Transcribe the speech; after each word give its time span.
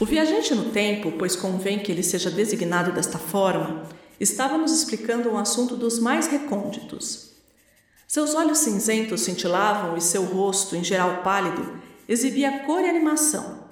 O 0.00 0.04
viajante 0.04 0.52
no 0.54 0.70
tempo, 0.70 1.12
pois 1.12 1.36
convém 1.36 1.78
que 1.78 1.92
ele 1.92 2.02
seja 2.02 2.28
designado 2.28 2.90
desta 2.90 3.16
forma, 3.16 3.84
estava 4.18 4.58
nos 4.58 4.72
explicando 4.72 5.30
um 5.30 5.38
assunto 5.38 5.76
dos 5.76 6.00
mais 6.00 6.26
recônditos. 6.26 7.30
Seus 8.08 8.34
olhos 8.34 8.58
cinzentos 8.58 9.20
cintilavam 9.20 9.96
e 9.96 10.00
seu 10.00 10.24
rosto, 10.24 10.74
em 10.74 10.82
geral 10.82 11.22
pálido, 11.22 11.80
exibia 12.08 12.60
cor 12.60 12.80
e 12.80 12.88
animação. 12.88 13.64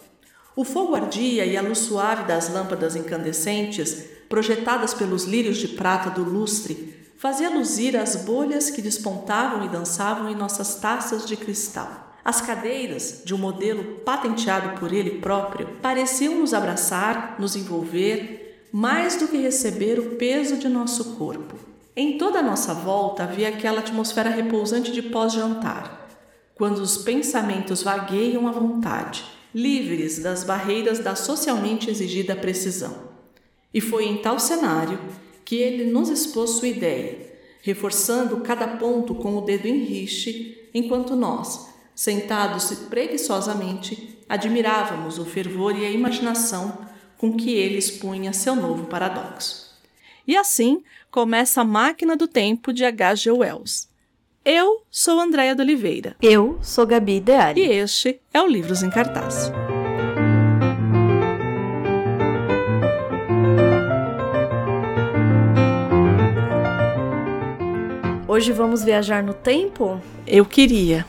O 0.54 0.64
fogo 0.64 0.94
ardia 0.94 1.44
e 1.44 1.56
a 1.56 1.62
luz 1.62 1.78
suave 1.78 2.24
das 2.24 2.48
lâmpadas 2.48 2.94
incandescentes, 2.94 4.04
projetadas 4.28 4.94
pelos 4.94 5.24
lírios 5.24 5.58
de 5.58 5.68
prata 5.68 6.10
do 6.10 6.22
lustre, 6.22 6.94
fazia 7.18 7.50
luzir 7.50 7.96
as 7.96 8.16
bolhas 8.16 8.70
que 8.70 8.80
despontavam 8.80 9.64
e 9.64 9.68
dançavam 9.68 10.28
em 10.30 10.36
nossas 10.36 10.76
taças 10.76 11.26
de 11.26 11.36
cristal. 11.36 12.01
As 12.24 12.40
cadeiras, 12.40 13.22
de 13.24 13.34
um 13.34 13.38
modelo 13.38 14.00
patenteado 14.04 14.78
por 14.78 14.92
ele 14.92 15.18
próprio, 15.18 15.68
pareciam 15.82 16.38
nos 16.38 16.54
abraçar, 16.54 17.36
nos 17.38 17.56
envolver, 17.56 18.68
mais 18.72 19.16
do 19.16 19.26
que 19.26 19.36
receber 19.36 19.98
o 19.98 20.16
peso 20.16 20.56
de 20.56 20.68
nosso 20.68 21.16
corpo. 21.16 21.56
Em 21.96 22.16
toda 22.16 22.38
a 22.38 22.42
nossa 22.42 22.72
volta 22.72 23.24
havia 23.24 23.48
aquela 23.48 23.80
atmosfera 23.80 24.30
repousante 24.30 24.92
de 24.92 25.02
pós-jantar, 25.02 26.08
quando 26.54 26.78
os 26.78 26.96
pensamentos 26.96 27.82
vagueiam 27.82 28.46
à 28.46 28.52
vontade, 28.52 29.24
livres 29.54 30.20
das 30.20 30.44
barreiras 30.44 31.00
da 31.00 31.14
socialmente 31.16 31.90
exigida 31.90 32.36
precisão. 32.36 33.10
E 33.74 33.80
foi 33.80 34.06
em 34.06 34.18
tal 34.18 34.38
cenário 34.38 34.98
que 35.44 35.56
ele 35.56 35.90
nos 35.90 36.08
expôs 36.08 36.50
sua 36.50 36.68
ideia, 36.68 37.32
reforçando 37.62 38.38
cada 38.38 38.66
ponto 38.76 39.14
com 39.14 39.36
o 39.36 39.40
dedo 39.40 39.66
em 39.66 39.84
riche, 39.84 40.68
enquanto 40.72 41.14
nós, 41.14 41.71
Sentados 42.02 42.68
preguiçosamente, 42.90 44.18
admirávamos 44.28 45.20
o 45.20 45.24
fervor 45.24 45.78
e 45.78 45.86
a 45.86 45.90
imaginação 45.92 46.76
com 47.16 47.32
que 47.32 47.52
ele 47.54 47.78
expunha 47.78 48.32
seu 48.32 48.56
novo 48.56 48.86
paradoxo. 48.86 49.72
E 50.26 50.36
assim 50.36 50.82
começa 51.12 51.60
a 51.60 51.64
Máquina 51.64 52.16
do 52.16 52.26
Tempo 52.26 52.72
de 52.72 52.84
H.G. 52.84 53.30
Wells. 53.30 53.88
Eu 54.44 54.82
sou 54.90 55.20
Andréia 55.20 55.54
de 55.54 55.62
Oliveira. 55.62 56.16
Eu 56.20 56.58
sou 56.60 56.84
Gabi 56.84 57.20
Deari. 57.20 57.60
E 57.60 57.70
este 57.70 58.20
é 58.34 58.42
o 58.42 58.48
Livros 58.48 58.82
em 58.82 58.90
Cartaz. 58.90 59.52
Hoje 68.26 68.50
vamos 68.50 68.82
viajar 68.82 69.22
no 69.22 69.34
tempo? 69.34 70.00
Eu 70.26 70.44
queria 70.44 71.06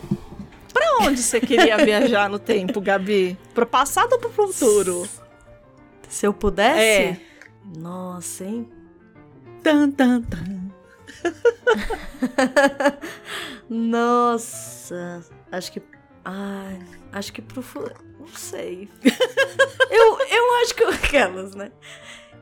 onde 1.02 1.22
você 1.22 1.40
queria 1.40 1.78
viajar 1.78 2.30
no 2.30 2.40
tempo, 2.40 2.82
Gabi? 2.82 3.38
Pro 3.54 3.66
passado 3.66 4.14
ou 4.14 4.20
pro 4.20 4.32
futuro? 4.32 5.08
Se 6.10 6.26
eu 6.26 6.34
pudesse? 6.34 6.80
É. 6.80 7.18
Nossa, 7.78 8.46
hein? 8.46 8.70
Tan, 9.62 9.92
tan, 9.92 10.22
tan. 10.22 10.72
Nossa, 13.70 15.24
acho 15.52 15.72
que. 15.72 15.82
Ai, 16.26 16.80
acho 17.12 17.34
que 17.34 17.42
pro 17.42 17.62
futuro. 17.62 17.96
Não 18.20 18.28
sei. 18.28 18.90
eu, 19.90 20.20
eu 20.20 20.56
acho 20.62 20.76
que. 20.76 20.84
Aquelas, 20.94 21.56
né? 21.56 21.72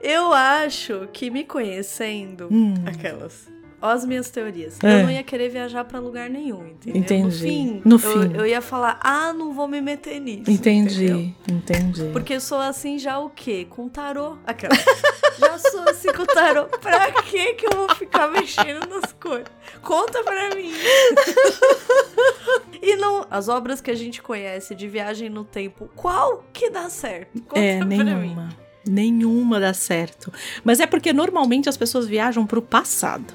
Eu 0.01 0.33
acho 0.33 1.07
que 1.13 1.29
me 1.29 1.43
conhecendo. 1.43 2.49
Hum. 2.51 2.73
Aquelas 2.87 3.47
as 3.81 4.05
minhas 4.05 4.29
teorias. 4.29 4.77
É. 4.83 4.99
Eu 4.99 5.03
não 5.03 5.11
ia 5.11 5.23
querer 5.23 5.49
viajar 5.49 5.83
para 5.85 5.99
lugar 5.99 6.29
nenhum, 6.29 6.67
entendeu? 6.67 7.01
Entendi. 7.01 7.23
No 7.25 7.31
fim, 7.31 7.81
No 7.83 7.95
eu, 7.95 7.99
fim. 7.99 8.35
eu 8.37 8.45
ia 8.45 8.61
falar, 8.61 8.99
ah, 9.01 9.33
não 9.33 9.53
vou 9.53 9.67
me 9.67 9.81
meter 9.81 10.19
nisso. 10.19 10.49
Entendi, 10.51 11.05
entendeu? 11.05 11.33
entendi. 11.49 12.09
Porque 12.13 12.35
eu 12.35 12.41
sou 12.41 12.59
assim 12.59 12.99
já 12.99 13.17
o 13.19 13.29
quê? 13.29 13.65
Com 13.69 13.89
tarô. 13.89 14.37
Aquela. 14.45 14.75
já 15.39 15.57
sou 15.57 15.81
assim 15.89 16.11
com 16.13 16.25
tarô. 16.25 16.65
Pra 16.65 17.11
que 17.23 17.53
que 17.53 17.65
eu 17.65 17.71
vou 17.75 17.95
ficar 17.95 18.27
mexendo 18.29 18.87
nas 18.87 19.11
coisas? 19.13 19.47
Conta 19.81 20.23
pra 20.23 20.53
mim. 20.55 20.71
e 22.81 22.95
não, 22.95 23.25
as 23.29 23.47
obras 23.47 23.81
que 23.81 23.91
a 23.91 23.95
gente 23.95 24.21
conhece 24.21 24.75
de 24.75 24.87
viagem 24.87 25.29
no 25.29 25.43
tempo, 25.43 25.89
qual 25.95 26.43
que 26.53 26.69
dá 26.69 26.89
certo? 26.89 27.41
Conta 27.43 27.59
é, 27.59 27.77
pra 27.77 27.85
mim. 27.85 28.03
nenhuma. 28.03 28.49
Nenhuma 28.85 29.59
dá 29.59 29.73
certo. 29.73 30.31
Mas 30.63 30.79
é 30.79 30.87
porque 30.87 31.13
normalmente 31.13 31.69
as 31.69 31.77
pessoas 31.77 32.07
viajam 32.07 32.47
pro 32.47 32.61
passado. 32.61 33.33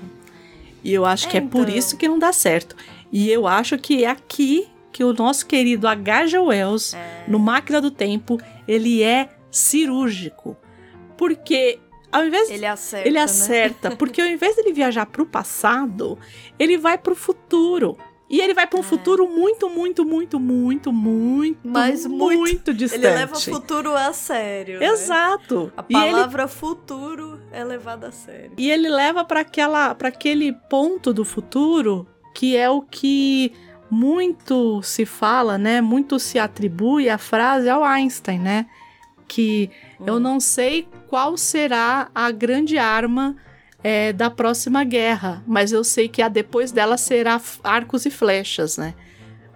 E 0.86 0.94
eu 0.94 1.04
acho 1.04 1.26
É, 1.26 1.30
que 1.30 1.36
é 1.38 1.40
por 1.40 1.62
então. 1.62 1.74
isso 1.76 1.96
que 1.96 2.06
não 2.08 2.18
dá 2.18 2.32
certo. 2.32 2.76
E 3.10 3.28
eu 3.30 3.46
acho 3.46 3.76
que 3.76 4.04
é 4.04 4.10
aqui 4.10 4.68
que 4.92 5.02
o 5.02 5.12
nosso 5.12 5.44
querido 5.46 5.88
H.G. 5.88 6.38
Wells, 6.38 6.94
É. 6.94 7.24
no 7.26 7.38
Máquina 7.38 7.80
do 7.80 7.90
Tempo, 7.90 8.38
ele 8.68 9.02
é 9.02 9.28
cirúrgico. 9.50 10.56
Porque 11.16 11.78
ao 12.12 12.24
invés 12.24 12.48
Ele 12.50 12.66
acerta. 12.66 13.08
ele 13.08 13.16
né? 13.18 13.22
acerta, 13.24 13.96
porque 13.96 14.20
ao 14.20 14.26
invés 14.28 14.54
dele 14.56 14.72
viajar 14.72 15.06
pro 15.06 15.26
passado, 15.26 16.18
ele 16.58 16.78
vai 16.78 16.96
pro 16.96 17.14
futuro. 17.16 17.98
E 18.28 18.40
ele 18.40 18.54
vai 18.54 18.66
para 18.66 18.80
um 18.80 18.82
futuro 18.82 19.28
muito, 19.28 19.70
muito, 19.70 20.04
muito, 20.04 20.40
muito, 20.40 20.92
muito, 20.92 21.58
Mas 21.62 22.04
muito. 22.06 22.38
muito 22.38 22.74
distante. 22.74 23.04
Ele 23.06 23.14
leva 23.14 23.36
o 23.36 23.40
futuro 23.40 23.94
a 23.94 24.12
sério. 24.12 24.80
né? 24.80 24.86
Exato. 24.86 25.72
A 25.76 25.84
E 25.88 25.94
ele 25.94 26.10
palavra 26.12 26.48
futuro 26.48 27.40
é 27.52 27.62
levada 27.62 28.08
a 28.08 28.12
sério. 28.12 28.52
E 28.58 28.68
ele 28.68 28.88
leva 28.88 29.24
para 29.24 29.40
aquela 29.40 29.94
para 29.94 30.08
aquele 30.08 30.52
ponto 30.52 31.12
do 31.12 31.24
futuro 31.24 32.06
que 32.34 32.56
é 32.56 32.68
o 32.68 32.82
que 32.82 33.52
muito 33.88 34.82
se 34.82 35.06
fala, 35.06 35.56
né? 35.56 35.80
Muito 35.80 36.18
se 36.18 36.38
atribui 36.38 37.08
a 37.08 37.18
frase 37.18 37.68
ao 37.68 37.84
Einstein, 37.84 38.40
né? 38.40 38.66
Que 39.28 39.70
eu 40.04 40.18
não 40.18 40.40
sei 40.40 40.88
qual 41.06 41.36
será 41.36 42.08
a 42.14 42.30
grande 42.32 42.76
arma 42.76 43.36
é, 43.86 44.12
da 44.12 44.28
próxima 44.28 44.82
guerra, 44.82 45.44
mas 45.46 45.70
eu 45.70 45.84
sei 45.84 46.08
que 46.08 46.20
a 46.20 46.26
depois 46.26 46.72
dela 46.72 46.96
será 46.96 47.40
arcos 47.62 48.04
e 48.04 48.10
flechas, 48.10 48.76
né? 48.76 48.94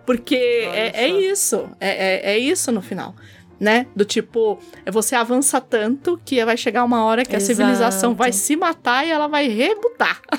Porque 0.06 0.36
é, 0.36 1.06
é 1.06 1.08
isso, 1.08 1.68
é, 1.80 2.30
é, 2.30 2.34
é 2.34 2.38
isso 2.38 2.70
no 2.70 2.80
final. 2.80 3.12
Né? 3.58 3.88
Do 3.94 4.04
tipo, 4.04 4.60
você 4.90 5.16
avança 5.16 5.60
tanto 5.60 6.18
que 6.24 6.42
vai 6.44 6.56
chegar 6.56 6.84
uma 6.84 7.04
hora 7.04 7.24
que 7.24 7.34
a 7.34 7.38
Exato. 7.38 7.56
civilização 7.56 8.14
vai 8.14 8.32
se 8.32 8.54
matar 8.54 9.04
e 9.04 9.10
ela 9.10 9.26
vai 9.26 9.48
rebutar. 9.48 10.20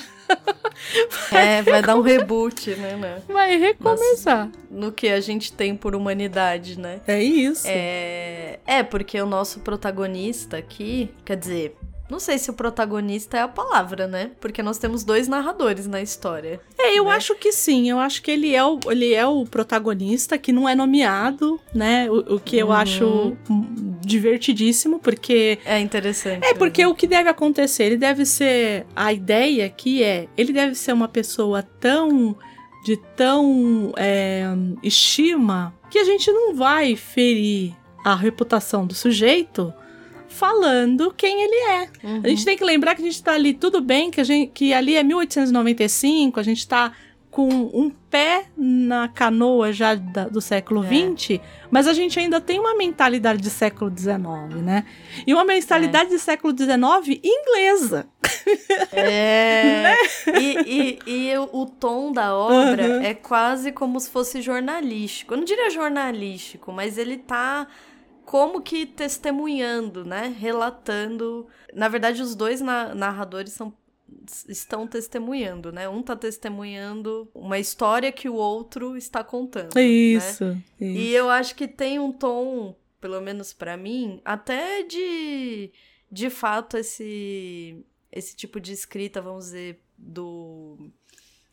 É, 1.30 1.60
vai 1.60 1.82
dar 1.82 1.96
um 1.96 2.00
reboot, 2.00 2.74
né, 2.76 2.96
né? 2.96 3.22
Vai 3.28 3.58
recomeçar. 3.58 4.50
No 4.70 4.90
que 4.90 5.08
a 5.08 5.20
gente 5.20 5.52
tem 5.52 5.76
por 5.76 5.94
humanidade, 5.94 6.78
né? 6.78 7.00
É 7.06 7.22
isso. 7.22 7.66
É, 7.68 8.58
é, 8.66 8.82
porque 8.82 9.20
o 9.20 9.26
nosso 9.26 9.60
protagonista 9.60 10.56
aqui, 10.56 11.10
quer 11.24 11.36
dizer, 11.36 11.76
não 12.10 12.18
sei 12.20 12.38
se 12.38 12.50
o 12.50 12.52
protagonista 12.52 13.38
é 13.38 13.40
a 13.40 13.48
palavra, 13.48 14.06
né? 14.06 14.32
Porque 14.40 14.62
nós 14.62 14.76
temos 14.78 15.02
dois 15.04 15.28
narradores 15.28 15.86
na 15.86 16.02
história. 16.02 16.60
É, 16.78 16.98
eu 16.98 17.04
né? 17.04 17.10
acho 17.12 17.34
que 17.36 17.52
sim. 17.52 17.88
Eu 17.88 17.98
acho 17.98 18.20
que 18.22 18.30
ele 18.30 18.54
é 18.54 18.62
o, 18.64 18.78
ele 18.90 19.14
é 19.14 19.26
o 19.26 19.44
protagonista 19.46 20.36
que 20.36 20.52
não 20.52 20.68
é 20.68 20.74
nomeado, 20.74 21.58
né? 21.74 22.10
O, 22.10 22.34
o 22.36 22.40
que 22.40 22.58
eu 22.58 22.66
Uhum. 22.66 22.72
acho 22.72 23.36
divertidíssimo, 24.00 24.98
porque. 24.98 25.58
É 25.64 25.78
interessante. 25.80 26.44
É 26.44 26.54
porque 26.54 26.84
o 26.84 26.94
que 26.94 27.06
deve 27.06 27.28
acontecer? 27.28 27.84
Ele 27.84 27.96
deve 27.96 28.24
ser. 28.26 28.86
A 28.94 29.12
ideia 29.12 29.66
aqui 29.66 30.02
é. 30.02 30.28
Ele 30.36 30.52
deve 30.52 30.74
ser 30.74 30.92
uma 30.92 31.08
pessoa 31.08 31.62
tão. 31.62 32.36
de 32.84 32.96
tão 33.16 33.92
é, 33.96 34.44
estima 34.82 35.72
que 35.88 35.98
a 35.98 36.04
gente 36.04 36.30
não 36.32 36.54
vai 36.54 36.96
ferir 36.96 37.72
a 38.04 38.14
reputação 38.16 38.84
do 38.86 38.94
sujeito 38.94 39.72
falando 40.32 41.12
quem 41.16 41.42
ele 41.42 41.56
é. 41.70 41.88
Uhum. 42.02 42.20
A 42.24 42.28
gente 42.28 42.44
tem 42.44 42.56
que 42.56 42.64
lembrar 42.64 42.94
que 42.94 43.02
a 43.02 43.04
gente 43.04 43.22
tá 43.22 43.32
ali, 43.32 43.54
tudo 43.54 43.80
bem, 43.80 44.10
que, 44.10 44.20
a 44.20 44.24
gente, 44.24 44.50
que 44.52 44.72
ali 44.74 44.96
é 44.96 45.02
1895, 45.02 46.40
a 46.40 46.42
gente 46.42 46.66
tá 46.66 46.92
com 47.30 47.48
um 47.48 47.90
pé 48.10 48.44
na 48.54 49.08
canoa 49.08 49.72
já 49.72 49.94
da- 49.94 50.28
do 50.28 50.38
século 50.38 50.84
É. 50.84 50.88
XX, 51.16 51.40
mas 51.70 51.86
a 51.88 51.94
gente 51.94 52.18
ainda 52.18 52.42
tem 52.42 52.60
uma 52.60 52.76
mentalidade 52.76 53.40
de 53.40 53.48
século 53.48 53.90
XIX, 53.90 54.60
né? 54.62 54.84
E 55.26 55.32
uma 55.32 55.42
mentalidade 55.44 56.10
de 56.10 56.18
século 56.18 56.54
XIX 56.54 57.18
inglesa. 57.24 58.06
É. 58.92 59.94
E, 60.38 60.98
e, 61.06 61.30
e 61.30 61.38
o, 61.38 61.48
o 61.62 61.66
tom 61.66 62.12
da 62.12 62.34
obra 62.36 62.86
Uhum. 62.86 63.02
é 63.02 63.14
quase 63.14 63.72
como 63.72 63.98
se 63.98 64.10
fosse 64.10 64.40
jornalístico. 64.42 65.34
Eu 65.34 65.38
não 65.38 65.44
diria 65.44 65.70
jornalístico, 65.70 66.72
mas 66.72 66.96
ele 66.98 67.16
tá 67.16 67.66
como 68.32 68.62
que 68.62 68.86
testemunhando, 68.86 70.06
né? 70.06 70.34
Relatando. 70.38 71.46
Na 71.74 71.86
verdade, 71.86 72.22
os 72.22 72.34
dois 72.34 72.62
na- 72.62 72.94
narradores 72.94 73.52
são 73.52 73.74
estão 74.48 74.86
testemunhando, 74.86 75.70
né? 75.72 75.86
Um 75.88 76.02
tá 76.02 76.14
testemunhando 76.16 77.28
uma 77.34 77.58
história 77.58 78.10
que 78.10 78.28
o 78.28 78.34
outro 78.34 78.96
está 78.96 79.22
contando. 79.22 79.74
né? 79.74 79.82
Isso. 79.82 80.44
isso. 80.80 80.98
E 80.98 81.12
eu 81.14 81.28
acho 81.28 81.54
que 81.54 81.66
tem 81.68 81.98
um 81.98 82.10
tom, 82.12 82.74
pelo 83.00 83.20
menos 83.20 83.52
pra 83.52 83.76
mim, 83.76 84.20
até 84.24 84.82
de 84.82 85.70
de 86.10 86.30
fato 86.30 86.76
esse 86.78 87.84
esse 88.10 88.34
tipo 88.36 88.58
de 88.60 88.72
escrita, 88.72 89.20
vamos 89.20 89.46
dizer, 89.46 89.82
do 89.98 90.90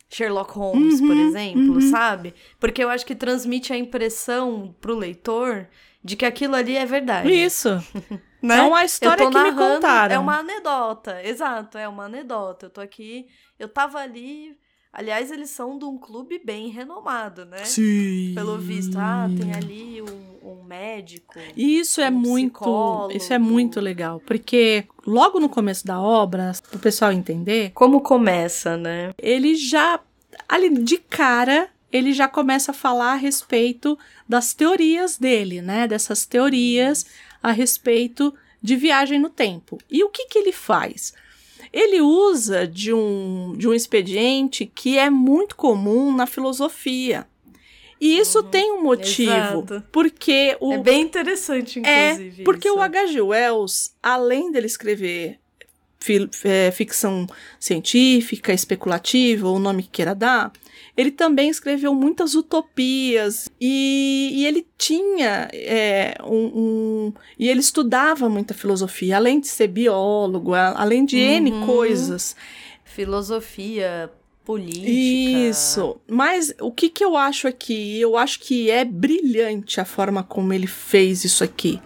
Sherlock 0.10 0.52
Holmes, 0.54 1.00
Uhum, 1.00 1.08
por 1.08 1.18
exemplo, 1.18 1.74
uhum. 1.76 1.82
sabe? 1.92 2.34
Porque 2.60 2.84
eu 2.84 2.90
acho 2.90 3.06
que 3.06 3.16
transmite 3.16 3.72
a 3.74 3.78
impressão 3.78 4.76
pro 4.82 4.96
leitor 4.98 5.68
de 6.04 6.16
que 6.16 6.26
aquilo 6.26 6.56
ali 6.56 6.76
é 6.76 6.86
verdade. 6.86 7.32
Isso. 7.32 7.70
né? 8.42 8.58
É 8.58 8.62
uma 8.62 8.84
história 8.86 9.30
que 9.30 9.38
me 9.38 9.52
narrando, 9.52 9.76
contaram. 9.76 10.16
É 10.16 10.20
uma 10.20 10.40
anedota, 10.40 11.22
exato, 11.24 11.78
é 11.78 11.88
uma 11.88 12.06
anedota. 12.06 12.68
Eu 12.68 12.70
tô 12.70 12.82
aqui, 12.82 13.28
eu 13.58 13.68
tava 13.68 14.00
ali. 14.00 14.58
Aliás, 14.92 15.30
eles 15.30 15.52
são 15.52 15.78
de 15.78 15.86
um 15.86 16.00
clube 16.00 16.42
bem 16.44 16.70
renomado, 16.70 17.46
né? 17.46 17.64
Sim. 17.64 18.32
Pelo 18.34 18.58
visto. 18.58 18.98
Ah, 18.98 19.28
tem 19.40 19.54
ali 19.54 20.02
um, 20.02 20.50
um 20.52 20.64
médico. 20.64 21.36
E 21.56 21.80
Isso 21.80 22.02
é 22.02 22.10
um 22.10 22.14
muito, 22.14 22.54
psicólogo. 22.54 23.16
isso 23.16 23.32
é 23.32 23.38
muito 23.38 23.80
legal, 23.80 24.20
porque 24.26 24.86
logo 25.06 25.40
no 25.40 25.48
começo 25.48 25.86
da 25.86 26.02
obra, 26.02 26.54
para 26.68 26.78
o 26.78 26.80
pessoal 26.80 27.12
entender, 27.12 27.72
Como 27.76 28.02
começa, 28.02 28.78
né? 28.78 29.12
ele 29.20 29.56
já 29.56 30.00
ali 30.48 30.70
de 30.84 30.98
cara 30.98 31.70
ele 31.92 32.14
já 32.14 32.28
começa 32.28 32.72
a 32.72 32.74
falar 32.74 33.14
a 33.14 33.16
respeito 33.16 33.98
das 34.28 34.54
teorias 34.54 35.18
dele, 35.18 35.62
né? 35.62 35.88
Dessas 35.88 36.26
teorias 36.26 37.06
a 37.42 37.52
respeito 37.52 38.34
de 38.62 38.76
viagem 38.76 39.20
no 39.20 39.30
tempo. 39.30 39.78
E 39.90 40.04
o 40.04 40.10
que 40.10 40.26
que 40.26 40.38
ele 40.40 40.52
faz? 40.52 41.14
Ele 41.72 42.02
usa 42.02 42.68
de 42.68 42.92
um, 42.94 43.54
de 43.58 43.68
um 43.68 43.74
expediente 43.74 44.66
que 44.66 44.98
é 44.98 45.10
muito 45.10 45.56
comum 45.56 46.14
na 46.16 46.26
filosofia. 46.26 47.28
E 48.02 48.18
isso 48.18 48.42
tem 48.44 48.72
um 48.72 48.82
motivo, 48.82 49.32
exato. 49.32 49.84
porque 49.92 50.56
o, 50.62 50.72
É 50.74 50.78
bem 50.78 51.02
interessante, 51.02 51.80
é, 51.84 52.12
inclusive. 52.14 52.44
porque 52.44 52.68
isso. 52.70 52.78
o 52.78 52.82
H.G. 52.82 53.22
Wells, 53.22 53.92
além 54.02 54.52
dele 54.52 54.68
escrever 54.68 55.38
fi- 56.00 56.30
é, 56.46 56.72
ficção 56.72 57.28
científica, 57.60 58.54
especulativa, 58.54 59.48
ou 59.48 59.58
o 59.58 59.60
nome 59.60 59.84
que 59.84 59.90
queira 59.90 60.16
dar, 60.16 60.52
ele 61.00 61.12
também 61.12 61.50
escreveu 61.50 61.94
muitas 61.94 62.36
utopias 62.36 63.50
e, 63.60 64.32
e 64.34 64.46
ele 64.46 64.68
tinha 64.78 65.48
é, 65.54 66.16
um, 66.24 66.46
um- 67.08 67.14
e 67.38 67.48
ele 67.48 67.60
estudava 67.60 68.28
muita 68.28 68.54
filosofia, 68.54 69.16
além 69.18 69.40
de 69.40 69.48
ser 69.48 69.68
biólogo, 69.68 70.54
além 70.54 71.06
de 71.06 71.18
N 71.18 71.52
Uhum. 71.52 71.66
coisas. 71.66 72.36
Filosofia, 72.84 74.12
política. 74.44 74.90
Isso. 74.90 76.02
Mas 76.08 76.54
o 76.60 76.72
que, 76.72 76.90
que 76.90 77.04
eu 77.04 77.16
acho 77.16 77.48
aqui? 77.48 78.00
Eu 78.00 78.18
acho 78.18 78.40
que 78.40 78.70
é 78.70 78.84
brilhante 78.84 79.80
a 79.80 79.86
forma 79.86 80.22
como 80.24 80.52
ele 80.54 80.68
fez 80.68 81.24
isso 81.24 81.44
aqui. 81.44 81.80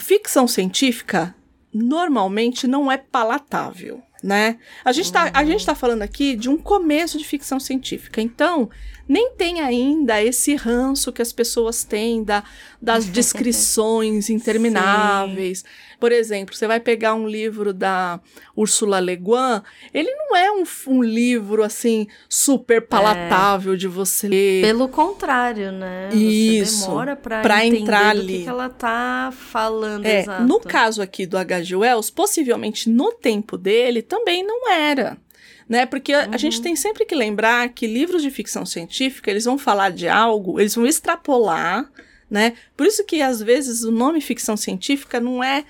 Ficção 0.00 0.46
científica 0.48 1.34
normalmente 1.74 2.66
não 2.66 2.90
é 2.90 2.96
palatável, 2.96 4.00
né? 4.22 4.58
A 4.84 4.92
gente, 4.92 5.12
tá, 5.12 5.30
a 5.32 5.44
gente 5.44 5.64
tá 5.64 5.74
falando 5.74 6.02
aqui 6.02 6.34
de 6.34 6.48
um 6.48 6.56
começo 6.56 7.18
de 7.18 7.24
ficção 7.24 7.60
científica, 7.60 8.20
então 8.20 8.68
nem 9.08 9.32
tem 9.32 9.60
ainda 9.60 10.22
esse 10.22 10.54
ranço 10.54 11.12
que 11.12 11.22
as 11.22 11.32
pessoas 11.32 11.82
têm 11.82 12.22
da, 12.22 12.44
das 12.80 13.06
descrições 13.10 14.28
intermináveis. 14.28 15.64
Por 15.98 16.12
exemplo, 16.12 16.54
você 16.54 16.66
vai 16.66 16.78
pegar 16.78 17.14
um 17.14 17.26
livro 17.26 17.74
da 17.74 18.20
Ursula 18.56 19.00
Le 19.00 19.16
Guin, 19.16 19.60
ele 19.92 20.10
não 20.14 20.36
é 20.36 20.50
um, 20.52 20.62
um 20.86 21.02
livro 21.02 21.64
assim 21.64 22.06
super 22.28 22.86
palatável 22.86 23.76
de 23.76 23.88
você 23.88 24.28
ler. 24.28 24.62
Pelo 24.62 24.88
contrário, 24.88 25.72
né? 25.72 26.10
Isso, 26.12 26.82
Você 26.82 26.86
demora 26.86 27.16
pra, 27.16 27.40
pra 27.42 27.66
entrar 27.66 28.10
ali. 28.10 28.38
que, 28.38 28.42
que 28.44 28.48
ela 28.48 28.68
tá 28.68 29.32
falando, 29.32 30.06
É, 30.06 30.20
exato. 30.20 30.44
no 30.44 30.60
caso 30.60 31.02
aqui 31.02 31.26
do 31.26 31.36
H.G. 31.36 31.74
Wells, 31.74 32.10
possivelmente 32.12 32.88
no 32.88 33.10
tempo 33.12 33.58
dele 33.58 34.00
também 34.00 34.44
não 34.46 34.70
era. 34.70 35.16
Né? 35.68 35.84
Porque 35.84 36.12
a- 36.14 36.24
a 36.24 36.28
Uhum. 36.28 36.38
gente 36.38 36.62
tem 36.62 36.74
sempre 36.76 37.04
que 37.04 37.14
lembrar 37.14 37.68
que 37.70 37.86
livros 37.86 38.22
de 38.22 38.30
ficção 38.30 38.64
científica, 38.64 39.30
eles 39.30 39.44
vão 39.44 39.58
falar 39.58 39.90
de 39.90 40.08
algo, 40.08 40.58
eles 40.60 40.74
vão 40.74 40.86
extrapolar, 40.86 41.90
né? 42.30 42.54
Por 42.76 42.86
isso 42.86 43.04
que 43.04 43.20
às 43.20 43.42
vezes 43.42 43.82
o 43.84 43.90
nome 43.90 44.20
ficção 44.20 44.56
científica 44.56 45.18
não 45.20 45.42
é 45.44 45.64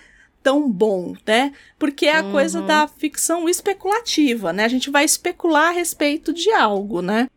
tão 0.48 0.66
bom, 0.66 1.14
né? 1.26 1.52
Porque 1.78 2.06
é 2.06 2.16
a 2.16 2.22
coisa 2.22 2.60
Uhum. 2.60 2.66
da 2.66 2.88
ficção 2.88 3.46
especulativa, 3.50 4.50
né? 4.50 4.64
A 4.64 4.68
gente 4.68 4.88
vai 4.88 5.04
especular 5.04 5.68
a 5.68 5.72
respeito 5.72 6.32
de 6.32 6.50
algo, 6.52 7.02
né? 7.02 7.28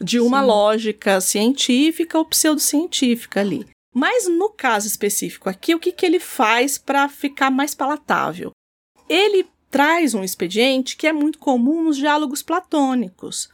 De 0.00 0.20
uma 0.20 0.40
Sim. 0.40 0.46
lógica 0.46 1.20
científica 1.20 2.16
ou 2.16 2.24
pseudocientífica 2.24 3.40
ali. 3.40 3.66
Mas 3.92 4.28
no 4.28 4.50
caso 4.50 4.86
específico 4.86 5.48
aqui, 5.50 5.74
o 5.74 5.80
que, 5.80 5.90
que 5.90 6.06
ele 6.06 6.20
faz 6.20 6.78
para 6.78 7.08
ficar 7.08 7.50
mais 7.50 7.74
palatável? 7.74 8.52
Ele 9.08 9.44
traz 9.68 10.14
um 10.14 10.22
expediente 10.22 10.96
que 10.96 11.08
é 11.08 11.12
muito 11.12 11.40
comum 11.40 11.82
nos 11.82 11.96
diálogos 11.96 12.40
platônicos, 12.40 13.48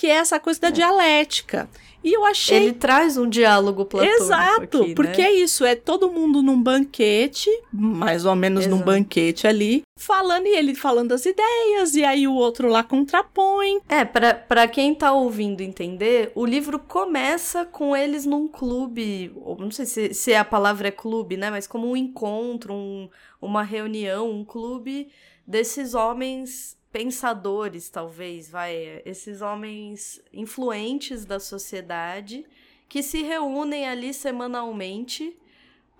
que 0.00 0.06
é 0.06 0.14
essa 0.14 0.40
coisa 0.40 0.58
da 0.58 0.70
dialética. 0.70 1.68
E 2.02 2.10
eu 2.14 2.24
achei 2.24 2.56
Ele 2.56 2.72
traz 2.72 3.18
um 3.18 3.28
diálogo 3.28 3.84
platônico 3.84 4.22
Exato, 4.22 4.78
aqui, 4.78 4.94
porque 4.94 5.20
né? 5.20 5.28
é 5.28 5.32
isso, 5.34 5.62
é 5.62 5.74
todo 5.74 6.10
mundo 6.10 6.42
num 6.42 6.58
banquete, 6.58 7.50
mais 7.70 8.24
ou 8.24 8.34
menos 8.34 8.66
num 8.66 8.76
Exato. 8.76 8.90
banquete 8.90 9.46
ali, 9.46 9.82
falando 9.98 10.46
e 10.46 10.56
ele 10.56 10.74
falando 10.74 11.12
as 11.12 11.26
ideias, 11.26 11.94
e 11.96 12.02
aí 12.02 12.26
o 12.26 12.32
outro 12.32 12.66
lá 12.70 12.82
contrapõe. 12.82 13.82
É, 13.90 14.02
pra, 14.02 14.32
pra 14.32 14.66
quem 14.66 14.94
tá 14.94 15.12
ouvindo 15.12 15.60
entender, 15.60 16.32
o 16.34 16.46
livro 16.46 16.78
começa 16.78 17.66
com 17.66 17.94
eles 17.94 18.24
num 18.24 18.48
clube, 18.48 19.30
não 19.58 19.70
sei 19.70 19.84
se, 19.84 20.14
se 20.14 20.32
a 20.32 20.46
palavra 20.46 20.88
é 20.88 20.90
clube, 20.90 21.36
né? 21.36 21.50
Mas 21.50 21.66
como 21.66 21.90
um 21.90 21.94
encontro, 21.94 22.72
um, 22.72 23.10
uma 23.38 23.62
reunião, 23.62 24.30
um 24.30 24.46
clube 24.46 25.08
desses 25.46 25.92
homens 25.92 26.79
pensadores, 26.92 27.88
talvez, 27.88 28.50
vai, 28.50 29.02
esses 29.04 29.40
homens 29.40 30.20
influentes 30.32 31.24
da 31.24 31.38
sociedade 31.38 32.44
que 32.88 33.02
se 33.02 33.22
reúnem 33.22 33.86
ali 33.88 34.12
semanalmente 34.12 35.36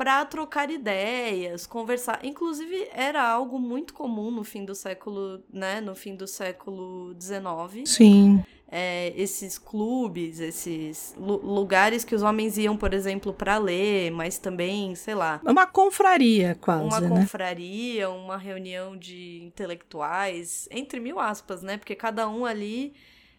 para 0.01 0.25
trocar 0.25 0.71
ideias, 0.71 1.67
conversar. 1.67 2.25
Inclusive 2.25 2.89
era 2.95 3.23
algo 3.23 3.59
muito 3.59 3.93
comum 3.93 4.31
no 4.31 4.43
fim 4.43 4.65
do 4.65 4.75
século, 4.75 5.43
né, 5.53 5.79
no 5.83 5.95
fim 5.95 6.17
do 6.17 6.27
século 6.27 7.15
XIX, 7.21 7.87
Sim. 7.87 8.43
é, 8.67 9.13
esses 9.15 9.59
clubes, 9.59 10.41
esses 10.41 11.15
lu- 11.19 11.43
lugares 11.45 12.03
que 12.03 12.15
os 12.15 12.23
homens 12.23 12.57
iam, 12.57 12.79
por 12.79 12.95
exemplo, 12.95 13.35
para 13.35 13.59
ler, 13.59 14.11
mas 14.11 14.39
também, 14.39 14.95
sei 14.95 15.15
lá, 15.15 15.39
uma 15.45 15.67
confraria, 15.67 16.57
quase, 16.59 16.83
uma 16.83 16.99
né? 17.03 17.09
confraria, 17.21 18.09
uma 18.09 18.39
reunião 18.39 18.97
de 18.97 19.43
intelectuais, 19.45 20.67
entre 20.71 20.99
mil 20.99 21.21
aspas, 21.21 21.61
né? 21.61 21.77
Porque 21.77 21.95
cada 21.95 22.27
um 22.27 22.47
ali 22.47 22.95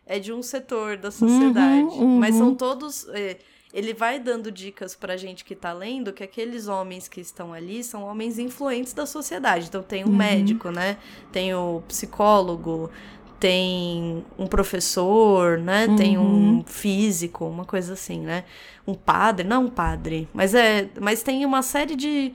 é 0.06 0.20
de 0.20 0.32
um 0.32 0.44
setor 0.44 0.96
da 0.96 1.10
sociedade. 1.10 1.96
uhum. 1.96 2.20
Mas 2.20 2.36
são 2.36 2.54
todos. 2.54 3.08
é, 3.10 3.40
ele 3.74 3.94
vai 3.94 4.20
dando 4.20 4.52
dicas 4.52 4.96
pra 4.96 5.16
gente 5.18 5.44
que 5.46 5.56
tá 5.56 5.72
lendo 5.74 6.12
que 6.14 6.24
aqueles 6.24 6.68
homens 6.68 7.08
que 7.08 7.22
estão 7.22 7.54
ali 7.54 7.84
são 7.84 8.04
homens 8.04 8.38
influentes 8.40 8.94
da 8.94 9.06
sociedade. 9.06 9.68
Então 9.68 9.82
tem 9.84 10.04
um 10.04 10.08
Uhum. 10.10 10.16
médico, 10.16 10.70
né? 10.72 10.98
Tem 11.32 11.54
o 11.54 11.82
psicólogo, 11.88 12.90
tem 13.40 14.24
um 14.38 14.46
professor, 14.46 15.58
né? 15.58 15.88
Tem 15.98 16.18
Uhum. 16.18 16.60
um 16.60 16.64
físico, 16.66 17.46
uma 17.46 17.66
coisa 17.66 17.94
assim, 17.94 18.20
né? 18.20 18.44
Um 18.86 18.94
padre, 18.94 19.48
não 19.48 19.66
um 19.66 19.70
padre, 19.70 20.28
mas 20.34 20.54
é, 20.54 20.90
mas 21.00 21.24
tem 21.24 21.46
uma 21.46 21.62
série 21.62 21.96
de 21.96 22.34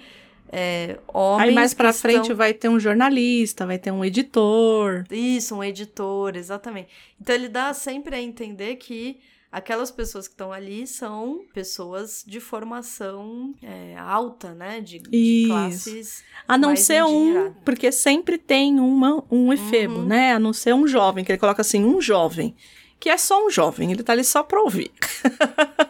é, 0.52 0.96
homens 1.12 1.48
Aí 1.48 1.54
mais 1.56 1.74
pra 1.74 1.92
que 1.92 1.98
frente 1.98 2.20
estão- 2.22 2.36
vai 2.36 2.54
ter 2.54 2.68
um 2.68 2.78
jornalista, 2.78 3.66
vai 3.66 3.78
ter 3.78 3.90
um 3.90 4.04
editor. 4.04 5.04
isso, 5.10 5.56
um 5.56 5.62
editor, 5.64 6.36
exatamente. 6.36 6.88
Então 7.20 7.34
ele 7.34 7.48
dá 7.48 7.74
sempre 7.74 8.14
a 8.14 8.22
entender 8.22 8.76
que 8.76 9.18
aquelas 9.56 9.90
pessoas 9.90 10.28
que 10.28 10.34
estão 10.34 10.52
ali 10.52 10.86
são 10.86 11.40
pessoas 11.54 12.22
de 12.26 12.40
formação 12.40 13.54
é, 13.62 13.96
alta, 13.96 14.52
né? 14.52 14.82
De, 14.82 14.98
de 14.98 15.44
classes. 15.46 16.22
A 16.46 16.58
não 16.58 16.76
ser 16.76 17.02
um, 17.04 17.54
porque 17.64 17.90
sempre 17.90 18.36
tem 18.36 18.78
uma, 18.78 19.24
um 19.30 19.50
efebo, 19.54 20.00
Uhum. 20.00 20.04
né? 20.04 20.34
A 20.34 20.38
não 20.38 20.52
ser 20.52 20.74
um 20.74 20.86
jovem, 20.86 21.24
que 21.24 21.32
ele 21.32 21.38
coloca 21.38 21.62
assim, 21.62 21.82
um 21.82 22.02
jovem. 22.02 22.54
Que 22.98 23.10
é 23.10 23.16
só 23.16 23.44
um 23.46 23.50
jovem, 23.50 23.92
ele 23.92 24.02
tá 24.02 24.12
ali 24.12 24.24
só 24.24 24.42
pra 24.42 24.60
ouvir. 24.60 24.90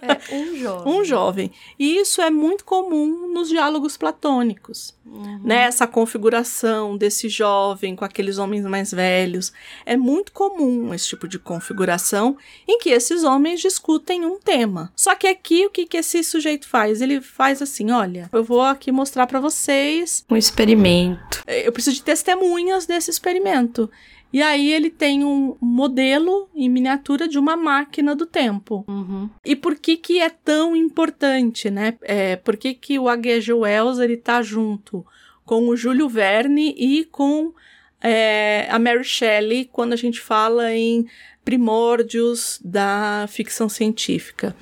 É, 0.02 0.18
um 0.34 0.56
jovem. 0.56 0.92
Um 0.92 1.04
jovem. 1.04 1.52
E 1.78 1.98
isso 1.98 2.20
é 2.20 2.30
muito 2.30 2.64
comum 2.64 3.32
nos 3.32 3.48
diálogos 3.48 3.96
platônicos. 3.96 4.94
Uhum. 5.04 5.40
Né? 5.44 5.62
Essa 5.62 5.86
configuração 5.86 6.96
desse 6.96 7.28
jovem 7.28 7.94
com 7.94 8.04
aqueles 8.04 8.38
homens 8.38 8.64
mais 8.64 8.90
velhos. 8.90 9.52
É 9.84 9.96
muito 9.96 10.32
comum 10.32 10.92
esse 10.92 11.08
tipo 11.08 11.28
de 11.28 11.38
configuração 11.38 12.36
em 12.66 12.78
que 12.80 12.90
esses 12.90 13.22
homens 13.22 13.60
discutem 13.60 14.24
um 14.24 14.38
tema. 14.40 14.92
Só 14.96 15.14
que 15.14 15.28
aqui, 15.28 15.64
o 15.64 15.70
que, 15.70 15.86
que 15.86 15.96
esse 15.98 16.24
sujeito 16.24 16.68
faz? 16.68 17.00
Ele 17.00 17.20
faz 17.20 17.62
assim: 17.62 17.92
olha, 17.92 18.28
eu 18.32 18.42
vou 18.42 18.62
aqui 18.62 18.90
mostrar 18.90 19.26
pra 19.28 19.38
vocês 19.38 20.24
Um 20.28 20.36
experimento. 20.36 21.44
eu 21.46 21.70
preciso 21.72 21.96
de 21.96 22.02
testemunhas 22.02 22.84
desse 22.84 23.10
experimento. 23.10 23.88
E 24.32 24.42
aí 24.42 24.72
ele 24.72 24.90
tem 24.90 25.24
um 25.24 25.56
modelo 25.60 26.48
em 26.54 26.68
miniatura 26.68 27.28
de 27.28 27.38
uma 27.38 27.56
máquina 27.56 28.14
do 28.14 28.26
tempo. 28.26 28.84
Uhum. 28.88 29.30
E 29.44 29.54
por 29.56 29.76
que 29.76 29.96
que 29.96 30.20
é 30.20 30.28
tão 30.28 30.76
importante, 30.76 31.70
né? 31.70 31.96
É, 32.02 32.36
por 32.36 32.56
que 32.56 32.74
que 32.74 32.98
o 32.98 33.08
H.G. 33.08 33.52
Wells 33.52 33.98
ele 33.98 34.16
tá 34.16 34.42
junto 34.42 35.06
com 35.44 35.68
o 35.68 35.76
Júlio 35.76 36.08
Verne 36.08 36.74
e 36.76 37.04
com 37.04 37.54
é, 38.00 38.66
a 38.70 38.78
Mary 38.78 39.04
Shelley 39.04 39.64
quando 39.72 39.92
a 39.92 39.96
gente 39.96 40.20
fala 40.20 40.72
em 40.74 41.06
primórdios 41.44 42.60
da 42.64 43.26
ficção 43.28 43.68
científica. 43.68 44.54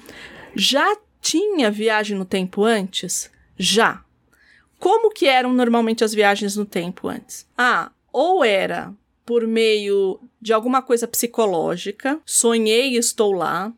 Já 0.55 0.97
tinha 1.21 1.71
viagem 1.71 2.17
no 2.17 2.27
tempo 2.27 2.63
antes? 2.63 3.31
Já. 3.57 4.05
Como 4.79 5.11
que 5.11 5.27
eram 5.27 5.53
normalmente 5.55 6.05
as 6.05 6.13
viagens 6.13 6.57
no 6.57 6.67
tempo 6.67 7.09
antes? 7.09 7.49
Ah, 7.57 7.91
ou 8.13 8.45
era 8.45 8.93
por 9.25 9.47
meio 9.47 10.21
de 10.41 10.53
alguma 10.53 10.83
coisa 10.83 11.09
psicológica, 11.09 12.21
sonhei 12.25 12.91
e 12.91 12.97
estou 12.97 13.33
lá, 13.33 13.73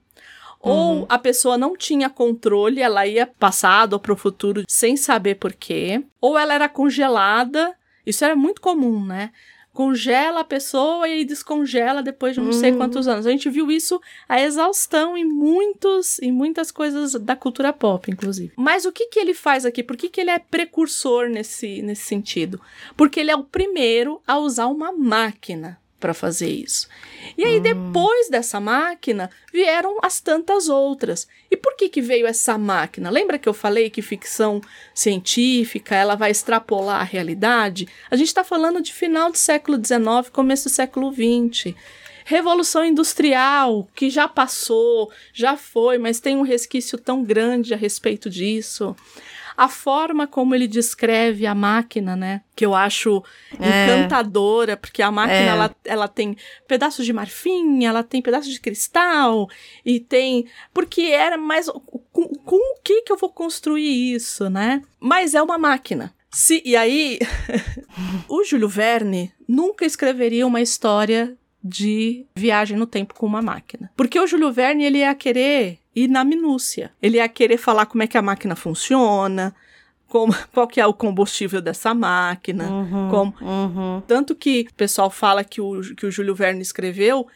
ou 0.60 1.00
uhum. 1.00 1.06
a 1.08 1.18
pessoa 1.18 1.56
não 1.56 1.76
tinha 1.76 2.10
controle, 2.10 2.80
ela 2.80 3.06
ia 3.06 3.26
passado 3.26 3.92
ou 3.92 4.00
para 4.00 4.12
o 4.12 4.16
futuro 4.16 4.64
sem 4.68 4.96
saber 4.96 5.36
por 5.36 5.52
quê, 5.52 6.04
ou 6.20 6.36
ela 6.36 6.54
era 6.54 6.68
congelada. 6.68 7.72
Isso 8.04 8.24
era 8.24 8.34
muito 8.34 8.60
comum, 8.60 9.04
né? 9.04 9.30
Congela 9.76 10.40
a 10.40 10.44
pessoa 10.44 11.06
e 11.06 11.22
descongela 11.22 12.02
depois 12.02 12.32
de 12.32 12.40
não 12.40 12.46
uhum. 12.46 12.52
sei 12.54 12.72
quantos 12.72 13.06
anos. 13.06 13.26
A 13.26 13.30
gente 13.30 13.50
viu 13.50 13.70
isso 13.70 14.00
a 14.26 14.40
exaustão 14.40 15.18
em 15.18 15.24
muitos, 15.24 16.18
em 16.20 16.32
muitas 16.32 16.70
coisas 16.70 17.12
da 17.12 17.36
cultura 17.36 17.74
pop, 17.74 18.10
inclusive. 18.10 18.54
Mas 18.56 18.86
o 18.86 18.90
que 18.90 19.08
que 19.08 19.20
ele 19.20 19.34
faz 19.34 19.66
aqui? 19.66 19.82
Por 19.82 19.94
que 19.94 20.08
que 20.08 20.18
ele 20.18 20.30
é 20.30 20.38
precursor 20.38 21.28
nesse, 21.28 21.82
nesse 21.82 22.04
sentido? 22.04 22.58
Porque 22.96 23.20
ele 23.20 23.30
é 23.30 23.36
o 23.36 23.44
primeiro 23.44 24.18
a 24.26 24.38
usar 24.38 24.68
uma 24.68 24.92
máquina 24.92 25.78
para 25.98 26.12
fazer 26.12 26.48
isso. 26.48 26.88
E 27.36 27.44
aí, 27.44 27.58
hum. 27.58 27.62
depois 27.62 28.28
dessa 28.28 28.60
máquina, 28.60 29.30
vieram 29.52 29.98
as 30.02 30.20
tantas 30.20 30.68
outras. 30.68 31.26
E 31.50 31.56
por 31.56 31.76
que, 31.76 31.88
que 31.88 32.02
veio 32.02 32.26
essa 32.26 32.58
máquina? 32.58 33.10
Lembra 33.10 33.38
que 33.38 33.48
eu 33.48 33.54
falei 33.54 33.90
que 33.90 34.02
ficção 34.02 34.60
científica 34.94 35.94
ela 35.94 36.14
vai 36.14 36.30
extrapolar 36.30 37.00
a 37.00 37.04
realidade? 37.04 37.88
A 38.10 38.16
gente 38.16 38.28
está 38.28 38.44
falando 38.44 38.80
de 38.82 38.92
final 38.92 39.30
do 39.30 39.38
século 39.38 39.76
XIX, 39.76 40.28
começo 40.32 40.68
do 40.68 40.72
século 40.72 41.12
XX. 41.12 41.74
Revolução 42.24 42.84
Industrial, 42.84 43.88
que 43.94 44.10
já 44.10 44.26
passou, 44.26 45.12
já 45.32 45.56
foi, 45.56 45.96
mas 45.96 46.18
tem 46.18 46.36
um 46.36 46.42
resquício 46.42 46.98
tão 46.98 47.22
grande 47.22 47.72
a 47.72 47.76
respeito 47.76 48.28
disso 48.28 48.96
a 49.56 49.68
forma 49.68 50.26
como 50.26 50.54
ele 50.54 50.66
descreve 50.66 51.46
a 51.46 51.54
máquina, 51.54 52.14
né? 52.14 52.42
Que 52.54 52.66
eu 52.66 52.74
acho 52.74 53.22
é. 53.58 53.86
encantadora, 53.86 54.76
porque 54.76 55.02
a 55.02 55.10
máquina 55.10 55.40
é. 55.40 55.46
ela, 55.46 55.76
ela 55.84 56.08
tem 56.08 56.36
pedaços 56.68 57.06
de 57.06 57.12
marfim, 57.12 57.84
ela 57.84 58.02
tem 58.02 58.20
pedaços 58.20 58.52
de 58.52 58.60
cristal 58.60 59.48
e 59.84 59.98
tem. 59.98 60.46
Porque 60.74 61.02
era 61.02 61.38
mais. 61.38 61.68
Com, 62.12 62.28
com 62.28 62.56
o 62.56 62.80
que 62.82 63.02
que 63.02 63.12
eu 63.12 63.16
vou 63.16 63.30
construir 63.30 64.14
isso, 64.14 64.50
né? 64.50 64.82
Mas 65.00 65.34
é 65.34 65.42
uma 65.42 65.56
máquina. 65.56 66.14
Se, 66.30 66.60
e 66.64 66.76
aí, 66.76 67.18
o 68.28 68.44
Júlio 68.44 68.68
Verne 68.68 69.32
nunca 69.48 69.86
escreveria 69.86 70.46
uma 70.46 70.60
história 70.60 71.34
de 71.64 72.26
viagem 72.34 72.76
no 72.76 72.86
tempo 72.86 73.14
com 73.14 73.26
uma 73.26 73.42
máquina. 73.42 73.90
Porque 73.96 74.20
o 74.20 74.26
Júlio 74.26 74.52
Verne 74.52 74.84
ele 74.84 74.98
ia 74.98 75.14
querer 75.14 75.78
e 75.96 76.06
na 76.06 76.22
minúcia. 76.22 76.92
Ele 77.00 77.16
ia 77.16 77.26
querer 77.26 77.56
falar 77.56 77.86
como 77.86 78.02
é 78.02 78.06
que 78.06 78.18
a 78.18 78.22
máquina 78.22 78.54
funciona, 78.54 79.56
como, 80.06 80.32
qual 80.52 80.68
que 80.68 80.78
é 80.78 80.86
o 80.86 80.92
combustível 80.92 81.62
dessa 81.62 81.94
máquina, 81.94 82.70
uhum, 82.70 83.08
como... 83.08 83.34
Uhum. 83.40 84.02
Tanto 84.06 84.34
que 84.34 84.66
o 84.70 84.74
pessoal 84.74 85.10
fala 85.10 85.42
que 85.42 85.60
o, 85.60 85.80
que 85.96 86.04
o 86.04 86.10
Júlio 86.10 86.34
Verne 86.34 86.60
escreveu, 86.60 87.26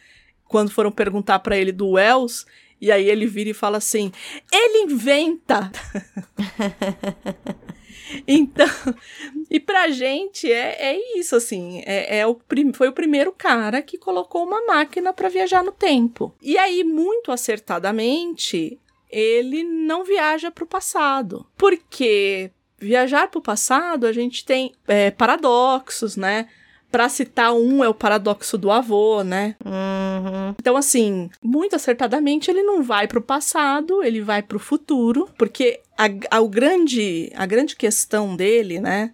quando 0.45 0.69
foram 0.69 0.91
perguntar 0.91 1.39
para 1.39 1.57
ele 1.57 1.71
do 1.71 1.91
Wells, 1.91 2.45
e 2.79 2.91
aí 2.91 3.09
ele 3.09 3.25
vira 3.25 3.49
e 3.49 3.53
fala 3.53 3.77
assim, 3.77 4.11
ele 4.51 4.91
inventa! 4.91 5.71
Então, 8.27 8.67
e 9.49 9.59
pra 9.59 9.89
gente 9.89 10.51
é, 10.51 10.93
é 10.93 11.17
isso, 11.17 11.35
assim, 11.35 11.81
é, 11.85 12.19
é 12.19 12.27
o 12.27 12.39
foi 12.73 12.87
o 12.87 12.93
primeiro 12.93 13.31
cara 13.31 13.81
que 13.81 13.97
colocou 13.97 14.45
uma 14.45 14.65
máquina 14.65 15.13
para 15.13 15.29
viajar 15.29 15.63
no 15.63 15.71
tempo. 15.71 16.33
E 16.41 16.57
aí, 16.57 16.83
muito 16.83 17.31
acertadamente, 17.31 18.79
ele 19.09 19.63
não 19.63 20.03
viaja 20.03 20.49
para 20.51 20.63
o 20.63 20.67
passado, 20.67 21.45
porque 21.57 22.51
viajar 22.77 23.27
para 23.27 23.39
o 23.39 23.43
passado 23.43 24.05
a 24.05 24.11
gente 24.11 24.43
tem 24.43 24.73
é, 24.87 25.11
paradoxos, 25.11 26.15
né? 26.15 26.47
Para 26.91 27.07
citar 27.07 27.53
um, 27.53 27.83
é 27.83 27.87
o 27.87 27.93
paradoxo 27.93 28.57
do 28.57 28.69
avô, 28.69 29.23
né? 29.23 29.55
Uhum. 29.63 30.53
Então, 30.59 30.75
assim, 30.75 31.29
muito 31.41 31.75
acertadamente, 31.75 32.51
ele 32.51 32.63
não 32.63 32.83
vai 32.83 33.07
para 33.07 33.19
o 33.19 33.23
passado, 33.23 34.03
ele 34.03 34.21
vai 34.21 34.41
para 34.41 34.57
o 34.57 34.59
futuro, 34.59 35.29
porque 35.37 35.79
a, 35.97 36.05
a, 36.29 36.41
o 36.41 36.49
grande, 36.49 37.31
a 37.35 37.45
grande 37.45 37.75
questão 37.75 38.35
dele, 38.35 38.79
né? 38.79 39.11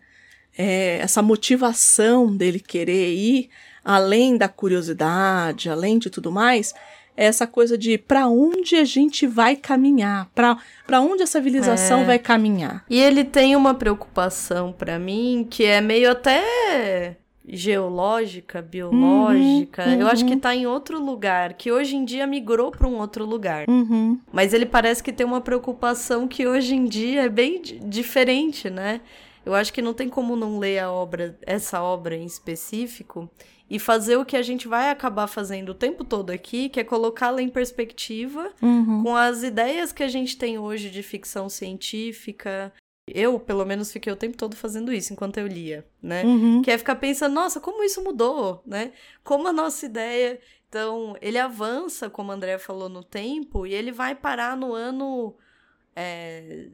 É 0.57 0.98
essa 0.98 1.22
motivação 1.22 2.36
dele 2.36 2.60
querer 2.60 3.13
ir 3.13 3.50
além 3.88 4.36
da 4.36 4.50
curiosidade, 4.50 5.69
além 5.69 5.98
de 5.98 6.10
tudo 6.10 6.29
mais, 6.29 6.74
é 7.15 7.25
essa 7.25 7.48
coisa 7.48 7.77
de 7.77 7.98
para 7.98 8.27
onde 8.27 8.75
a 8.75 8.84
gente 8.84 9.25
vai 9.25 9.55
caminhar, 9.55 10.29
para 10.36 11.01
onde 11.01 11.24
a 11.24 11.27
civilização 11.27 12.01
é. 12.01 12.05
vai 12.05 12.19
caminhar. 12.19 12.86
E 12.89 13.00
ele 13.00 13.24
tem 13.24 13.55
uma 13.55 13.74
preocupação 13.74 14.72
para 14.72 15.00
mim 15.00 15.48
que 15.50 15.63
é 15.63 15.81
meio 15.81 16.12
até 16.12 17.17
geológica, 17.48 18.62
biológica, 18.62 19.86
uhum, 19.86 19.94
uhum. 19.94 20.01
eu 20.01 20.08
acho 20.08 20.25
que 20.25 20.34
está 20.34 20.54
em 20.54 20.68
outro 20.68 21.04
lugar, 21.04 21.54
que 21.54 21.72
hoje 21.72 21.96
em 21.96 22.04
dia 22.04 22.27
migrou 22.27 22.72
para 22.72 22.88
um 22.88 22.98
outro 22.98 23.25
lugar. 23.25 23.70
Uhum. 23.70 24.20
Mas 24.32 24.54
ele 24.54 24.66
parece 24.66 25.01
que 25.01 25.13
tem 25.13 25.25
uma 25.25 25.39
preocupação 25.39 26.27
que 26.27 26.46
hoje 26.46 26.75
em 26.75 26.86
dia 26.86 27.24
é 27.24 27.30
bem 27.30 27.62
diferente, 27.62 28.70
né? 28.70 29.01
Eu 29.46 29.56
acho 29.56 29.72
que 29.72 29.82
não 29.82 29.94
tem 29.94 30.10
como 30.10 30.36
não 30.36 30.60
ler 30.60 30.80
a 30.80 30.92
obra, 30.92 31.38
essa 31.42 31.82
obra 31.82 32.18
em 32.18 32.25
específico, 32.25 33.30
e 33.70 33.80
fazer 33.80 34.18
o 34.18 34.25
que 34.25 34.36
a 34.36 34.42
gente 34.42 34.68
vai 34.68 34.89
acabar 34.89 35.27
fazendo 35.27 35.70
o 35.70 35.75
tempo 35.75 36.04
todo 36.04 36.32
aqui, 36.32 36.68
que 36.68 36.80
é 36.82 36.84
colocá-la 36.84 37.42
em 37.42 37.50
perspectiva 37.50 38.51
uhum. 38.62 39.04
com 39.04 39.16
as 39.16 39.44
ideias 39.44 39.92
que 39.94 40.04
a 40.04 40.08
gente 40.08 40.38
tem 40.38 40.58
hoje 40.58 40.89
de 40.89 41.01
ficção 41.01 41.48
científica, 41.48 42.74
eu, 43.08 43.40
pelo 43.40 43.66
menos, 43.66 43.92
fiquei 43.92 44.12
o 44.12 44.18
tempo 44.18 44.36
todo 44.36 44.56
fazendo 44.56 44.92
isso 44.92 45.14
enquanto 45.14 45.38
eu 45.38 45.48
lia, 45.48 45.86
né? 46.02 46.24
Uhum. 46.26 46.62
Que 46.62 46.72
é 46.72 46.78
ficar 46.78 46.96
pensando, 46.96 47.34
nossa, 47.34 47.60
como 47.60 47.84
isso 47.84 48.04
mudou, 48.04 48.62
né? 48.66 48.92
Como 49.24 49.48
a 49.48 49.54
nossa 49.54 49.86
ideia. 49.86 50.40
Então, 50.68 51.16
ele 51.22 51.38
avança, 51.38 52.10
como 52.10 52.32
a 52.32 52.36
Andrea 52.36 52.60
falou, 52.60 52.90
no 52.90 53.04
tempo, 53.04 53.66
e 53.66 53.74
ele 53.74 53.94
vai 53.94 54.14
parar 54.14 54.58
no 54.58 54.74
ano. 54.74 55.36
É, 55.96 56.68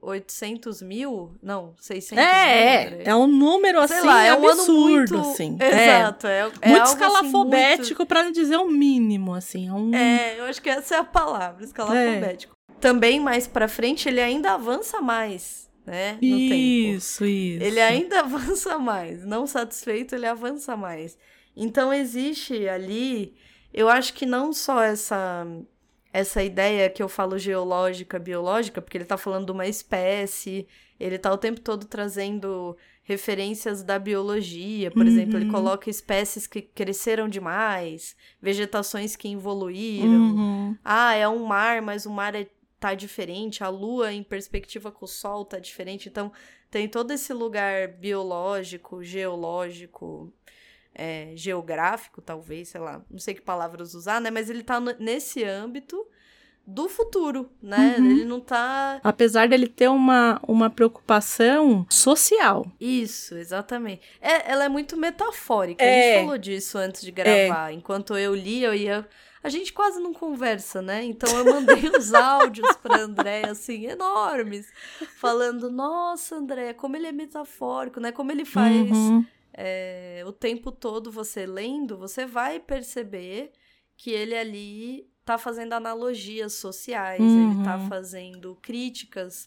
800 0.00 0.82
mil? 0.82 1.36
Não, 1.40 1.74
600 1.78 2.24
é, 2.24 2.90
mil. 2.90 3.00
É, 3.00 3.02
é 3.10 3.14
um 3.14 3.26
número 3.28 3.80
assim 3.80 4.00
lá, 4.00 4.24
é 4.24 4.34
um 4.34 4.48
absurdo, 4.48 5.18
muito... 5.18 5.30
assim. 5.30 5.56
Exato, 5.62 6.26
é, 6.26 6.40
é, 6.40 6.52
é 6.60 6.68
muito 6.70 6.86
escalafobético, 6.86 7.82
assim, 7.82 7.94
muito... 7.94 8.06
para 8.06 8.22
não 8.24 8.32
dizer 8.32 8.56
o 8.56 8.68
mínimo, 8.68 9.34
assim. 9.34 9.68
É, 9.68 9.72
um... 9.72 9.94
é, 9.94 10.40
eu 10.40 10.44
acho 10.44 10.60
que 10.60 10.70
essa 10.70 10.96
é 10.96 10.98
a 10.98 11.04
palavra, 11.04 11.64
escalafobético. 11.64 12.54
É. 12.68 12.74
Também 12.80 13.18
mais 13.18 13.46
para 13.46 13.66
frente 13.66 14.08
ele 14.08 14.20
ainda 14.20 14.52
avança 14.54 15.00
mais 15.00 15.67
né? 15.88 16.18
No 16.20 16.38
isso, 16.38 17.18
tempo. 17.18 17.24
isso. 17.24 17.24
Ele 17.24 17.80
ainda 17.80 18.20
avança 18.20 18.78
mais. 18.78 19.24
Não 19.24 19.46
satisfeito, 19.46 20.14
ele 20.14 20.26
avança 20.26 20.76
mais. 20.76 21.18
Então 21.56 21.92
existe 21.92 22.68
ali, 22.68 23.34
eu 23.72 23.88
acho 23.88 24.14
que 24.14 24.24
não 24.24 24.52
só 24.52 24.82
essa 24.82 25.46
essa 26.10 26.42
ideia 26.42 26.88
que 26.88 27.02
eu 27.02 27.08
falo 27.08 27.38
geológica, 27.38 28.18
biológica, 28.18 28.80
porque 28.80 28.96
ele 28.96 29.04
está 29.04 29.18
falando 29.18 29.46
de 29.46 29.52
uma 29.52 29.66
espécie, 29.66 30.66
ele 30.98 31.16
está 31.16 31.32
o 31.32 31.36
tempo 31.38 31.60
todo 31.60 31.86
trazendo 31.86 32.76
referências 33.02 33.82
da 33.82 33.98
biologia, 33.98 34.90
por 34.90 35.02
uhum. 35.02 35.08
exemplo, 35.08 35.38
ele 35.38 35.50
coloca 35.50 35.88
espécies 35.88 36.46
que 36.46 36.60
cresceram 36.60 37.28
demais, 37.28 38.16
vegetações 38.40 39.16
que 39.16 39.32
evoluíram. 39.32 40.08
Uhum. 40.08 40.76
Ah, 40.84 41.14
é 41.14 41.26
um 41.28 41.44
mar, 41.44 41.80
mas 41.80 42.04
o 42.04 42.10
mar 42.10 42.34
é 42.34 42.46
tá 42.78 42.94
diferente, 42.94 43.64
a 43.64 43.68
lua 43.68 44.12
em 44.12 44.22
perspectiva 44.22 44.90
com 44.90 45.04
o 45.04 45.08
sol 45.08 45.44
tá 45.44 45.58
diferente. 45.58 46.08
Então, 46.08 46.32
tem 46.70 46.88
todo 46.88 47.10
esse 47.12 47.32
lugar 47.32 47.88
biológico, 47.88 49.02
geológico, 49.02 50.32
é, 50.94 51.32
geográfico, 51.34 52.20
talvez, 52.20 52.68
sei 52.68 52.80
lá, 52.80 53.04
não 53.10 53.18
sei 53.18 53.34
que 53.34 53.40
palavras 53.40 53.94
usar, 53.94 54.20
né? 54.20 54.30
Mas 54.30 54.50
ele 54.50 54.62
tá 54.62 54.80
nesse 54.80 55.44
âmbito 55.44 56.06
do 56.68 56.86
futuro, 56.86 57.50
né? 57.62 57.96
Uhum. 57.98 58.10
Ele 58.10 58.24
não 58.26 58.40
tá. 58.40 59.00
Apesar 59.02 59.48
dele 59.48 59.66
ter 59.66 59.88
uma, 59.88 60.38
uma 60.46 60.68
preocupação 60.68 61.86
social. 61.88 62.70
Isso, 62.78 63.34
exatamente. 63.36 64.02
É, 64.20 64.52
ela 64.52 64.64
é 64.64 64.68
muito 64.68 64.94
metafórica. 64.94 65.82
É. 65.82 65.88
A 65.88 66.12
gente 66.12 66.24
falou 66.26 66.38
disso 66.38 66.76
antes 66.76 67.00
de 67.00 67.10
gravar. 67.10 67.70
É. 67.70 67.72
Enquanto 67.72 68.18
eu 68.18 68.34
li, 68.34 68.62
eu 68.62 68.74
ia 68.74 69.08
a 69.42 69.48
gente 69.48 69.72
quase 69.72 69.98
não 69.98 70.12
conversa, 70.12 70.82
né? 70.82 71.02
Então 71.04 71.30
eu 71.38 71.44
mandei 71.46 71.88
os 71.96 72.12
áudios 72.12 72.68
para 72.82 73.00
André 73.00 73.46
assim 73.48 73.86
enormes, 73.86 74.70
falando: 75.16 75.70
"Nossa, 75.70 76.36
André, 76.36 76.74
como 76.74 76.96
ele 76.96 77.06
é 77.06 77.12
metafórico, 77.12 77.98
né? 77.98 78.12
Como 78.12 78.30
ele 78.30 78.44
faz 78.44 78.90
uhum. 78.90 79.24
é, 79.54 80.22
o 80.26 80.32
tempo 80.32 80.70
todo 80.70 81.10
você 81.10 81.46
lendo, 81.46 81.96
você 81.96 82.26
vai 82.26 82.60
perceber 82.60 83.52
que 83.96 84.10
ele 84.10 84.36
ali 84.36 85.08
tá 85.28 85.36
fazendo 85.36 85.74
analogias 85.74 86.54
sociais, 86.54 87.20
uhum. 87.20 87.52
ele 87.52 87.64
tá 87.64 87.76
uhum. 87.76 87.86
fazendo 87.86 88.56
críticas, 88.62 89.46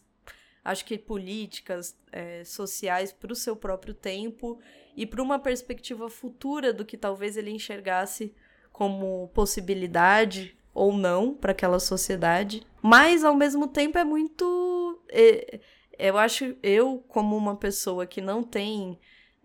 acho 0.63 0.85
que 0.85 0.95
políticas, 0.95 1.97
é, 2.11 2.43
sociais 2.43 3.11
para 3.11 3.33
o 3.33 3.35
seu 3.35 3.55
próprio 3.55 3.95
tempo 3.95 4.59
e 4.95 5.07
para 5.07 5.23
uma 5.23 5.39
perspectiva 5.39 6.07
futura 6.07 6.71
do 6.71 6.85
que 6.85 6.95
talvez 6.95 7.35
ele 7.35 7.49
enxergasse 7.49 8.31
como 8.71 9.29
possibilidade 9.33 10.55
ou 10.71 10.93
não 10.93 11.33
para 11.33 11.51
aquela 11.51 11.79
sociedade, 11.79 12.61
mas 12.79 13.23
ao 13.23 13.35
mesmo 13.35 13.67
tempo 13.67 13.97
é 13.97 14.03
muito. 14.03 15.01
É, 15.09 15.59
eu 15.97 16.15
acho, 16.15 16.55
eu, 16.61 17.03
como 17.07 17.35
uma 17.35 17.55
pessoa 17.55 18.05
que 18.05 18.21
não 18.21 18.43
tem 18.43 18.99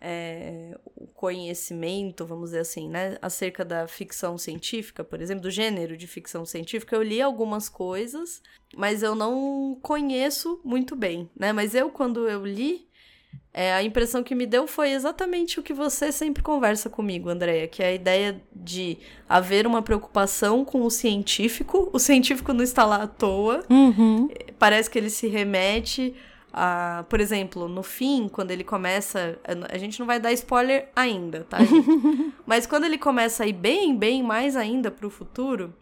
é, 0.09 0.79
o 0.95 1.09
conhecimento, 1.09 2.25
vamos 2.25 2.51
dizer 2.51 2.61
assim, 2.61 2.89
né, 2.89 3.19
acerca 3.21 3.65
da 3.65 3.89
ficção 3.89 4.39
científica, 4.39 5.03
por 5.03 5.21
exemplo, 5.21 5.43
do 5.43 5.51
gênero 5.51 5.97
de 5.97 6.07
ficção 6.07 6.47
científica, 6.47 6.95
eu 6.95 7.03
li 7.03 7.21
algumas 7.21 7.69
coisas, 7.69 8.41
mas 8.77 9.03
eu 9.03 9.17
não 9.17 9.77
conheço 9.83 10.61
muito 10.65 10.95
bem, 10.95 11.29
né? 11.37 11.53
Mas 11.53 11.75
eu, 11.75 11.91
quando 11.91 12.29
eu 12.29 12.47
li, 12.47 12.87
é, 13.53 13.75
a 13.75 13.83
impressão 13.83 14.23
que 14.23 14.33
me 14.33 14.47
deu 14.47 14.69
foi 14.69 14.93
exatamente 14.93 15.59
o 15.59 15.63
que 15.63 15.75
você 15.75 16.13
sempre 16.13 16.41
conversa 16.41 16.89
comigo, 16.89 17.29
Andréia, 17.29 17.67
que 17.67 17.83
é 17.83 17.89
a 17.89 17.95
ideia 17.95 18.41
de 18.55 18.99
haver 19.29 19.67
uma 19.67 19.83
preocupação 19.83 20.65
com 20.65 20.83
o 20.83 20.91
científico. 20.91 21.91
O 21.93 21.99
científico 21.99 22.53
não 22.53 22.63
está 22.63 22.85
lá 22.85 23.03
à 23.03 23.07
toa. 23.09 23.65
Uhum. 23.69 24.29
Parece 24.57 24.89
que 24.89 24.99
ele 24.99 25.11
se 25.11 25.27
remete 25.27 26.15
a. 26.57 27.05
Por 27.09 27.21
exemplo, 27.21 27.69
no 27.69 27.83
fim, 27.83 28.29
quando 28.29 28.51
ele 28.51 28.65
começa. 28.65 29.39
A 29.71 29.79
gente 29.79 30.01
não 30.01 30.07
vai 30.07 30.19
dar 30.19 30.33
spoiler 30.33 30.89
ainda, 30.97 31.45
tá, 31.45 31.59
gente? 31.63 32.33
Mas 32.47 32.67
quando 32.67 32.85
ele 32.85 32.99
começa 32.99 33.45
a 33.45 33.47
ir 33.47 33.53
bem, 33.53 33.95
bem 33.95 34.23
mais 34.23 34.57
ainda 34.57 34.91
para 34.91 35.07
o 35.07 35.11
futuro. 35.11 35.75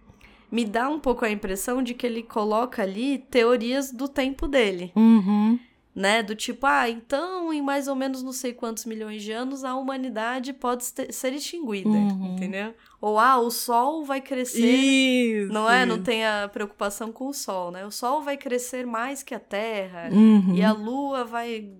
Me 0.51 0.65
dá 0.65 0.89
um 0.89 1.01
pouco 1.01 1.25
a 1.25 1.31
impressão 1.31 1.83
de 1.83 1.95
que 1.95 2.07
ele 2.07 2.23
coloca 2.23 2.83
ali 2.83 3.19
teorias 3.19 3.91
do 3.91 4.09
tempo 4.09 4.47
dele. 4.47 4.93
Uhum 4.95 5.59
né? 5.95 6.23
Do 6.23 6.35
tipo, 6.35 6.67
ah, 6.67 6.91
então 6.91 7.53
em 7.53 7.63
mais 7.63 7.87
ou 7.87 7.95
menos 7.95 8.23
não 8.23 8.33
sei 8.33 8.53
quantos 8.53 8.85
milhões 8.85 9.23
de 9.23 9.31
anos 9.31 9.63
a 9.63 9.77
humanidade 9.77 10.53
pode 10.53 10.85
ser 10.85 11.33
extinguida, 11.33 11.89
uhum. 11.89 12.35
entendeu? 12.35 12.75
Ou 13.01 13.19
ah, 13.19 13.39
o 13.39 13.51
Sol 13.51 14.05
vai 14.05 14.21
crescer, 14.21 14.67
isso, 14.67 15.53
não 15.53 15.71
é? 15.71 15.87
Não 15.87 16.03
tem 16.03 16.25
a 16.25 16.49
preocupação 16.53 17.13
com 17.13 17.29
o 17.29 17.35
Sol, 17.35 17.71
né? 17.71 17.87
O 17.87 17.91
Sol 17.91 18.23
vai 18.23 18.37
crescer 18.37 18.87
mais 18.87 19.23
que 19.23 19.35
a 19.35 19.39
Terra 19.39 20.09
uhum. 20.11 20.55
e 20.55 20.63
a 20.63 20.73
Lua 20.73 21.25
vai, 21.25 21.71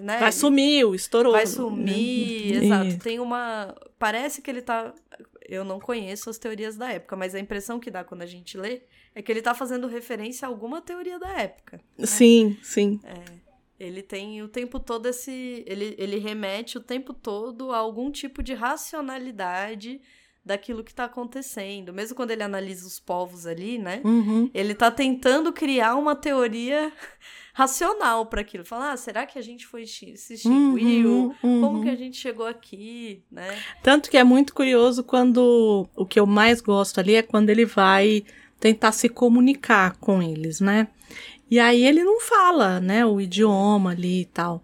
né? 0.00 0.18
Vai 0.18 0.32
sumir, 0.32 0.86
estourou. 0.94 1.32
Vai 1.32 1.46
sumir, 1.46 2.56
uhum. 2.56 2.62
exato. 2.62 2.98
Tem 2.98 3.18
uma, 3.18 3.74
parece 3.98 4.42
que 4.42 4.50
ele 4.50 4.62
tá 4.62 4.94
eu 5.50 5.64
não 5.64 5.80
conheço 5.80 6.30
as 6.30 6.38
teorias 6.38 6.76
da 6.76 6.92
época, 6.92 7.16
mas 7.16 7.34
a 7.34 7.40
impressão 7.40 7.80
que 7.80 7.90
dá 7.90 8.04
quando 8.04 8.22
a 8.22 8.26
gente 8.26 8.56
lê 8.56 8.82
é 9.12 9.20
que 9.20 9.32
ele 9.32 9.42
tá 9.42 9.52
fazendo 9.52 9.88
referência 9.88 10.46
a 10.46 10.48
alguma 10.48 10.80
teoria 10.80 11.18
da 11.18 11.28
época. 11.40 11.80
Né? 11.98 12.06
Sim, 12.06 12.56
sim. 12.62 13.00
É, 13.02 13.39
ele 13.80 14.02
tem 14.02 14.42
o 14.42 14.48
tempo 14.48 14.78
todo 14.78 15.06
esse. 15.06 15.64
Ele, 15.66 15.94
ele 15.96 16.18
remete 16.18 16.76
o 16.76 16.82
tempo 16.82 17.14
todo 17.14 17.72
a 17.72 17.78
algum 17.78 18.10
tipo 18.10 18.42
de 18.42 18.52
racionalidade 18.52 20.02
daquilo 20.44 20.84
que 20.84 20.90
está 20.90 21.04
acontecendo. 21.04 21.92
Mesmo 21.92 22.14
quando 22.14 22.30
ele 22.30 22.42
analisa 22.42 22.86
os 22.86 23.00
povos 23.00 23.46
ali, 23.46 23.78
né? 23.78 24.02
Uhum. 24.04 24.50
Ele 24.52 24.72
está 24.72 24.90
tentando 24.90 25.50
criar 25.50 25.96
uma 25.96 26.14
teoria 26.14 26.92
racional 27.54 28.26
para 28.26 28.42
aquilo. 28.42 28.66
Falar, 28.66 28.92
ah, 28.92 28.96
será 28.98 29.24
que 29.24 29.38
a 29.38 29.42
gente 29.42 29.66
foi 29.66 29.86
se 29.86 30.12
extinguiu? 30.12 31.10
Uhum, 31.10 31.34
uhum. 31.42 31.60
Como 31.62 31.82
que 31.82 31.88
a 31.88 31.96
gente 31.96 32.18
chegou 32.18 32.46
aqui, 32.46 33.22
né? 33.30 33.58
Tanto 33.82 34.10
que 34.10 34.18
é 34.18 34.24
muito 34.24 34.52
curioso 34.52 35.02
quando 35.02 35.88
o 35.96 36.04
que 36.04 36.20
eu 36.20 36.26
mais 36.26 36.60
gosto 36.60 37.00
ali 37.00 37.14
é 37.14 37.22
quando 37.22 37.48
ele 37.48 37.64
vai 37.64 38.24
tentar 38.58 38.92
se 38.92 39.08
comunicar 39.08 39.96
com 39.96 40.22
eles, 40.22 40.60
né? 40.60 40.88
E 41.50 41.58
aí 41.58 41.84
ele 41.84 42.04
não 42.04 42.20
fala, 42.20 42.78
né, 42.80 43.04
o 43.04 43.20
idioma 43.20 43.90
ali 43.90 44.22
e 44.22 44.26
tal. 44.26 44.62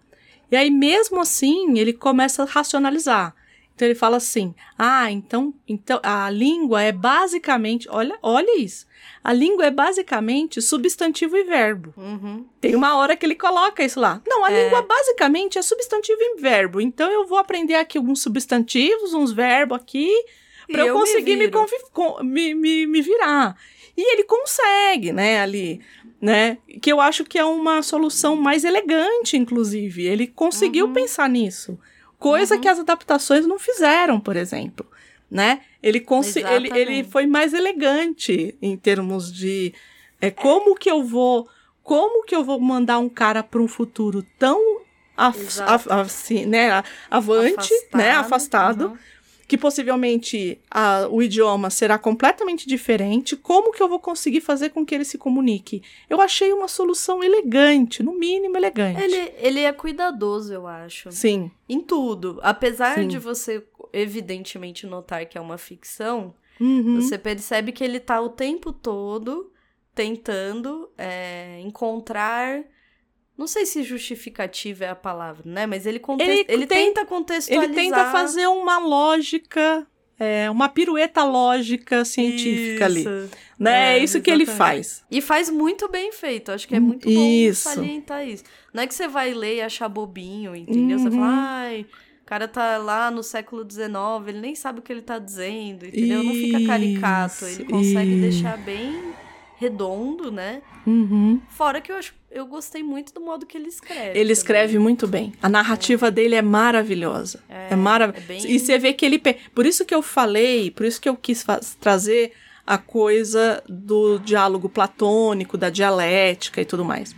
E 0.49 0.55
aí 0.55 0.71
mesmo 0.71 1.19
assim, 1.19 1.77
ele 1.77 1.91
começa 1.91 2.43
a 2.43 2.45
racionalizar. 2.45 3.35
Então 3.75 3.87
ele 3.87 3.93
fala 3.93 4.17
assim: 4.17 4.55
"Ah, 4.77 5.11
então, 5.11 5.53
então 5.67 5.99
a 6.01 6.29
língua 6.31 6.81
é 6.81 6.91
basicamente, 6.91 7.87
olha, 7.91 8.17
olha 8.23 8.59
isso. 8.59 8.87
A 9.23 9.31
língua 9.31 9.65
é 9.65 9.71
basicamente 9.71 10.61
substantivo 10.61 11.37
e 11.37 11.43
verbo. 11.43 11.93
Uhum. 11.95 12.45
Tem 12.59 12.73
uma 12.75 12.95
hora 12.95 13.15
que 13.15 13.25
ele 13.25 13.35
coloca 13.35 13.83
isso 13.83 13.99
lá. 13.99 14.19
Não, 14.25 14.43
a 14.43 14.51
é. 14.51 14.63
língua 14.63 14.81
basicamente 14.81 15.59
é 15.59 15.61
substantivo 15.61 16.17
e 16.19 16.41
verbo. 16.41 16.81
Então 16.81 17.11
eu 17.11 17.27
vou 17.27 17.37
aprender 17.37 17.75
aqui 17.75 17.97
alguns 17.99 18.21
substantivos, 18.21 19.13
uns 19.13 19.31
verbos 19.31 19.77
aqui, 19.77 20.09
para 20.71 20.81
eu, 20.81 20.87
eu, 20.87 20.93
conseguir 20.95 21.35
me, 21.35 21.51
me, 22.23 22.55
me, 22.55 22.87
me 22.87 23.01
virar. 23.01 23.55
E 23.95 24.13
ele 24.13 24.23
consegue, 24.23 25.11
né, 25.11 25.41
ali, 25.41 25.81
né? 26.21 26.57
Que 26.81 26.91
eu 26.91 26.99
acho 26.99 27.23
que 27.23 27.37
é 27.37 27.45
uma 27.45 27.81
solução 27.81 28.35
mais 28.35 28.63
elegante, 28.63 29.37
inclusive. 29.37 30.05
Ele 30.05 30.27
conseguiu 30.27 30.87
uhum. 30.87 30.93
pensar 30.93 31.29
nisso. 31.29 31.79
Coisa 32.17 32.55
uhum. 32.55 32.61
que 32.61 32.67
as 32.67 32.79
adaptações 32.79 33.45
não 33.45 33.59
fizeram, 33.59 34.19
por 34.19 34.35
exemplo, 34.35 34.85
né? 35.29 35.61
Ele, 35.81 36.03
ele, 36.49 36.69
ele 36.73 37.03
foi 37.03 37.27
mais 37.27 37.53
elegante 37.53 38.57
em 38.61 38.75
termos 38.75 39.31
de 39.31 39.73
é, 40.19 40.31
como 40.31 40.75
que 40.75 40.89
eu 40.89 41.03
vou 41.03 41.47
como 41.83 42.25
que 42.25 42.35
eu 42.35 42.43
vou 42.43 42.59
mandar 42.59 42.97
um 42.97 43.07
cara 43.07 43.41
para 43.41 43.61
um 43.61 43.67
futuro 43.67 44.25
tão 44.37 44.81
af, 45.15 45.61
af, 45.61 45.87
assim, 45.89 46.45
né, 46.45 46.83
avante, 47.09 47.73
afastado, 47.73 47.97
né, 47.97 48.11
afastado, 48.11 48.85
uhum 48.87 48.97
que 49.47 49.57
possivelmente 49.57 50.59
a, 50.69 51.07
o 51.09 51.23
idioma 51.23 51.69
será 51.69 51.97
completamente 51.97 52.67
diferente, 52.67 53.35
como 53.35 53.71
que 53.71 53.81
eu 53.81 53.87
vou 53.87 53.99
conseguir 53.99 54.41
fazer 54.41 54.69
com 54.71 54.85
que 54.85 54.93
ele 54.93 55.05
se 55.05 55.17
comunique? 55.17 55.81
Eu 56.09 56.19
achei 56.19 56.51
uma 56.51 56.67
solução 56.67 57.23
elegante, 57.23 58.03
no 58.03 58.13
mínimo 58.13 58.57
elegante. 58.57 59.01
Ele, 59.01 59.33
ele 59.37 59.59
é 59.61 59.71
cuidadoso, 59.71 60.53
eu 60.53 60.67
acho. 60.67 61.11
Sim. 61.11 61.49
Em 61.69 61.79
tudo. 61.79 62.39
Apesar 62.43 62.95
Sim. 62.95 63.07
de 63.07 63.17
você, 63.17 63.65
evidentemente, 63.93 64.85
notar 64.85 65.25
que 65.25 65.37
é 65.37 65.41
uma 65.41 65.57
ficção, 65.57 66.35
uhum. 66.59 66.99
você 66.99 67.17
percebe 67.17 67.71
que 67.71 67.83
ele 67.83 68.01
tá 68.01 68.19
o 68.19 68.29
tempo 68.29 68.73
todo 68.73 69.51
tentando 69.95 70.89
é, 70.97 71.59
encontrar 71.61 72.63
não 73.37 73.45
sei 73.45 73.65
se 73.65 73.83
justificativa 73.83 74.85
é 74.85 74.89
a 74.89 74.95
palavra, 74.95 75.43
né? 75.45 75.67
Mas 75.67 75.85
ele, 75.85 75.99
conte... 75.99 76.23
ele, 76.23 76.45
ele 76.47 76.65
tem, 76.65 76.87
tenta 76.87 77.05
contextualizar. 77.05 77.69
Ele 77.69 77.73
tenta 77.73 78.11
fazer 78.11 78.47
uma 78.47 78.79
lógica, 78.79 79.85
é, 80.19 80.49
uma 80.49 80.67
pirueta 80.67 81.23
lógica 81.23 82.03
científica 82.03 82.87
isso. 82.89 83.07
ali. 83.07 83.29
Né? 83.59 83.93
É, 83.93 83.99
é 83.99 84.03
isso 84.03 84.17
exatamente. 84.17 84.23
que 84.23 84.31
ele 84.31 84.57
faz. 84.57 85.05
E 85.11 85.21
faz 85.21 85.51
muito 85.51 85.87
bem 85.87 86.11
feito. 86.11 86.51
Acho 86.51 86.67
que 86.67 86.75
é 86.75 86.79
muito 86.79 87.07
isso. 87.07 87.69
bom 87.69 87.75
salientar 87.75 88.27
isso. 88.27 88.43
Não 88.73 88.81
é 88.81 88.87
que 88.87 88.95
você 88.95 89.07
vai 89.07 89.33
ler 89.33 89.57
e 89.57 89.61
achar 89.61 89.87
bobinho, 89.87 90.55
entendeu? 90.55 90.97
Uhum. 90.97 91.03
Você 91.03 91.11
fala, 91.11 91.27
ai, 91.27 91.85
o 92.23 92.25
cara 92.25 92.47
tá 92.47 92.77
lá 92.79 93.11
no 93.11 93.21
século 93.21 93.63
XIX, 93.69 93.87
ele 94.27 94.39
nem 94.39 94.55
sabe 94.55 94.79
o 94.79 94.81
que 94.81 94.91
ele 94.91 95.03
tá 95.03 95.19
dizendo, 95.19 95.85
entendeu? 95.85 96.23
Isso, 96.23 96.25
Não 96.25 96.33
fica 96.33 96.65
caricato. 96.65 97.45
Ele 97.45 97.65
consegue 97.65 98.11
isso. 98.13 98.21
deixar 98.21 98.57
bem 98.57 99.13
redondo, 99.57 100.31
né? 100.31 100.61
Uhum. 100.85 101.41
Fora 101.49 101.81
que 101.81 101.91
eu 101.91 101.95
acho 101.95 102.13
eu 102.29 102.45
gostei 102.45 102.83
muito 102.83 103.13
do 103.13 103.21
modo 103.21 103.45
que 103.45 103.57
ele 103.57 103.69
escreve. 103.69 104.09
Ele 104.09 104.19
também. 104.19 104.31
escreve 104.31 104.79
muito 104.79 105.07
bem. 105.07 105.33
A 105.41 105.49
narrativa 105.49 106.07
é. 106.07 106.11
dele 106.11 106.35
é 106.35 106.41
maravilhosa. 106.41 107.43
É, 107.49 107.69
é 107.71 107.75
maravilhosa. 107.75 108.23
É 108.23 108.27
bem... 108.27 108.51
E 108.51 108.59
você 108.59 108.77
vê 108.77 108.93
que 108.93 109.05
ele. 109.05 109.19
Por 109.55 109.65
isso 109.65 109.85
que 109.85 109.95
eu 109.95 110.01
falei, 110.01 110.69
por 110.69 110.85
isso 110.85 111.01
que 111.01 111.09
eu 111.09 111.15
quis 111.15 111.45
trazer 111.79 112.33
a 112.65 112.77
coisa 112.77 113.63
do 113.67 114.19
diálogo 114.19 114.67
platônico, 114.67 115.57
da 115.57 115.69
dialética 115.69 116.61
e 116.61 116.65
tudo 116.65 116.83
mais. 116.83 117.15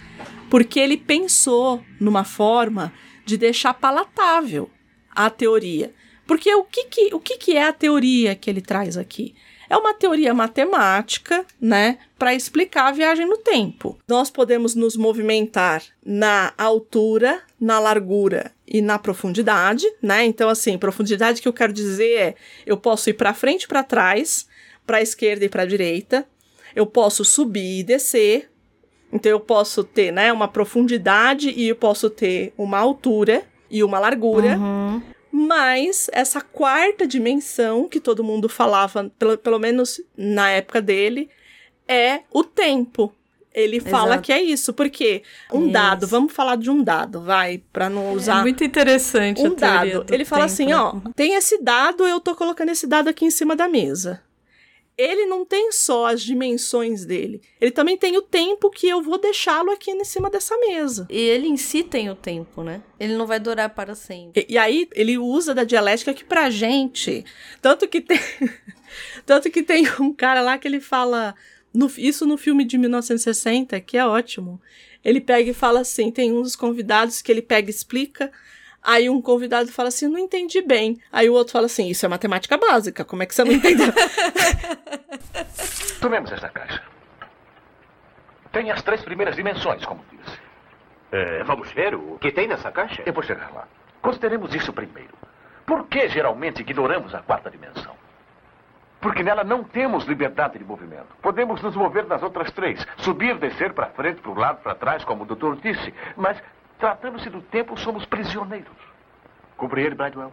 Porque 0.49 0.79
ele 0.79 0.95
pensou 0.95 1.83
numa 1.99 2.23
forma 2.23 2.93
de 3.25 3.35
deixar 3.35 3.73
palatável 3.73 4.69
a 5.11 5.29
teoria. 5.29 5.93
Porque 6.27 6.53
o 6.53 6.63
que, 6.63 6.85
que, 6.85 7.13
o 7.13 7.19
que, 7.19 7.37
que 7.37 7.57
é 7.57 7.67
a 7.67 7.73
teoria 7.73 8.35
que 8.35 8.49
ele 8.49 8.61
traz 8.61 8.95
aqui? 8.95 9.33
É 9.69 9.77
uma 9.77 9.93
teoria 9.93 10.33
matemática, 10.33 11.45
né, 11.61 11.99
para 12.17 12.33
explicar 12.33 12.87
a 12.87 12.91
viagem 12.91 13.27
no 13.27 13.37
tempo. 13.37 13.97
Nós 14.07 14.31
podemos 14.31 14.73
nos 14.73 14.97
movimentar 14.97 15.83
na 16.03 16.51
altura, 16.57 17.41
na 17.61 17.79
largura 17.79 18.51
e 18.67 18.81
na 18.81 18.97
profundidade, 18.97 19.85
né? 20.01 20.25
Então 20.25 20.49
assim, 20.49 20.77
profundidade 20.77 21.41
que 21.41 21.47
eu 21.47 21.53
quero 21.53 21.71
dizer 21.71 22.17
é 22.17 22.35
eu 22.65 22.77
posso 22.77 23.09
ir 23.09 23.13
para 23.13 23.33
frente 23.33 23.67
para 23.67 23.83
trás, 23.83 24.47
para 24.85 25.01
esquerda 25.01 25.45
e 25.45 25.49
para 25.49 25.65
direita. 25.65 26.25
Eu 26.75 26.85
posso 26.85 27.23
subir 27.23 27.79
e 27.79 27.83
descer. 27.83 28.49
Então 29.11 29.31
eu 29.31 29.39
posso 29.39 29.83
ter, 29.83 30.11
né, 30.11 30.31
uma 30.33 30.47
profundidade 30.47 31.49
e 31.49 31.67
eu 31.67 31.75
posso 31.75 32.09
ter 32.09 32.53
uma 32.57 32.77
altura 32.79 33.43
e 33.69 33.83
uma 33.83 33.99
largura. 33.99 34.57
Uhum. 34.57 35.01
Mas 35.31 36.09
essa 36.11 36.41
quarta 36.41 37.05
dimensão, 37.05 37.87
que 37.87 37.99
todo 37.99 38.23
mundo 38.23 38.49
falava, 38.49 39.11
pelo, 39.17 39.37
pelo 39.37 39.59
menos 39.59 40.01
na 40.17 40.49
época 40.49 40.81
dele, 40.81 41.29
é 41.87 42.21
o 42.31 42.43
tempo. 42.43 43.13
Ele 43.53 43.77
Exato. 43.77 43.91
fala 43.91 44.17
que 44.19 44.31
é 44.31 44.41
isso, 44.41 44.73
porque 44.73 45.23
um 45.51 45.63
isso. 45.63 45.71
dado, 45.71 46.07
vamos 46.07 46.31
falar 46.31 46.55
de 46.55 46.69
um 46.69 46.83
dado, 46.83 47.21
vai, 47.21 47.61
para 47.73 47.89
não 47.89 48.09
é 48.09 48.13
usar. 48.13 48.39
É 48.39 48.41
muito 48.41 48.63
interessante 48.63 49.41
um 49.41 49.55
dado. 49.55 50.05
Ele 50.09 50.23
fala 50.23 50.45
assim, 50.45 50.71
ó, 50.71 50.95
tem 51.15 51.33
esse 51.33 51.61
dado, 51.61 52.07
eu 52.07 52.19
tô 52.19 52.35
colocando 52.35 52.69
esse 52.69 52.85
dado 52.85 53.07
aqui 53.09 53.25
em 53.25 53.31
cima 53.31 53.55
da 53.55 53.67
mesa. 53.67 54.21
Ele 54.99 55.25
não 55.25 55.45
tem 55.45 55.71
só 55.71 56.07
as 56.07 56.21
dimensões 56.21 57.05
dele, 57.05 57.41
ele 57.61 57.71
também 57.71 57.97
tem 57.97 58.17
o 58.17 58.21
tempo 58.21 58.69
que 58.69 58.87
eu 58.87 59.01
vou 59.01 59.17
deixá-lo 59.17 59.71
aqui 59.71 59.91
em 59.91 60.03
cima 60.03 60.29
dessa 60.29 60.57
mesa. 60.57 61.07
E 61.09 61.17
ele 61.17 61.47
em 61.47 61.55
si 61.55 61.83
tem 61.83 62.09
o 62.09 62.15
tempo, 62.15 62.63
né? 62.63 62.83
Ele 62.99 63.15
não 63.15 63.25
vai 63.25 63.39
durar 63.39 63.69
para 63.69 63.95
sempre. 63.95 64.45
E, 64.47 64.53
e 64.53 64.57
aí 64.57 64.89
ele 64.93 65.17
usa 65.17 65.55
da 65.55 65.63
dialética 65.63 66.13
que 66.13 66.25
pra 66.25 66.49
gente, 66.49 67.23
tanto 67.61 67.87
que 67.87 68.01
tem 68.01 68.19
tanto 69.25 69.49
que 69.49 69.63
tem 69.63 69.85
um 69.99 70.13
cara 70.13 70.41
lá 70.41 70.57
que 70.57 70.67
ele 70.67 70.81
fala 70.81 71.33
no, 71.73 71.89
isso 71.97 72.25
no 72.25 72.37
filme 72.37 72.65
de 72.65 72.77
1960, 72.77 73.79
que 73.81 73.97
é 73.97 74.05
ótimo. 74.05 74.59
Ele 75.03 75.21
pega 75.21 75.51
e 75.51 75.53
fala 75.53 75.81
assim: 75.81 76.11
tem 76.11 76.33
uns 76.33 76.55
convidados 76.55 77.21
que 77.21 77.31
ele 77.31 77.41
pega 77.41 77.69
e 77.69 77.71
explica. 77.71 78.31
Aí 78.83 79.09
um 79.09 79.21
convidado 79.21 79.71
fala 79.71 79.89
assim: 79.89 80.07
não 80.07 80.17
entendi 80.17 80.61
bem. 80.61 80.99
Aí 81.11 81.29
o 81.29 81.33
outro 81.33 81.53
fala 81.53 81.65
assim: 81.65 81.87
isso 81.89 82.05
é 82.05 82.09
matemática 82.09 82.57
básica, 82.57 83.03
como 83.05 83.23
é 83.23 83.25
que 83.25 83.35
você 83.35 83.43
não 83.43 83.51
entendeu? 83.51 83.93
Tomemos 86.01 86.31
esta 86.31 86.49
caixa. 86.49 86.81
Tem 88.51 88.71
as 88.71 88.81
três 88.81 89.01
primeiras 89.03 89.35
dimensões, 89.35 89.85
como 89.85 90.03
disse. 90.11 90.39
É, 91.11 91.43
vamos 91.43 91.71
ver 91.71 91.95
o 91.95 92.17
que 92.19 92.31
tem 92.31 92.47
nessa 92.47 92.71
caixa? 92.71 93.03
Eu 93.05 93.13
vou 93.13 93.23
chegar 93.23 93.51
lá. 93.53 93.67
Consideremos 94.01 94.53
isso 94.55 94.71
primeiro. 94.71 95.13
Por 95.65 95.87
que 95.87 96.07
geralmente 96.09 96.61
ignoramos 96.61 97.13
a 97.13 97.19
quarta 97.19 97.49
dimensão? 97.49 97.95
Porque 99.01 99.23
nela 99.23 99.43
não 99.43 99.63
temos 99.63 100.05
liberdade 100.05 100.57
de 100.57 100.65
movimento. 100.65 101.07
Podemos 101.21 101.61
nos 101.61 101.75
mover 101.75 102.05
nas 102.05 102.21
outras 102.21 102.51
três. 102.51 102.85
Subir, 102.97 103.37
descer, 103.37 103.73
para 103.73 103.87
frente, 103.87 104.19
para 104.21 104.31
o 104.31 104.37
lado, 104.37 104.61
para 104.61 104.75
trás, 104.75 105.05
como 105.05 105.23
o 105.23 105.25
doutor 105.25 105.55
disse. 105.57 105.93
Mas, 106.17 106.41
tratando-se 106.79 107.29
do 107.29 107.41
tempo, 107.41 107.77
somos 107.77 108.05
prisioneiros. 108.05 108.71
Compreende, 109.57 109.95
Bridewell? 109.95 110.31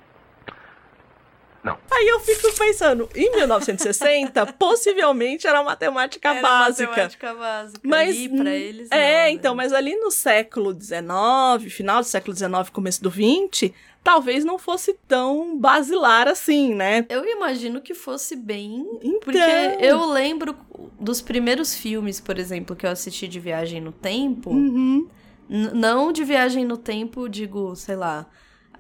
Não. 1.65 1.77
Aí 1.91 2.07
eu 2.07 2.21
fico 2.21 2.53
pensando, 2.57 3.09
em 3.13 3.29
1960, 3.35 4.47
possivelmente 4.55 5.49
era 5.49 5.65
matemática 5.65 6.31
era 6.31 6.41
básica. 6.41 6.91
Matemática 6.91 7.35
básica. 7.35 7.81
Mas 7.83 8.17
e 8.17 8.29
pra 8.29 8.55
eles 8.55 8.89
É, 8.93 8.95
não, 8.95 9.01
né? 9.01 9.31
então, 9.33 9.55
mas 9.57 9.73
ali 9.73 9.97
no 9.97 10.13
século 10.13 10.73
XIX, 10.73 11.73
final 11.75 11.99
do 11.99 12.05
século 12.05 12.37
XIX, 12.37 12.71
começo 12.73 13.03
do 13.03 13.11
XX, 13.11 13.73
talvez 14.05 14.45
não 14.45 14.57
fosse 14.61 14.95
tão 15.09 15.59
basilar 15.59 16.29
assim, 16.29 16.73
né? 16.73 17.05
Eu 17.09 17.25
imagino 17.25 17.81
que 17.81 17.95
fosse 17.95 18.37
bem. 18.37 18.87
Então. 19.03 19.19
Porque 19.19 19.39
eu 19.81 20.07
lembro 20.09 20.57
dos 21.01 21.21
primeiros 21.21 21.75
filmes, 21.75 22.21
por 22.21 22.39
exemplo, 22.39 22.77
que 22.77 22.87
eu 22.87 22.91
assisti 22.91 23.27
de 23.27 23.41
viagem 23.41 23.81
no 23.81 23.91
tempo. 23.91 24.51
Uhum. 24.51 25.09
Não 25.49 26.13
de 26.13 26.25
viagem 26.25 26.65
no 26.65 26.77
tempo, 26.77 27.29
digo, 27.29 27.75
sei 27.77 27.97
lá. 27.97 28.27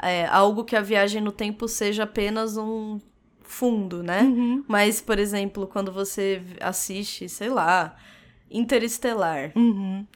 É, 0.02 0.26
algo 0.26 0.64
que 0.64 0.76
a 0.76 0.82
viagem 0.82 1.22
no 1.22 1.32
tempo 1.32 1.68
seja 1.68 2.02
apenas 2.02 2.56
um 2.56 3.00
fundo, 3.42 4.02
né? 4.02 4.22
Uhum. 4.22 4.64
Mas, 4.68 5.00
por 5.00 5.18
exemplo, 5.18 5.66
quando 5.66 5.92
você 5.92 6.42
assiste, 6.60 7.28
sei 7.28 7.48
lá, 7.48 7.96
Interestelar. 8.50 9.52
Uhum. 9.56 10.06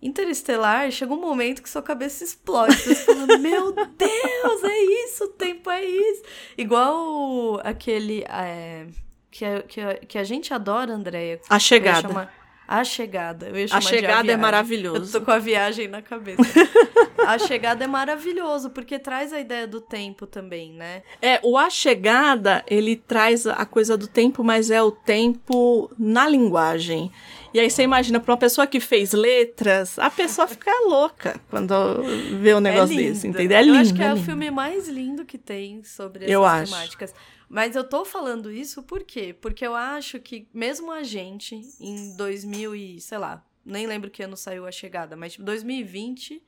Interestelar, 0.00 0.90
chega 0.90 1.12
um 1.12 1.20
momento 1.20 1.62
que 1.62 1.68
sua 1.68 1.82
cabeça 1.82 2.24
explode. 2.24 2.76
Você 2.76 2.94
fala, 2.94 3.26
meu 3.38 3.72
Deus, 3.72 4.64
é 4.64 5.04
isso, 5.04 5.24
o 5.24 5.28
tempo 5.28 5.70
é 5.70 5.84
isso. 5.84 6.22
Igual 6.58 7.60
aquele 7.64 8.22
é, 8.28 8.86
que, 9.30 9.44
a, 9.44 9.62
que, 9.62 9.80
a, 9.80 9.94
que 9.94 10.18
a 10.18 10.24
gente 10.24 10.52
adora, 10.52 10.92
Andréia. 10.92 11.40
A 11.48 11.58
chegada. 11.58 12.30
A 12.66 12.82
Chegada. 12.82 13.48
Eu 13.48 13.56
ia 13.56 13.66
a 13.70 13.80
Chegada 13.80 14.30
a 14.30 14.34
é 14.34 14.36
maravilhoso. 14.36 15.16
Eu 15.16 15.20
tô 15.20 15.26
com 15.26 15.30
a 15.30 15.38
viagem 15.38 15.88
na 15.88 16.00
cabeça. 16.00 16.42
a 17.26 17.38
Chegada 17.38 17.84
é 17.84 17.86
maravilhoso, 17.86 18.70
porque 18.70 18.98
traz 18.98 19.32
a 19.32 19.40
ideia 19.40 19.66
do 19.66 19.80
tempo 19.80 20.26
também, 20.26 20.72
né? 20.72 21.02
É, 21.20 21.38
o 21.42 21.58
A 21.58 21.68
Chegada, 21.68 22.64
ele 22.66 22.96
traz 22.96 23.46
a 23.46 23.66
coisa 23.66 23.96
do 23.96 24.06
tempo, 24.06 24.42
mas 24.42 24.70
é 24.70 24.82
o 24.82 24.90
tempo 24.90 25.90
na 25.98 26.28
linguagem. 26.28 27.12
E 27.54 27.60
aí 27.60 27.70
você 27.70 27.84
imagina, 27.84 28.18
para 28.18 28.32
uma 28.32 28.38
pessoa 28.38 28.66
que 28.66 28.80
fez 28.80 29.12
letras, 29.12 29.96
a 29.98 30.10
pessoa 30.10 30.48
fica 30.48 30.72
louca 30.88 31.40
quando 31.48 31.74
vê 32.40 32.52
um 32.52 32.58
negócio 32.58 32.98
é 32.98 33.02
desse, 33.02 33.28
entendeu? 33.28 33.56
É 33.56 33.60
eu 33.60 33.66
lindo. 33.66 33.78
acho 33.78 33.94
que 33.94 34.02
é, 34.02 34.06
é 34.06 34.12
o 34.12 34.16
filme 34.16 34.50
mais 34.50 34.88
lindo 34.88 35.24
que 35.24 35.38
tem 35.38 35.84
sobre 35.84 36.24
essas 36.24 36.32
Eu 36.32 36.44
acho. 36.44 36.74
Mas 37.54 37.76
eu 37.76 37.84
tô 37.84 38.04
falando 38.04 38.50
isso 38.50 38.82
por 38.82 39.04
quê? 39.04 39.32
Porque 39.40 39.64
eu 39.64 39.76
acho 39.76 40.18
que 40.18 40.48
mesmo 40.52 40.90
a 40.90 41.04
gente, 41.04 41.54
em 41.78 42.16
2000 42.16 42.74
e, 42.74 43.00
sei 43.00 43.16
lá, 43.16 43.46
nem 43.64 43.86
lembro 43.86 44.10
que 44.10 44.24
ano 44.24 44.36
saiu 44.36 44.66
a 44.66 44.72
chegada, 44.72 45.14
mas 45.14 45.34
tipo 45.34 45.44
2020, 45.44 46.42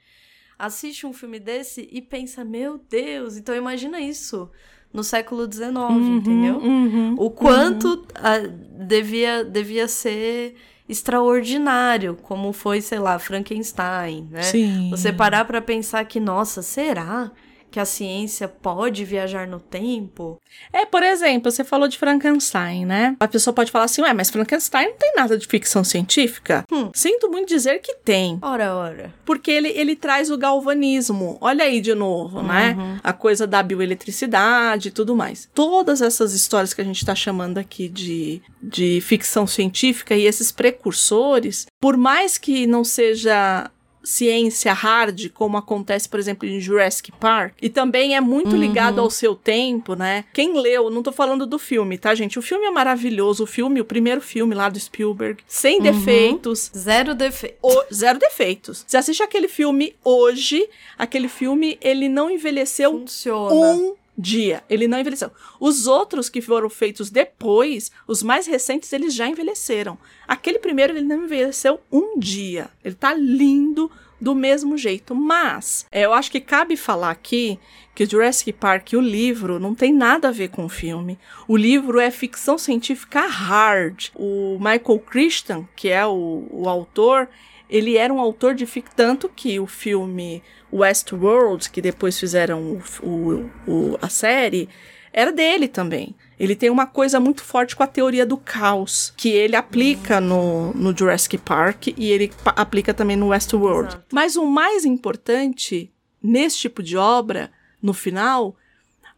assiste 0.59 1.07
um 1.07 1.12
filme 1.12 1.38
desse 1.38 1.88
e 1.92 2.03
pensa, 2.03 2.45
meu 2.45 2.77
Deus, 2.90 3.37
então 3.37 3.55
imagina 3.55 4.01
isso 4.01 4.51
no 4.92 5.05
século 5.05 5.45
XIX, 5.45 5.77
Uhum, 5.77 6.16
entendeu? 6.16 6.57
uhum, 6.57 7.14
o 7.16 7.31
quanto 7.31 8.05
ah, 8.16 8.38
devia, 8.85 9.45
devia 9.45 9.87
ser 9.87 10.57
extraordinário, 10.88 12.16
como 12.16 12.53
foi, 12.53 12.81
sei 12.81 12.99
lá, 12.99 13.16
Frankenstein, 13.21 14.27
né? 14.29 14.42
Sim. 14.42 14.90
Você 14.90 15.12
parar 15.12 15.45
pra 15.45 15.61
pensar 15.61 16.05
que, 16.05 16.19
nossa, 16.19 16.62
será 16.62 17.31
que 17.70 17.81
a 17.81 17.85
ciência 17.85 18.48
pode 18.48 19.05
viajar 19.05 19.46
no 19.46 19.61
tempo? 19.61 20.40
É, 20.72 20.85
por 20.87 21.02
exemplo, 21.02 21.50
você 21.50 21.64
falou 21.64 21.88
de 21.88 21.98
Frankenstein, 21.98 22.85
né? 22.87 23.16
A 23.20 23.29
pessoa 23.29 23.55
pode 23.55 23.70
falar 23.70 23.85
assim, 23.85 24.02
ué, 24.02 24.12
mas 24.12 24.31
Frankenstein 24.31 24.88
não 24.88 24.96
tem 24.96 25.12
nada 25.14 25.37
de 25.37 25.46
ficção 25.46 25.85
científica? 25.85 26.64
Hum. 26.72 26.90
Sinto 26.94 27.31
muito 27.31 27.48
dizer 27.48 27.81
que 27.81 27.94
tem. 27.94 28.38
Ora, 28.42 28.74
ora. 28.74 29.14
Porque 29.24 29.50
ele, 29.50 29.68
ele 29.68 29.96
traz 29.96 30.31
o 30.31 30.38
galvanismo. 30.38 31.38
Olha 31.40 31.64
aí 31.64 31.81
de 31.81 31.94
novo, 31.94 32.42
né? 32.42 32.76
A 33.02 33.12
coisa 33.12 33.46
da 33.46 33.62
bioeletricidade 33.62 34.88
e 34.88 34.90
tudo 34.90 35.14
mais. 35.14 35.48
Todas 35.55 36.02
essas 36.02 36.33
histórias 36.33 36.72
que 36.72 36.81
a 36.81 36.85
gente 36.85 36.98
está 36.98 37.14
chamando 37.14 37.59
aqui 37.59 37.88
de, 37.88 38.42
de 38.62 39.00
ficção 39.00 39.46
científica 39.46 40.14
e 40.14 40.26
esses 40.26 40.50
precursores, 40.50 41.66
por 41.81 41.96
mais 41.96 42.38
que 42.38 42.66
não 42.66 42.85
seja 42.85 43.70
ciência 44.07 44.73
hard, 44.73 45.31
como 45.35 45.57
acontece, 45.57 46.09
por 46.09 46.21
exemplo, 46.21 46.49
em 46.49 46.61
Jurassic 46.61 47.11
Park, 47.12 47.55
e 47.61 47.69
também 47.69 48.14
é 48.14 48.21
muito 48.21 48.55
ligado 48.57 49.01
ao 49.01 49.11
seu 49.11 49.35
tempo, 49.35 49.95
né? 49.97 50.25
Quem 50.33 50.59
leu, 50.61 50.88
não 50.90 51.03
tô 51.03 51.11
falando 51.11 51.45
do 51.45 51.59
filme, 51.59 51.99
tá, 51.99 52.14
gente? 52.14 52.38
O 52.38 52.42
filme 52.42 52.66
é 52.66 52.71
maravilhoso, 52.71 53.42
o 53.42 53.47
filme, 53.47 53.81
o 53.81 53.85
primeiro 53.85 54.21
filme 54.21 54.55
lá 54.55 54.69
do 54.69 54.79
Spielberg, 54.79 55.42
sem 55.49 55.81
defeitos, 55.81 56.71
Zero 56.77 57.14
defeito. 57.14 57.57
o- 57.62 57.85
zero 57.92 58.19
defeitos. 58.19 58.85
Você 58.87 58.97
assiste 58.97 59.23
aquele 59.23 59.49
filme 59.49 59.97
hoje, 60.05 60.69
aquele 60.97 61.29
filme, 61.29 61.77
ele 61.83 62.09
não 62.09 62.31
envelheceu 62.31 62.92
Funciona. 62.92 63.55
um 63.55 63.95
dia. 64.16 64.62
Ele 64.68 64.88
não 64.88 64.98
envelheceu. 64.98 65.31
Os 65.61 65.87
outros 65.87 66.29
que 66.29 66.40
foram 66.40 66.70
feitos 66.70 67.11
depois, 67.11 67.90
os 68.07 68.22
mais 68.22 68.46
recentes, 68.46 68.92
eles 68.92 69.14
já 69.14 69.29
envelheceram. 69.29 69.98
Aquele 70.26 70.59
primeiro, 70.59 70.92
ele 70.92 71.07
não 71.07 71.24
envelheceu 71.24 71.81
um 71.90 72.18
dia. 72.18 72.70
Ele 72.85 72.94
tá 72.94 73.14
lindo 73.14 73.90
do 74.20 74.35
mesmo 74.35 74.76
jeito. 74.76 75.14
Mas, 75.14 75.87
é, 75.90 76.05
eu 76.05 76.12
acho 76.12 76.31
que 76.31 76.40
cabe 76.40 76.76
falar 76.76 77.11
aqui 77.11 77.59
que 77.94 78.05
Jurassic 78.05 78.52
Park, 78.52 78.92
o 78.92 79.00
livro, 79.00 79.59
não 79.59 79.74
tem 79.74 79.92
nada 79.92 80.29
a 80.29 80.33
ver 80.33 80.50
com 80.50 80.64
o 80.66 80.68
filme. 80.68 81.18
O 81.48 81.57
livro 81.57 81.98
é 81.98 82.11
ficção 82.11 82.59
científica 82.59 83.26
hard. 83.26 84.11
O 84.14 84.59
Michael 84.59 84.98
Crichton, 85.00 85.66
que 85.74 85.88
é 85.88 86.05
o, 86.05 86.46
o 86.50 86.68
autor, 86.68 87.29
ele 87.68 87.96
era 87.96 88.12
um 88.12 88.20
autor 88.20 88.55
de 88.55 88.66
ficção, 88.66 88.94
tanto 88.96 89.29
que 89.29 89.59
o 89.59 89.66
filme 89.66 90.42
Westworld, 90.72 91.70
que 91.70 91.83
depois 91.83 92.18
fizeram 92.18 92.81
o, 93.02 93.07
o, 93.07 93.50
o, 93.66 93.98
a 94.00 94.09
série, 94.09 94.68
era 95.12 95.33
dele 95.33 95.66
também. 95.66 96.14
Ele 96.38 96.55
tem 96.55 96.68
uma 96.68 96.87
coisa 96.87 97.18
muito 97.18 97.42
forte 97.42 97.74
com 97.74 97.83
a 97.83 97.87
teoria 97.87 98.26
do 98.26 98.37
caos, 98.37 99.12
que 99.16 99.31
ele 99.31 99.57
aplica 99.57 100.20
no, 100.20 100.72
no 100.74 100.96
Jurassic 100.96 101.38
Park 101.38 101.88
e 101.96 102.11
ele 102.11 102.31
aplica 102.44 102.92
também 102.92 103.16
no 103.16 103.29
Westworld. 103.29 103.88
Exato. 103.88 104.05
Mas 104.12 104.37
o 104.37 104.44
mais 104.44 104.85
importante 104.85 105.90
nesse 106.22 106.59
tipo 106.59 106.83
de 106.83 106.96
obra, 106.96 107.50
no 107.81 107.94
final, 107.94 108.57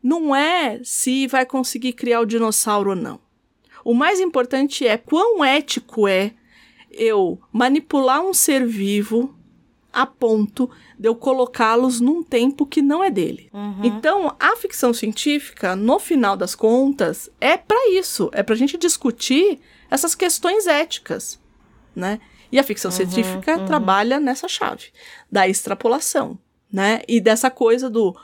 não 0.02 0.34
é 0.34 0.80
se 0.84 1.26
vai 1.26 1.44
conseguir 1.44 1.94
criar 1.94 2.20
o 2.20 2.26
dinossauro 2.26 2.90
ou 2.90 2.96
não. 2.96 3.20
O 3.84 3.94
mais 3.94 4.20
importante 4.20 4.86
é 4.86 4.96
quão 4.96 5.44
ético 5.44 6.06
é 6.06 6.32
eu 6.98 7.40
manipular 7.52 8.20
um 8.20 8.34
ser 8.34 8.66
vivo 8.66 9.34
a 9.92 10.04
ponto 10.04 10.70
de 10.98 11.08
eu 11.08 11.14
colocá-los 11.14 12.00
num 12.00 12.22
tempo 12.22 12.66
que 12.66 12.82
não 12.82 13.02
é 13.02 13.10
dele. 13.10 13.50
Então, 13.82 14.34
a 14.38 14.54
ficção 14.56 14.92
científica, 14.92 15.74
no 15.74 15.98
final 15.98 16.36
das 16.36 16.54
contas, 16.54 17.30
é 17.40 17.56
para 17.56 17.90
isso, 17.90 18.28
é 18.32 18.42
pra 18.42 18.54
gente 18.54 18.76
discutir 18.76 19.58
essas 19.90 20.14
questões 20.14 20.66
éticas, 20.66 21.40
né? 21.96 22.20
E 22.52 22.58
a 22.58 22.62
ficção 22.62 22.90
científica 22.90 23.58
trabalha 23.66 24.20
nessa 24.20 24.48
chave 24.48 24.86
da 25.30 25.48
extrapolação, 25.48 26.38
né? 26.72 27.02
E 27.08 27.20
dessa 27.20 27.50
coisa 27.50 27.88
do 27.88 28.14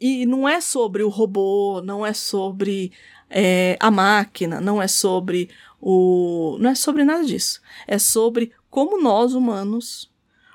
e 0.00 0.24
não 0.24 0.48
é 0.48 0.60
sobre 0.60 1.02
o 1.02 1.08
robô, 1.08 1.82
não 1.84 2.04
é 2.04 2.12
sobre 2.12 2.92
é, 3.28 3.76
a 3.80 3.90
máquina, 3.90 4.60
não 4.60 4.80
é 4.80 4.88
sobre 4.88 5.50
o. 5.82 6.56
Não 6.60 6.70
é 6.70 6.74
sobre 6.76 7.02
nada 7.02 7.24
disso. 7.24 7.60
É 7.88 7.98
sobre 7.98 8.52
como 8.70 9.02
nós, 9.02 9.34
humanos, 9.34 10.10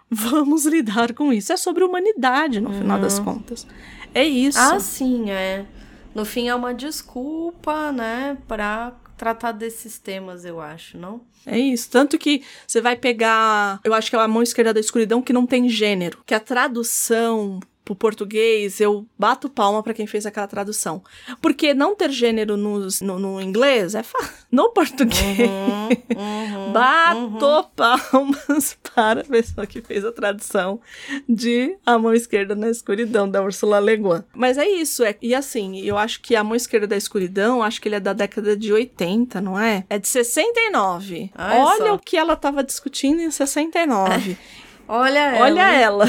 vamos 0.09 0.65
lidar 0.65 1.13
com 1.13 1.33
isso. 1.33 1.51
É 1.51 1.57
sobre 1.57 1.83
humanidade, 1.83 2.61
no 2.61 2.71
final 2.71 2.97
das 2.99 3.19
contas. 3.19 3.67
É 4.13 4.25
isso. 4.25 4.57
Ah, 4.57 4.79
sim, 4.79 5.29
é. 5.29 5.65
No 6.15 6.25
fim 6.25 6.47
é 6.47 6.55
uma 6.55 6.73
desculpa, 6.73 7.91
né, 7.91 8.37
pra 8.47 8.95
tratar 9.17 9.51
desses 9.51 9.99
temas, 9.99 10.45
eu 10.45 10.61
acho, 10.61 10.97
não? 10.97 11.21
É 11.45 11.59
isso. 11.59 11.89
Tanto 11.89 12.17
que 12.17 12.43
você 12.65 12.79
vai 12.79 12.95
pegar. 12.95 13.79
Eu 13.83 13.93
acho 13.93 14.09
que 14.09 14.15
é 14.15 14.19
a 14.19 14.27
mão 14.27 14.41
esquerda 14.41 14.73
da 14.73 14.79
escuridão 14.79 15.21
que 15.21 15.33
não 15.33 15.45
tem 15.45 15.67
gênero. 15.67 16.19
Que 16.25 16.33
a 16.33 16.39
tradução 16.39 17.59
pro 17.87 17.95
português, 17.95 18.81
eu 18.81 19.05
bato 19.17 19.49
palma 19.49 19.81
para 19.81 19.93
quem 19.93 20.05
fez 20.05 20.25
aquela 20.25 20.47
tradução. 20.47 21.01
Porque 21.41 21.73
não 21.73 21.95
ter 21.95 22.11
gênero 22.11 22.57
no, 22.57 22.87
no, 23.01 23.19
no 23.19 23.41
inglês 23.41 23.95
é 23.95 24.03
fácil. 24.03 24.27
No 24.49 24.69
português, 24.69 25.39
uhum, 25.39 25.89
uhum, 26.15 26.71
bato 26.71 27.45
uhum. 27.45 27.63
palmas 27.75 28.77
para 28.95 29.19
a 29.19 29.23
pessoa 29.25 29.67
que 29.67 29.81
fez 29.81 30.05
a 30.05 30.11
tradução 30.11 30.79
de 31.27 31.75
A 31.85 31.97
Mão 31.99 32.13
Esquerda 32.13 32.55
na 32.55 32.69
Escuridão, 32.69 33.29
da 33.29 33.43
Ursula 33.43 33.81
Le 33.81 33.97
Guin. 33.97 34.23
Mas 34.33 34.57
é 34.57 34.65
isso, 34.65 35.03
é, 35.03 35.17
e 35.21 35.35
assim, 35.35 35.81
eu 35.81 35.97
acho 35.97 36.21
que 36.21 36.33
A 36.33 36.45
Mão 36.45 36.55
Esquerda 36.55 36.87
da 36.87 36.95
Escuridão, 36.95 37.61
acho 37.61 37.81
que 37.81 37.89
ele 37.89 37.95
é 37.95 37.99
da 37.99 38.13
década 38.13 38.55
de 38.55 38.71
80, 38.71 39.41
não 39.41 39.59
é? 39.59 39.83
É 39.89 39.99
de 39.99 40.07
69. 40.07 41.29
Olha, 41.37 41.63
Olha 41.63 41.93
o 41.93 41.99
que 41.99 42.15
ela 42.15 42.33
estava 42.33 42.63
discutindo 42.63 43.19
em 43.19 43.29
69. 43.29 44.37
Olha 44.87 45.19
ela. 45.19 45.45
Olha 45.45 45.73
ela. 45.73 46.05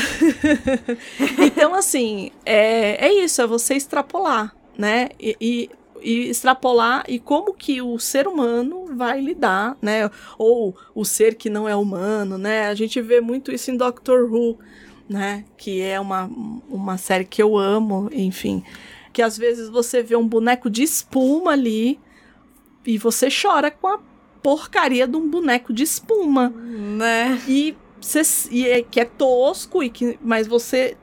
então, 1.44 1.74
assim, 1.74 2.30
é, 2.44 3.06
é 3.06 3.12
isso, 3.24 3.42
é 3.42 3.46
você 3.46 3.74
extrapolar, 3.74 4.54
né? 4.76 5.08
E, 5.18 5.36
e, 5.40 5.70
e, 6.00 6.30
extrapolar 6.30 7.04
e 7.08 7.18
como 7.18 7.52
que 7.54 7.82
o 7.82 7.98
ser 7.98 8.28
humano 8.28 8.86
vai 8.94 9.20
lidar, 9.20 9.76
né? 9.82 10.08
Ou 10.38 10.76
o 10.94 11.04
ser 11.04 11.34
que 11.34 11.50
não 11.50 11.68
é 11.68 11.74
humano, 11.74 12.38
né? 12.38 12.68
A 12.68 12.74
gente 12.74 13.00
vê 13.00 13.20
muito 13.20 13.50
isso 13.50 13.70
em 13.70 13.76
Doctor 13.76 14.32
Who, 14.32 14.58
né? 15.08 15.44
Que 15.56 15.80
é 15.80 15.98
uma, 15.98 16.30
uma 16.68 16.96
série 16.96 17.24
que 17.24 17.42
eu 17.42 17.58
amo, 17.58 18.08
enfim. 18.12 18.62
Que 19.12 19.22
às 19.22 19.36
vezes 19.36 19.68
você 19.68 20.04
vê 20.04 20.14
um 20.14 20.26
boneco 20.26 20.70
de 20.70 20.84
espuma 20.84 21.50
ali 21.50 21.98
e 22.86 22.96
você 22.96 23.28
chora 23.30 23.72
com 23.72 23.88
a 23.88 23.98
porcaria 24.40 25.06
de 25.08 25.16
um 25.16 25.28
boneco 25.28 25.72
de 25.72 25.82
espuma. 25.82 26.50
Né? 26.50 27.40
E 27.48 27.76
que 28.90 29.00
é 29.00 29.04
tosco, 29.04 29.82
e 29.82 29.90
que, 29.90 30.18
mas 30.22 30.46
você. 30.46 30.96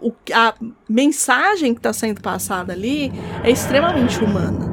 O, 0.00 0.12
a 0.32 0.54
mensagem 0.88 1.74
que 1.74 1.80
está 1.80 1.92
sendo 1.92 2.20
passada 2.20 2.72
ali 2.72 3.10
é 3.42 3.50
extremamente 3.50 4.22
humana. 4.22 4.68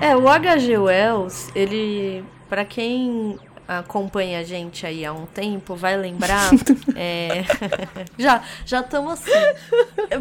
É, 0.00 0.16
o 0.16 0.28
H.G. 0.28 0.78
Wells, 0.78 1.50
ele, 1.54 2.24
para 2.48 2.64
quem 2.64 3.36
acompanha 3.68 4.40
a 4.40 4.42
gente 4.42 4.86
aí 4.86 5.04
há 5.04 5.12
um 5.12 5.26
tempo 5.26 5.76
vai 5.76 5.94
lembrar. 5.96 6.50
é... 6.96 7.44
já 8.18 8.42
já 8.64 8.80
estamos 8.80 9.12
assim. 9.12 9.30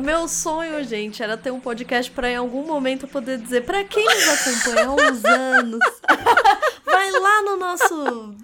Meu 0.03 0.27
sonho, 0.27 0.83
gente, 0.83 1.23
era 1.23 1.37
ter 1.37 1.51
um 1.51 1.59
podcast 1.59 2.11
para 2.11 2.29
em 2.29 2.35
algum 2.35 2.67
momento 2.67 3.07
poder 3.07 3.37
dizer 3.37 3.63
para 3.63 3.85
quem 3.85 4.03
nos 4.03 4.27
acompanha 4.27 4.87
há 4.87 4.91
uns 4.91 5.25
anos. 5.25 5.79
vai 6.85 7.11
lá 7.11 7.41
no 7.43 7.57
nosso 7.57 8.35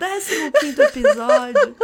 15 0.60 0.82
episódio. 0.82 1.76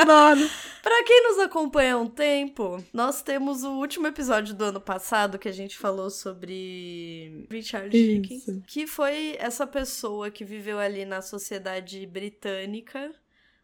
Adoro. 0.00 0.69
Para 0.82 1.04
quem 1.04 1.22
nos 1.28 1.38
acompanha 1.38 1.94
há 1.94 1.98
um 1.98 2.08
tempo, 2.08 2.82
nós 2.92 3.22
temos 3.22 3.64
o 3.64 3.72
último 3.72 4.06
episódio 4.06 4.54
do 4.54 4.64
ano 4.64 4.80
passado 4.80 5.38
que 5.38 5.48
a 5.48 5.52
gente 5.52 5.76
falou 5.76 6.10
sobre 6.10 7.46
Richard 7.50 7.90
Dickens, 7.90 8.44
que 8.66 8.86
foi 8.86 9.36
essa 9.38 9.66
pessoa 9.66 10.30
que 10.30 10.44
viveu 10.44 10.78
ali 10.78 11.04
na 11.04 11.20
sociedade 11.20 12.06
britânica 12.06 13.12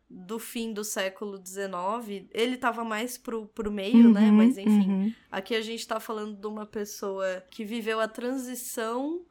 do 0.08 0.38
fim 0.38 0.72
do 0.72 0.84
século 0.84 1.42
XIX. 1.44 2.26
Ele 2.32 2.54
estava 2.54 2.84
mais 2.84 3.18
pro, 3.18 3.46
pro 3.46 3.72
meio, 3.72 4.12
né? 4.12 4.20
uhum, 4.20 4.26
né? 4.26 4.30
Mas 4.30 4.58
enfim, 4.58 4.88
uhum. 4.88 5.12
aqui 5.30 5.54
a 5.54 5.60
gente 5.60 5.80
está 5.80 5.98
falando 5.98 6.36
de 6.36 6.46
uma 6.46 6.66
pessoa 6.66 7.42
que 7.50 7.64
viveu 7.64 7.98
a 7.98 8.06
transição 8.06 9.22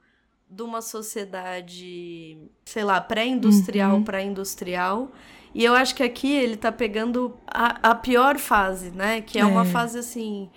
de 0.49 0.61
uma 0.61 0.81
sociedade, 0.81 2.37
sei 2.65 2.83
lá, 2.83 3.01
pré-industrial 3.01 3.95
uhum. 3.95 4.03
para 4.03 4.21
industrial 4.21 5.11
e 5.55 5.63
eu 5.63 5.73
acho 5.73 5.95
que 5.95 6.03
aqui 6.03 6.33
ele 6.33 6.57
tá 6.57 6.69
pegando 6.69 7.33
a, 7.47 7.91
a 7.91 7.95
pior 7.95 8.37
fase, 8.37 8.91
né? 8.91 9.21
Que 9.21 9.39
é, 9.39 9.41
é. 9.41 9.45
uma 9.45 9.63
fase 9.63 9.97
assim. 9.97 10.49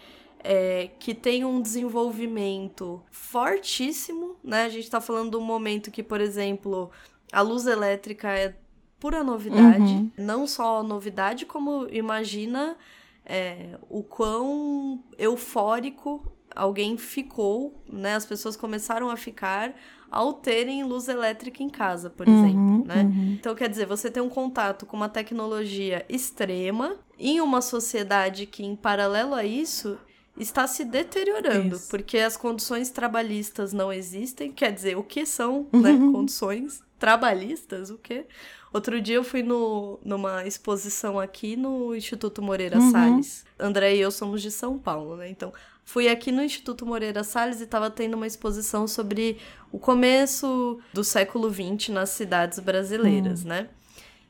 É, 0.43 0.91
que 0.99 1.15
tem 1.15 1.45
um 1.45 1.61
desenvolvimento 1.61 3.03
fortíssimo, 3.11 4.37
né? 4.43 4.65
A 4.65 4.69
gente 4.69 4.91
tá 4.91 5.01
falando 5.01 5.33
de 5.33 5.37
um 5.37 5.45
momento 5.45 5.91
que, 5.91 6.03
por 6.03 6.21
exemplo, 6.21 6.91
a 7.33 7.41
luz 7.41 7.67
elétrica 7.67 8.29
é 8.29 8.57
pura 8.99 9.23
novidade. 9.23 9.93
Uhum. 9.93 10.11
Não 10.19 10.47
só 10.47 10.83
novidade, 10.83 11.47
como 11.47 11.87
imagina 11.91 12.77
é, 13.25 13.79
o 13.89 14.03
quão 14.03 15.03
eufórico 15.17 16.27
alguém 16.57 16.97
ficou, 16.97 17.81
né? 17.89 18.17
As 18.17 18.27
pessoas 18.27 18.57
começaram 18.57 19.11
a 19.11 19.17
ficar 19.17 19.75
ao 20.11 20.33
terem 20.33 20.85
luz 20.85 21.09
elétrica 21.09 21.63
em 21.63 21.69
casa, 21.69 22.09
por 22.09 22.27
uhum, 22.29 22.39
exemplo, 22.39 22.87
né? 22.87 23.03
Uhum. 23.03 23.37
Então, 23.39 23.55
quer 23.55 23.69
dizer, 23.69 23.87
você 23.87 24.11
tem 24.11 24.23
um 24.23 24.29
contato 24.29 24.87
com 24.87 24.97
uma 24.97 25.09
tecnologia 25.09 26.05
extrema 26.09 26.97
em 27.19 27.41
uma 27.41 27.61
sociedade 27.61 28.47
que, 28.47 28.65
em 28.65 28.75
paralelo 28.75 29.35
a 29.35 29.45
isso, 29.45 29.99
está 30.37 30.67
se 30.67 30.85
deteriorando, 30.85 31.77
isso. 31.77 31.89
porque 31.89 32.19
as 32.19 32.37
condições 32.37 32.91
trabalhistas 32.91 33.73
não 33.73 33.93
existem. 33.93 34.53
Quer 34.53 34.73
dizer, 34.73 34.97
o 34.97 35.03
que 35.03 35.27
são, 35.27 35.67
né, 35.73 35.91
uhum. 35.91 36.13
condições 36.13 36.83
trabalhistas? 36.99 37.91
O 37.91 37.99
que? 37.99 38.25
Outro 38.73 39.01
dia 39.01 39.17
eu 39.17 39.25
fui 39.25 39.43
no, 39.43 39.99
numa 40.05 40.47
exposição 40.47 41.19
aqui 41.19 41.57
no 41.57 41.95
Instituto 41.95 42.43
Moreira 42.43 42.79
uhum. 42.79 42.91
Salles. 42.91 43.45
André 43.59 43.97
e 43.97 44.01
eu 44.01 44.11
somos 44.11 44.43
de 44.43 44.51
São 44.51 44.79
Paulo, 44.79 45.17
né? 45.17 45.29
Então, 45.29 45.53
fui 45.89 46.07
aqui 46.07 46.31
no 46.31 46.43
Instituto 46.43 46.85
Moreira 46.85 47.25
Salles 47.25 47.63
e 47.63 47.65
estava 47.65 47.91
tendo 47.91 48.13
uma 48.13 48.27
exposição 48.27 48.87
sobre 48.87 49.39
o 49.73 49.79
começo 49.79 50.79
do 50.93 51.03
século 51.03 51.51
XX 51.51 51.89
nas 51.89 52.11
cidades 52.11 52.59
brasileiras, 52.59 53.43
hum. 53.43 53.49
né? 53.49 53.69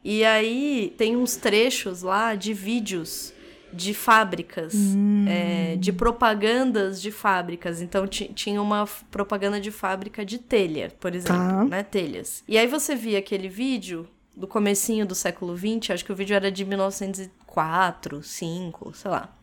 E 0.04 0.24
aí 0.24 0.94
tem 0.96 1.16
uns 1.16 1.34
trechos 1.34 2.02
lá 2.02 2.36
de 2.36 2.54
vídeos 2.54 3.32
de 3.72 3.92
fábricas, 3.92 4.72
hum. 4.72 5.24
é, 5.28 5.74
de 5.74 5.92
propagandas 5.92 7.02
de 7.02 7.10
fábricas. 7.10 7.82
Então 7.82 8.06
tinha 8.06 8.62
uma 8.62 8.86
propaganda 9.10 9.60
de 9.60 9.72
fábrica 9.72 10.24
de 10.24 10.38
telha, 10.38 10.92
por 11.00 11.12
exemplo, 11.12 11.36
tá. 11.36 11.64
né? 11.64 11.82
Telhas. 11.82 12.44
E 12.46 12.56
aí 12.56 12.68
você 12.68 12.94
via 12.94 13.18
aquele 13.18 13.48
vídeo 13.48 14.08
do 14.36 14.46
comecinho 14.46 15.04
do 15.04 15.14
século 15.16 15.56
XX, 15.56 15.90
acho 15.90 16.04
que 16.04 16.12
o 16.12 16.14
vídeo 16.14 16.36
era 16.36 16.52
de 16.52 16.64
1904, 16.64 18.22
5, 18.22 18.92
sei 18.94 19.10
lá. 19.10 19.37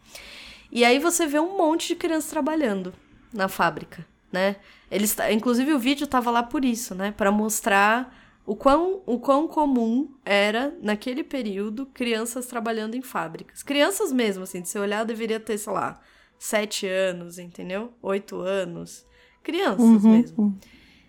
E 0.76 0.84
aí 0.84 1.00
você 1.00 1.26
vê 1.26 1.40
um 1.40 1.56
monte 1.56 1.88
de 1.88 1.96
crianças 1.96 2.30
trabalhando 2.30 2.94
na 3.32 3.48
fábrica, 3.48 4.06
né? 4.30 4.58
Eles, 4.92 5.16
inclusive 5.32 5.72
o 5.72 5.80
vídeo 5.80 6.06
tava 6.06 6.30
lá 6.30 6.44
por 6.44 6.66
isso, 6.66 6.94
né? 6.94 7.14
Para 7.16 7.32
mostrar 7.32 8.14
o 8.46 8.58
quão, 8.58 9.02
o 9.06 9.18
quão 9.18 9.48
comum 9.48 10.14
era, 10.26 10.78
naquele 10.82 11.24
período, 11.24 11.86
crianças 11.86 12.46
trabalhando 12.48 12.94
em 12.96 13.02
fábricas. 13.02 13.64
Crianças 13.64 14.12
mesmo, 14.12 14.44
assim, 14.44 14.62
de 14.62 14.68
se 14.68 14.78
olhar, 14.78 15.06
deveria 15.06 15.40
ter, 15.40 15.58
sei 15.58 15.72
lá, 15.72 15.98
sete 16.38 16.86
anos, 16.86 17.40
entendeu? 17.40 17.94
Oito 18.02 18.42
anos. 18.42 19.06
Crianças 19.42 20.04
uhum, 20.04 20.12
mesmo. 20.12 20.44
Uhum. 20.44 20.58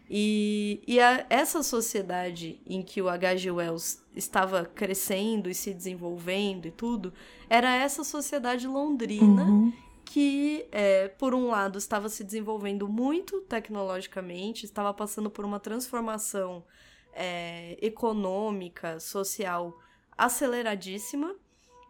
E, 0.09 0.83
e 0.87 1.01
a, 1.01 1.27
essa 1.29 1.63
sociedade 1.63 2.61
em 2.65 2.81
que 2.81 3.03
o 3.03 3.09
H.G. 3.09 3.51
Wells 3.51 4.03
estava 4.15 4.65
crescendo 4.65 5.51
e 5.51 5.55
se 5.55 5.75
desenvolvendo 5.75 6.67
e 6.67 6.71
tudo, 6.71 7.13
era 7.51 7.75
essa 7.75 8.05
sociedade 8.05 8.67
londrina 8.69 9.45
uhum. 9.45 9.73
que, 10.05 10.67
é, 10.71 11.09
por 11.09 11.35
um 11.35 11.49
lado, 11.49 11.77
estava 11.77 12.09
se 12.09 12.23
desenvolvendo 12.23 12.89
muito 12.89 13.41
tecnologicamente, 13.43 14.65
estava 14.65 14.95
passando 14.95 15.29
por 15.29 15.45
uma 15.45 15.59
transformação 15.59 16.65
é, 17.13 17.77
econômica, 17.83 19.01
social 19.01 19.77
aceleradíssima, 20.17 21.35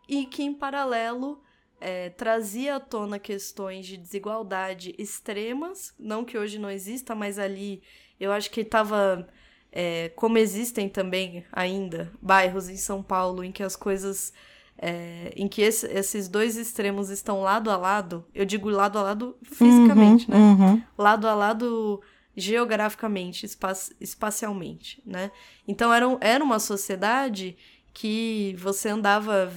e 0.09 0.25
que, 0.25 0.43
em 0.43 0.55
paralelo, 0.55 1.43
é, 1.81 2.11
trazia 2.11 2.77
à 2.77 2.81
tona 2.81 3.19
questões 3.19 3.87
de 3.87 3.97
desigualdade 3.97 4.95
extremas, 4.99 5.95
não 5.99 6.25
que 6.25 6.39
hoje 6.39 6.59
não 6.59 6.71
exista, 6.71 7.15
mas 7.15 7.39
ali 7.39 7.83
eu 8.19 8.33
acho 8.33 8.51
que 8.51 8.61
estava. 8.61 9.27
É, 9.73 10.11
como 10.17 10.39
existem 10.39 10.89
também 10.89 11.45
ainda 11.53 12.11
bairros 12.23 12.69
em 12.71 12.77
São 12.77 13.03
Paulo 13.03 13.45
em 13.45 13.53
que 13.53 13.63
as 13.63 13.77
coisas. 13.77 14.33
É, 14.79 15.33
em 15.35 15.49
que 15.49 15.63
esse, 15.63 15.87
esses 15.87 16.29
dois 16.29 16.59
extremos 16.59 17.09
estão 17.09 17.41
lado 17.41 17.71
a 17.71 17.79
lado, 17.79 18.27
eu 18.35 18.45
digo 18.45 18.69
lado 18.69 18.99
a 18.99 19.03
lado 19.03 19.35
fisicamente, 19.43 20.31
uhum, 20.31 20.37
né? 20.37 20.65
Uhum. 20.65 20.83
Lado 20.99 21.27
a 21.27 21.35
lado 21.35 22.03
geograficamente, 22.37 23.47
espa 23.47 23.73
espacialmente, 23.99 25.03
né? 25.07 25.31
Então 25.67 25.93
era, 25.93 26.07
era 26.21 26.45
uma 26.45 26.59
sociedade 26.59 27.57
que 27.95 28.55
você 28.59 28.91
andava 28.91 29.51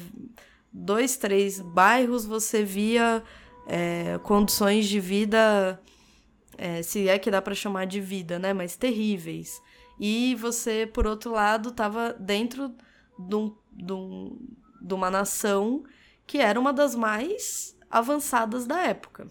dois, 0.72 1.18
três 1.18 1.60
bairros, 1.60 2.26
você 2.26 2.64
via 2.64 3.22
é, 3.68 4.18
condições 4.24 4.88
de 4.88 5.00
vida 5.00 5.80
é, 6.60 6.84
se 6.84 7.08
é 7.08 7.18
que 7.18 7.32
dá 7.32 7.42
para 7.42 7.56
chamar 7.56 7.86
de 7.86 8.02
vida, 8.02 8.38
né? 8.38 8.52
Mas 8.52 8.76
terríveis. 8.76 9.62
E 9.98 10.36
você, 10.36 10.86
por 10.86 11.08
outro 11.08 11.32
lado, 11.32 11.70
estava 11.70 12.14
dentro 12.20 12.76
de 13.18 13.36
um, 13.36 13.56
de, 13.72 13.94
um, 13.94 14.38
de 14.82 14.94
uma 14.94 15.10
nação 15.10 15.86
que 16.28 16.38
era 16.38 16.60
uma 16.60 16.74
das 16.74 16.96
mais 16.96 17.78
avançadas 17.90 18.68
da 18.68 18.82
época. 18.82 19.30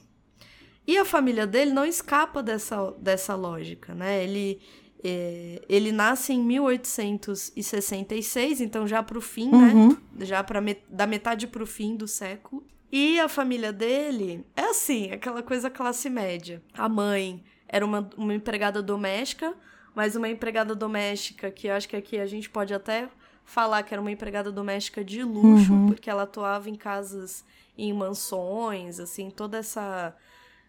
E 0.86 0.96
a 0.96 1.04
família 1.04 1.46
dele 1.46 1.70
não 1.70 1.84
escapa 1.84 2.42
dessa, 2.42 2.92
dessa 2.92 3.34
lógica, 3.34 3.94
né? 3.94 4.24
Ele, 4.24 4.58
é, 5.04 5.60
ele 5.68 5.92
nasce 5.92 6.32
em 6.32 6.42
1866, 6.42 8.62
então 8.62 8.88
já 8.88 9.02
para 9.02 9.18
o 9.18 9.20
fim, 9.20 9.50
né? 9.50 9.74
uhum. 9.74 9.90
né? 9.90 9.98
Já 10.24 10.42
pra 10.42 10.62
met 10.62 10.82
da 10.88 11.06
metade 11.06 11.46
para 11.46 11.62
o 11.62 11.66
fim 11.66 11.94
do 11.94 12.08
século. 12.08 12.66
E 12.90 13.20
a 13.20 13.28
família 13.28 13.72
dele 13.72 14.44
é 14.56 14.70
assim, 14.70 15.10
aquela 15.10 15.42
coisa 15.42 15.68
classe 15.68 16.08
média. 16.08 16.62
A 16.74 16.88
mãe 16.88 17.42
era 17.68 17.84
uma, 17.84 18.08
uma 18.16 18.34
empregada 18.34 18.82
doméstica, 18.82 19.54
mas 19.94 20.16
uma 20.16 20.28
empregada 20.28 20.74
doméstica 20.74 21.50
que 21.50 21.68
acho 21.68 21.88
que 21.88 21.96
aqui 21.96 22.18
a 22.18 22.26
gente 22.26 22.48
pode 22.48 22.72
até 22.72 23.08
falar 23.44 23.82
que 23.82 23.92
era 23.92 24.00
uma 24.00 24.10
empregada 24.10 24.50
doméstica 24.50 25.04
de 25.04 25.22
luxo, 25.22 25.72
uhum. 25.72 25.86
porque 25.88 26.08
ela 26.08 26.22
atuava 26.22 26.68
em 26.70 26.74
casas, 26.74 27.44
em 27.76 27.92
mansões, 27.92 29.00
assim, 29.00 29.30
toda 29.30 29.58
essa 29.58 30.14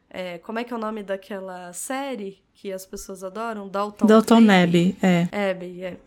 é, 0.10 0.40
como 0.40 0.58
é 0.58 0.64
que 0.64 0.74
é 0.74 0.76
o 0.76 0.80
nome 0.80 1.04
daquela 1.04 1.72
série 1.72 2.42
que 2.54 2.72
as 2.72 2.86
pessoas 2.86 3.24
adoram? 3.24 3.70
Dalton, 3.70 4.08
Dalton 4.08 4.50
Abbey, 4.50 4.98
é. 5.02 5.52
Abbey, 5.52 5.84
é. 5.84 5.98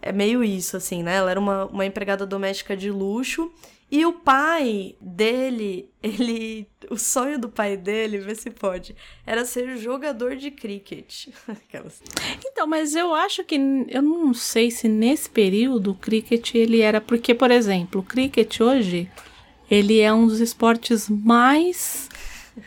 É 0.00 0.12
meio 0.12 0.42
isso, 0.42 0.76
assim, 0.76 1.02
né? 1.02 1.16
Ela 1.16 1.30
era 1.32 1.40
uma, 1.40 1.66
uma 1.66 1.86
empregada 1.86 2.24
doméstica 2.24 2.76
de 2.76 2.90
luxo. 2.90 3.52
E 3.92 4.06
o 4.06 4.14
pai 4.14 4.96
dele, 4.98 5.90
ele. 6.02 6.66
O 6.90 6.96
sonho 6.96 7.38
do 7.38 7.48
pai 7.48 7.76
dele, 7.76 8.18
vê 8.18 8.34
se 8.34 8.50
pode, 8.50 8.96
era 9.26 9.44
ser 9.44 9.76
jogador 9.76 10.34
de 10.34 10.50
cricket. 10.50 11.28
então, 12.42 12.66
mas 12.66 12.96
eu 12.96 13.14
acho 13.14 13.44
que. 13.44 13.56
Eu 13.88 14.00
não 14.00 14.32
sei 14.32 14.70
se 14.70 14.88
nesse 14.88 15.28
período 15.28 15.90
o 15.90 15.94
cricket 15.94 16.54
ele 16.54 16.80
era. 16.80 17.02
Porque, 17.02 17.34
por 17.34 17.50
exemplo, 17.50 18.00
o 18.00 18.04
cricket 18.04 18.60
hoje. 18.60 19.10
Ele 19.70 20.00
é 20.00 20.12
um 20.12 20.26
dos 20.26 20.38
esportes 20.38 21.08
mais 21.08 22.10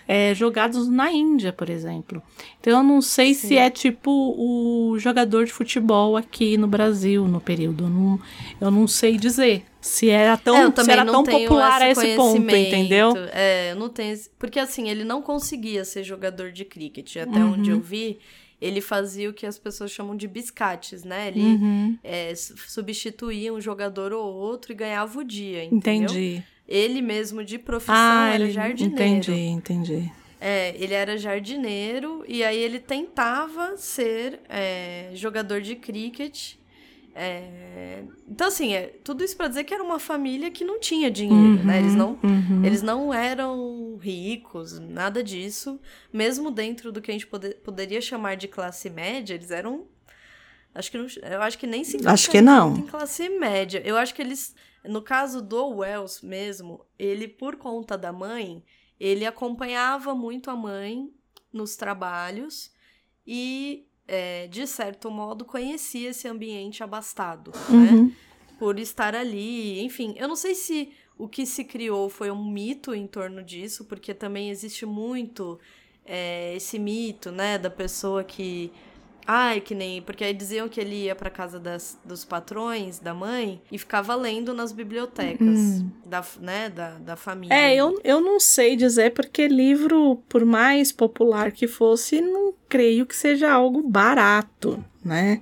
é, 0.07 0.33
jogados 0.33 0.87
na 0.87 1.11
Índia, 1.11 1.53
por 1.53 1.69
exemplo. 1.69 2.19
Então 2.59 2.79
eu 2.79 2.83
não 2.83 2.99
sei 2.99 3.35
Sim. 3.35 3.47
se 3.47 3.57
é 3.57 3.69
tipo 3.69 4.09
o 4.11 4.97
jogador 4.97 5.45
de 5.45 5.53
futebol 5.53 6.17
aqui 6.17 6.57
no 6.57 6.67
Brasil 6.67 7.27
no 7.27 7.39
período. 7.39 7.83
Eu 7.83 7.89
não, 7.89 8.19
eu 8.59 8.71
não 8.71 8.87
sei 8.87 9.17
dizer 9.17 9.65
se 9.85 10.09
era 10.09 10.35
tão, 10.35 10.57
é, 10.57 10.83
se 10.83 10.91
era 10.91 11.05
tão 11.05 11.23
popular 11.23 11.79
a 11.79 11.91
esse 11.91 12.15
ponto, 12.15 12.55
entendeu? 12.55 13.13
É, 13.31 13.71
eu 13.71 13.75
não 13.75 13.87
tenho. 13.87 14.17
Porque 14.39 14.59
assim, 14.59 14.89
ele 14.89 15.03
não 15.03 15.21
conseguia 15.21 15.85
ser 15.85 16.03
jogador 16.03 16.51
de 16.51 16.65
cricket. 16.65 17.17
Até 17.17 17.37
uhum. 17.37 17.53
onde 17.53 17.69
eu 17.69 17.79
vi, 17.79 18.17
ele 18.59 18.81
fazia 18.81 19.29
o 19.29 19.33
que 19.33 19.45
as 19.45 19.59
pessoas 19.59 19.91
chamam 19.91 20.17
de 20.17 20.27
biscates, 20.27 21.03
né? 21.03 21.27
Ele 21.27 21.39
uhum. 21.39 21.99
é, 22.03 22.33
substituía 22.35 23.53
um 23.53 23.61
jogador 23.61 24.11
ou 24.11 24.33
outro 24.33 24.71
e 24.71 24.75
ganhava 24.75 25.19
o 25.19 25.23
dia, 25.23 25.63
entendeu? 25.63 26.09
Entendi. 26.09 26.43
Ele 26.67 26.99
mesmo 26.99 27.43
de 27.43 27.59
profissão 27.59 27.95
ah, 27.95 28.31
era 28.33 28.49
jardineiro. 28.49 28.95
Entendi, 28.95 29.39
entendi. 29.39 30.11
É, 30.41 30.75
ele 30.79 30.95
era 30.95 31.15
jardineiro 31.15 32.25
e 32.27 32.43
aí 32.43 32.57
ele 32.57 32.79
tentava 32.79 33.77
ser 33.77 34.39
é, 34.49 35.11
jogador 35.13 35.61
de 35.61 35.75
cricket. 35.75 36.55
É... 37.15 38.03
Então, 38.27 38.47
assim, 38.47 38.73
é, 38.73 38.87
tudo 39.03 39.23
isso 39.23 39.37
para 39.37 39.47
dizer 39.47 39.63
que 39.63 39.73
era 39.73 39.83
uma 39.83 39.99
família 39.99 40.51
que 40.51 40.65
não 40.65 40.79
tinha 40.79 41.09
dinheiro, 41.09 41.61
uhum, 41.61 41.63
né? 41.63 41.79
Eles 41.79 41.95
não, 41.95 42.19
uhum. 42.21 42.65
eles 42.65 42.81
não 42.81 43.13
eram 43.13 43.97
ricos, 43.97 44.77
nada 44.79 45.23
disso. 45.23 45.79
Mesmo 46.11 46.51
dentro 46.51 46.91
do 46.91 47.01
que 47.01 47.11
a 47.11 47.13
gente 47.13 47.27
poder, 47.27 47.55
poderia 47.63 48.01
chamar 48.01 48.35
de 48.35 48.47
classe 48.47 48.89
média, 48.89 49.33
eles 49.33 49.49
eram. 49.49 49.85
Acho 50.73 50.91
que 50.91 50.97
não, 50.97 51.07
eu 51.31 51.41
acho 51.41 51.57
que 51.57 51.65
nem 51.65 51.85
se 51.85 52.05
Acho 52.05 52.29
que 52.29 52.41
não. 52.41 52.75
Em 52.75 52.81
classe 52.81 53.29
média. 53.29 53.81
Eu 53.85 53.95
acho 53.95 54.13
que 54.13 54.21
eles 54.21 54.53
no 54.87 55.01
caso 55.01 55.41
do 55.41 55.67
Wells 55.67 56.21
mesmo, 56.23 56.85
ele, 56.97 57.27
por 57.27 57.55
conta 57.55 57.97
da 57.97 58.11
mãe, 58.11 58.63
ele 58.99 59.25
acompanhava 59.25 60.13
muito 60.15 60.49
a 60.49 60.55
mãe 60.55 61.11
nos 61.51 61.75
trabalhos 61.75 62.71
e, 63.25 63.87
é, 64.07 64.47
de 64.47 64.67
certo 64.67 65.09
modo, 65.09 65.45
conhecia 65.45 66.09
esse 66.09 66.27
ambiente 66.27 66.83
abastado, 66.83 67.51
né? 67.69 67.91
uhum. 67.91 68.05
né? 68.05 68.11
Por 68.57 68.79
estar 68.79 69.13
ali, 69.13 69.81
enfim. 69.81 70.15
Eu 70.17 70.27
não 70.27 70.35
sei 70.35 70.55
se 70.55 70.89
o 71.17 71.27
que 71.27 71.45
se 71.45 71.63
criou 71.65 72.09
foi 72.09 72.31
um 72.31 72.49
mito 72.49 72.95
em 72.95 73.05
torno 73.05 73.43
disso, 73.43 73.83
porque 73.85 74.13
também 74.13 74.49
existe 74.49 74.85
muito 74.85 75.59
é, 76.05 76.55
esse 76.55 76.79
mito, 76.79 77.31
né, 77.31 77.57
da 77.57 77.69
pessoa 77.69 78.23
que 78.23 78.71
Ai, 79.27 79.59
que 79.59 79.73
nem. 79.73 80.01
Porque 80.01 80.23
aí 80.23 80.33
diziam 80.33 80.69
que 80.69 80.79
ele 80.79 81.05
ia 81.05 81.15
pra 81.15 81.29
casa 81.29 81.59
das, 81.59 81.97
dos 82.05 82.23
patrões, 82.23 82.99
da 82.99 83.13
mãe, 83.13 83.59
e 83.71 83.77
ficava 83.77 84.13
lendo 84.15 84.53
nas 84.53 84.71
bibliotecas 84.71 85.57
hum. 85.57 85.89
da, 86.05 86.23
né, 86.39 86.69
da, 86.69 86.91
da 86.99 87.15
família. 87.15 87.53
É, 87.53 87.75
eu, 87.75 87.99
eu 88.03 88.21
não 88.21 88.39
sei 88.39 88.75
dizer, 88.75 89.13
porque 89.13 89.47
livro, 89.47 90.21
por 90.29 90.45
mais 90.45 90.91
popular 90.91 91.51
que 91.51 91.67
fosse, 91.67 92.21
não 92.21 92.44
creio 92.75 93.05
que 93.05 93.15
seja 93.15 93.49
algo 93.49 93.81
barato, 93.81 94.83
né? 95.03 95.41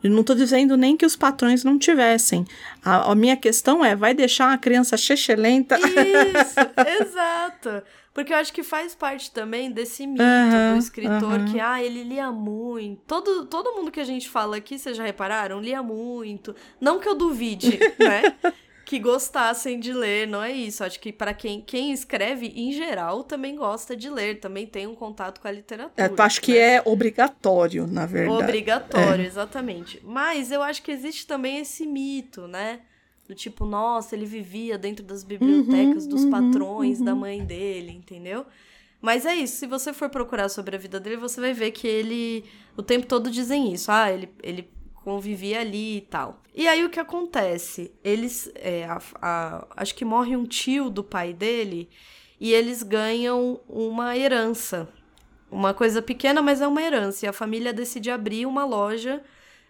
Eu 0.00 0.12
não 0.12 0.20
estou 0.20 0.36
dizendo 0.36 0.76
nem 0.76 0.96
que 0.96 1.04
os 1.04 1.16
patrões 1.16 1.64
não 1.64 1.76
tivessem. 1.76 2.44
A, 2.84 3.10
a, 3.10 3.14
minha 3.16 3.36
questão 3.36 3.84
é, 3.84 3.96
vai 3.96 4.14
deixar 4.14 4.46
uma 4.46 4.58
criança 4.58 4.96
chechelenta? 4.96 5.76
Isso, 5.76 6.60
exato. 7.02 7.82
Porque 8.14 8.32
eu 8.32 8.36
acho 8.36 8.52
que 8.52 8.62
faz 8.62 8.94
parte 8.94 9.32
também 9.32 9.72
desse 9.72 10.06
mito 10.06 10.22
uhum, 10.22 10.74
do 10.74 10.78
escritor 10.78 11.40
uhum. 11.40 11.44
que, 11.46 11.58
ah, 11.58 11.82
ele 11.82 12.04
lia 12.04 12.30
muito. 12.30 13.02
Todo, 13.08 13.46
todo 13.46 13.72
mundo 13.72 13.90
que 13.90 13.98
a 13.98 14.04
gente 14.04 14.28
fala 14.28 14.56
aqui, 14.56 14.78
vocês 14.78 14.96
já 14.96 15.02
repararam, 15.02 15.60
lia 15.60 15.82
muito. 15.82 16.54
Não 16.80 17.00
que 17.00 17.08
eu 17.08 17.16
duvide, 17.16 17.80
né? 17.98 18.36
Que 18.88 18.98
gostassem 18.98 19.78
de 19.78 19.92
ler, 19.92 20.26
não 20.26 20.42
é 20.42 20.50
isso. 20.50 20.82
Acho 20.82 20.98
que 20.98 21.12
para 21.12 21.34
quem, 21.34 21.60
quem 21.60 21.92
escreve, 21.92 22.46
em 22.56 22.72
geral, 22.72 23.22
também 23.22 23.54
gosta 23.54 23.94
de 23.94 24.08
ler, 24.08 24.40
também 24.40 24.66
tem 24.66 24.86
um 24.86 24.94
contato 24.94 25.42
com 25.42 25.46
a 25.46 25.50
literatura. 25.50 25.92
É, 26.02 26.22
acho 26.22 26.40
né? 26.40 26.44
que 26.46 26.56
é 26.56 26.82
obrigatório, 26.82 27.86
na 27.86 28.06
verdade. 28.06 28.42
Obrigatório, 28.42 29.22
é. 29.22 29.26
exatamente. 29.26 30.00
Mas 30.02 30.50
eu 30.50 30.62
acho 30.62 30.82
que 30.82 30.90
existe 30.90 31.26
também 31.26 31.58
esse 31.58 31.86
mito, 31.86 32.48
né? 32.48 32.80
Do 33.28 33.34
tipo, 33.34 33.66
nossa, 33.66 34.16
ele 34.16 34.24
vivia 34.24 34.78
dentro 34.78 35.04
das 35.04 35.22
bibliotecas 35.22 36.04
uhum, 36.04 36.08
dos 36.08 36.24
uhum, 36.24 36.30
patrões 36.30 36.98
uhum. 36.98 37.04
da 37.04 37.14
mãe 37.14 37.44
dele, 37.44 37.92
entendeu? 37.92 38.46
Mas 39.02 39.26
é 39.26 39.34
isso, 39.34 39.58
se 39.58 39.66
você 39.66 39.92
for 39.92 40.08
procurar 40.08 40.48
sobre 40.48 40.76
a 40.76 40.78
vida 40.78 40.98
dele, 40.98 41.18
você 41.18 41.42
vai 41.42 41.52
ver 41.52 41.72
que 41.72 41.86
ele 41.86 42.42
o 42.74 42.82
tempo 42.82 43.06
todo 43.06 43.30
dizem 43.30 43.70
isso. 43.70 43.92
Ah, 43.92 44.10
ele, 44.10 44.30
ele 44.42 44.66
convivia 45.08 45.60
ali 45.60 45.96
e 45.96 46.00
tal. 46.02 46.42
E 46.54 46.68
aí 46.68 46.84
o 46.84 46.90
que 46.90 47.00
acontece? 47.00 47.90
Eles. 48.04 48.52
É, 48.54 48.84
a, 48.84 49.00
a, 49.22 49.66
acho 49.78 49.94
que 49.94 50.04
morre 50.04 50.36
um 50.36 50.44
tio 50.44 50.90
do 50.90 51.02
pai 51.02 51.32
dele 51.32 51.88
e 52.38 52.52
eles 52.52 52.82
ganham 52.82 53.58
uma 53.66 54.14
herança. 54.14 54.86
Uma 55.50 55.72
coisa 55.72 56.02
pequena, 56.02 56.42
mas 56.42 56.60
é 56.60 56.66
uma 56.66 56.82
herança. 56.82 57.24
E 57.24 57.28
a 57.28 57.32
família 57.32 57.72
decide 57.72 58.10
abrir 58.10 58.44
uma 58.44 58.66
loja 58.66 59.22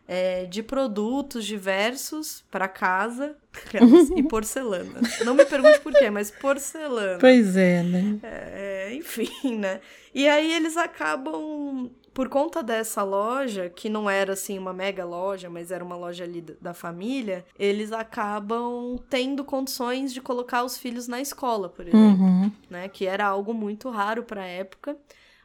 é, 0.09 0.45
de 0.47 0.61
produtos 0.61 1.47
diversos 1.47 2.45
para 2.51 2.67
casa 2.67 3.37
e 4.17 4.23
porcelana. 4.25 5.01
Não 5.25 5.35
me 5.35 5.45
pergunte 5.45 5.79
por 5.79 5.93
quê, 5.93 6.11
mas 6.11 6.33
porcelana. 6.33 7.19
Pois 7.21 7.57
é, 7.57 7.85
né? 7.85 8.19
É, 8.25 8.93
enfim, 8.93 9.57
né? 9.57 9.81
E 10.13 10.27
aí 10.27 10.53
eles 10.53 10.77
acabam, 10.77 11.91
por 12.19 12.29
conta 12.29 12.65
dessa 12.65 13.05
loja, 13.05 13.71
que 13.71 13.89
não 13.89 14.11
era 14.11 14.33
assim 14.33 14.59
uma 14.59 14.73
mega 14.73 15.05
loja, 15.05 15.49
mas 15.49 15.71
era 15.71 15.85
uma 15.85 15.95
loja 15.95 16.25
ali 16.25 16.41
da 16.41 16.75
família, 16.75 17.47
eles 17.57 17.93
acabam 17.93 18.99
tendo 19.09 19.45
condições 19.45 20.13
de 20.13 20.21
colocar 20.21 20.65
os 20.65 20.77
filhos 20.77 21.07
na 21.07 21.21
escola, 21.21 21.69
por 21.69 21.87
exemplo, 21.87 22.25
uhum. 22.25 22.51
né? 22.69 22.89
Que 22.89 23.07
era 23.07 23.25
algo 23.25 23.55
muito 23.55 23.89
raro 23.89 24.25
para 24.25 24.43
a 24.43 24.47
época 24.47 24.97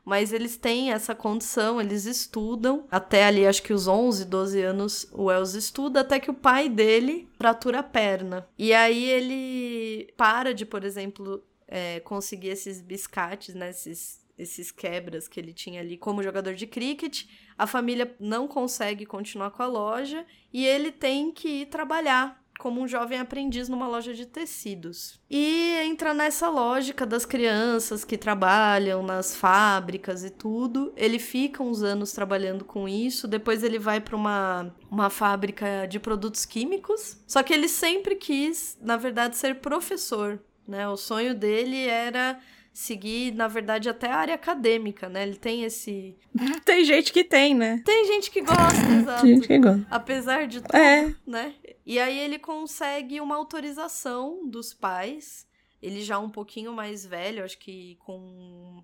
mas 0.04 0.34
eles 0.34 0.58
têm 0.58 0.92
essa 0.92 1.16
condição, 1.16 1.80
eles 1.80 2.04
estudam, 2.06 2.86
até 2.92 3.24
ali 3.24 3.48
acho 3.48 3.64
que 3.64 3.72
os 3.72 3.88
11, 3.88 4.26
12 4.26 4.62
anos 4.62 5.08
o 5.14 5.26
Wells 5.26 5.54
estuda, 5.54 6.02
até 6.02 6.20
que 6.20 6.30
o 6.30 6.34
pai 6.34 6.68
dele 6.68 7.30
fratura 7.38 7.80
a 7.80 7.84
perna. 7.84 8.46
E 8.58 8.74
aí 8.74 9.06
ele 9.06 10.12
para 10.18 10.54
de, 10.54 10.66
por 10.66 10.84
exemplo, 10.84 11.42
é, 11.70 12.02
conseguir 12.02 12.50
esses 12.50 12.82
biscates, 12.82 13.56
né, 13.56 13.70
esses, 13.70 14.23
esses 14.38 14.72
quebras 14.72 15.28
que 15.28 15.40
ele 15.40 15.54
tinha 15.54 15.82
ali 15.82 15.98
como 15.98 16.24
jogador 16.24 16.54
de 16.54 16.68
cricket. 16.68 17.26
A 17.58 17.68
família 17.68 18.16
não 18.20 18.48
consegue 18.48 19.06
continuar 19.06 19.52
com 19.52 19.64
a 19.64 19.68
loja 19.68 20.26
e 20.52 20.66
ele 20.66 20.92
tem 20.92 21.32
que 21.32 21.62
ir 21.62 21.66
trabalhar 21.68 22.44
como 22.60 22.82
um 22.82 22.88
jovem 22.88 23.20
aprendiz 23.20 23.68
numa 23.68 23.88
loja 23.88 24.14
de 24.14 24.26
tecidos. 24.26 25.20
E 25.30 25.76
entra 25.84 26.14
nessa 26.14 26.50
lógica 26.50 27.06
das 27.06 27.26
crianças 27.26 28.06
que 28.06 28.18
trabalham 28.18 29.04
nas 29.04 29.36
fábricas 29.36 30.24
e 30.24 30.30
tudo. 30.30 30.94
Ele 30.96 31.20
fica 31.20 31.64
uns 31.64 31.82
anos 31.82 32.12
trabalhando 32.14 32.64
com 32.64 32.88
isso, 32.88 33.28
depois 33.28 33.64
ele 33.64 33.80
vai 33.80 34.00
para 34.00 34.16
uma, 34.16 34.74
uma 34.90 35.10
fábrica 35.10 35.86
de 35.88 36.00
produtos 36.00 36.46
químicos. 36.46 37.22
Só 37.28 37.44
que 37.44 37.54
ele 37.54 37.68
sempre 37.68 38.16
quis, 38.16 38.78
na 38.82 38.98
verdade, 38.98 39.36
ser 39.36 39.56
professor. 39.56 40.40
Né? 40.68 40.88
O 40.88 40.96
sonho 40.96 41.36
dele 41.36 41.88
era 41.88 42.40
seguir, 42.74 43.34
na 43.34 43.48
verdade, 43.48 43.88
até 43.88 44.08
a 44.08 44.18
área 44.18 44.36
acadêmica, 44.36 45.08
né? 45.08 45.24
Ele 45.24 45.38
tem 45.38 45.64
esse. 45.64 46.18
Tem 46.66 46.84
gente 46.84 47.14
que 47.14 47.24
tem, 47.24 47.54
né? 47.54 47.82
Tem 47.86 48.06
gente 48.06 48.32
que 48.32 48.42
gosta, 48.42 48.92
exato. 48.92 49.22
Tem 49.22 49.36
gente 49.36 49.48
que 49.48 49.60
gosta. 49.60 49.88
Apesar 49.92 50.48
de 50.48 50.62
tudo, 50.62 50.76
é. 50.76 51.14
né? 51.26 51.54
E 51.86 52.00
aí 52.00 52.18
ele 52.18 52.40
consegue 52.40 53.22
uma 53.22 53.36
autorização 53.36 54.48
dos 54.50 54.74
pais, 54.74 55.48
ele 55.82 56.02
já 56.02 56.18
um 56.18 56.30
pouquinho 56.30 56.74
mais 56.74 57.06
velho, 57.06 57.44
acho 57.44 57.60
que 57.60 57.96
com. 58.00 58.84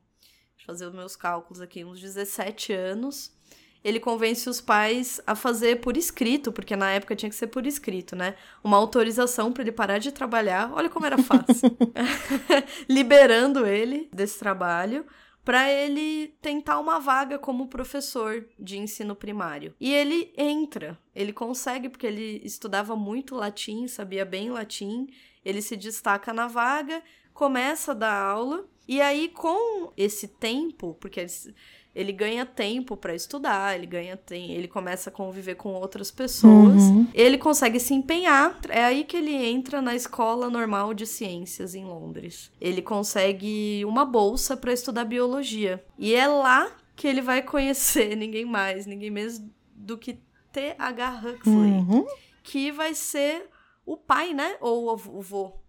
Deixa 0.56 0.64
eu 0.64 0.66
fazer 0.68 0.86
os 0.86 0.94
meus 0.94 1.16
cálculos 1.16 1.62
aqui, 1.62 1.84
uns 1.84 2.00
17 2.00 2.74
anos 2.74 3.34
ele 3.84 4.00
convence 4.00 4.50
os 4.50 4.60
pais 4.60 5.22
a 5.26 5.36
fazer 5.36 5.80
por 5.80 5.96
escrito, 5.96 6.52
porque 6.52 6.76
na 6.76 6.92
época 6.92 7.16
tinha 7.16 7.30
que 7.30 7.36
ser 7.36 7.48
por 7.48 7.66
escrito, 7.66 8.16
né? 8.16 8.36
Uma 8.64 8.78
autorização 8.78 9.52
para 9.52 9.64
ele 9.64 9.72
parar 9.72 10.00
de 10.00 10.12
trabalhar. 10.12 10.72
Olha 10.74 10.90
como 10.90 11.06
era 11.06 11.18
fácil. 11.18 11.78
Liberando 12.90 13.66
ele 13.66 14.10
desse 14.14 14.38
trabalho 14.38 15.06
para 15.44 15.72
ele 15.72 16.36
tentar 16.42 16.80
uma 16.80 17.00
vaga 17.00 17.40
como 17.40 17.70
professor 17.70 18.46
de 18.60 18.78
ensino 18.78 19.16
primário. 19.16 19.74
E 19.80 19.94
ele 19.94 20.32
entra, 20.38 21.00
ele 21.16 21.34
consegue 21.34 21.90
porque 21.90 22.06
ele 22.06 22.42
estudava 22.44 22.96
muito 22.96 23.34
latim, 23.34 23.88
sabia 23.88 24.26
bem 24.26 24.52
latim, 24.52 25.08
ele 25.44 25.62
se 25.62 25.76
destaca 25.76 26.34
na 26.34 26.48
vaga, 26.48 27.02
começa 27.34 27.92
a 27.92 27.96
dar 27.96 28.22
aula, 28.22 28.68
e 28.88 29.02
aí 29.02 29.30
com 29.30 29.92
esse 29.96 30.28
tempo, 30.28 30.96
porque 31.00 31.22
eles 31.22 31.54
ele 32.00 32.14
ganha 32.14 32.46
tempo 32.46 32.96
para 32.96 33.14
estudar, 33.14 33.76
ele 33.76 33.86
ganha 33.86 34.16
tem, 34.16 34.54
ele 34.54 34.70
começa 34.70 35.10
a 35.10 35.14
conviver 35.14 35.56
com 35.56 35.74
outras 35.74 36.10
pessoas, 36.10 36.84
uhum. 36.84 37.06
ele 37.14 37.38
consegue 37.38 37.78
se 37.78 37.94
empenhar. 37.94 38.58
É 38.70 38.86
aí 38.86 39.04
que 39.04 39.18
ele 39.18 39.36
entra 39.36 39.82
na 39.82 39.94
escola 39.94 40.50
normal 40.50 40.94
de 40.94 41.06
ciências 41.06 41.76
em 41.76 41.84
Londres. 41.84 42.54
Ele 42.62 42.82
consegue 42.82 43.84
uma 43.84 44.06
bolsa 44.06 44.56
para 44.56 44.72
estudar 44.72 45.04
biologia 45.04 45.84
e 45.98 46.16
é 46.16 46.26
lá 46.26 46.72
que 46.96 47.06
ele 47.06 47.22
vai 47.22 47.42
conhecer 47.42 48.16
ninguém 48.18 48.46
mais, 48.46 48.86
ninguém 48.86 49.12
menos 49.12 49.42
do 49.76 49.98
que 49.98 50.22
T.H. 50.54 51.18
Huxley, 51.18 51.72
uhum. 51.72 52.08
que 52.42 52.72
vai 52.72 52.94
ser 52.94 53.50
o 53.86 53.98
pai, 53.98 54.34
né? 54.34 54.56
Ou 54.62 54.90
o 54.90 55.22
vô. 55.22 55.60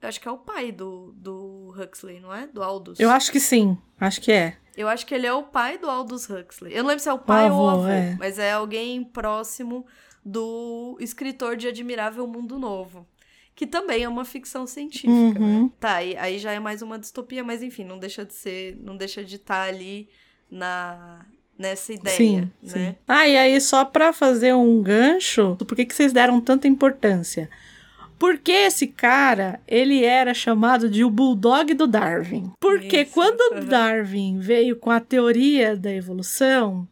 Eu 0.00 0.08
acho 0.08 0.20
que 0.20 0.28
é 0.28 0.30
o 0.30 0.38
pai 0.38 0.70
do, 0.70 1.12
do 1.16 1.74
Huxley, 1.76 2.20
não 2.20 2.34
é? 2.34 2.46
Do 2.46 2.62
Aldous. 2.62 3.00
Eu 3.00 3.10
acho 3.10 3.32
que 3.32 3.40
sim. 3.40 3.76
Acho 3.98 4.20
que 4.20 4.30
é. 4.30 4.56
Eu 4.76 4.88
acho 4.88 5.06
que 5.06 5.14
ele 5.14 5.26
é 5.26 5.32
o 5.32 5.42
pai 5.42 5.78
do 5.78 5.88
Aldous 5.88 6.28
Huxley. 6.28 6.74
Eu 6.74 6.82
não 6.82 6.88
lembro 6.88 7.02
se 7.02 7.08
é 7.08 7.12
o 7.12 7.18
pai 7.18 7.44
o 7.44 7.46
avô, 7.46 7.58
ou 7.58 7.66
o 7.66 7.70
avô, 7.70 7.88
é. 7.88 8.14
mas 8.18 8.38
é 8.38 8.52
alguém 8.52 9.02
próximo 9.02 9.86
do 10.24 10.98
escritor 11.00 11.56
de 11.56 11.68
Admirável 11.68 12.26
Mundo 12.26 12.58
Novo. 12.58 13.06
Que 13.54 13.66
também 13.66 14.02
é 14.02 14.08
uma 14.08 14.24
ficção 14.24 14.66
científica, 14.66 15.08
né? 15.08 15.46
uhum. 15.46 15.64
né? 15.64 15.70
Tá, 15.80 15.94
aí, 15.94 16.14
aí 16.18 16.38
já 16.38 16.52
é 16.52 16.60
mais 16.60 16.82
uma 16.82 16.98
distopia, 16.98 17.42
mas 17.42 17.62
enfim, 17.62 17.84
não 17.84 17.98
deixa 17.98 18.22
de 18.22 18.34
ser, 18.34 18.76
não 18.82 18.98
deixa 18.98 19.24
de 19.24 19.36
estar 19.36 19.62
tá 19.64 19.68
ali 19.68 20.10
na, 20.50 21.24
nessa 21.58 21.94
ideia, 21.94 22.16
sim, 22.16 22.40
né? 22.40 22.50
Sim. 22.64 22.94
Ah, 23.08 23.26
e 23.26 23.36
aí 23.36 23.58
só 23.62 23.82
para 23.82 24.12
fazer 24.12 24.54
um 24.54 24.82
gancho, 24.82 25.56
por 25.56 25.74
que, 25.74 25.86
que 25.86 25.94
vocês 25.94 26.12
deram 26.12 26.38
tanta 26.38 26.68
importância? 26.68 27.48
Porque 28.18 28.52
esse 28.52 28.86
cara, 28.86 29.60
ele 29.68 30.04
era 30.04 30.32
chamado 30.32 30.88
de 30.88 31.04
o 31.04 31.10
bulldog 31.10 31.74
do 31.74 31.86
Darwin. 31.86 32.52
Porque 32.58 33.02
Isso, 33.02 33.12
quando 33.12 33.40
uhum. 33.54 33.64
Darwin 33.66 34.38
veio 34.38 34.76
com 34.76 34.90
a 34.90 35.00
teoria 35.00 35.76
da 35.76 35.92
evolução, 35.92 36.88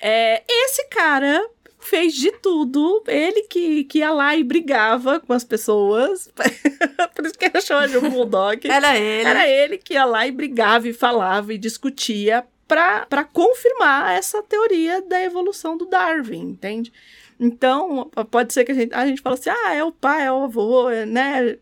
é, 0.00 0.42
esse 0.48 0.88
cara 0.88 1.48
fez 1.78 2.14
de 2.14 2.32
tudo. 2.32 3.02
Ele 3.06 3.42
que, 3.42 3.84
que 3.84 3.98
ia 3.98 4.10
lá 4.10 4.36
e 4.36 4.42
brigava 4.42 5.20
com 5.20 5.32
as 5.32 5.44
pessoas. 5.44 6.28
Por 7.14 7.26
isso 7.26 7.38
que 7.38 7.44
ele 7.44 7.60
chama 7.60 7.88
de 7.88 7.98
um 7.98 8.10
bulldog. 8.10 8.60
era 8.68 8.98
ele. 8.98 9.28
Era 9.28 9.48
ele 9.48 9.78
que 9.78 9.94
ia 9.94 10.04
lá 10.04 10.26
e 10.26 10.32
brigava 10.32 10.88
e 10.88 10.92
falava 10.92 11.54
e 11.54 11.58
discutia 11.58 12.44
para 12.66 13.24
confirmar 13.32 14.16
essa 14.18 14.42
teoria 14.42 15.00
da 15.00 15.22
evolução 15.22 15.76
do 15.76 15.86
Darwin, 15.86 16.50
entende? 16.50 16.92
Então, 17.38 18.10
pode 18.30 18.52
ser 18.52 18.64
que 18.64 18.72
a 18.72 18.74
gente, 18.74 18.94
a 18.94 19.06
gente 19.06 19.20
fala 19.20 19.34
assim, 19.34 19.50
ah, 19.50 19.74
é 19.74 19.84
o 19.84 19.92
pai, 19.92 20.26
é 20.26 20.32
o 20.32 20.44
avô, 20.44 20.88
né? 20.90 21.58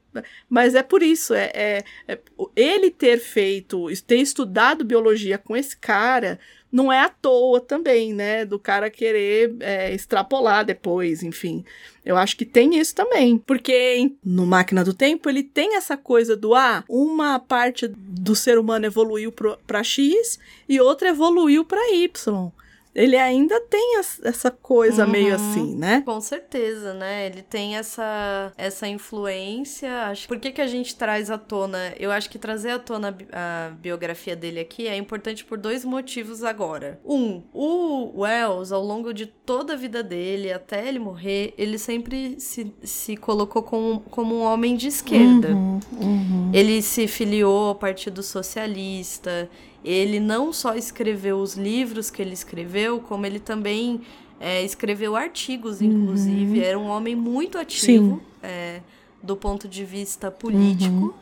Mas 0.48 0.74
é 0.74 0.82
por 0.82 1.02
isso, 1.02 1.34
é, 1.34 1.50
é, 1.52 1.84
é, 2.06 2.18
ele 2.54 2.90
ter 2.90 3.18
feito, 3.18 3.86
ter 4.06 4.18
estudado 4.18 4.84
biologia 4.84 5.36
com 5.36 5.56
esse 5.56 5.76
cara, 5.76 6.38
não 6.70 6.92
é 6.92 7.00
à 7.00 7.08
toa 7.08 7.60
também, 7.60 8.12
né? 8.12 8.44
Do 8.44 8.58
cara 8.58 8.88
querer 8.88 9.56
é, 9.60 9.92
extrapolar 9.92 10.64
depois, 10.64 11.22
enfim. 11.24 11.64
Eu 12.04 12.16
acho 12.16 12.36
que 12.36 12.44
tem 12.44 12.78
isso 12.78 12.94
também. 12.94 13.38
Porque 13.38 14.12
no 14.24 14.46
Máquina 14.46 14.84
do 14.84 14.94
Tempo, 14.94 15.28
ele 15.28 15.42
tem 15.42 15.76
essa 15.76 15.96
coisa 15.96 16.36
do, 16.36 16.54
ah, 16.54 16.84
uma 16.88 17.38
parte 17.38 17.88
do 17.88 18.34
ser 18.34 18.58
humano 18.58 18.86
evoluiu 18.86 19.32
para 19.66 19.82
X 19.82 20.38
e 20.68 20.80
outra 20.80 21.08
evoluiu 21.08 21.64
para 21.64 21.92
Y 21.92 22.52
ele 22.94 23.16
ainda 23.16 23.60
tem 23.60 23.98
essa 24.22 24.50
coisa 24.50 25.04
uhum, 25.04 25.10
meio 25.10 25.34
assim, 25.34 25.74
né? 25.74 26.02
Com 26.06 26.20
certeza, 26.20 26.94
né? 26.94 27.26
Ele 27.26 27.42
tem 27.42 27.76
essa, 27.76 28.52
essa 28.56 28.86
influência. 28.86 29.90
Acho... 30.04 30.28
Por 30.28 30.38
que, 30.38 30.52
que 30.52 30.60
a 30.60 30.66
gente 30.66 30.94
traz 30.94 31.30
à 31.30 31.36
tona? 31.36 31.92
Eu 31.98 32.12
acho 32.12 32.30
que 32.30 32.38
trazer 32.38 32.70
à 32.70 32.78
tona 32.78 33.16
a 33.32 33.70
biografia 33.70 34.36
dele 34.36 34.60
aqui 34.60 34.86
é 34.86 34.96
importante 34.96 35.44
por 35.44 35.58
dois 35.58 35.84
motivos 35.84 36.44
agora. 36.44 37.00
Um, 37.04 37.42
o 37.52 38.20
Wells, 38.20 38.72
ao 38.72 38.82
longo 38.82 39.12
de 39.12 39.26
toda 39.26 39.72
a 39.72 39.76
vida 39.76 40.02
dele, 40.02 40.52
até 40.52 40.86
ele 40.86 41.00
morrer, 41.00 41.52
ele 41.58 41.78
sempre 41.78 42.38
se, 42.38 42.72
se 42.82 43.16
colocou 43.16 43.62
como, 43.62 44.00
como 44.10 44.36
um 44.36 44.42
homem 44.42 44.76
de 44.76 44.86
esquerda. 44.86 45.48
Uhum, 45.48 45.80
uhum. 46.00 46.50
Ele 46.54 46.80
se 46.80 47.08
filiou 47.08 47.68
ao 47.68 47.74
Partido 47.74 48.22
Socialista 48.22 49.50
ele 49.84 50.18
não 50.18 50.52
só 50.52 50.74
escreveu 50.74 51.38
os 51.38 51.54
livros 51.54 52.10
que 52.10 52.22
ele 52.22 52.32
escreveu, 52.32 53.00
como 53.00 53.26
ele 53.26 53.38
também 53.38 54.00
é, 54.40 54.64
escreveu 54.64 55.14
artigos, 55.14 55.82
inclusive. 55.82 56.58
Uhum. 56.58 56.64
Era 56.64 56.78
um 56.78 56.88
homem 56.88 57.14
muito 57.14 57.58
ativo 57.58 58.22
é, 58.42 58.80
do 59.22 59.36
ponto 59.36 59.68
de 59.68 59.84
vista 59.84 60.30
político. 60.30 60.94
Uhum. 60.94 61.12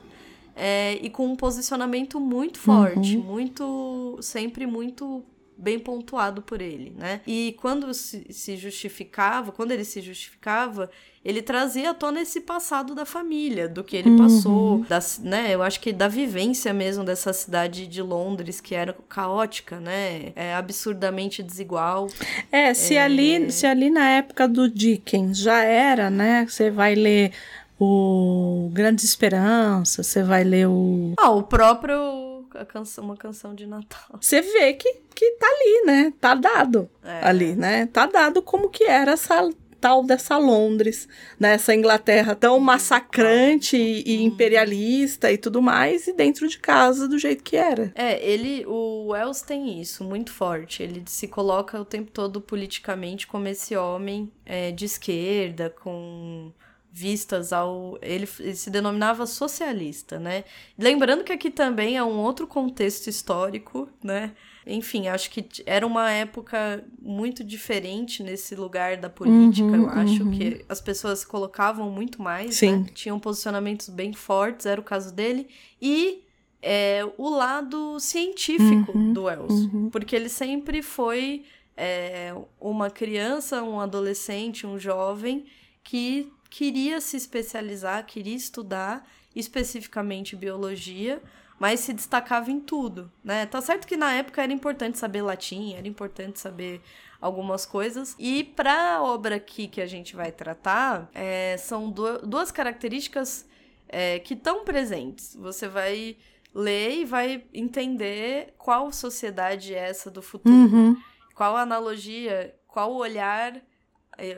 É, 0.55 0.99
e 1.03 1.09
com 1.09 1.27
um 1.27 1.35
posicionamento 1.35 2.21
muito 2.21 2.59
forte, 2.59 3.17
uhum. 3.17 3.23
muito 3.23 4.19
sempre 4.21 4.67
muito 4.67 5.23
bem 5.63 5.79
pontuado 5.79 6.43
por 6.43 6.61
ele, 6.61 6.93
né? 6.99 7.21
E 7.25 7.57
quando 7.61 7.95
se, 7.95 8.27
se 8.31 8.57
justificava, 8.57 9.53
quando 9.53 9.71
ele 9.71 9.85
se 9.85 10.01
justificava, 10.01 10.91
ele 11.25 11.41
trazia 11.41 11.91
à 11.91 11.95
tona 11.95 12.21
esse 12.21 12.41
passado 12.41 12.97
da 12.97 13.07
família, 13.07 13.69
do 13.69 13.85
que 13.85 13.97
ele 13.97 14.11
uhum. 14.11 14.17
passou, 14.19 14.79
das, 14.89 15.21
né? 15.21 15.55
Eu 15.55 15.63
acho 15.63 15.81
que 15.81 15.93
da 15.93 16.09
vivência 16.09 16.75
mesmo 16.75 17.05
dessa 17.05 17.33
cidade 17.33 17.87
de 17.87 18.03
Londres, 18.03 18.61
que 18.61 18.75
era 18.75 18.93
caótica, 19.09 19.79
né? 19.79 20.33
É 20.35 20.53
absurdamente 20.55 21.45
desigual. 21.45 22.09
É, 22.51 22.75
se, 22.75 22.97
é... 22.97 23.03
Ali, 23.03 23.53
se 23.53 23.65
ali 23.65 23.89
na 23.89 24.09
época 24.09 24.49
do 24.49 24.69
Dickens 24.69 25.39
já 25.39 25.63
era, 25.63 26.11
né? 26.11 26.45
Você 26.49 26.73
vai 26.73 26.97
ler 26.97 27.33
o 27.79 28.69
Grandes 28.73 29.05
Esperanças, 29.05 30.09
você 30.09 30.25
vai 30.25 30.43
ler 30.43 30.67
o. 30.67 31.15
Ah, 31.17 31.31
o 31.31 31.45
próprio 31.45 32.32
canção, 32.65 33.05
uma 33.05 33.17
canção 33.17 33.55
de 33.55 33.67
Natal. 33.67 34.19
Você 34.21 34.41
vê 34.41 34.75
que, 34.75 34.93
que 35.15 35.31
tá 35.33 35.47
ali, 35.47 35.87
né? 35.87 36.13
Tá 36.21 36.35
dado 36.35 36.91
é. 37.05 37.27
ali, 37.27 37.55
né? 37.55 37.87
Tá 37.87 38.07
dado 38.07 38.43
como 38.43 38.69
que 38.69 38.85
era 38.85 39.13
essa 39.13 39.49
tal 39.83 40.05
dessa 40.05 40.39
Londres, 40.39 41.09
nessa 41.41 41.73
né? 41.73 41.79
Inglaterra 41.79 42.37
tão 42.37 42.61
massacrante 42.61 43.77
e, 43.77 44.17
uhum. 44.17 44.27
imperialista 44.27 45.33
e 45.33 45.37
tudo 45.37 45.61
mais, 45.61 46.07
e 46.07 46.13
dentro 46.13 46.47
de 46.47 46.57
casa 46.57 47.09
do 47.09 47.19
jeito 47.19 47.43
que 47.43 47.57
era. 47.57 47.93
É, 47.97 48.25
ele, 48.25 48.65
o 48.65 49.09
Wells 49.09 49.43
tem 49.43 49.81
isso 49.81 50.05
muito 50.05 50.31
forte. 50.31 50.85
Ele 50.85 51.03
se 51.07 51.27
coloca 51.27 51.81
o 51.81 51.85
tempo 51.85 52.13
todo 52.13 52.41
politicamente 52.41 53.27
como 53.27 53.49
esse 53.49 53.77
homem 53.77 54.31
é, 54.47 54.71
de 54.71 54.85
esquerda, 54.85 55.69
com 55.69 56.53
vistas 56.93 57.53
ao. 57.53 57.99
Ele, 58.03 58.29
ele, 58.39 58.55
se 58.55 58.71
denominava 58.71 59.25
socialista, 59.25 60.19
né? 60.19 60.45
Lembrando 60.79 61.25
que 61.25 61.33
aqui 61.33 61.51
também 61.51 61.97
é 61.97 62.05
um 62.05 62.19
outro 62.19 62.47
contexto 62.47 63.07
histórico, 63.09 63.89
né? 64.05 64.33
Enfim, 64.67 65.09
acho 65.09 65.31
que 65.31 65.45
era 65.67 65.85
uma 65.85 66.11
época 66.11 66.85
muito 67.01 67.43
diferente 67.43 68.23
nesse 68.23 68.55
lugar 68.55 68.99
da 68.99 69.09
política. 69.09 69.67
Uhum, 69.67 69.85
eu 69.85 69.89
acho 69.89 70.23
uhum. 70.23 70.31
que 70.31 70.65
as 70.69 70.81
pessoas 70.81 71.21
se 71.21 71.27
colocavam 71.27 71.91
muito 71.91 72.23
mais, 72.23 72.57
Sim. 72.57 72.83
Né? 72.83 72.87
tinham 72.95 73.19
posicionamentos 73.19 73.89
bem 73.89 74.13
fortes, 74.13 74.67
era 74.67 74.81
o 74.81 74.85
caso 74.85 75.13
dele. 75.13 75.49
E 75.81 76.23
é, 76.61 77.01
o 77.17 77.29
lado 77.31 77.99
científico 77.99 78.97
uhum, 78.97 79.13
do 79.13 79.25
Wells, 79.25 79.65
uhum. 79.65 79.91
porque 79.91 80.15
ele 80.15 80.29
sempre 80.29 80.81
foi 80.81 81.45
é, 81.77 82.33
uma 82.61 82.89
criança, 82.89 83.65
um 83.65 83.81
adolescente, 83.81 84.65
um 84.65 84.79
jovem 84.79 85.45
que 85.83 86.31
queria 86.53 87.01
se 87.01 87.17
especializar, 87.17 88.05
queria 88.05 88.37
estudar 88.37 89.09
especificamente 89.35 90.37
biologia, 90.37 91.23
mas 91.59 91.81
se 91.81 91.95
destacava 91.95 92.51
em 92.51 92.61
tudo, 92.61 93.11
né? 93.25 93.47
Tá 93.47 93.63
certo 93.63 93.87
que 93.87 93.97
na 93.97 94.13
época 94.13 94.43
era 94.43 94.53
importante 94.53 94.99
saber 94.99 95.23
latim, 95.23 95.75
era 95.75 95.89
importante 95.89 96.39
saber 96.39 96.83
algumas 97.19 97.65
coisas. 97.65 98.15
E 98.19 98.45
para 98.45 98.97
a 98.97 99.03
obra 99.03 99.37
aqui 99.37 99.67
que 99.67 99.81
a 99.81 99.87
gente 99.87 100.15
vai 100.15 100.31
tratar, 100.31 101.09
é, 101.15 101.57
são 101.57 101.91
duas 101.91 102.51
características 102.51 103.49
é, 103.89 104.19
que 104.19 104.35
estão 104.35 104.63
presentes. 104.63 105.35
Você 105.37 105.67
vai 105.67 106.19
ler 106.55 106.99
e 106.99 107.05
vai 107.07 107.45
entender 107.55 108.53
qual 108.59 108.93
sociedade 108.93 109.75
é 109.75 109.89
essa 109.89 110.11
do 110.11 110.21
futuro, 110.21 110.55
uhum. 110.55 110.97
qual 111.35 111.57
analogia, 111.57 112.55
qual 112.67 112.93
olhar 112.95 113.59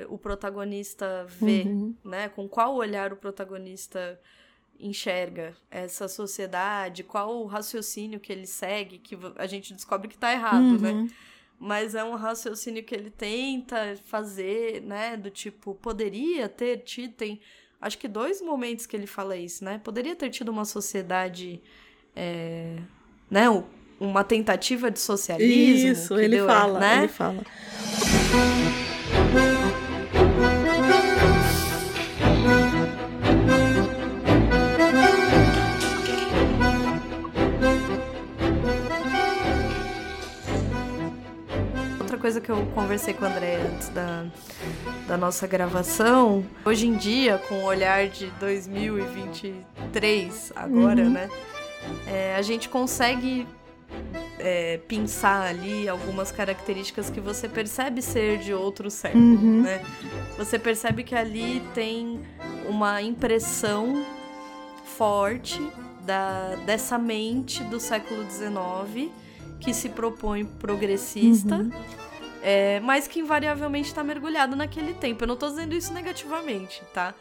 o 0.09 0.19
protagonista 0.19 1.27
vê, 1.29 1.63
uhum. 1.63 1.95
né? 2.05 2.29
Com 2.29 2.49
qual 2.49 2.75
olhar 2.75 3.13
o 3.13 3.17
protagonista 3.17 4.21
enxerga 4.79 5.55
essa 5.71 6.09
sociedade, 6.09 7.05
qual 7.05 7.43
o 7.43 7.47
raciocínio 7.47 8.19
que 8.21 8.33
ele 8.33 8.47
segue, 8.47 8.99
que 8.99 9.17
a 9.37 9.47
gente 9.47 9.73
descobre 9.73 10.09
que 10.09 10.15
está 10.15 10.33
errado, 10.33 10.79
né? 10.79 10.93
uhum. 10.93 11.05
né? 11.05 11.11
Mas 11.59 11.95
é 11.95 12.03
um 12.03 12.15
raciocínio 12.15 12.83
que 12.83 12.95
ele 12.95 13.11
tenta 13.11 13.97
fazer, 14.05 14.83
né? 14.83 15.17
Do 15.17 15.31
tipo, 15.31 15.75
poderia 15.75 16.49
ter 16.49 16.79
tido, 16.79 17.15
tem 17.15 17.41
acho 17.81 17.99
que 17.99 18.09
dois 18.09 18.41
momentos 18.41 18.87
que 18.87 18.97
ele 18.97 19.07
fala 19.07 19.37
isso, 19.37 19.65
né? 19.65 19.81
Poderia 19.83 20.17
ter 20.17 20.31
tido 20.31 20.49
uma 20.49 20.65
sociedade, 20.65 21.63
é, 22.15 22.77
né? 23.31 23.45
Uma 24.01 24.25
tentativa 24.25 24.91
de 24.91 24.99
socialismo. 24.99 25.93
Isso, 25.93 26.19
ele 26.19 26.37
deu, 26.37 26.47
fala, 26.47 26.81
né? 26.81 26.99
ele 26.99 27.09
fala. 27.09 27.45
Coisa 42.25 42.41
que 42.41 42.49
eu 42.49 42.65
conversei 42.75 43.13
com 43.13 43.27
o 43.27 43.29
André 43.29 43.57
antes 43.57 43.91
da, 43.91 44.25
da 45.07 45.19
nossa 45.19 45.47
gravação. 45.47 46.43
Hoje 46.65 46.87
em 46.87 46.97
dia, 46.97 47.37
com 47.37 47.57
o 47.57 47.65
olhar 47.65 48.09
de 48.09 48.31
2023, 48.41 50.55
agora, 50.57 51.03
uhum. 51.03 51.11
né? 51.11 51.29
É, 52.07 52.35
a 52.35 52.41
gente 52.41 52.71
consegue 52.71 53.47
é, 54.39 54.79
pensar 54.89 55.49
ali 55.49 55.87
algumas 55.87 56.33
características 56.33 57.11
que 57.11 57.21
você 57.21 57.47
percebe 57.47 58.01
ser 58.01 58.39
de 58.39 58.55
outro 58.55 58.91
século, 58.91 59.23
uhum. 59.23 59.61
né? 59.61 59.85
Você 60.39 60.59
percebe 60.59 61.05
que 61.05 61.15
ali 61.15 61.63
tem 61.75 62.23
uma 62.67 63.03
impressão 63.03 64.03
forte 64.97 65.61
da, 66.07 66.57
dessa 66.65 66.97
mente 66.97 67.63
do 67.65 67.79
século 67.79 68.25
XIX 68.31 69.11
que 69.61 69.75
se 69.75 69.91
propõe 69.91 70.47
progressista. 70.47 71.57
Uhum 71.57 71.71
é, 72.45 72.79
mas 72.81 73.09
que 73.09 73.21
invariavelmente 73.21 73.89
está 73.89 74.05
mergulhado 74.05 74.55
naquele 74.55 74.93
tempo. 74.93 75.25
Eu 75.25 75.29
não 75.29 75.35
estou 75.35 75.49
dizendo 75.49 75.75
isso 75.75 75.95
negativamente, 75.95 76.83
tá? 76.93 77.15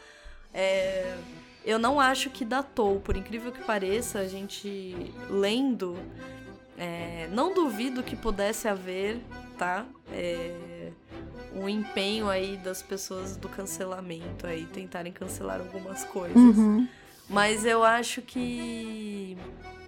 É, 0.52 1.16
eu 1.64 1.78
não 1.78 1.98
acho 1.98 2.28
que 2.28 2.44
datou, 2.44 3.00
por 3.00 3.16
incrível 3.16 3.50
que 3.50 3.64
pareça, 3.64 4.18
a 4.18 4.28
gente 4.28 4.94
lendo, 5.30 5.96
é, 6.76 7.26
não 7.32 7.54
duvido 7.54 8.02
que 8.02 8.14
pudesse 8.14 8.68
haver, 8.68 9.18
tá? 9.56 9.86
É, 10.12 10.90
um 11.54 11.70
empenho 11.70 12.28
aí 12.28 12.58
das 12.58 12.82
pessoas 12.82 13.34
do 13.34 13.48
cancelamento 13.48 14.46
aí, 14.46 14.66
tentarem 14.66 15.10
cancelar 15.10 15.58
algumas 15.58 16.04
coisas. 16.04 16.36
Uhum. 16.36 16.86
Mas 17.30 17.64
eu 17.64 17.82
acho 17.82 18.20
que. 18.20 19.38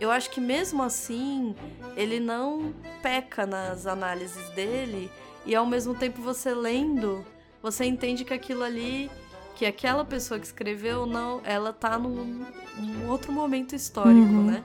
Eu 0.01 0.11
acho 0.11 0.31
que 0.31 0.41
mesmo 0.41 0.83
assim, 0.83 1.55
ele 1.95 2.21
não 2.21 2.73
peca 3.03 3.47
nas 3.47 3.87
análises 3.87 4.49
dele 4.51 5.11
e 5.47 5.55
ao 5.55 5.65
mesmo 5.65 5.95
tempo 5.95 6.21
você 6.21 6.53
lendo, 6.53 7.25
você 7.63 7.85
entende 7.85 8.25
que 8.25 8.35
aquilo 8.35 8.63
ali, 8.63 9.11
que 9.55 9.65
aquela 9.65 10.05
pessoa 10.05 10.39
que 10.39 10.47
escreveu, 10.47 11.07
não, 11.07 11.41
ela 11.45 11.73
tá 11.73 11.99
num, 11.99 12.45
num 12.77 13.09
outro 13.09 13.33
momento 13.33 13.75
histórico, 13.75 14.19
uhum. 14.19 14.47
né? 14.47 14.65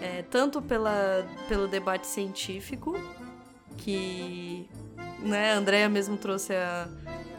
É, 0.00 0.22
tanto 0.22 0.62
pela, 0.62 1.26
pelo 1.48 1.66
debate 1.66 2.06
científico, 2.06 2.98
que 3.76 4.68
né, 5.20 5.52
a 5.52 5.56
Andrea 5.56 5.88
mesmo 5.88 6.16
trouxe 6.16 6.54
a 6.54 6.88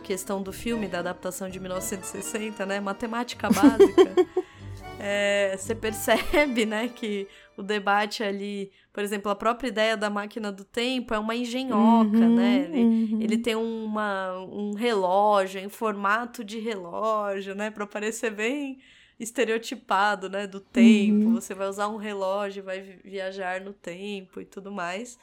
questão 0.03 0.41
do 0.41 0.51
filme, 0.53 0.88
da 0.88 0.99
adaptação 0.99 1.49
de 1.49 1.59
1960, 1.59 2.65
né? 2.65 2.80
Matemática 2.80 3.49
básica. 3.49 4.15
é, 4.99 5.55
você 5.57 5.75
percebe, 5.75 6.65
né, 6.65 6.87
que 6.87 7.27
o 7.55 7.63
debate 7.63 8.23
ali, 8.23 8.71
por 8.93 9.03
exemplo, 9.03 9.31
a 9.31 9.35
própria 9.35 9.67
ideia 9.67 9.97
da 9.97 10.09
máquina 10.09 10.51
do 10.51 10.63
tempo 10.63 11.13
é 11.13 11.19
uma 11.19 11.35
engenhoca, 11.35 12.17
uhum, 12.17 12.35
né? 12.35 12.67
Ele, 12.69 12.83
uhum. 12.83 13.19
ele, 13.21 13.37
tem 13.39 13.55
uma, 13.55 14.37
um 14.39 14.73
relógio 14.73 15.59
em 15.59 15.67
formato 15.67 16.43
de 16.43 16.59
relógio, 16.59 17.55
né? 17.55 17.71
Para 17.71 17.87
parecer 17.87 18.31
bem 18.31 18.77
estereotipado, 19.19 20.29
né? 20.29 20.45
Do 20.45 20.59
tempo. 20.59 21.25
Uhum. 21.25 21.33
Você 21.33 21.55
vai 21.55 21.67
usar 21.67 21.87
um 21.87 21.97
relógio, 21.97 22.63
vai 22.63 22.79
viajar 23.03 23.59
no 23.59 23.73
tempo 23.73 24.39
e 24.39 24.45
tudo 24.45 24.71
mais. 24.71 25.17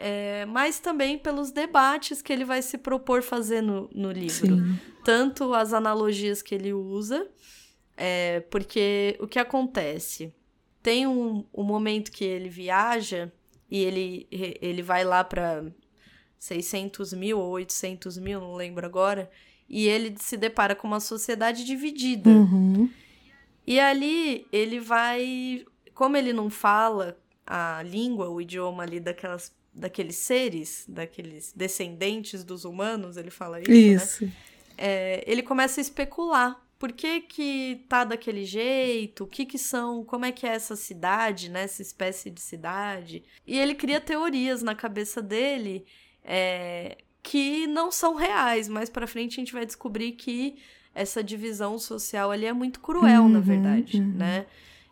É, 0.00 0.46
mas 0.46 0.78
também 0.78 1.18
pelos 1.18 1.50
debates 1.50 2.22
que 2.22 2.32
ele 2.32 2.44
vai 2.44 2.62
se 2.62 2.78
propor 2.78 3.20
fazer 3.20 3.60
no, 3.60 3.90
no 3.92 4.12
livro. 4.12 4.56
Sim. 4.56 4.78
Tanto 5.04 5.52
as 5.52 5.72
analogias 5.72 6.40
que 6.40 6.54
ele 6.54 6.72
usa, 6.72 7.28
é, 7.98 8.40
porque 8.48 9.16
o 9.20 9.26
que 9.26 9.38
acontece? 9.38 10.32
tem 10.82 11.06
um, 11.06 11.44
um 11.52 11.62
momento 11.62 12.10
que 12.10 12.24
ele 12.24 12.48
viaja 12.48 13.30
e 13.70 13.84
ele, 13.84 14.26
ele 14.30 14.82
vai 14.82 15.04
lá 15.04 15.22
para 15.22 15.66
600 16.38 17.12
mil 17.12 17.38
ou 17.38 17.50
800 17.50 18.16
mil, 18.16 18.40
não 18.40 18.54
lembro 18.54 18.86
agora, 18.86 19.30
e 19.68 19.86
ele 19.86 20.14
se 20.18 20.36
depara 20.36 20.74
com 20.74 20.86
uma 20.86 21.00
sociedade 21.00 21.64
dividida. 21.64 22.30
Uhum. 22.30 22.88
E 23.66 23.78
ali 23.78 24.46
ele 24.50 24.80
vai. 24.80 25.66
Como 25.92 26.16
ele 26.16 26.32
não 26.32 26.48
fala 26.48 27.18
a 27.46 27.82
língua, 27.82 28.30
o 28.30 28.40
idioma 28.40 28.82
ali 28.82 28.98
daquelas, 28.98 29.54
daqueles 29.74 30.16
seres, 30.16 30.86
daqueles 30.88 31.52
descendentes 31.54 32.44
dos 32.44 32.64
humanos, 32.64 33.18
ele 33.18 33.30
fala 33.30 33.60
isso. 33.60 33.70
Né? 33.70 33.76
Isso. 33.76 34.24
Né? 34.24 34.32
É, 34.78 35.24
ele 35.26 35.42
começa 35.42 35.80
a 35.80 35.82
especular 35.82 36.67
por 36.78 36.92
que 36.92 37.20
que 37.22 37.84
tá 37.88 38.04
daquele 38.04 38.44
jeito, 38.44 39.24
o 39.24 39.26
que 39.26 39.44
que 39.44 39.58
são, 39.58 40.04
como 40.04 40.24
é 40.24 40.32
que 40.32 40.46
é 40.46 40.50
essa 40.50 40.76
cidade, 40.76 41.50
né, 41.50 41.62
essa 41.62 41.82
espécie 41.82 42.30
de 42.30 42.40
cidade. 42.40 43.24
E 43.46 43.58
ele 43.58 43.74
cria 43.74 44.00
teorias 44.00 44.62
na 44.62 44.74
cabeça 44.74 45.20
dele 45.20 45.84
é, 46.24 46.98
que 47.22 47.66
não 47.66 47.90
são 47.90 48.14
reais, 48.14 48.68
mas 48.68 48.88
para 48.88 49.06
frente 49.06 49.34
a 49.34 49.42
gente 49.42 49.52
vai 49.52 49.66
descobrir 49.66 50.12
que 50.12 50.56
essa 50.94 51.22
divisão 51.22 51.78
social 51.78 52.30
ali 52.30 52.46
é 52.46 52.52
muito 52.52 52.80
cruel, 52.80 53.22
uhum, 53.22 53.28
na 53.28 53.40
verdade, 53.40 54.00
uhum. 54.00 54.14
né? 54.14 54.46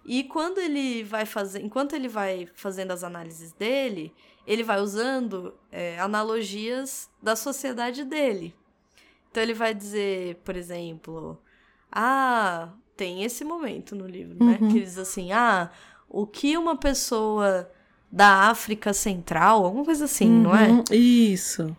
E 0.04 0.22
quando 0.24 0.58
ele 0.58 1.02
vai 1.02 1.26
fazer, 1.26 1.62
enquanto 1.62 1.94
ele 1.94 2.08
vai 2.08 2.48
fazendo 2.54 2.92
as 2.92 3.02
análises 3.02 3.52
dele, 3.52 4.12
ele 4.46 4.62
vai 4.62 4.80
usando 4.80 5.52
é, 5.70 5.98
analogias 5.98 7.10
da 7.20 7.34
sociedade 7.34 8.04
dele. 8.04 8.54
Então 9.30 9.42
ele 9.42 9.54
vai 9.54 9.74
dizer, 9.74 10.36
por 10.44 10.56
exemplo, 10.56 11.38
ah, 11.90 12.70
tem 12.96 13.22
esse 13.22 13.44
momento 13.44 13.94
no 13.94 14.06
livro, 14.06 14.36
né? 14.44 14.58
Uhum. 14.60 14.68
Que 14.68 14.80
diz 14.80 14.98
assim: 14.98 15.32
ah, 15.32 15.70
o 16.08 16.26
que 16.26 16.56
uma 16.56 16.76
pessoa 16.76 17.70
da 18.10 18.48
África 18.50 18.92
Central, 18.92 19.64
alguma 19.64 19.84
coisa 19.84 20.04
assim, 20.06 20.30
uhum. 20.30 20.42
não 20.42 20.56
é? 20.56 20.68
Uhum. 20.68 20.84
Isso. 20.90 21.76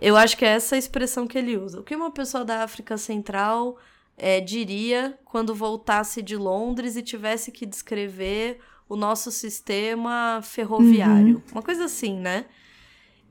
Eu 0.00 0.16
acho 0.16 0.36
que 0.36 0.44
é 0.44 0.48
essa 0.48 0.74
a 0.74 0.78
expressão 0.78 1.26
que 1.26 1.38
ele 1.38 1.56
usa. 1.56 1.80
O 1.80 1.84
que 1.84 1.94
uma 1.94 2.10
pessoa 2.10 2.44
da 2.44 2.64
África 2.64 2.96
Central 2.96 3.76
é, 4.16 4.40
diria 4.40 5.18
quando 5.24 5.54
voltasse 5.54 6.22
de 6.22 6.36
Londres 6.36 6.96
e 6.96 7.02
tivesse 7.02 7.52
que 7.52 7.64
descrever 7.64 8.58
o 8.88 8.96
nosso 8.96 9.30
sistema 9.30 10.40
ferroviário? 10.42 11.36
Uhum. 11.36 11.42
Uma 11.52 11.62
coisa 11.62 11.84
assim, 11.84 12.18
né? 12.18 12.46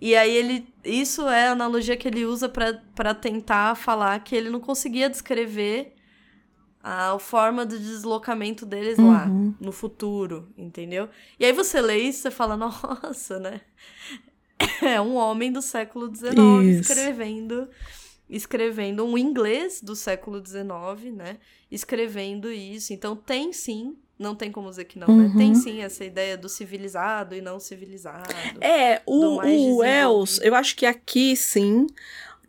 E 0.02 0.16
aí 0.16 0.36
ele. 0.36 0.68
Isso 0.84 1.28
é 1.30 1.50
a 1.50 1.52
analogia 1.52 1.96
que 1.96 2.08
ele 2.08 2.26
usa 2.26 2.50
para 2.50 3.14
tentar 3.14 3.76
falar 3.76 4.20
que 4.24 4.36
ele 4.36 4.50
não 4.50 4.60
conseguia 4.60 5.08
descrever 5.08 5.94
a 6.84 7.20
forma 7.20 7.64
de 7.64 7.78
deslocamento 7.78 8.66
deles 8.66 8.98
uhum. 8.98 9.12
lá 9.12 9.28
no 9.60 9.72
futuro, 9.72 10.52
entendeu? 10.58 11.08
E 11.40 11.46
aí 11.46 11.54
você 11.54 11.80
lê 11.80 12.00
isso 12.00 12.28
e 12.28 12.32
fala, 12.32 12.58
nossa, 12.58 13.40
né? 13.40 13.62
É 14.82 15.00
um 15.00 15.16
homem 15.16 15.52
do 15.52 15.62
século 15.62 16.14
XIX 16.14 16.80
escrevendo 16.80 17.70
escrevendo 18.30 19.06
um 19.06 19.18
inglês 19.18 19.82
do 19.82 19.94
século 19.94 20.42
XIX, 20.44 21.14
né? 21.14 21.38
Escrevendo 21.70 22.50
isso. 22.50 22.94
Então 22.94 23.14
tem 23.16 23.52
sim 23.52 23.98
não 24.22 24.36
tem 24.36 24.52
como 24.52 24.70
dizer 24.70 24.86
que 24.86 25.00
não, 25.00 25.08
uhum. 25.08 25.30
né? 25.30 25.34
Tem 25.36 25.50
uhum. 25.50 25.56
sim 25.56 25.82
essa 25.82 26.06
ideia 26.06 26.38
do 26.38 26.48
civilizado 26.48 27.36
e 27.36 27.42
não 27.42 27.60
civilizado. 27.60 28.34
É, 28.62 29.02
o, 29.06 29.42
o 29.42 29.78
Wells, 29.78 30.40
eu 30.44 30.54
acho 30.56 30.76
que 30.76 30.86
aqui 30.86 31.36
sim, 31.36 31.88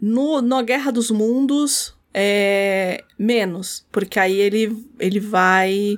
no, 0.00 0.42
no 0.42 0.62
Guerra 0.62 0.92
dos 0.92 1.10
Mundos, 1.10 1.94
é 2.14 3.02
menos, 3.18 3.86
porque 3.90 4.20
aí 4.20 4.38
ele, 4.38 4.84
ele 4.98 5.18
vai 5.18 5.96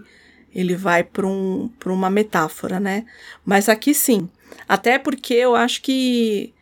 ele 0.54 0.76
vai 0.76 1.02
para 1.02 1.26
um, 1.26 1.68
uma 1.86 2.08
metáfora, 2.08 2.78
né? 2.78 3.04
Mas 3.44 3.68
aqui 3.68 3.92
sim. 3.92 4.28
Até 4.68 4.98
porque 4.98 5.34
eu 5.34 5.56
acho 5.56 5.82
que 5.82 6.54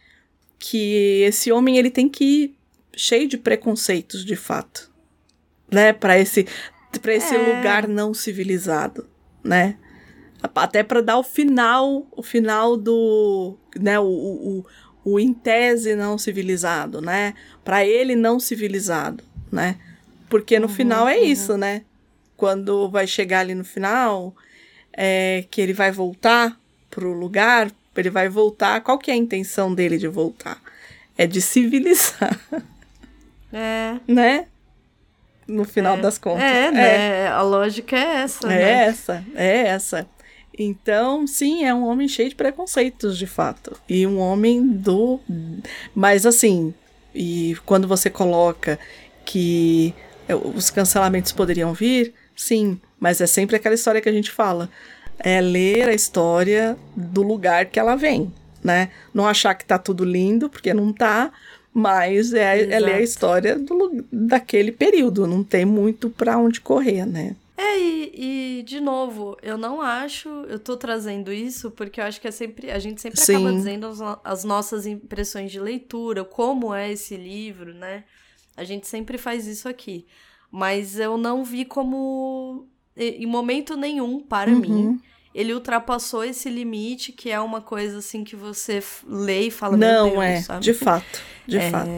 que 0.59 1.23
esse 1.27 1.51
homem 1.51 1.77
ele 1.77 1.91
tem 1.91 2.09
que 2.09 2.25
ir 2.25 2.57
cheio 2.97 3.29
de 3.29 3.37
preconceitos, 3.37 4.25
de 4.25 4.37
fato. 4.37 4.91
Né, 5.71 5.91
para 5.91 6.19
esse 6.19 6.47
para 7.01 7.15
esse 7.15 7.35
é. 7.35 7.39
lugar 7.39 7.89
não 7.89 8.13
civilizado, 8.13 9.07
né? 9.43 9.77
Até 10.55 10.83
para 10.83 11.01
dar 11.01 11.19
o 11.19 11.23
final, 11.23 12.07
o 12.11 12.23
final 12.23 12.77
do, 12.77 13.57
né, 13.79 13.99
o, 14.01 14.05
o, 14.05 14.67
o 15.05 15.21
em 15.21 15.33
tese 15.33 15.95
não 15.95 16.19
civilizado, 16.19 17.01
né? 17.01 17.35
Para 17.65 17.85
ele 17.87 18.17
não 18.17 18.41
civilizado, 18.41 19.23
né? 19.51 19.77
Porque 20.29 20.59
no 20.59 20.67
uhum, 20.67 20.73
final 20.75 21.09
é 21.09 21.19
uhum. 21.19 21.25
isso, 21.25 21.57
né? 21.57 21.83
Quando 22.37 22.89
vai 22.89 23.07
chegar 23.07 23.41
ali 23.41 23.55
no 23.55 23.65
final, 23.65 24.35
é, 24.93 25.45
que 25.51 25.61
ele 25.61 25.73
vai 25.73 25.93
voltar 25.93 26.59
pro 26.91 27.13
lugar, 27.13 27.71
ele 27.97 28.11
vai 28.11 28.29
voltar. 28.29 28.81
Qual 28.81 28.99
que 28.99 29.11
é 29.11 29.15
a 29.15 29.17
intenção 29.17 29.75
dele 29.75 29.99
de 29.99 30.09
voltar? 30.09 30.61
É 31.17 31.27
de 31.27 31.41
civilizar. 31.41 32.39
É. 33.53 34.01
Né? 34.09 34.47
No 35.47 35.65
final 35.65 35.97
é. 35.97 36.01
das 36.01 36.19
contas. 36.19 36.43
É, 36.43 36.71
né? 36.71 37.25
É. 37.25 37.29
A 37.29 37.43
lógica 37.43 37.97
é 37.97 38.23
essa. 38.23 38.47
É 38.47 38.49
né? 38.49 38.85
essa, 38.85 39.25
é 39.35 39.59
essa. 39.69 40.07
Então, 40.59 41.27
sim, 41.27 41.65
é 41.65 41.75
um 41.75 41.87
homem 41.87 42.07
cheio 42.07 42.29
de 42.29 42.35
preconceitos, 42.35 43.17
de 43.17 43.27
fato. 43.27 43.77
E 43.89 44.07
um 44.07 44.19
homem 44.19 44.67
do. 44.67 45.19
Mas 45.95 46.27
assim, 46.27 46.75
e 47.15 47.57
quando 47.65 47.89
você 47.89 48.11
coloca 48.11 48.79
que 49.25 49.95
os 50.55 50.71
cancelamentos 50.71 51.33
poderiam 51.33 51.73
vir, 51.73 52.15
sim, 52.37 52.81
mas 52.99 53.21
é 53.21 53.27
sempre 53.27 53.57
aquela 53.57 53.75
história 53.75 54.01
que 54.01 54.09
a 54.09 54.13
gente 54.13 54.31
fala. 54.31 54.69
É 55.19 55.41
ler 55.41 55.89
a 55.89 55.95
história 55.95 56.77
do 56.97 57.23
lugar 57.23 57.67
que 57.67 57.79
ela 57.79 57.97
vem, 57.97 58.33
né? 58.63 58.91
Não 59.13 59.27
achar 59.27 59.55
que 59.55 59.65
tá 59.65 59.79
tudo 59.79 60.05
lindo, 60.05 60.49
porque 60.49 60.75
não 60.75 60.93
tá, 60.93 61.31
mas 61.73 62.35
é, 62.35 62.71
é 62.71 62.79
ler 62.79 62.95
a 62.97 63.01
história 63.01 63.59
do, 63.59 64.05
daquele 64.13 64.73
período, 64.73 65.27
não 65.27 65.43
tem 65.43 65.65
muito 65.65 66.11
para 66.11 66.37
onde 66.39 66.61
correr, 66.61 67.07
né? 67.07 67.35
É, 67.57 67.79
e, 67.79 68.59
e, 68.59 68.63
de 68.65 68.81
novo, 68.81 69.37
eu 69.43 69.57
não 69.57 69.81
acho, 69.81 70.29
eu 70.49 70.59
tô 70.59 70.77
trazendo 70.77 71.33
isso 71.33 71.71
porque 71.71 72.01
eu 72.01 72.05
acho 72.05 72.21
que 72.21 72.29
é 72.29 72.31
sempre, 72.31 72.71
a 72.71 72.79
gente 72.79 73.01
sempre 73.01 73.21
Sim. 73.21 73.37
acaba 73.37 73.53
dizendo 73.53 73.87
as, 73.87 74.01
as, 74.25 74.45
nossas 74.45 74.87
impressões 74.87 75.53
de 75.53 75.61
leitura, 75.61 76.25
como 76.25 76.75
é 76.75 76.91
esse 76.91 77.17
livro, 77.17 77.73
né? 77.73 78.05
A 78.57 78.65
gente 78.65 78.87
sempre 78.87 79.17
faz 79.17 79.47
isso 79.47 79.69
aqui. 79.69 80.07
Mas 80.51 80.99
eu 80.99 81.17
não 81.17 81.45
vi 81.45 81.65
como, 81.65 82.67
em 82.97 83.27
momento 83.27 83.77
nenhum, 83.77 84.21
para 84.21 84.51
uhum. 84.51 84.59
mim, 84.61 85.01
ele 85.35 85.55
ultrapassou 85.55 86.23
esse 86.23 86.49
limite, 86.51 87.13
que 87.13 87.31
é 87.31 87.41
uma 87.41 87.61
coisa 87.61 87.99
assim 87.99 88.23
que 88.23 88.37
você 88.37 88.83
lê 89.07 89.47
e 89.47 89.51
fala, 89.51 89.77
não 89.77 90.11
Deus, 90.11 90.23
é, 90.25 90.41
sabe? 90.43 90.61
de 90.63 90.75
fato, 90.75 91.23
de 91.47 91.59
é, 91.59 91.71
fato. 91.71 91.89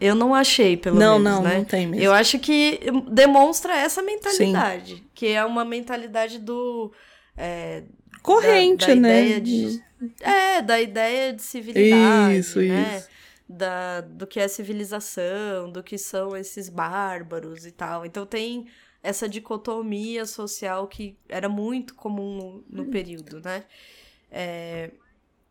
Eu 0.00 0.14
não 0.14 0.34
achei, 0.34 0.76
pelo 0.76 0.98
não, 0.98 1.18
menos, 1.18 1.38
não, 1.38 1.42
né? 1.42 1.58
Não, 1.58 1.64
tem 1.64 1.86
mesmo. 1.86 2.04
Eu 2.04 2.12
acho 2.12 2.38
que 2.38 2.80
demonstra 3.10 3.74
essa 3.76 4.02
mentalidade, 4.02 4.96
Sim. 4.96 5.04
que 5.14 5.28
é 5.28 5.44
uma 5.44 5.64
mentalidade 5.64 6.38
do... 6.38 6.92
É, 7.36 7.82
Corrente, 8.22 8.86
da, 8.86 8.94
da 8.94 9.00
né? 9.00 9.40
De, 9.40 9.82
é, 10.20 10.62
da 10.62 10.80
ideia 10.80 11.32
de 11.32 11.42
civilidade, 11.42 12.38
isso, 12.38 12.60
né? 12.60 12.98
Isso. 12.98 13.08
Da, 13.48 14.00
do 14.00 14.26
que 14.26 14.38
é 14.38 14.48
civilização, 14.48 15.70
do 15.70 15.82
que 15.82 15.98
são 15.98 16.36
esses 16.36 16.68
bárbaros 16.68 17.66
e 17.66 17.72
tal. 17.72 18.06
Então 18.06 18.24
tem 18.24 18.66
essa 19.02 19.28
dicotomia 19.28 20.24
social 20.24 20.86
que 20.86 21.16
era 21.28 21.48
muito 21.48 21.94
comum 21.94 22.64
no, 22.70 22.84
no 22.84 22.90
período, 22.90 23.40
né? 23.40 23.64
É, 24.30 24.90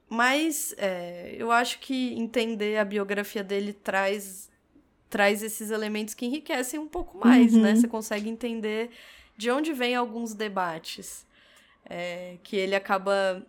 mas 0.10 0.74
é, 0.78 1.36
eu 1.38 1.52
acho 1.52 1.80
que 1.80 2.14
entender 2.14 2.78
a 2.78 2.86
biografia 2.86 3.44
dele 3.44 3.74
traz, 3.74 4.50
traz 5.10 5.44
esses 5.44 5.70
elementos 5.70 6.14
que 6.14 6.26
enriquecem 6.26 6.80
um 6.80 6.88
pouco 6.88 7.18
mais, 7.18 7.54
né? 7.54 7.58
uhum. 7.58 7.64
né? 7.64 7.76
Você 7.76 7.88
consegue 7.88 8.30
entender 8.30 8.90
de 9.38 9.52
onde 9.52 9.74
vem 9.74 9.96
alguns 9.96 10.34
debates 10.34 11.26
é, 11.90 12.38
que 12.44 12.56
ele 12.56 12.76
acaba 12.76 13.46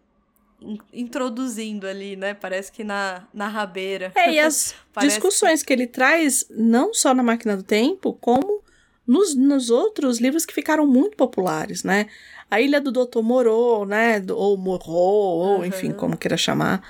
introduzindo 0.92 1.86
ali, 1.86 2.14
né? 2.14 2.34
Parece 2.34 2.70
que 2.70 2.84
na, 2.84 3.26
na 3.34 3.48
rabeira. 3.48 4.12
É, 4.14 4.32
e 4.32 4.38
as 4.38 4.74
discussões 5.00 5.60
que... 5.62 5.68
que 5.68 5.72
ele 5.72 5.86
traz, 5.86 6.46
não 6.50 6.94
só 6.94 7.12
na 7.12 7.22
Máquina 7.22 7.56
do 7.56 7.62
Tempo, 7.62 8.16
como 8.20 8.61
nos, 9.06 9.34
nos 9.34 9.70
outros 9.70 10.20
livros 10.20 10.46
que 10.46 10.54
ficaram 10.54 10.86
muito 10.86 11.16
populares, 11.16 11.82
né? 11.82 12.06
A 12.50 12.60
Ilha 12.60 12.80
do 12.80 12.92
Doutor 12.92 13.22
Moreau, 13.22 13.84
né? 13.86 14.22
Ou 14.30 14.56
Moreau, 14.56 14.94
ou 14.94 15.58
uhum. 15.58 15.64
enfim, 15.64 15.92
como 15.92 16.16
queira 16.16 16.36
chamar. 16.36 16.82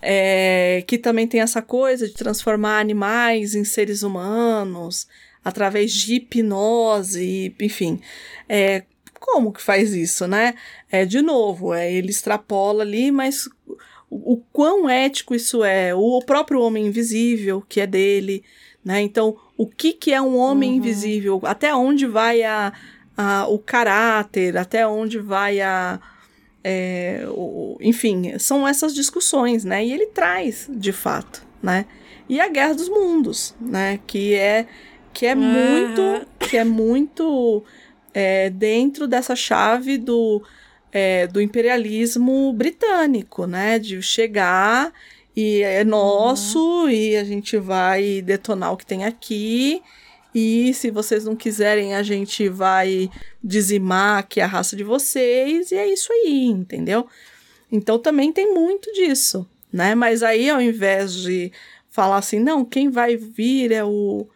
É, 0.00 0.84
que 0.86 0.96
também 0.96 1.26
tem 1.26 1.40
essa 1.40 1.60
coisa 1.60 2.06
de 2.06 2.14
transformar 2.14 2.78
animais 2.78 3.54
em 3.54 3.64
seres 3.64 4.02
humanos 4.02 5.06
através 5.44 5.92
de 5.92 6.14
hipnose, 6.14 7.54
enfim. 7.60 8.00
É, 8.48 8.84
como 9.18 9.52
que 9.52 9.62
faz 9.62 9.92
isso, 9.94 10.26
né? 10.26 10.54
É, 10.90 11.04
de 11.04 11.22
novo, 11.22 11.74
é, 11.74 11.92
ele 11.92 12.10
extrapola 12.10 12.82
ali, 12.82 13.10
mas 13.10 13.48
o, 14.10 14.34
o 14.34 14.36
quão 14.52 14.88
ético 14.88 15.34
isso 15.34 15.64
é? 15.64 15.94
O 15.94 16.20
próprio 16.20 16.60
homem 16.60 16.86
invisível, 16.86 17.62
que 17.68 17.80
é 17.80 17.86
dele, 17.86 18.44
né? 18.84 19.00
Então, 19.00 19.36
o 19.62 19.66
que, 19.66 19.92
que 19.92 20.12
é 20.12 20.20
um 20.20 20.36
homem 20.36 20.72
uhum. 20.72 20.76
invisível? 20.78 21.40
Até 21.44 21.72
onde 21.72 22.04
vai 22.04 22.42
a, 22.42 22.72
a, 23.16 23.46
o 23.46 23.60
caráter? 23.60 24.56
Até 24.56 24.84
onde 24.84 25.20
vai 25.20 25.60
a. 25.60 26.00
É, 26.64 27.24
o, 27.28 27.78
enfim, 27.80 28.36
são 28.40 28.66
essas 28.66 28.92
discussões, 28.92 29.64
né? 29.64 29.84
E 29.84 29.92
ele 29.92 30.06
traz, 30.06 30.68
de 30.68 30.90
fato, 30.90 31.46
né? 31.62 31.86
E 32.28 32.40
a 32.40 32.48
Guerra 32.48 32.74
dos 32.74 32.88
Mundos, 32.88 33.54
né? 33.60 34.00
Que 34.04 34.34
é 34.34 34.66
que 35.12 35.26
é 35.26 35.34
uhum. 35.34 35.40
muito 35.42 36.26
que 36.40 36.56
é 36.56 36.64
muito 36.64 37.62
é, 38.12 38.50
dentro 38.50 39.06
dessa 39.06 39.36
chave 39.36 39.96
do 39.96 40.42
é, 40.90 41.28
do 41.28 41.40
imperialismo 41.40 42.52
britânico, 42.52 43.46
né? 43.46 43.78
De 43.78 44.02
chegar 44.02 44.92
e 45.34 45.62
é 45.62 45.82
nosso 45.82 46.58
uhum. 46.58 46.90
e 46.90 47.16
a 47.16 47.24
gente 47.24 47.56
vai 47.56 48.20
detonar 48.22 48.72
o 48.72 48.76
que 48.76 48.86
tem 48.86 49.04
aqui. 49.04 49.82
E 50.34 50.72
se 50.74 50.90
vocês 50.90 51.24
não 51.24 51.36
quiserem, 51.36 51.94
a 51.94 52.02
gente 52.02 52.48
vai 52.48 53.10
dizimar 53.42 54.18
aqui 54.18 54.40
a 54.40 54.46
raça 54.46 54.74
de 54.74 54.84
vocês. 54.84 55.70
E 55.70 55.74
é 55.76 55.86
isso 55.86 56.12
aí, 56.12 56.46
entendeu? 56.46 57.06
Então 57.70 57.98
também 57.98 58.32
tem 58.32 58.52
muito 58.52 58.92
disso, 58.92 59.46
né? 59.72 59.94
Mas 59.94 60.22
aí, 60.22 60.48
ao 60.50 60.60
invés 60.60 61.14
de 61.14 61.52
falar 61.90 62.16
assim, 62.16 62.38
não, 62.38 62.64
quem 62.64 62.90
vai 62.90 63.16
vir 63.16 63.72
é 63.72 63.84
o 63.84 64.26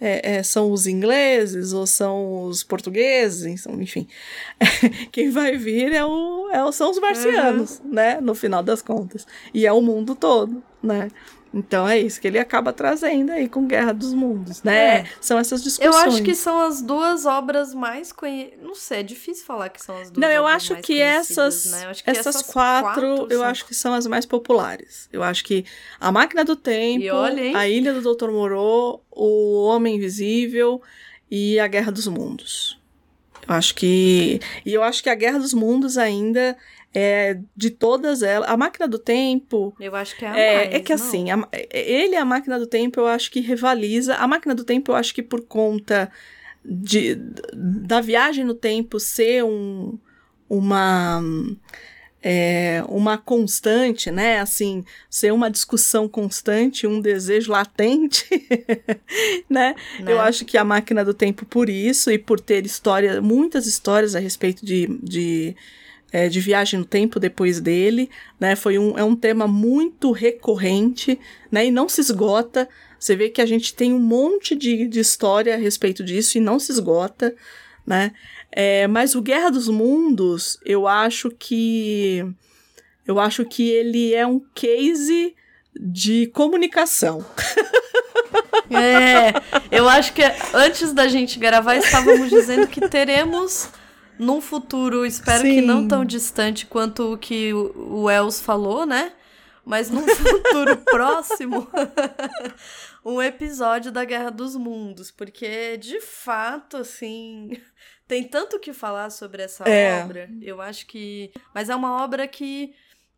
é, 0.00 0.36
é, 0.36 0.42
são 0.42 0.70
os 0.70 0.86
ingleses 0.86 1.72
ou 1.72 1.86
são 1.86 2.44
os 2.44 2.62
portugueses, 2.62 3.66
enfim. 3.66 4.06
Quem 5.10 5.30
vai 5.30 5.56
vir 5.56 5.92
é 5.92 6.04
o, 6.04 6.50
é, 6.50 6.72
são 6.72 6.90
os 6.90 6.98
marcianos, 6.98 7.80
uhum. 7.80 7.92
né? 7.92 8.20
No 8.20 8.34
final 8.34 8.62
das 8.62 8.82
contas. 8.82 9.26
E 9.54 9.66
é 9.66 9.72
o 9.72 9.80
mundo 9.80 10.14
todo, 10.14 10.62
né? 10.82 11.08
Então 11.56 11.88
é 11.88 11.98
isso 11.98 12.20
que 12.20 12.26
ele 12.26 12.38
acaba 12.38 12.70
trazendo 12.70 13.32
aí 13.32 13.48
com 13.48 13.66
Guerra 13.66 13.94
dos 13.94 14.12
Mundos, 14.12 14.62
né? 14.62 14.98
É. 14.98 15.06
São 15.22 15.38
essas 15.38 15.62
discussões. 15.62 15.94
Eu 15.94 16.00
acho 16.02 16.22
que 16.22 16.34
são 16.34 16.60
as 16.60 16.82
duas 16.82 17.24
obras 17.24 17.72
mais 17.72 18.12
conhecidas. 18.12 18.62
Não 18.62 18.74
sei, 18.74 19.00
é 19.00 19.02
difícil 19.02 19.46
falar 19.46 19.70
que 19.70 19.82
são 19.82 19.96
as 19.96 20.10
duas 20.10 20.20
Não, 20.20 20.30
eu 20.30 20.46
acho 20.46 20.76
que 20.76 21.00
essas, 21.00 21.64
né? 21.64 21.86
acho 21.86 22.04
que 22.04 22.10
essas, 22.10 22.26
essas 22.26 22.42
quatro, 22.42 23.00
quatro, 23.00 23.32
eu 23.32 23.38
são... 23.38 23.48
acho 23.48 23.64
que 23.64 23.74
são 23.74 23.94
as 23.94 24.06
mais 24.06 24.26
populares. 24.26 25.08
Eu 25.10 25.22
acho 25.22 25.42
que 25.44 25.64
A 25.98 26.12
Máquina 26.12 26.44
do 26.44 26.56
Tempo, 26.56 27.06
olha, 27.14 27.56
A 27.56 27.66
Ilha 27.66 27.94
do 27.94 28.14
Dr. 28.14 28.30
Moreau, 28.30 29.02
O 29.10 29.64
Homem 29.64 29.96
Invisível 29.96 30.82
e 31.30 31.58
A 31.58 31.66
Guerra 31.66 31.90
dos 31.90 32.06
Mundos. 32.06 32.78
Eu 33.48 33.54
acho 33.54 33.74
que. 33.74 34.40
E 34.64 34.74
eu 34.74 34.82
acho 34.82 35.02
que 35.02 35.08
a 35.08 35.14
Guerra 35.14 35.38
dos 35.38 35.54
Mundos 35.54 35.96
ainda 35.96 36.54
é, 36.94 37.38
de 37.54 37.70
todas 37.70 38.22
elas. 38.22 38.48
A 38.48 38.56
máquina 38.56 38.88
do 38.88 38.98
tempo. 38.98 39.74
Eu 39.78 39.94
acho 39.94 40.16
que 40.16 40.24
é 40.24 40.28
a 40.28 40.38
é, 40.38 40.56
mais, 40.56 40.74
é 40.74 40.80
que 40.80 40.94
não. 40.94 41.04
assim, 41.04 41.30
a, 41.30 41.48
ele, 41.70 42.16
a 42.16 42.24
máquina 42.24 42.58
do 42.58 42.66
tempo, 42.66 43.00
eu 43.00 43.06
acho 43.06 43.30
que 43.30 43.40
rivaliza. 43.40 44.14
A 44.14 44.26
máquina 44.26 44.54
do 44.54 44.64
tempo, 44.64 44.92
eu 44.92 44.96
acho 44.96 45.14
que 45.14 45.22
por 45.22 45.42
conta 45.42 46.10
de, 46.64 47.16
da 47.54 48.00
viagem 48.00 48.44
no 48.44 48.54
tempo 48.54 48.98
ser 48.98 49.44
um, 49.44 49.98
uma. 50.48 51.22
É, 52.28 52.82
uma 52.88 53.16
constante, 53.16 54.10
né? 54.10 54.40
Assim, 54.40 54.82
ser 55.08 55.32
uma 55.32 55.48
discussão 55.48 56.08
constante, 56.08 56.86
um 56.86 57.00
desejo 57.00 57.52
latente, 57.52 58.26
né? 59.48 59.76
né? 60.00 60.12
Eu 60.12 60.18
acho 60.18 60.44
que 60.44 60.58
a 60.58 60.64
máquina 60.64 61.04
do 61.04 61.14
tempo, 61.14 61.46
por 61.46 61.68
isso, 61.68 62.10
e 62.10 62.18
por 62.18 62.40
ter 62.40 62.66
história, 62.66 63.20
muitas 63.20 63.66
histórias 63.66 64.16
a 64.16 64.18
respeito 64.18 64.66
de, 64.66 64.88
de 65.00 65.54
é, 66.16 66.30
de 66.30 66.40
viagem 66.40 66.80
no 66.80 66.86
tempo 66.86 67.20
depois 67.20 67.60
dele, 67.60 68.08
né? 68.40 68.56
Foi 68.56 68.78
um, 68.78 68.96
é 68.96 69.04
um 69.04 69.14
tema 69.14 69.46
muito 69.46 70.12
recorrente, 70.12 71.20
né? 71.52 71.66
E 71.66 71.70
não 71.70 71.90
se 71.90 72.00
esgota. 72.00 72.66
Você 72.98 73.14
vê 73.14 73.28
que 73.28 73.42
a 73.42 73.44
gente 73.44 73.74
tem 73.74 73.92
um 73.92 73.98
monte 73.98 74.56
de, 74.56 74.88
de 74.88 74.98
história 74.98 75.52
a 75.52 75.58
respeito 75.58 76.02
disso 76.02 76.38
e 76.38 76.40
não 76.40 76.58
se 76.58 76.72
esgota, 76.72 77.36
né? 77.86 78.12
É, 78.50 78.86
mas 78.86 79.14
o 79.14 79.20
Guerra 79.20 79.50
dos 79.50 79.68
Mundos, 79.68 80.58
eu 80.64 80.88
acho 80.88 81.28
que 81.30 82.24
eu 83.06 83.20
acho 83.20 83.44
que 83.44 83.68
ele 83.68 84.14
é 84.14 84.26
um 84.26 84.40
case 84.54 85.34
de 85.78 86.28
comunicação. 86.28 87.22
É, 88.70 89.32
eu 89.70 89.88
acho 89.88 90.12
que 90.12 90.22
antes 90.52 90.92
da 90.92 91.06
gente 91.06 91.38
gravar 91.38 91.76
estávamos 91.76 92.30
dizendo 92.30 92.66
que 92.66 92.88
teremos 92.88 93.70
num 94.18 94.40
futuro, 94.40 95.04
espero 95.04 95.42
Sim. 95.42 95.54
que 95.54 95.60
não 95.60 95.86
tão 95.86 96.04
distante 96.04 96.66
quanto 96.66 97.12
o 97.12 97.18
que 97.18 97.52
o 97.52 98.10
Els 98.10 98.40
falou, 98.40 98.86
né? 98.86 99.12
mas 99.66 99.90
num 99.90 100.06
futuro 100.06 100.76
próximo, 100.76 101.66
um 103.04 103.20
episódio 103.20 103.90
da 103.90 104.04
Guerra 104.04 104.30
dos 104.30 104.54
Mundos, 104.54 105.10
porque 105.10 105.76
de 105.76 106.00
fato, 106.00 106.76
assim, 106.76 107.50
tem 108.06 108.22
tanto 108.22 108.60
que 108.60 108.72
falar 108.72 109.10
sobre 109.10 109.42
essa 109.42 109.64
é. 109.64 110.04
obra. 110.04 110.30
Eu 110.40 110.62
acho 110.62 110.86
que. 110.86 111.32
Mas 111.52 111.68
é 111.68 111.74
uma 111.74 112.02
obra 112.04 112.28
que 112.28 112.72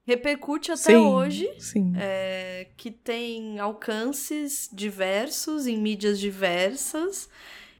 repercute 0.07 0.73
até 0.73 0.79
sim, 0.93 0.97
hoje, 0.97 1.55
sim. 1.59 1.93
É, 1.99 2.69
que 2.79 2.91
tem 2.91 3.59
alcances 3.59 4.71
diversos 4.73 5.67
em 5.67 5.77
mídias 5.77 6.19
diversas 6.19 7.29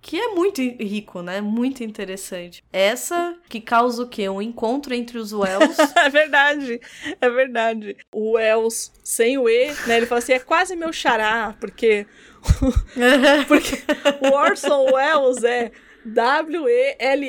que 0.01 0.19
é 0.19 0.29
muito 0.29 0.61
rico, 0.61 1.23
né? 1.23 1.41
Muito 1.41 1.83
interessante. 1.85 2.63
Essa 2.73 3.37
que 3.49 3.61
causa 3.61 4.03
o 4.03 4.09
quê? 4.09 4.29
Um 4.29 4.41
encontro 4.41 4.95
entre 4.95 5.19
os 5.19 5.33
Wells. 5.35 5.77
é 5.97 6.09
verdade, 6.09 6.81
é 7.21 7.31
verdade. 7.31 7.97
O 8.13 8.33
Wells 8.33 8.93
sem 9.03 9.39
o 9.39 9.49
E, 9.49 9.67
né? 9.87 9.97
Ele 9.99 10.07
fala 10.07 10.19
assim, 10.21 10.33
é 10.33 10.39
quase 10.39 10.77
meu 10.77 10.93
xará, 10.93 11.57
porque... 11.61 12.07
porque 13.49 13.83
o 14.25 14.33
Orson 14.33 14.93
Welles 14.93 15.43
é 15.43 15.73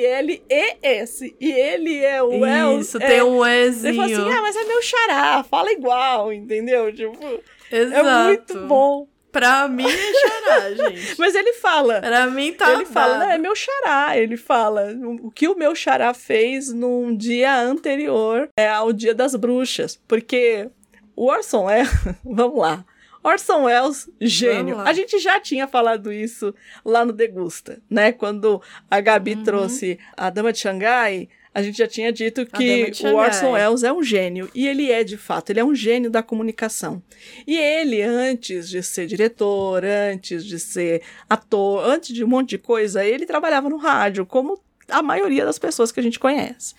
W-E-L-L-E-S. 0.00 1.36
E 1.40 1.50
ele 1.50 1.98
é 1.98 2.22
o 2.22 2.40
Wells. 2.40 2.88
Isso, 2.88 2.98
é, 2.98 3.06
tem 3.06 3.22
um 3.22 3.44
Ezinho. 3.44 3.88
Ele 3.88 3.96
fala 3.96 4.12
assim, 4.12 4.38
ah, 4.38 4.42
mas 4.42 4.56
é 4.56 4.64
meu 4.64 4.82
xará, 4.82 5.44
fala 5.44 5.72
igual, 5.72 6.32
entendeu? 6.32 6.92
Tipo, 6.94 7.42
Exato. 7.70 8.06
é 8.08 8.24
muito 8.24 8.58
bom. 8.66 9.06
Pra 9.32 9.68
mim 9.68 9.86
é 9.86 10.12
xará, 10.12 10.74
gente. 10.90 11.18
Mas 11.18 11.34
ele 11.34 11.52
fala. 11.54 12.00
Pra 12.00 12.26
mim 12.26 12.52
tá. 12.52 12.72
Ele 12.72 12.84
fala, 12.84 13.18
não, 13.18 13.30
é 13.30 13.38
meu 13.38 13.54
xará. 13.54 14.16
Ele 14.16 14.36
fala 14.36 14.92
o 15.22 15.30
que 15.30 15.48
o 15.48 15.56
meu 15.56 15.74
xará 15.74 16.12
fez 16.12 16.72
num 16.72 17.16
dia 17.16 17.60
anterior 17.60 18.48
é 18.56 18.68
ao 18.68 18.92
dia 18.92 19.14
das 19.14 19.34
bruxas. 19.34 20.00
Porque 20.08 20.68
o 21.14 21.26
Orson 21.26 21.68
é. 21.70 21.84
Vamos 22.24 22.58
lá. 22.58 22.84
Orson 23.22 23.64
Welles, 23.64 24.08
gênio. 24.20 24.78
A 24.80 24.92
gente 24.94 25.18
já 25.18 25.38
tinha 25.38 25.68
falado 25.68 26.10
isso 26.10 26.54
lá 26.82 27.04
no 27.04 27.12
Degusta, 27.12 27.80
né? 27.88 28.12
Quando 28.12 28.62
a 28.90 29.00
Gabi 29.00 29.34
uhum. 29.34 29.44
trouxe 29.44 29.98
a 30.16 30.30
Dama 30.30 30.52
de 30.52 30.58
Xangai, 30.58 31.28
a 31.52 31.62
gente 31.62 31.78
já 31.78 31.86
tinha 31.86 32.12
dito 32.12 32.46
que 32.46 32.92
o 33.04 33.16
Orson 33.16 33.52
Welles 33.52 33.82
é 33.82 33.92
um 33.92 34.02
gênio. 34.02 34.48
E 34.54 34.68
ele 34.68 34.90
é, 34.90 35.02
de 35.02 35.16
fato, 35.16 35.50
ele 35.50 35.58
é 35.58 35.64
um 35.64 35.74
gênio 35.74 36.10
da 36.10 36.22
comunicação. 36.22 37.02
E 37.46 37.56
ele, 37.56 38.00
antes 38.02 38.68
de 38.68 38.82
ser 38.82 39.06
diretor, 39.06 39.84
antes 39.84 40.44
de 40.44 40.60
ser 40.60 41.02
ator, 41.28 41.84
antes 41.84 42.14
de 42.14 42.22
um 42.22 42.28
monte 42.28 42.50
de 42.50 42.58
coisa, 42.58 43.04
ele 43.04 43.26
trabalhava 43.26 43.68
no 43.68 43.76
rádio, 43.76 44.24
como 44.24 44.60
a 44.88 45.02
maioria 45.02 45.44
das 45.44 45.58
pessoas 45.58 45.90
que 45.90 45.98
a 45.98 46.02
gente 46.02 46.20
conhece. 46.20 46.74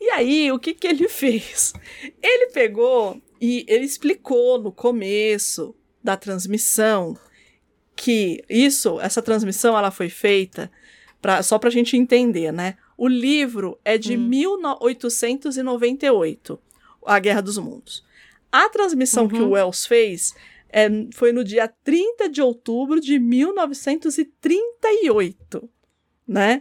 E 0.00 0.10
aí, 0.10 0.50
o 0.50 0.58
que, 0.58 0.74
que 0.74 0.88
ele 0.88 1.06
fez? 1.08 1.72
Ele 2.20 2.48
pegou 2.48 3.20
e 3.40 3.64
ele 3.68 3.84
explicou 3.84 4.60
no 4.60 4.72
começo 4.72 5.74
da 6.02 6.16
transmissão 6.16 7.16
que 7.94 8.42
isso, 8.48 8.98
essa 9.00 9.20
transmissão, 9.22 9.76
ela 9.76 9.90
foi 9.90 10.08
feita 10.08 10.70
pra, 11.20 11.42
só 11.42 11.58
para 11.58 11.68
a 11.68 11.72
gente 11.72 11.96
entender, 11.96 12.50
né? 12.50 12.76
O 13.00 13.08
livro 13.08 13.80
é 13.82 13.96
de 13.96 14.14
hum. 14.14 14.28
1898, 14.28 16.60
A 17.06 17.18
Guerra 17.18 17.40
dos 17.40 17.56
Mundos. 17.56 18.04
A 18.52 18.68
transmissão 18.68 19.22
uhum. 19.22 19.28
que 19.30 19.36
o 19.36 19.44
uhum. 19.44 19.52
Wells 19.52 19.86
fez 19.86 20.34
é, 20.68 20.86
foi 21.14 21.32
no 21.32 21.42
dia 21.42 21.66
30 21.82 22.28
de 22.28 22.42
outubro 22.42 23.00
de 23.00 23.18
1938, 23.18 25.66
né? 26.28 26.60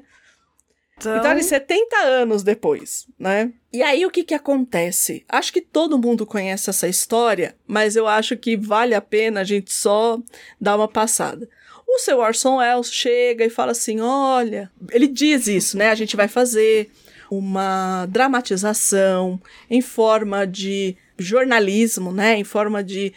Então, 0.97 1.17
então 1.17 1.31
ali, 1.31 1.43
70 1.43 1.97
anos 1.97 2.41
depois, 2.41 3.05
né? 3.19 3.51
E 3.73 3.83
aí, 3.83 4.05
o 4.05 4.09
que 4.09 4.23
que 4.23 4.33
acontece? 4.33 5.25
Acho 5.27 5.51
que 5.51 5.59
todo 5.59 5.99
mundo 5.99 6.25
conhece 6.25 6.69
essa 6.69 6.87
história, 6.87 7.53
mas 7.67 7.97
eu 7.97 8.07
acho 8.07 8.37
que 8.37 8.55
vale 8.55 8.95
a 8.95 9.01
pena 9.01 9.41
a 9.41 9.43
gente 9.43 9.73
só 9.73 10.17
dar 10.59 10.77
uma 10.77 10.87
passada. 10.87 11.49
O 11.91 11.97
seu 11.97 12.19
Orson 12.19 12.57
Welles 12.57 12.93
chega 12.93 13.43
e 13.43 13.49
fala 13.49 13.71
assim: 13.71 13.99
olha, 13.99 14.71
ele 14.91 15.07
diz 15.07 15.47
isso, 15.47 15.75
né? 15.75 15.89
A 15.89 15.95
gente 15.95 16.15
vai 16.15 16.27
fazer 16.27 16.91
uma 17.31 18.05
dramatização 18.05 19.41
em 19.69 19.81
forma 19.81 20.45
de 20.45 20.95
jornalismo, 21.17 22.11
né? 22.11 22.37
Em 22.37 22.43
forma 22.43 22.83
de, 22.83 23.11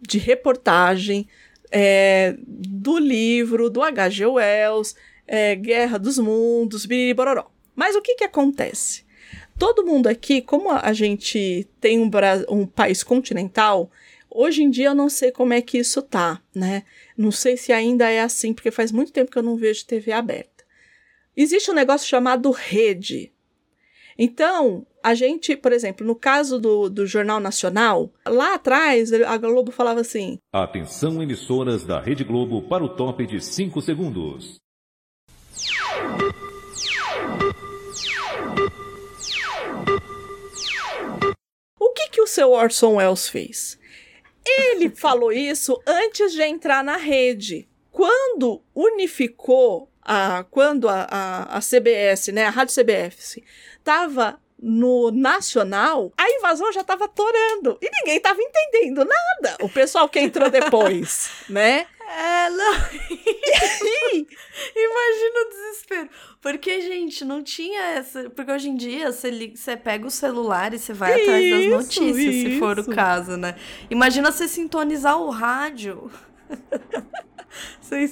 de 0.00 0.18
reportagem 0.18 1.26
é, 1.70 2.36
do 2.46 2.96
livro 2.96 3.68
do 3.68 3.82
H.G. 3.82 4.24
Wells, 4.24 4.94
é, 5.26 5.56
Guerra 5.56 5.98
dos 5.98 6.16
Mundos, 6.18 6.86
biribororó. 6.86 7.50
Mas 7.74 7.96
o 7.96 8.00
que 8.00 8.14
que 8.14 8.24
acontece? 8.24 9.04
Todo 9.58 9.84
mundo 9.84 10.06
aqui, 10.06 10.40
como 10.40 10.70
a 10.70 10.92
gente 10.92 11.66
tem 11.80 11.98
um, 11.98 12.10
um 12.48 12.66
país 12.66 13.02
continental, 13.02 13.90
Hoje 14.38 14.62
em 14.62 14.68
dia 14.68 14.88
eu 14.88 14.94
não 14.94 15.08
sei 15.08 15.32
como 15.32 15.54
é 15.54 15.62
que 15.62 15.78
isso 15.78 16.02
tá, 16.02 16.42
né? 16.54 16.82
Não 17.16 17.30
sei 17.30 17.56
se 17.56 17.72
ainda 17.72 18.10
é 18.10 18.20
assim, 18.20 18.52
porque 18.52 18.70
faz 18.70 18.92
muito 18.92 19.10
tempo 19.10 19.30
que 19.30 19.38
eu 19.38 19.42
não 19.42 19.56
vejo 19.56 19.86
TV 19.86 20.12
aberta. 20.12 20.62
Existe 21.34 21.70
um 21.70 21.74
negócio 21.74 22.06
chamado 22.06 22.50
rede. 22.50 23.32
Então, 24.18 24.86
a 25.02 25.14
gente, 25.14 25.56
por 25.56 25.72
exemplo, 25.72 26.06
no 26.06 26.14
caso 26.14 26.58
do, 26.58 26.90
do 26.90 27.06
Jornal 27.06 27.40
Nacional, 27.40 28.12
lá 28.26 28.56
atrás 28.56 29.10
a 29.10 29.38
Globo 29.38 29.72
falava 29.72 30.02
assim: 30.02 30.36
Atenção, 30.52 31.22
emissoras 31.22 31.86
da 31.86 31.98
Rede 31.98 32.22
Globo, 32.22 32.60
para 32.68 32.84
o 32.84 32.90
top 32.90 33.26
de 33.26 33.40
5 33.40 33.80
segundos. 33.80 34.56
O 41.80 41.90
que, 41.94 42.10
que 42.10 42.20
o 42.20 42.26
seu 42.26 42.50
Orson 42.50 42.96
Welles 42.96 43.30
fez? 43.30 43.78
Ele 44.46 44.90
falou 44.90 45.32
isso 45.32 45.80
antes 45.86 46.32
de 46.32 46.42
entrar 46.42 46.84
na 46.84 46.96
rede. 46.96 47.68
Quando 47.90 48.62
unificou, 48.74 49.90
a, 50.02 50.44
quando 50.50 50.88
a, 50.88 51.06
a, 51.10 51.56
a 51.56 51.60
CBS, 51.60 52.28
né, 52.28 52.44
a 52.44 52.50
Rádio 52.50 52.74
CBS, 52.74 53.38
estava 53.78 54.38
no 54.60 55.10
nacional, 55.10 56.12
a 56.16 56.30
invasão 56.30 56.72
já 56.72 56.80
estava 56.80 57.06
torando 57.08 57.78
e 57.80 57.90
ninguém 57.90 58.16
estava 58.16 58.40
entendendo 58.40 59.04
nada. 59.04 59.56
O 59.60 59.68
pessoal 59.68 60.08
que 60.08 60.18
entrou 60.18 60.48
depois, 60.50 61.30
né? 61.48 61.86
É, 62.06 62.50
não. 62.50 62.72
Imagina 64.76 65.40
o 65.40 65.48
desespero. 65.48 66.08
Porque, 66.40 66.80
gente, 66.80 67.24
não 67.24 67.42
tinha 67.42 67.80
essa. 67.80 68.30
Porque 68.30 68.52
hoje 68.52 68.68
em 68.68 68.76
dia 68.76 69.10
você, 69.10 69.30
liga, 69.30 69.56
você 69.56 69.76
pega 69.76 70.06
o 70.06 70.10
celular 70.10 70.72
e 70.72 70.78
você 70.78 70.92
vai 70.92 71.14
isso, 71.14 71.22
atrás 71.22 71.50
das 71.50 71.66
notícias, 71.66 72.16
isso. 72.16 72.50
se 72.50 72.58
for 72.58 72.78
o 72.78 72.88
caso, 72.88 73.36
né? 73.36 73.56
Imagina 73.90 74.30
você 74.30 74.46
sintonizar 74.46 75.18
o 75.20 75.30
rádio. 75.30 76.10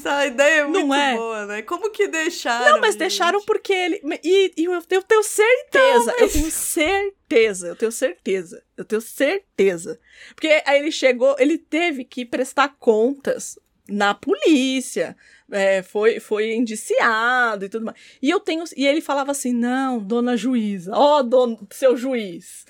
a 0.07 0.27
ideia 0.27 0.61
é 0.61 0.65
muito 0.67 0.93
é. 0.93 1.17
boa, 1.17 1.47
né? 1.47 1.63
Como 1.63 1.91
que 1.91 2.09
deixaram? 2.09 2.73
Não, 2.73 2.81
mas 2.81 2.93
gente? 2.93 3.01
deixaram 3.01 3.43
porque 3.45 3.73
ele. 3.73 4.01
E, 4.23 4.53
e 4.57 4.65
eu, 4.65 4.73
eu, 4.73 5.03
tenho 5.03 5.23
certeza, 5.23 5.99
não, 5.99 6.07
mas... 6.07 6.21
eu 6.21 6.29
tenho 6.31 6.51
certeza, 6.51 7.67
eu 7.69 7.77
tenho 7.77 7.93
certeza, 7.93 8.63
eu 8.77 8.85
tenho 8.85 9.01
certeza. 9.01 10.01
Porque 10.35 10.63
aí 10.67 10.81
ele 10.81 10.91
chegou, 10.91 11.37
ele 11.39 11.59
teve 11.59 12.05
que 12.05 12.25
prestar 12.25 12.75
contas 12.79 13.59
na 13.89 14.15
polícia, 14.15 15.17
é, 15.51 15.83
foi, 15.83 16.19
foi 16.19 16.55
indiciado 16.55 17.65
e 17.65 17.69
tudo 17.69 17.87
mais. 17.87 17.99
E 18.21 18.31
eu 18.31 18.41
tenho. 18.41 18.65
E 18.77 18.87
ele 18.87 19.01
falava 19.01 19.31
assim: 19.31 19.53
não, 19.53 19.99
dona 19.99 20.37
juíza, 20.37 20.93
ó, 20.95 21.23
oh, 21.23 21.59
seu 21.71 21.97
juiz. 21.97 22.65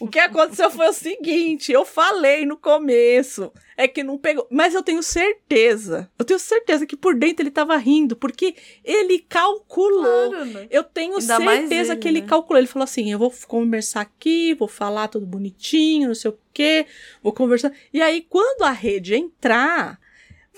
O 0.00 0.06
que 0.06 0.18
aconteceu 0.18 0.70
foi 0.70 0.88
o 0.88 0.92
seguinte: 0.92 1.72
eu 1.72 1.84
falei 1.84 2.44
no 2.44 2.56
começo, 2.56 3.50
é 3.76 3.88
que 3.88 4.04
não 4.04 4.18
pegou. 4.18 4.46
Mas 4.50 4.74
eu 4.74 4.82
tenho 4.82 5.02
certeza, 5.02 6.08
eu 6.18 6.24
tenho 6.24 6.38
certeza 6.38 6.86
que 6.86 6.96
por 6.96 7.14
dentro 7.16 7.42
ele 7.42 7.50
tava 7.50 7.76
rindo, 7.76 8.14
porque 8.14 8.54
ele 8.84 9.18
calculou. 9.20 10.30
Claro, 10.30 10.44
né? 10.44 10.66
Eu 10.70 10.84
tenho 10.84 11.16
Ainda 11.16 11.36
certeza 11.36 11.92
ele, 11.94 12.00
que 12.00 12.08
ele 12.08 12.20
né? 12.20 12.26
calculou. 12.28 12.58
Ele 12.58 12.68
falou 12.68 12.84
assim: 12.84 13.10
eu 13.10 13.18
vou 13.18 13.32
conversar 13.48 14.02
aqui, 14.02 14.54
vou 14.54 14.68
falar 14.68 15.08
tudo 15.08 15.26
bonitinho, 15.26 16.08
não 16.08 16.14
sei 16.14 16.30
o 16.30 16.38
quê, 16.52 16.86
vou 17.22 17.32
conversar. 17.32 17.72
E 17.92 18.00
aí, 18.00 18.24
quando 18.28 18.62
a 18.62 18.70
rede 18.70 19.16
entrar 19.16 19.98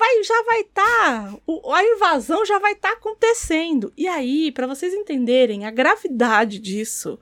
vai, 0.00 0.22
já 0.24 0.42
vai 0.44 0.60
estar, 0.62 1.32
tá, 1.32 1.74
a 1.74 1.84
invasão 1.84 2.44
já 2.46 2.58
vai 2.58 2.72
estar 2.72 2.92
tá 2.92 2.94
acontecendo. 2.94 3.92
E 3.96 4.08
aí, 4.08 4.50
para 4.50 4.66
vocês 4.66 4.94
entenderem 4.94 5.66
a 5.66 5.70
gravidade 5.70 6.58
disso, 6.58 7.18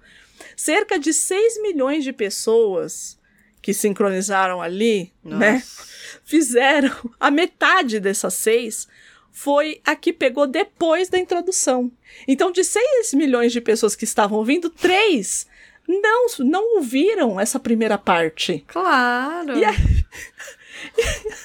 cerca 0.56 0.98
de 0.98 1.12
6 1.12 1.60
milhões 1.60 2.04
de 2.04 2.12
pessoas 2.12 3.18
que 3.60 3.74
sincronizaram 3.74 4.62
ali, 4.62 5.12
né, 5.24 5.54
Nossa. 5.54 5.82
né, 5.82 5.92
fizeram 6.24 6.94
a 7.18 7.30
metade 7.30 7.98
dessas 7.98 8.34
seis 8.34 8.86
foi 9.32 9.80
a 9.84 9.94
que 9.94 10.12
pegou 10.12 10.46
depois 10.46 11.08
da 11.08 11.18
introdução. 11.18 11.92
Então, 12.26 12.50
de 12.50 12.64
6 12.64 13.14
milhões 13.14 13.52
de 13.52 13.60
pessoas 13.60 13.94
que 13.94 14.04
estavam 14.04 14.38
ouvindo, 14.38 14.70
três 14.70 15.46
não, 15.86 16.26
não 16.40 16.76
ouviram 16.76 17.38
essa 17.38 17.58
primeira 17.58 17.96
parte. 17.96 18.64
Claro. 18.66 19.56
E 19.56 19.64
a... 19.64 19.72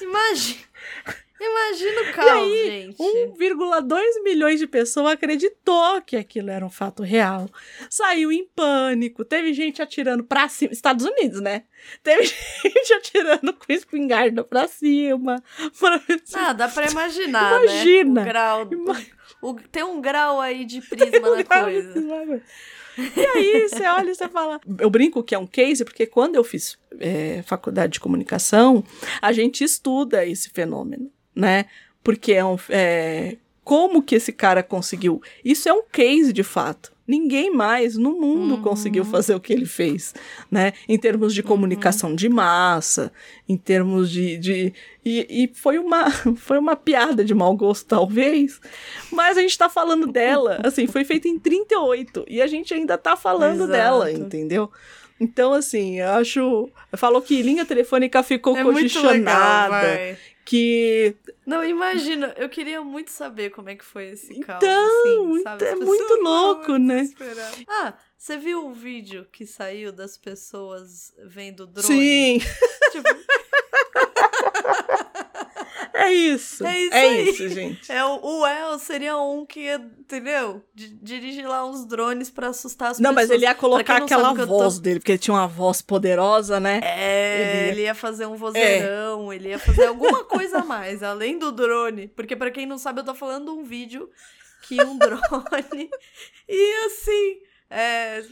Imagina. 0.02 0.73
Imagina 1.40 2.02
o 2.02 2.12
caos, 2.12 2.28
e 2.28 2.30
aí, 2.30 2.66
gente. 2.66 2.96
1,2 2.98 4.22
milhões 4.22 4.60
de 4.60 4.66
pessoas 4.66 5.14
acreditou 5.14 6.00
que 6.02 6.16
aquilo 6.16 6.48
era 6.50 6.64
um 6.64 6.70
fato 6.70 7.02
real. 7.02 7.48
Saiu 7.90 8.30
em 8.30 8.46
pânico. 8.46 9.24
Teve 9.24 9.52
gente 9.52 9.82
atirando 9.82 10.22
pra 10.22 10.48
cima. 10.48 10.72
Estados 10.72 11.04
Unidos, 11.04 11.40
né? 11.40 11.64
Teve 12.02 12.24
gente 12.64 12.92
atirando 12.94 13.52
com 13.52 13.72
espingarda 13.72 14.44
pra 14.44 14.68
cima. 14.68 15.42
Pra... 15.78 16.00
Ah, 16.34 16.52
dá 16.52 16.68
pra 16.68 16.88
imaginar, 16.88 17.60
né? 17.60 17.66
Imagina. 17.66 18.14
né? 18.14 18.22
O 18.22 18.24
grau. 18.24 18.68
O... 19.42 19.54
Tem 19.54 19.82
um 19.82 20.00
grau 20.00 20.40
aí 20.40 20.64
de 20.64 20.80
prisma 20.88 21.30
um 21.30 21.36
na 21.36 21.44
coisa. 21.44 22.42
E 22.96 23.26
aí 23.26 23.68
você 23.68 23.86
olha 23.86 24.10
e 24.10 24.14
você 24.14 24.28
fala. 24.28 24.60
Eu 24.78 24.88
brinco 24.88 25.22
que 25.22 25.34
é 25.34 25.38
um 25.38 25.46
case, 25.46 25.84
porque 25.84 26.06
quando 26.06 26.36
eu 26.36 26.44
fiz 26.44 26.78
é, 27.00 27.42
faculdade 27.42 27.94
de 27.94 28.00
comunicação, 28.00 28.84
a 29.20 29.32
gente 29.32 29.64
estuda 29.64 30.24
esse 30.24 30.50
fenômeno, 30.50 31.10
né? 31.34 31.66
Porque 32.02 32.32
é 32.32 32.44
um. 32.44 32.56
É, 32.68 33.36
como 33.62 34.02
que 34.02 34.14
esse 34.14 34.32
cara 34.32 34.62
conseguiu? 34.62 35.22
Isso 35.44 35.68
é 35.68 35.72
um 35.72 35.82
case 35.90 36.32
de 36.32 36.42
fato. 36.42 36.92
Ninguém 37.06 37.50
mais 37.50 37.98
no 37.98 38.18
mundo 38.18 38.54
uhum. 38.54 38.62
conseguiu 38.62 39.04
fazer 39.04 39.34
o 39.34 39.40
que 39.40 39.52
ele 39.52 39.66
fez, 39.66 40.14
né? 40.50 40.72
Em 40.88 40.98
termos 40.98 41.34
de 41.34 41.42
uhum. 41.42 41.46
comunicação 41.46 42.10
uhum. 42.10 42.16
de 42.16 42.28
massa, 42.30 43.12
em 43.46 43.58
termos 43.58 44.10
de. 44.10 44.38
de 44.38 44.72
e, 45.04 45.26
e, 45.28 45.50
foi, 45.54 45.78
uma, 45.78 46.10
foi 46.36 46.58
uma 46.58 46.74
piada 46.74 47.22
de 47.22 47.34
mau 47.34 47.54
gosto, 47.54 47.86
talvez, 47.86 48.58
mas 49.12 49.36
a 49.36 49.42
gente 49.42 49.56
tá 49.56 49.68
falando 49.68 50.06
dela, 50.06 50.60
assim, 50.64 50.86
foi 50.86 51.04
feita 51.04 51.28
em 51.28 51.38
38 51.38 52.24
e 52.26 52.40
a 52.40 52.46
gente 52.46 52.72
ainda 52.72 52.96
tá 52.96 53.16
falando 53.16 53.64
Exato. 53.64 53.72
dela, 53.72 54.10
entendeu? 54.10 54.70
Então, 55.20 55.52
assim, 55.52 56.00
eu 56.00 56.10
acho. 56.10 56.68
Falou 56.96 57.22
que 57.22 57.42
linha 57.42 57.64
telefônica 57.64 58.22
ficou 58.22 58.56
é 58.56 58.62
congestionada 58.62 60.16
que. 60.44 61.14
Não, 61.46 61.64
imagina, 61.64 62.34
eu 62.36 62.48
queria 62.48 62.82
muito 62.82 63.10
saber 63.10 63.50
como 63.50 63.68
é 63.68 63.76
que 63.76 63.84
foi 63.84 64.10
esse 64.10 64.40
caos. 64.40 64.62
Então, 64.62 65.34
assim, 65.46 65.64
é 65.66 65.74
muito 65.76 66.14
louco, 66.22 66.76
né? 66.78 67.08
Ah, 67.68 67.94
você 68.16 68.38
viu 68.38 68.66
o 68.66 68.72
vídeo 68.72 69.26
que 69.30 69.46
saiu 69.46 69.92
das 69.92 70.16
pessoas 70.16 71.12
vendo 71.26 71.66
drone? 71.66 71.86
Sim! 71.86 72.38
Tipo... 72.92 73.08
É 76.04 76.12
isso. 76.12 76.66
É 76.66 76.80
isso, 76.80 76.94
é 76.94 77.00
aí. 77.00 77.28
isso 77.28 77.48
gente. 77.48 77.90
É, 77.90 78.04
o, 78.04 78.20
o 78.22 78.46
El 78.46 78.78
seria 78.78 79.16
um 79.18 79.44
que 79.46 79.60
ia, 79.60 79.76
entendeu? 79.76 80.62
D 80.74 80.88
dirigir 81.02 81.46
lá 81.48 81.64
uns 81.64 81.86
drones 81.86 82.30
para 82.30 82.48
assustar 82.48 82.90
as 82.90 82.98
não, 82.98 83.10
pessoas. 83.10 83.28
Não, 83.28 83.34
mas 83.36 83.42
ele 83.42 83.46
ia 83.46 83.54
colocar 83.54 83.96
aquela 83.96 84.32
voz 84.32 84.74
tô... 84.76 84.80
dele, 84.80 85.00
porque 85.00 85.12
ele 85.12 85.18
tinha 85.18 85.34
uma 85.34 85.48
voz 85.48 85.80
poderosa, 85.80 86.60
né? 86.60 86.80
É, 86.82 87.38
ele 87.40 87.66
ia, 87.66 87.72
ele 87.72 87.82
ia 87.82 87.94
fazer 87.94 88.26
um 88.26 88.36
vozeirão, 88.36 89.32
é. 89.32 89.36
ele 89.36 89.48
ia 89.48 89.58
fazer 89.58 89.86
alguma 89.86 90.24
coisa 90.24 90.58
a 90.58 90.64
mais, 90.64 91.02
além 91.02 91.38
do 91.38 91.50
drone. 91.50 92.08
Porque 92.08 92.36
para 92.36 92.50
quem 92.50 92.66
não 92.66 92.78
sabe, 92.78 93.00
eu 93.00 93.04
tô 93.04 93.14
falando 93.14 93.46
de 93.46 93.50
um 93.58 93.64
vídeo 93.64 94.10
que 94.62 94.82
um 94.82 94.96
drone 94.98 95.90
e 96.48 96.86
assim 96.86 97.38
é, 97.70 98.22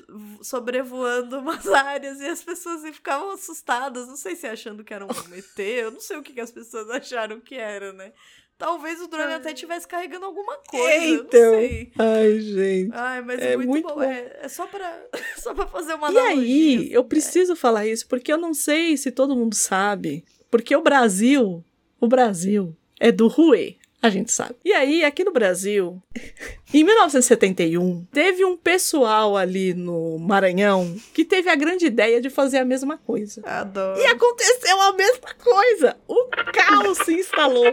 sobrevoando 0.42 1.38
umas 1.40 1.66
áreas 1.66 2.20
e 2.20 2.26
as 2.26 2.42
pessoas 2.42 2.82
ficavam 2.94 3.32
assustadas, 3.32 4.06
não 4.06 4.16
sei 4.16 4.36
se 4.36 4.46
achando 4.46 4.84
que 4.84 4.94
era 4.94 5.04
um 5.04 5.08
ET, 5.34 5.58
eu 5.58 5.90
não 5.90 6.00
sei 6.00 6.16
o 6.16 6.22
que, 6.22 6.32
que 6.32 6.40
as 6.40 6.52
pessoas 6.52 6.88
acharam 6.90 7.40
que 7.40 7.54
era, 7.54 7.92
né? 7.92 8.12
Talvez 8.58 9.00
o 9.00 9.08
drone 9.08 9.32
até 9.32 9.50
estivesse 9.50 9.88
carregando 9.88 10.24
alguma 10.24 10.56
coisa, 10.58 11.04
então. 11.04 11.54
Ai, 11.98 12.38
gente. 12.38 12.90
Ai, 12.94 13.20
mas 13.20 13.40
é 13.40 13.56
muito, 13.56 13.70
muito 13.70 13.88
bom. 13.88 13.94
bom. 13.96 14.02
É, 14.02 14.38
é, 14.40 14.48
só 14.48 14.68
pra, 14.68 15.02
só 15.36 15.52
pra 15.52 15.66
fazer 15.66 15.94
uma 15.94 16.12
E 16.12 16.18
aí, 16.18 16.76
assim, 16.76 16.88
eu 16.92 17.02
preciso 17.02 17.56
falar 17.56 17.88
isso, 17.88 18.06
porque 18.06 18.32
eu 18.32 18.38
não 18.38 18.54
sei 18.54 18.96
se 18.96 19.10
todo 19.10 19.34
mundo 19.34 19.56
sabe, 19.56 20.24
porque 20.48 20.76
o 20.76 20.82
Brasil, 20.82 21.64
o 22.00 22.06
Brasil 22.06 22.76
é 23.00 23.10
do 23.10 23.26
Rue. 23.26 23.80
A 24.02 24.10
gente 24.10 24.32
sabe. 24.32 24.56
E 24.64 24.72
aí, 24.72 25.04
aqui 25.04 25.22
no 25.22 25.32
Brasil, 25.32 26.02
em 26.74 26.82
1971, 26.82 28.04
teve 28.12 28.44
um 28.44 28.56
pessoal 28.56 29.36
ali 29.36 29.72
no 29.74 30.18
Maranhão 30.18 30.96
que 31.14 31.24
teve 31.24 31.48
a 31.48 31.54
grande 31.54 31.86
ideia 31.86 32.20
de 32.20 32.28
fazer 32.28 32.58
a 32.58 32.64
mesma 32.64 32.98
coisa. 32.98 33.40
Adoro. 33.44 34.00
E 34.00 34.06
aconteceu 34.06 34.80
a 34.82 34.92
mesma 34.94 35.34
coisa. 35.34 35.96
O 36.08 36.28
caos 36.52 36.98
se 36.98 37.14
instalou. 37.14 37.72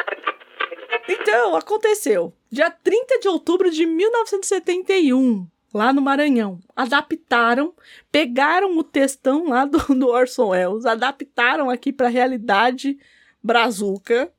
Então, 1.31 1.55
aconteceu. 1.55 2.33
Dia 2.51 2.69
30 2.69 3.19
de 3.19 3.27
outubro 3.27 3.71
de 3.71 3.85
1971, 3.85 5.47
lá 5.73 5.93
no 5.93 6.01
Maranhão. 6.01 6.59
Adaptaram, 6.75 7.73
pegaram 8.11 8.77
o 8.77 8.83
textão 8.83 9.47
lá 9.47 9.65
do, 9.65 9.79
do 9.95 10.07
Orson 10.07 10.49
Welles, 10.49 10.85
adaptaram 10.85 11.69
aqui 11.69 11.93
para 11.93 12.07
a 12.07 12.11
realidade 12.11 12.97
brazuca 13.41 14.31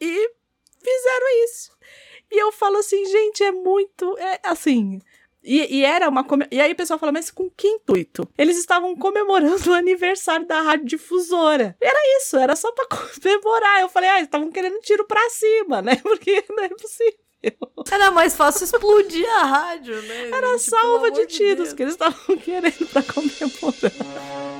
e 0.00 0.30
fizeram 0.78 1.44
isso. 1.44 1.70
E 2.30 2.42
eu 2.42 2.52
falo 2.52 2.78
assim, 2.78 3.04
gente, 3.06 3.42
é 3.42 3.50
muito. 3.50 4.16
É 4.18 4.40
assim. 4.44 5.00
E, 5.42 5.78
e, 5.78 5.84
era 5.84 6.08
uma. 6.08 6.24
E 6.50 6.60
aí 6.60 6.72
o 6.72 6.76
pessoal 6.76 6.98
fala, 6.98 7.12
mas 7.12 7.30
com 7.30 7.50
que 7.50 7.66
intuito? 7.66 8.28
Eles 8.36 8.58
estavam 8.58 8.94
comemorando 8.94 9.70
o 9.70 9.74
aniversário 9.74 10.46
da 10.46 10.60
rádio 10.60 10.86
difusora. 10.86 11.76
Era 11.80 11.98
isso, 12.18 12.36
era 12.36 12.54
só 12.54 12.70
pra 12.72 12.86
comemorar. 13.20 13.80
Eu 13.80 13.88
falei, 13.88 14.10
ah, 14.10 14.20
estavam 14.20 14.50
querendo 14.50 14.78
tiro 14.80 15.04
pra 15.04 15.30
cima, 15.30 15.80
né? 15.80 15.96
Porque 16.02 16.44
não 16.50 16.64
é 16.64 16.68
possível. 16.68 17.18
Era 17.90 18.10
mais 18.10 18.36
fácil 18.36 18.64
explodir 18.64 19.26
a 19.38 19.44
rádio, 19.44 20.00
né? 20.02 20.28
Era 20.28 20.58
tipo, 20.58 20.58
salva 20.58 21.10
de 21.10 21.26
tiros 21.26 21.70
de 21.70 21.74
que 21.74 21.82
eles 21.82 21.94
estavam 21.94 22.36
querendo 22.36 22.86
pra 22.88 23.02
comemorar. 23.02 24.59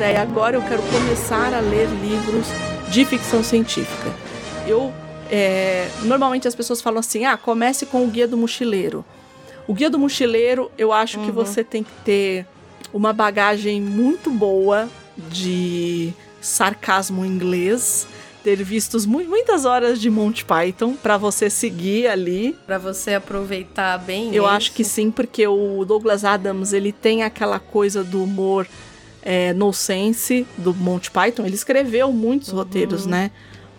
André, 0.00 0.16
agora 0.16 0.56
eu 0.56 0.62
quero 0.62 0.82
começar 0.84 1.52
a 1.52 1.60
ler 1.60 1.86
livros 1.86 2.46
de 2.88 3.04
ficção 3.04 3.44
científica. 3.44 4.10
Eu 4.66 4.90
é, 5.30 5.90
normalmente 6.04 6.48
as 6.48 6.54
pessoas 6.54 6.80
falam 6.80 7.00
assim: 7.00 7.26
ah, 7.26 7.36
comece 7.36 7.84
com 7.84 8.02
o 8.02 8.06
Guia 8.06 8.26
do 8.26 8.34
Mochileiro. 8.34 9.04
O 9.68 9.74
Guia 9.74 9.90
do 9.90 9.98
Mochileiro, 9.98 10.70
eu 10.78 10.90
acho 10.90 11.18
uhum. 11.18 11.26
que 11.26 11.30
você 11.30 11.62
tem 11.62 11.84
que 11.84 11.90
ter 12.02 12.46
uma 12.94 13.12
bagagem 13.12 13.78
muito 13.78 14.30
boa 14.30 14.88
de 15.28 16.14
sarcasmo 16.40 17.22
inglês, 17.22 18.06
ter 18.42 18.56
visto 18.64 18.96
muitas 19.06 19.66
horas 19.66 20.00
de 20.00 20.08
Monty 20.08 20.46
Python 20.46 20.94
para 20.94 21.18
você 21.18 21.50
seguir 21.50 22.06
ali. 22.06 22.56
Para 22.66 22.78
você 22.78 23.12
aproveitar 23.12 23.98
bem. 23.98 24.34
Eu 24.34 24.46
acho 24.46 24.72
que 24.72 24.82
sim, 24.82 25.10
porque 25.10 25.46
o 25.46 25.84
Douglas 25.84 26.24
Adams 26.24 26.72
ele 26.72 26.90
tem 26.90 27.22
aquela 27.22 27.58
coisa 27.58 28.02
do 28.02 28.24
humor 28.24 28.66
é, 29.22 29.52
no 29.52 29.72
sense 29.72 30.46
do 30.56 30.74
Monty 30.74 31.10
Python. 31.10 31.44
Ele 31.44 31.54
escreveu 31.54 32.12
muitos 32.12 32.48
uhum. 32.48 32.56
roteiros, 32.56 33.06
né, 33.06 33.30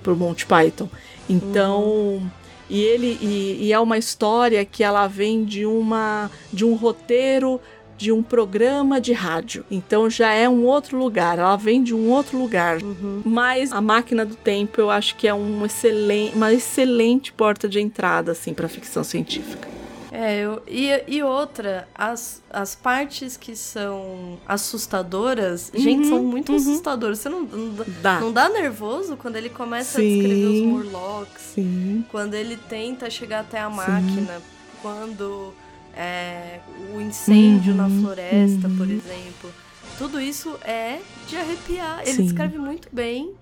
pro 0.04 0.16
Monty 0.16 0.46
Python. 0.46 0.90
Então 1.30 1.84
uhum. 1.84 2.30
e 2.70 2.82
ele 2.82 3.18
e, 3.22 3.68
e 3.68 3.74
é 3.74 3.80
uma 3.80 3.98
história 3.98 4.64
que 4.66 4.84
ela 4.84 5.08
vem 5.08 5.44
de 5.44 5.66
uma 5.66 6.30
de 6.52 6.66
um 6.66 6.76
roteiro 6.76 7.60
de 8.02 8.12
um 8.12 8.24
programa 8.24 9.00
de 9.00 9.14
rádio. 9.14 9.64
Então 9.70 10.10
já 10.10 10.34
é 10.34 10.50
um 10.50 10.66
outro 10.66 10.98
lugar, 10.98 11.38
ela 11.38 11.56
vem 11.56 11.84
de 11.84 11.94
um 11.94 12.10
outro 12.10 12.36
lugar. 12.36 12.82
Uhum. 12.82 13.22
Mas 13.24 13.72
a 13.72 13.80
máquina 13.80 14.26
do 14.26 14.36
tempo 14.36 14.82
eu 14.82 14.90
acho 14.90 15.16
que 15.16 15.28
é 15.28 15.34
um 15.34 15.64
excelente, 15.64 16.36
uma 16.36 16.52
excelente 16.52 17.32
porta 17.32 17.70
de 17.70 17.80
entrada 17.80 18.32
assim 18.32 18.56
para 18.56 18.68
ficção 18.68 19.04
científica. 19.04 19.70
É, 20.12 20.42
eu, 20.42 20.62
e, 20.68 20.90
e 21.08 21.24
outra, 21.24 21.88
as, 21.96 22.42
as 22.50 22.76
partes 22.76 23.38
que 23.38 23.56
são 23.56 24.38
assustadoras, 24.46 25.72
uhum, 25.74 25.80
gente, 25.82 26.08
são 26.10 26.22
muito 26.22 26.52
uhum. 26.52 26.58
assustadoras. 26.58 27.20
Você 27.20 27.30
não, 27.30 27.44
não, 27.44 27.86
dá. 28.02 28.20
não 28.20 28.34
dá 28.34 28.50
nervoso 28.50 29.16
quando 29.16 29.38
ele 29.38 29.50
começa 29.50 30.00
Sim. 30.00 30.06
a 30.06 30.16
descrever 30.16 30.46
os 30.48 30.62
Morlocks? 30.68 31.42
Sim. 31.56 32.06
Quando 32.12 32.34
ele 32.34 32.58
tenta 32.58 33.10
chegar 33.10 33.40
até 33.40 33.60
a 33.60 33.70
máquina? 33.70 34.40
Sim. 34.40 34.44
Quando 34.82 35.54
é, 35.96 36.60
o 36.94 37.00
incêndio 37.00 37.72
uhum, 37.74 37.78
na 37.78 38.02
floresta, 38.02 38.68
uhum. 38.68 38.78
por 38.78 38.90
exemplo. 38.90 39.52
Tudo 39.98 40.20
isso 40.20 40.58
é 40.64 41.00
de 41.28 41.38
arrepiar. 41.38 42.02
Ele 42.02 42.18
Sim. 42.18 42.26
escreve 42.26 42.58
muito 42.58 42.90
bem. 42.92 43.34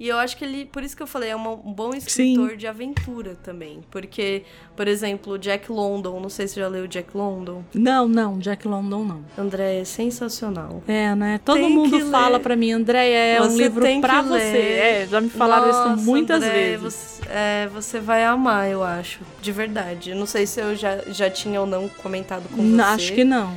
E 0.00 0.08
eu 0.08 0.16
acho 0.16 0.36
que 0.36 0.44
ele, 0.44 0.64
por 0.64 0.84
isso 0.84 0.96
que 0.96 1.02
eu 1.02 1.06
falei, 1.06 1.30
é 1.30 1.36
uma, 1.36 1.50
um 1.50 1.72
bom 1.72 1.90
escritor 1.90 2.50
Sim. 2.50 2.56
de 2.56 2.66
aventura 2.68 3.36
também. 3.42 3.80
Porque, 3.90 4.44
por 4.76 4.86
exemplo, 4.86 5.36
Jack 5.36 5.72
London, 5.72 6.20
não 6.20 6.28
sei 6.28 6.46
se 6.46 6.60
já 6.60 6.68
leu 6.68 6.86
Jack 6.86 7.16
London. 7.16 7.64
Não, 7.74 8.06
não, 8.06 8.38
Jack 8.38 8.68
London 8.68 9.04
não. 9.04 9.24
André, 9.36 9.80
é 9.80 9.84
sensacional. 9.84 10.82
É, 10.86 11.14
né? 11.16 11.40
Todo 11.44 11.58
tem 11.58 11.70
mundo 11.70 11.98
fala 12.10 12.38
para 12.38 12.54
mim, 12.54 12.70
André, 12.70 13.10
é 13.10 13.38
você 13.38 13.48
um 13.48 13.56
livro 13.56 14.00
pra 14.00 14.22
você. 14.22 14.58
É, 14.58 15.06
já 15.10 15.20
me 15.20 15.28
falaram 15.30 15.66
Nossa, 15.66 15.94
isso 15.94 16.04
muitas 16.04 16.36
André, 16.36 16.52
vezes. 16.52 16.80
Você, 16.80 17.22
é, 17.28 17.66
você 17.66 17.98
vai 17.98 18.24
amar, 18.24 18.70
eu 18.70 18.84
acho. 18.84 19.20
De 19.42 19.50
verdade. 19.50 20.14
Não 20.14 20.26
sei 20.26 20.46
se 20.46 20.60
eu 20.60 20.76
já, 20.76 20.98
já 21.08 21.28
tinha 21.28 21.60
ou 21.60 21.66
não 21.66 21.88
comentado 21.88 22.48
com 22.48 22.62
você. 22.62 22.82
Acho 22.82 23.14
que 23.14 23.24
não. 23.24 23.52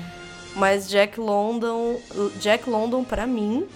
Mas 0.56 0.90
Jack 0.90 1.20
London, 1.20 2.00
Jack 2.40 2.68
London 2.68 3.04
para 3.04 3.28
mim, 3.28 3.68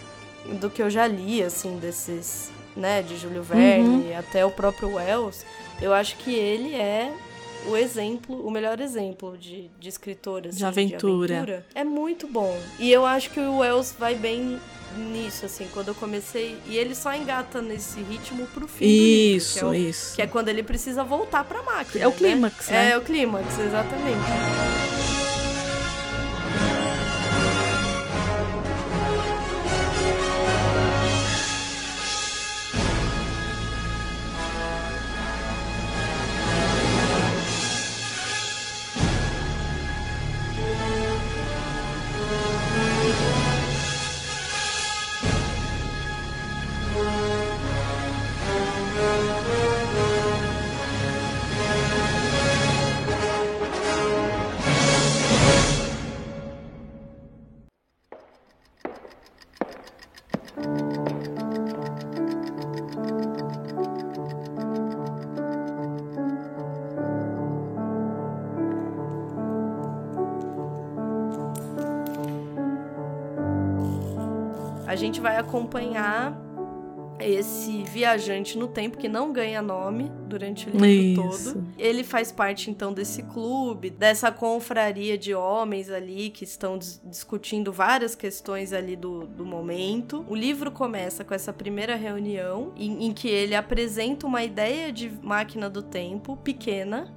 do 0.59 0.70
que 0.70 0.82
eu 0.82 0.89
já 0.89 1.07
li, 1.07 1.43
assim, 1.43 1.78
desses 1.78 2.51
né, 2.76 3.01
de 3.01 3.17
Júlio 3.17 3.43
Verne, 3.43 4.11
uhum. 4.11 4.17
até 4.19 4.45
o 4.45 4.51
próprio 4.51 4.95
Wells, 4.95 5.45
eu 5.82 5.93
acho 5.93 6.17
que 6.17 6.34
ele 6.34 6.76
é 6.76 7.11
o 7.67 7.76
exemplo, 7.76 8.45
o 8.45 8.51
melhor 8.51 8.80
exemplo 8.80 9.38
de, 9.38 9.69
de 9.80 9.89
escritor 9.89 10.47
assim, 10.47 10.57
de, 10.57 10.65
aventura. 10.65 11.28
de 11.28 11.34
aventura. 11.34 11.65
É 11.73 11.84
muito 11.84 12.28
bom. 12.28 12.55
E 12.80 12.91
eu 12.91 13.05
acho 13.05 13.30
que 13.32 13.39
o 13.39 13.57
Wells 13.57 13.95
vai 13.97 14.15
bem 14.15 14.59
nisso, 14.97 15.45
assim, 15.45 15.67
quando 15.73 15.89
eu 15.89 15.95
comecei. 15.95 16.57
E 16.67 16.78
ele 16.78 16.95
só 16.95 17.13
engata 17.13 17.61
nesse 17.61 18.01
ritmo 18.01 18.45
pro 18.47 18.67
fim. 18.67 18.86
Isso, 18.86 19.55
livro, 19.55 19.71
que 19.71 19.78
é 19.78 19.88
o, 19.88 19.89
isso. 19.89 20.15
Que 20.15 20.21
é 20.21 20.28
quando 20.28 20.49
ele 20.49 20.63
precisa 20.63 21.03
voltar 21.03 21.43
pra 21.43 21.61
máquina. 21.63 22.03
É 22.03 22.07
o 22.07 22.11
clímax, 22.11 22.67
né? 22.69 22.73
né? 22.73 22.91
É 22.91 22.97
o 22.97 23.01
clímax, 23.01 23.59
exatamente. 23.59 24.74
Vai 75.26 75.38
acompanhar 75.38 76.39
esse 77.19 77.82
viajante 77.86 78.59
no 78.59 78.67
tempo 78.67 78.95
que 78.95 79.09
não 79.09 79.34
ganha 79.34 79.59
nome 79.59 80.11
durante 80.28 80.69
o 80.69 80.78
livro 80.78 81.30
Isso. 81.32 81.53
todo. 81.55 81.65
Ele 81.80 82.03
faz 82.03 82.32
parte 82.32 82.69
então 82.69 82.93
desse 82.93 83.23
clube, 83.23 83.89
dessa 83.89 84.32
confraria 84.32 85.17
de 85.17 85.34
homens 85.34 85.89
ali 85.89 86.30
que 86.30 86.43
estão 86.43 86.78
dis 86.78 87.01
discutindo 87.03 87.73
várias 87.73 88.13
questões 88.13 88.71
ali 88.71 88.95
do, 88.95 89.26
do 89.26 89.43
momento. 89.43 90.23
O 90.30 90.36
livro 90.36 90.69
começa 90.69 91.23
com 91.23 91.34
essa 91.34 91.51
primeira 91.51 91.95
reunião 91.95 92.71
em, 92.76 93.07
em 93.07 93.11
que 93.11 93.28
ele 93.28 93.55
apresenta 93.55 94.28
uma 94.28 94.43
ideia 94.43 94.91
de 94.91 95.09
máquina 95.23 95.67
do 95.67 95.82
tempo 95.82 96.38
pequena. 96.38 97.11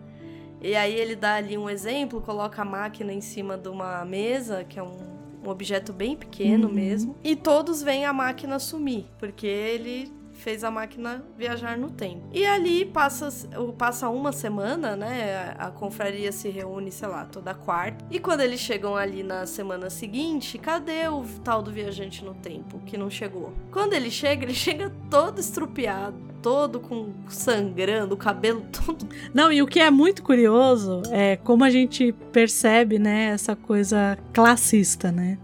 E 0.63 0.75
aí 0.75 0.95
ele 0.95 1.15
dá 1.15 1.35
ali 1.35 1.59
um 1.59 1.69
exemplo, 1.69 2.23
coloca 2.23 2.63
a 2.63 2.65
máquina 2.65 3.13
em 3.13 3.21
cima 3.21 3.59
de 3.59 3.69
uma 3.69 4.03
mesa, 4.07 4.65
que 4.65 4.79
é 4.79 4.83
um 4.83 5.18
um 5.49 5.51
objeto 5.51 5.93
bem 5.93 6.15
pequeno 6.15 6.69
uhum. 6.69 6.75
mesmo. 6.75 7.17
E 7.25 7.35
todos 7.35 7.83
veem 7.83 8.05
a 8.05 8.13
máquina 8.13 8.59
sumir, 8.59 9.07
porque 9.19 9.47
ele 9.47 10.13
fez 10.49 10.65
a 10.65 10.71
máquina 10.71 11.23
viajar 11.37 11.77
no 11.77 11.91
tempo. 11.91 12.23
E 12.33 12.47
ali 12.47 12.87
passa, 12.87 13.29
passa 13.77 14.09
uma 14.09 14.33
semana, 14.33 14.97
né? 14.97 15.55
A, 15.59 15.71
confraria 15.71 16.33
se 16.33 16.49
reúne, 16.49 16.91
sei 16.91 17.07
lá, 17.07 17.27
toda 17.27 17.53
quarta. 17.53 18.03
E 18.11 18.19
quando 18.19 18.41
eles 18.41 18.59
chegam 18.59 18.97
ali 18.97 19.23
na 19.23 19.45
semana 19.45 19.91
seguinte, 19.91 20.57
cadê 20.57 21.07
o 21.07 21.23
tal 21.45 21.63
do 21.63 21.71
viajante 21.71 22.25
no 22.25 22.33
tempo 22.33 22.79
que 22.87 22.97
não 22.97 23.11
chegou? 23.11 23.53
Quando 23.71 23.93
ele 23.93 24.11
chega, 24.11 24.47
ele 24.47 24.55
chega 24.57 24.91
todo 25.11 25.39
estrupiado 25.39 26.17
todo 26.41 26.81
com 26.81 27.13
sangrando, 27.29 28.15
o 28.15 28.17
cabelo 28.17 28.65
todo. 28.73 29.07
Não, 29.35 29.53
e 29.53 29.61
o 29.61 29.67
que 29.67 29.81
é 29.81 29.91
muito 29.91 30.23
curioso 30.23 31.03
é 31.11 31.37
como 31.37 31.63
a 31.63 31.69
gente 31.69 32.13
percebe, 32.33 32.99
né, 32.99 33.33
essa 33.35 33.55
coisa 33.55 34.17
classista, 34.33 35.13
né? 35.13 35.37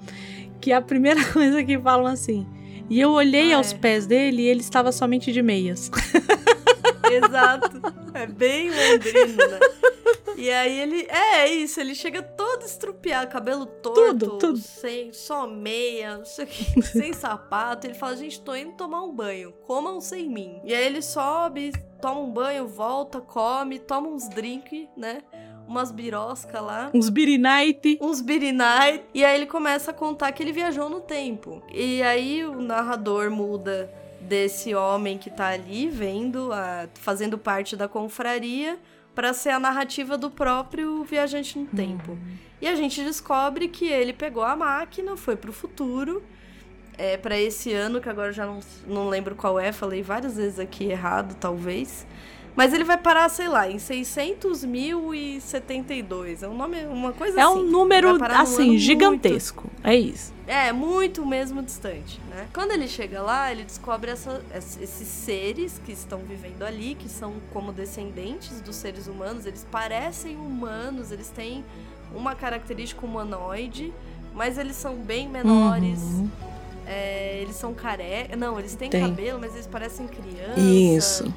Que 0.63 0.73
a 0.73 0.81
primeira 0.81 1.23
coisa 1.31 1.63
que 1.63 1.79
falam 1.79 2.07
assim. 2.07 2.47
E 2.89 3.01
eu 3.01 3.11
olhei 3.13 3.53
ah, 3.53 3.59
aos 3.59 3.73
é. 3.73 3.77
pés 3.79 4.07
dele 4.07 4.43
e 4.43 4.47
ele 4.47 4.61
estava 4.61 4.93
somente 4.93 5.33
de 5.33 5.43
meias. 5.43 5.91
Exato. 7.11 7.81
É 8.13 8.27
bem 8.27 8.71
londrino, 8.71 9.37
né? 9.37 9.61
E 10.37 10.51
aí 10.51 10.81
ele. 10.81 11.07
É, 11.09 11.45
é 11.45 11.53
isso, 11.53 11.81
ele 11.81 11.95
chega 11.95 12.23
todo 12.23 12.65
estrupiado, 12.65 13.31
cabelo 13.31 13.67
torto, 13.67 14.19
tudo, 14.19 14.39
tudo. 14.39 14.59
sem 14.59 15.13
só 15.13 15.47
meia, 15.47 16.19
não 16.19 16.25
sei 16.25 16.45
o 16.45 16.49
que, 16.49 16.83
sem 16.83 17.13
sapato. 17.13 17.87
Ele 17.87 17.95
fala, 17.95 18.17
gente, 18.17 18.41
tô 18.41 18.55
indo 18.55 18.73
tomar 18.73 19.03
um 19.03 19.15
banho, 19.15 19.53
comam 19.67 20.01
sem 20.01 20.29
mim. 20.29 20.61
E 20.65 20.75
aí 20.75 20.85
ele 20.85 21.03
sobe, 21.03 21.73
toma 22.01 22.21
um 22.21 22.33
banho, 22.33 22.67
volta, 22.67 23.21
come, 23.21 23.79
toma 23.79 24.09
uns 24.09 24.29
drinks, 24.29 24.89
né? 24.97 25.23
Umas 25.67 25.91
birosca 25.91 26.61
lá. 26.61 26.91
Uns 26.95 27.09
birinight. 27.09 27.99
Uns 28.01 28.21
birinight. 28.21 29.03
E 29.13 29.25
aí 29.25 29.37
ele 29.37 29.47
começa 29.47 29.91
a 29.91 29.95
contar 29.95 30.33
que 30.33 30.43
ele 30.43 30.53
viajou 30.53 30.89
no 30.89 31.01
tempo. 31.01 31.63
E 31.73 32.03
aí 32.03 32.45
o 32.45 32.61
narrador 32.61 33.31
muda 33.31 33.91
desse 34.21 34.75
homem 34.75 35.19
que 35.19 35.31
tá 35.31 35.49
ali 35.49 35.89
vendo, 35.89 36.53
a, 36.53 36.89
fazendo 36.95 37.37
parte 37.37 37.77
da 37.77 37.87
confraria, 37.87 38.79
para 39.15 39.33
ser 39.33 39.51
a 39.51 39.61
narrativa 39.61 40.19
do 40.19 40.31
próprio 40.31 41.05
viajante 41.05 41.59
no 41.59 41.67
tempo. 41.67 42.13
Uhum. 42.13 42.37
E 42.61 42.67
a 42.67 42.75
gente 42.75 43.03
descobre 43.03 43.69
que 43.69 43.87
ele 43.87 44.13
pegou 44.13 44.43
a 44.43 44.57
máquina, 44.57 45.17
foi 45.17 45.37
pro 45.37 45.53
futuro, 45.53 46.23
é 46.97 47.17
para 47.17 47.39
esse 47.39 47.73
ano, 47.73 48.01
que 48.01 48.09
agora 48.09 48.33
já 48.33 48.47
não, 48.47 48.61
não 48.87 49.09
lembro 49.09 49.35
qual 49.35 49.59
é, 49.59 49.71
falei 49.73 50.03
várias 50.03 50.37
vezes 50.37 50.59
aqui 50.59 50.85
errado, 50.85 51.37
talvez. 51.39 52.07
Mas 52.57 52.73
ele 52.73 52.85
vai 52.85 52.97
parar, 52.97 53.29
sei 53.29 53.49
lá, 53.49 53.69
em 53.69 53.79
600.072. 53.79 56.43
É 56.43 56.49
um 56.49 56.57
nome, 56.57 56.87
uma 56.87 57.13
coisa 57.13 57.41
é 57.41 57.43
assim. 57.43 57.53
É 57.53 57.55
um 57.55 57.65
número, 57.65 58.17
assim, 58.25 58.79
gigantesco. 58.79 59.65
Muito, 59.65 59.87
é 59.87 59.97
isso. 59.97 60.33
É, 60.47 60.73
muito 60.73 61.27
mesmo 61.27 61.61
distante, 61.63 62.21
né? 62.31 62.47
Quando 62.55 62.71
ele 62.71 62.87
chega 62.87 63.21
lá, 63.23 63.51
ele 63.51 63.65
descobre 63.65 64.09
essa, 64.11 64.41
esses 64.55 65.09
seres 65.09 65.81
que 65.85 65.91
estão 65.91 66.21
vivendo 66.21 66.63
ali, 66.63 66.95
que 66.95 67.09
são 67.09 67.35
como 67.53 67.73
descendentes 67.73 68.61
dos 68.61 68.77
seres 68.77 69.09
humanos. 69.09 69.47
Eles 69.47 69.67
parecem 69.71 70.37
humanos, 70.37 71.11
eles 71.11 71.31
têm 71.31 71.65
uma 72.15 72.37
característica 72.37 73.05
humanoide, 73.05 73.93
mas 74.33 74.57
eles 74.59 74.77
são 74.77 74.95
bem 74.97 75.29
menores. 75.29 76.01
Uhum 76.01 76.31
É, 76.87 77.39
eles 77.41 77.57
são 77.57 77.73
careca. 77.73 78.37
Não, 78.37 78.59
eles 78.59 78.75
têm 78.75 78.91
Tem. 78.91 79.01
cabelo, 79.01 79.39
mas 79.41 79.55
eles 79.55 79.67
parecem 79.67 80.07
criança. 80.07 80.61
Isso. 80.61 81.35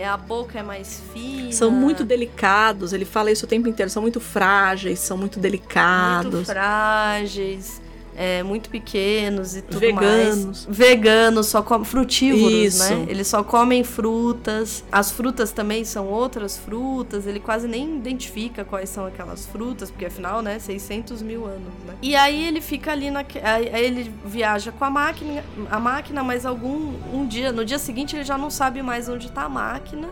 É, 0.00 0.08
a 0.08 0.16
boca 0.16 0.58
é 0.58 0.62
mais 0.62 1.02
fina. 1.12 1.52
São 1.52 1.70
muito 1.70 2.04
delicados, 2.04 2.94
ele 2.94 3.04
fala 3.04 3.30
isso 3.30 3.44
o 3.44 3.48
tempo 3.48 3.68
inteiro. 3.68 3.90
São 3.90 4.00
muito 4.00 4.18
frágeis, 4.18 4.98
são 4.98 5.14
muito 5.18 5.38
delicados. 5.38 6.32
Muito 6.32 6.46
frágeis 6.46 7.82
é, 8.20 8.42
muito 8.42 8.68
pequenos 8.68 9.56
e 9.56 9.62
tudo 9.62 9.80
Veganos. 9.80 10.66
mais. 10.66 10.66
Veganos, 10.68 11.46
só 11.46 11.62
comem 11.62 11.86
frutívoros, 11.86 12.52
Isso. 12.52 12.94
né? 12.94 13.06
Eles 13.08 13.26
só 13.26 13.42
comem 13.42 13.82
frutas. 13.82 14.84
As 14.92 15.10
frutas 15.10 15.52
também 15.52 15.86
são 15.86 16.06
outras 16.06 16.58
frutas. 16.58 17.26
Ele 17.26 17.40
quase 17.40 17.66
nem 17.66 17.96
identifica 17.96 18.62
quais 18.62 18.90
são 18.90 19.06
aquelas 19.06 19.46
frutas, 19.46 19.90
porque 19.90 20.04
afinal, 20.04 20.42
né, 20.42 20.58
600 20.58 21.22
mil 21.22 21.46
anos, 21.46 21.72
né? 21.86 21.94
E 22.02 22.14
aí 22.14 22.46
ele 22.46 22.60
fica 22.60 22.92
ali 22.92 23.10
na, 23.10 23.24
aí 23.42 23.84
ele 23.86 24.12
viaja 24.22 24.70
com 24.70 24.84
a 24.84 24.90
máquina, 24.90 25.42
a 25.70 25.80
máquina, 25.80 26.22
mas 26.22 26.44
algum 26.44 26.92
um 27.14 27.26
dia, 27.26 27.50
no 27.52 27.64
dia 27.64 27.78
seguinte 27.78 28.14
ele 28.14 28.24
já 28.24 28.36
não 28.36 28.50
sabe 28.50 28.82
mais 28.82 29.08
onde 29.08 29.28
está 29.28 29.44
a 29.44 29.48
máquina. 29.48 30.10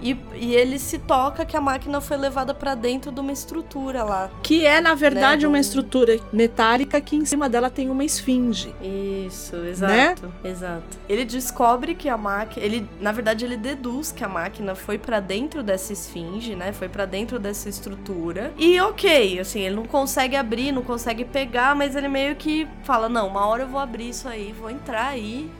E, 0.00 0.16
e, 0.34 0.54
ele 0.54 0.78
se 0.78 0.98
toca 0.98 1.44
que 1.44 1.56
a 1.56 1.60
máquina 1.60 2.00
foi 2.00 2.16
levada 2.16 2.54
para 2.54 2.74
dentro 2.74 3.10
de 3.10 3.20
uma 3.20 3.32
estrutura 3.32 4.04
lá. 4.04 4.30
Que 4.42 4.64
é, 4.66 4.80
na 4.80 4.94
verdade, 4.94 5.42
né? 5.42 5.48
uma 5.48 5.58
estrutura 5.58 6.18
metálica 6.32 7.00
que 7.00 7.16
em 7.16 7.24
cima 7.24 7.48
dela 7.48 7.70
tem 7.70 7.90
uma 7.90 8.04
esfinge. 8.04 8.74
Isso, 8.80 9.56
exato. 9.56 9.92
Né? 10.42 10.50
Exato. 10.50 10.98
Ele 11.08 11.24
descobre 11.24 11.94
que 11.94 12.08
a 12.08 12.16
máquina. 12.16 12.64
Ele, 12.64 12.88
na 13.00 13.12
verdade, 13.12 13.44
ele 13.44 13.56
deduz 13.56 14.12
que 14.12 14.24
a 14.24 14.28
máquina 14.28 14.74
foi 14.74 14.98
para 14.98 15.20
dentro 15.20 15.62
dessa 15.62 15.92
esfinge, 15.92 16.54
né? 16.54 16.72
Foi 16.72 16.88
para 16.88 17.04
dentro 17.04 17.38
dessa 17.38 17.68
estrutura. 17.68 18.52
E 18.56 18.80
ok, 18.80 19.40
assim, 19.40 19.60
ele 19.60 19.76
não 19.76 19.84
consegue 19.84 20.36
abrir, 20.36 20.72
não 20.72 20.82
consegue 20.82 21.24
pegar, 21.24 21.74
mas 21.74 21.96
ele 21.96 22.08
meio 22.08 22.36
que 22.36 22.66
fala: 22.84 23.08
não, 23.08 23.28
uma 23.28 23.46
hora 23.46 23.64
eu 23.64 23.68
vou 23.68 23.80
abrir 23.80 24.10
isso 24.10 24.28
aí, 24.28 24.54
vou 24.58 24.70
entrar 24.70 25.08
aí 25.08 25.50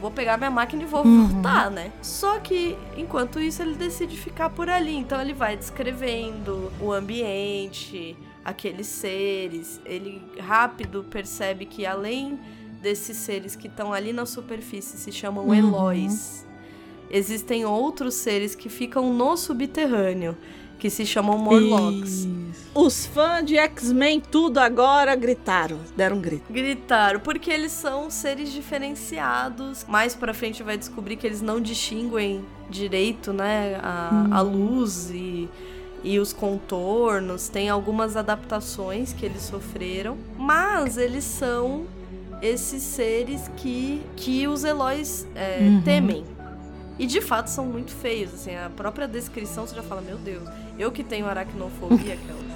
vou 0.00 0.10
pegar 0.10 0.36
minha 0.36 0.50
máquina 0.50 0.82
e 0.82 0.86
vou 0.86 1.04
uhum. 1.04 1.26
voltar, 1.26 1.70
né? 1.70 1.92
Só 2.00 2.38
que 2.38 2.76
enquanto 2.96 3.38
isso 3.38 3.62
ele 3.62 3.74
decide 3.74 4.16
ficar 4.16 4.50
por 4.50 4.68
ali, 4.68 4.96
então 4.96 5.20
ele 5.20 5.34
vai 5.34 5.56
descrevendo 5.56 6.72
o 6.80 6.92
ambiente, 6.92 8.16
aqueles 8.44 8.86
seres, 8.86 9.80
ele 9.84 10.22
rápido 10.38 11.04
percebe 11.04 11.66
que 11.66 11.84
além 11.84 12.38
desses 12.80 13.16
seres 13.18 13.54
que 13.54 13.66
estão 13.66 13.92
ali 13.92 14.12
na 14.12 14.24
superfície 14.24 14.96
se 14.96 15.12
chamam 15.12 15.46
uhum. 15.46 15.54
Eloys. 15.54 16.46
Existem 17.10 17.64
outros 17.64 18.14
seres 18.14 18.54
que 18.54 18.68
ficam 18.68 19.12
no 19.12 19.36
subterrâneo 19.36 20.36
que 20.80 20.90
se 20.90 21.06
chamam 21.06 21.38
Morlocks. 21.38 22.26
Os 22.74 23.06
fãs 23.06 23.44
de 23.44 23.56
X-Men 23.56 24.20
tudo 24.20 24.58
agora 24.58 25.14
gritaram, 25.14 25.78
deram 25.96 26.16
um 26.16 26.20
grito. 26.20 26.50
Gritaram, 26.50 27.20
porque 27.20 27.50
eles 27.50 27.72
são 27.72 28.10
seres 28.10 28.50
diferenciados. 28.50 29.84
Mais 29.86 30.14
pra 30.14 30.32
frente 30.32 30.62
vai 30.62 30.78
descobrir 30.78 31.16
que 31.16 31.26
eles 31.26 31.42
não 31.42 31.60
distinguem 31.60 32.44
direito, 32.68 33.32
né, 33.32 33.78
a, 33.82 34.10
hum. 34.12 34.34
a 34.34 34.40
luz 34.40 35.10
e 35.10 35.48
e 36.02 36.18
os 36.18 36.32
contornos, 36.32 37.48
tem 37.48 37.68
algumas 37.68 38.16
adaptações 38.16 39.12
que 39.12 39.26
eles 39.26 39.42
sofreram, 39.42 40.16
mas 40.38 40.96
eles 40.96 41.24
são 41.24 41.84
esses 42.40 42.82
seres 42.82 43.50
que, 43.58 44.02
que 44.16 44.48
os 44.48 44.64
Eloys 44.64 45.26
é, 45.34 45.58
uhum. 45.60 45.82
temem. 45.82 46.24
E 46.98 47.06
de 47.06 47.20
fato 47.20 47.48
são 47.48 47.64
muito 47.64 47.92
feios, 47.92 48.34
assim, 48.34 48.54
a 48.54 48.70
própria 48.70 49.08
descrição 49.08 49.66
você 49.66 49.74
já 49.74 49.82
fala, 49.82 50.00
meu 50.02 50.18
Deus, 50.18 50.46
eu 50.80 50.90
que 50.90 51.04
tenho 51.04 51.26
aracnofobia, 51.26 52.16
Kelly. 52.16 52.50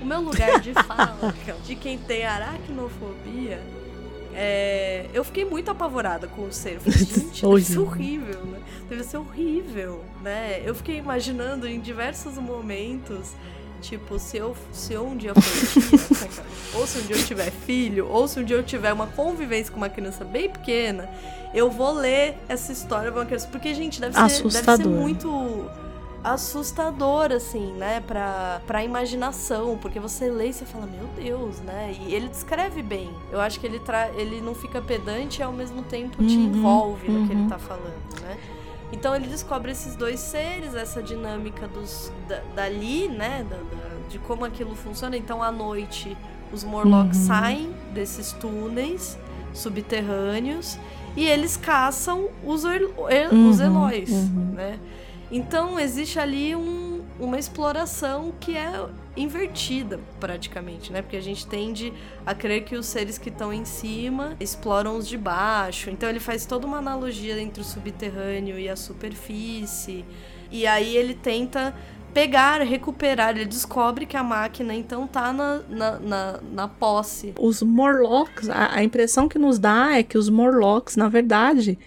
O 0.00 0.04
meu 0.04 0.20
lugar 0.20 0.60
de 0.60 0.72
fala, 0.84 1.34
de 1.64 1.76
quem 1.76 1.98
tem 1.98 2.24
aracnofobia, 2.24 3.60
é... 4.34 5.06
eu 5.12 5.24
fiquei 5.24 5.44
muito 5.44 5.70
apavorada 5.70 6.26
com 6.26 6.42
o 6.46 6.52
ser. 6.52 6.74
Eu 6.74 6.80
falei, 6.80 6.98
gente, 7.04 7.42
deve 7.42 7.64
ser 7.64 7.78
horrível, 7.78 8.44
né? 8.44 8.60
Deve 8.88 9.04
ser 9.04 9.16
horrível, 9.18 10.04
né? 10.22 10.62
Eu 10.64 10.74
fiquei 10.74 10.96
imaginando 10.96 11.66
em 11.66 11.80
diversos 11.80 12.38
momentos 12.38 13.34
Tipo, 13.80 14.18
se 14.18 14.36
eu, 14.36 14.56
se 14.72 14.94
eu 14.94 15.06
um 15.06 15.16
dia 15.16 15.34
for 15.34 15.42
tia, 15.42 16.44
ou 16.74 16.86
se 16.86 16.98
um 16.98 17.02
dia 17.02 17.16
eu 17.16 17.24
tiver 17.24 17.50
filho, 17.50 18.08
ou 18.08 18.26
se 18.26 18.40
um 18.40 18.44
dia 18.44 18.56
eu 18.56 18.62
tiver 18.62 18.92
uma 18.92 19.06
convivência 19.06 19.70
com 19.70 19.76
uma 19.76 19.88
criança 19.88 20.24
bem 20.24 20.48
pequena, 20.48 21.08
eu 21.54 21.70
vou 21.70 21.92
ler 21.92 22.36
essa 22.48 22.72
história 22.72 23.12
pra 23.12 23.20
uma 23.20 23.26
criança. 23.26 23.46
Porque, 23.48 23.72
gente, 23.74 24.00
deve 24.00 24.14
ser, 24.14 24.42
deve 24.42 24.76
ser 24.76 24.88
muito 24.88 25.70
assustador, 26.26 27.30
assim, 27.30 27.72
né, 27.74 28.00
pra, 28.00 28.60
pra 28.66 28.82
imaginação, 28.82 29.78
porque 29.80 30.00
você 30.00 30.28
lê 30.28 30.48
e 30.48 30.52
você 30.52 30.64
fala, 30.64 30.86
meu 30.86 31.06
Deus, 31.16 31.60
né, 31.60 31.94
e 32.00 32.12
ele 32.12 32.28
descreve 32.28 32.82
bem. 32.82 33.10
Eu 33.30 33.40
acho 33.40 33.60
que 33.60 33.66
ele, 33.66 33.78
tra 33.78 34.10
ele 34.10 34.40
não 34.40 34.54
fica 34.54 34.82
pedante 34.82 35.40
e 35.40 35.42
ao 35.44 35.52
mesmo 35.52 35.82
tempo 35.82 36.16
te 36.24 36.36
uhum, 36.36 36.42
envolve 36.42 37.08
uhum. 37.08 37.20
no 37.20 37.26
que 37.28 37.32
ele 37.32 37.42
uhum. 37.42 37.48
tá 37.48 37.58
falando, 37.58 38.20
né. 38.20 38.36
Então 38.92 39.14
ele 39.14 39.28
descobre 39.28 39.70
esses 39.70 39.94
dois 39.94 40.18
seres, 40.18 40.74
essa 40.74 41.02
dinâmica 41.02 41.68
dos 41.68 42.12
da, 42.28 42.40
dali, 42.54 43.08
né, 43.08 43.46
da, 43.48 43.56
da, 43.56 44.08
de 44.08 44.18
como 44.18 44.44
aquilo 44.44 44.74
funciona. 44.74 45.16
Então 45.16 45.42
à 45.42 45.52
noite 45.52 46.16
os 46.52 46.64
Morlocks 46.64 47.18
uhum. 47.18 47.26
saem 47.26 47.74
desses 47.92 48.32
túneis 48.32 49.18
subterrâneos 49.52 50.78
e 51.16 51.24
eles 51.24 51.56
caçam 51.56 52.28
os, 52.44 52.64
uhum, 52.64 53.50
os 53.50 53.60
Eloys, 53.60 54.10
uhum. 54.10 54.52
né? 54.54 54.78
Então 55.30 55.78
existe 55.78 56.18
ali 56.18 56.54
um, 56.54 57.02
uma 57.18 57.38
exploração 57.38 58.32
que 58.38 58.56
é 58.56 58.70
invertida, 59.16 59.98
praticamente, 60.20 60.92
né? 60.92 61.02
Porque 61.02 61.16
a 61.16 61.22
gente 61.22 61.46
tende 61.46 61.92
a 62.24 62.34
crer 62.34 62.64
que 62.64 62.76
os 62.76 62.86
seres 62.86 63.18
que 63.18 63.28
estão 63.28 63.52
em 63.52 63.64
cima 63.64 64.36
exploram 64.38 64.96
os 64.96 65.08
de 65.08 65.16
baixo. 65.16 65.90
Então 65.90 66.08
ele 66.08 66.20
faz 66.20 66.46
toda 66.46 66.66
uma 66.66 66.78
analogia 66.78 67.40
entre 67.40 67.60
o 67.60 67.64
subterrâneo 67.64 68.58
e 68.58 68.68
a 68.68 68.76
superfície. 68.76 70.04
E 70.50 70.66
aí 70.66 70.96
ele 70.96 71.14
tenta 71.14 71.74
pegar, 72.16 72.62
recuperar. 72.62 73.36
Ele 73.36 73.46
descobre 73.46 74.06
que 74.06 74.16
a 74.16 74.22
máquina 74.22 74.74
então 74.74 75.06
tá 75.06 75.32
na, 75.32 75.60
na, 75.68 75.98
na, 75.98 76.40
na 76.52 76.68
posse. 76.68 77.34
Os 77.38 77.62
Morlocks, 77.62 78.48
a, 78.48 78.76
a 78.76 78.84
impressão 78.84 79.28
que 79.28 79.38
nos 79.38 79.58
dá 79.58 79.96
é 79.96 80.02
que 80.02 80.16
os 80.16 80.28
Morlocks, 80.28 80.96
na 80.96 81.08
verdade, 81.08 81.78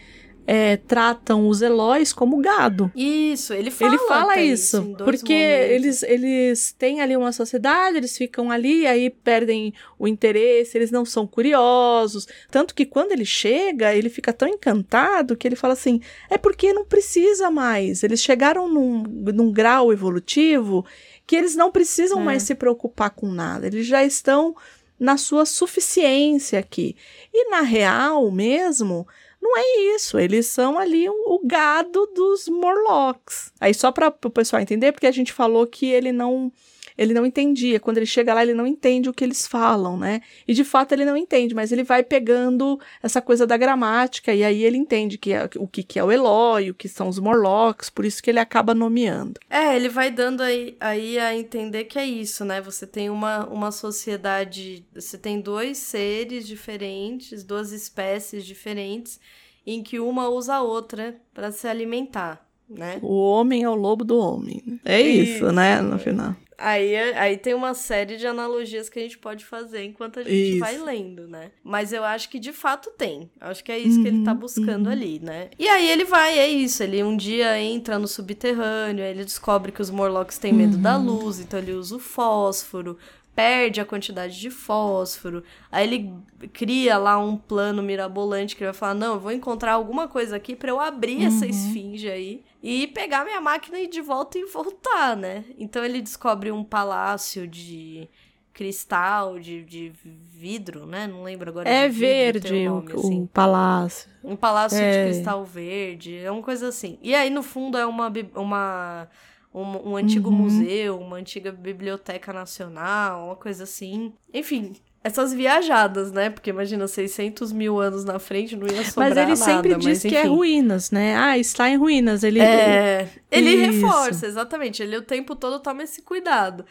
é, 0.46 0.78
tratam 0.78 1.48
os 1.48 1.62
Eloys 1.62 2.12
como 2.12 2.38
gado. 2.38 2.92
Isso, 2.96 3.54
ele 3.54 3.70
fala. 3.70 3.92
Ele 3.92 4.04
fala 4.08 4.42
isso, 4.42 4.78
isso 4.78 4.96
porque 5.04 5.34
eles, 5.34 6.02
eles 6.04 6.72
têm 6.72 7.02
ali 7.02 7.16
uma 7.16 7.32
sociedade, 7.32 7.98
eles 7.98 8.18
ficam 8.18 8.50
ali, 8.50 8.88
aí 8.88 9.10
perdem 9.10 9.74
o 9.98 10.08
interesse, 10.08 10.78
eles 10.78 10.92
não 10.92 11.06
são 11.06 11.28
curiosos. 11.28 12.28
Tanto 12.50 12.74
que 12.74 12.86
quando 12.86 13.12
ele 13.12 13.26
chega, 13.26 13.94
ele 13.94 14.10
fica 14.10 14.34
tão 14.34 14.48
encantado 14.48 15.36
que 15.36 15.48
ele 15.48 15.56
fala 15.56 15.74
assim: 15.74 16.02
é 16.30 16.38
porque 16.38 16.74
não 16.74 16.86
precisa 16.86 17.52
mais. 17.52 18.04
Eles 18.04 18.22
chegaram 18.22 18.68
num, 18.68 19.04
num 19.04 19.52
grau 19.52 19.94
evolutivo 19.94 20.86
que 21.28 21.36
eles 21.36 21.56
não 21.56 21.72
precisam 21.72 22.22
é. 22.22 22.24
mais 22.24 22.42
se 22.42 22.56
preocupar 22.56 23.12
com 23.12 23.28
nada, 23.32 23.68
eles 23.68 23.86
já 23.86 24.04
estão 24.04 24.56
na 25.00 25.16
sua 25.16 25.46
suficiência 25.46 26.60
aqui. 26.60 26.96
E 27.32 27.50
na 27.52 27.62
real 27.62 28.30
mesmo, 28.32 29.08
não 29.42 29.58
é 29.58 29.96
isso, 29.96 30.20
eles 30.20 30.48
são 30.48 30.78
ali 30.78 31.08
o 31.10 31.42
gado 31.44 32.06
dos 32.14 32.48
Morlocks. 32.48 33.52
Aí 33.60 33.74
só 33.74 33.92
para 33.92 34.08
o 34.08 34.30
pessoal 34.30 34.62
entender, 34.62 34.92
porque 34.92 35.08
a 35.08 35.12
gente 35.12 35.32
falou 35.32 35.66
que 35.66 35.86
ele 35.88 36.12
não 36.12 36.52
ele 37.00 37.14
não 37.14 37.26
entendia. 37.26 37.80
Quando 37.80 37.96
ele 37.96 38.06
chega 38.06 38.34
lá, 38.34 38.44
ele 38.44 38.54
não 38.54 38.68
entende 38.68 39.08
o 39.08 39.14
que 39.14 39.24
eles 39.24 39.48
falam, 39.48 39.98
né? 39.98 40.22
E 40.46 40.54
de 40.54 40.66
fato 40.66 40.92
ele 40.92 41.06
não 41.06 41.16
entende, 41.16 41.56
mas 41.56 41.72
ele 41.72 41.82
vai 41.82 42.04
pegando 42.04 42.78
essa 43.02 43.22
coisa 43.22 43.48
da 43.48 43.56
gramática 43.56 44.34
e 44.34 44.44
aí 44.44 44.66
ele 44.66 44.76
entende 44.76 45.18
que 45.18 45.32
é, 45.32 45.50
o 45.56 45.66
que, 45.66 45.82
que 45.82 45.98
é 45.98 46.04
o 46.04 46.12
Eloy, 46.12 46.70
o 46.72 46.74
que 46.74 46.90
são 46.90 47.08
os 47.08 47.18
Morlocks, 47.18 47.90
por 47.90 48.04
isso 48.04 48.22
que 48.22 48.30
ele 48.30 48.40
acaba 48.40 48.76
nomeando. 48.76 49.40
É, 49.50 49.78
ele 49.78 49.88
vai 49.88 50.12
dando 50.12 50.44
aí, 50.44 50.76
aí 50.78 51.18
a 51.18 51.34
entender 51.34 51.86
que 51.86 51.98
é 51.98 52.06
isso, 52.06 52.44
né? 52.44 52.60
Você 52.60 52.86
tem 52.86 53.10
uma, 53.10 53.48
uma 53.48 53.72
sociedade, 53.72 54.86
você 54.94 55.18
tem 55.18 55.40
dois 55.40 55.78
seres 55.78 56.46
diferentes, 56.46 57.46
duas 57.46 57.72
espécies 57.72 58.46
diferentes, 58.46 59.22
em 59.66 59.82
que 59.82 60.02
uma 60.02 60.28
usa 60.28 60.56
a 60.56 60.62
outra 60.62 61.16
para 61.34 61.50
se 61.50 61.66
alimentar. 61.66 62.46
Né? 62.70 63.00
O 63.02 63.16
homem 63.22 63.64
é 63.64 63.70
o 63.70 63.74
lobo 63.74 64.04
do 64.04 64.20
homem. 64.20 64.62
É 64.84 65.02
isso, 65.02 65.46
isso 65.46 65.52
né? 65.54 65.82
No 65.82 65.98
final. 65.98 66.36
Aí, 66.60 66.96
aí 67.14 67.38
tem 67.38 67.54
uma 67.54 67.74
série 67.74 68.18
de 68.18 68.28
analogias 68.28 68.90
que 68.90 69.00
a 69.00 69.02
gente 69.02 69.18
pode 69.18 69.46
fazer 69.46 69.84
enquanto 69.84 70.20
a 70.20 70.24
gente 70.24 70.52
isso. 70.52 70.60
vai 70.60 70.78
lendo, 70.78 71.28
né? 71.28 71.52
Mas 71.64 71.94
eu 71.94 72.04
acho 72.04 72.30
que 72.30 72.40
de 72.40 72.52
fato 72.52 72.92
tem. 72.98 73.32
Acho 73.40 73.64
que 73.64 73.72
é 73.72 73.80
isso 73.80 73.98
uhum, 73.98 74.04
que 74.04 74.08
ele 74.10 74.24
tá 74.24 74.34
uhum, 74.34 74.38
buscando 74.38 74.88
uhum. 74.88 74.92
ali, 74.92 75.20
né? 75.20 75.50
E 75.58 75.68
aí 75.68 75.90
ele 75.90 76.06
vai, 76.06 76.38
é 76.38 76.48
isso. 76.48 76.84
Ele 76.84 77.02
um 77.04 77.16
dia 77.16 77.60
entra 77.60 77.98
no 77.98 78.08
subterrâneo, 78.08 79.04
ele 79.04 79.24
descobre 79.24 79.72
que 79.72 79.82
os 79.82 79.90
Morlocks 79.90 80.38
têm 80.38 80.54
medo 80.54 80.76
uhum. 80.76 80.82
da 80.82 80.98
luz, 80.98 81.40
então 81.40 81.60
ele 81.60 81.74
usa 81.74 81.96
o 81.96 82.00
fósforo 82.00 82.98
perde 83.40 83.80
a 83.80 83.86
quantidade 83.86 84.38
de 84.38 84.50
fósforo. 84.50 85.44
Aí 85.72 85.88
ele 85.88 86.14
cria 86.52 86.98
lá 86.98 87.18
um 87.18 87.38
plano 87.38 87.82
mirabolante 87.82 88.54
que 88.54 88.64
ele 88.64 88.72
vai 88.72 88.78
falar: 88.78 88.94
"Não, 88.94 89.14
eu 89.14 89.20
vou 89.20 89.32
encontrar 89.32 89.74
alguma 89.74 90.10
coisa 90.10 90.36
aqui 90.36 90.58
para 90.58 90.70
eu 90.70 90.80
abrir 90.80 91.20
uhum. 91.20 91.28
essa 91.28 91.48
esfinge 91.48 92.10
aí 92.10 92.44
e 92.62 92.88
pegar 92.88 93.24
minha 93.24 93.40
máquina 93.40 93.80
e 93.80 93.86
ir 93.86 93.88
de 93.88 94.02
volta 94.02 94.38
e 94.38 94.46
voltar, 94.46 95.16
né?". 95.16 95.46
Então 95.58 95.86
ele 95.86 96.02
descobre 96.02 96.52
um 96.52 96.66
palácio 96.66 97.48
de 97.48 98.10
cristal, 98.52 99.40
de, 99.40 99.64
de 99.64 99.94
vidro, 100.34 100.86
né? 100.86 101.08
Não 101.08 101.24
lembro 101.24 101.50
agora. 101.50 101.70
É 101.70 101.88
vidro, 101.88 102.42
verde 102.42 102.54
um 102.54 102.66
nome, 102.66 102.94
o, 102.94 103.00
assim. 103.00 103.24
o 103.24 103.28
palácio. 103.28 104.10
Um 104.22 104.36
palácio 104.36 104.78
É. 104.78 104.92
de 105.06 105.14
cristal 105.14 105.46
verde, 105.46 106.18
é 106.18 106.30
uma 106.30 106.44
coisa 106.44 106.68
assim. 106.68 107.00
E 107.02 107.16
aí, 107.16 107.30
no 107.30 107.42
fundo, 107.42 107.78
é 107.78 107.86
uma, 107.86 108.12
uma 108.36 109.08
um, 109.54 109.92
um 109.92 109.96
antigo 109.96 110.30
Uhum. 110.30 110.36
museu, 110.38 111.00
uma 111.00 111.18
antiga 111.18 111.52
biblioteca 111.52 112.32
nacional, 112.34 113.26
uma 113.28 113.36
coisa 113.36 113.64
assim. 113.64 114.14
Enfim, 114.34 114.76
essas 115.04 115.34
viajadas, 115.34 116.12
né? 116.12 116.30
Porque 116.30 116.50
imagina, 116.50 116.86
600 116.88 117.52
mil 117.54 117.80
anos 117.80 118.04
na 118.04 118.20
frente 118.20 118.56
não 118.56 118.68
ia 118.68 118.84
sobrar 118.84 119.10
Mas 119.10 119.18
ele 119.18 119.26
nada, 119.28 119.36
sempre 119.38 119.74
mas 119.76 119.84
diz 119.86 120.02
que 120.02 120.16
é 120.16 120.26
ruínas, 120.26 120.92
né? 120.92 121.16
Ah, 121.16 121.38
está 121.38 121.70
em 121.70 121.78
ruínas. 121.78 122.22
Ele, 122.24 122.40
É, 122.42 123.08
ele 123.32 123.56
reforça, 123.56 124.28
exatamente. 124.28 124.84
Ele 124.84 124.98
o 124.98 125.02
tempo 125.02 125.36
todo 125.38 125.60
toma 125.62 125.84
esse 125.84 126.02
cuidado. 126.02 126.66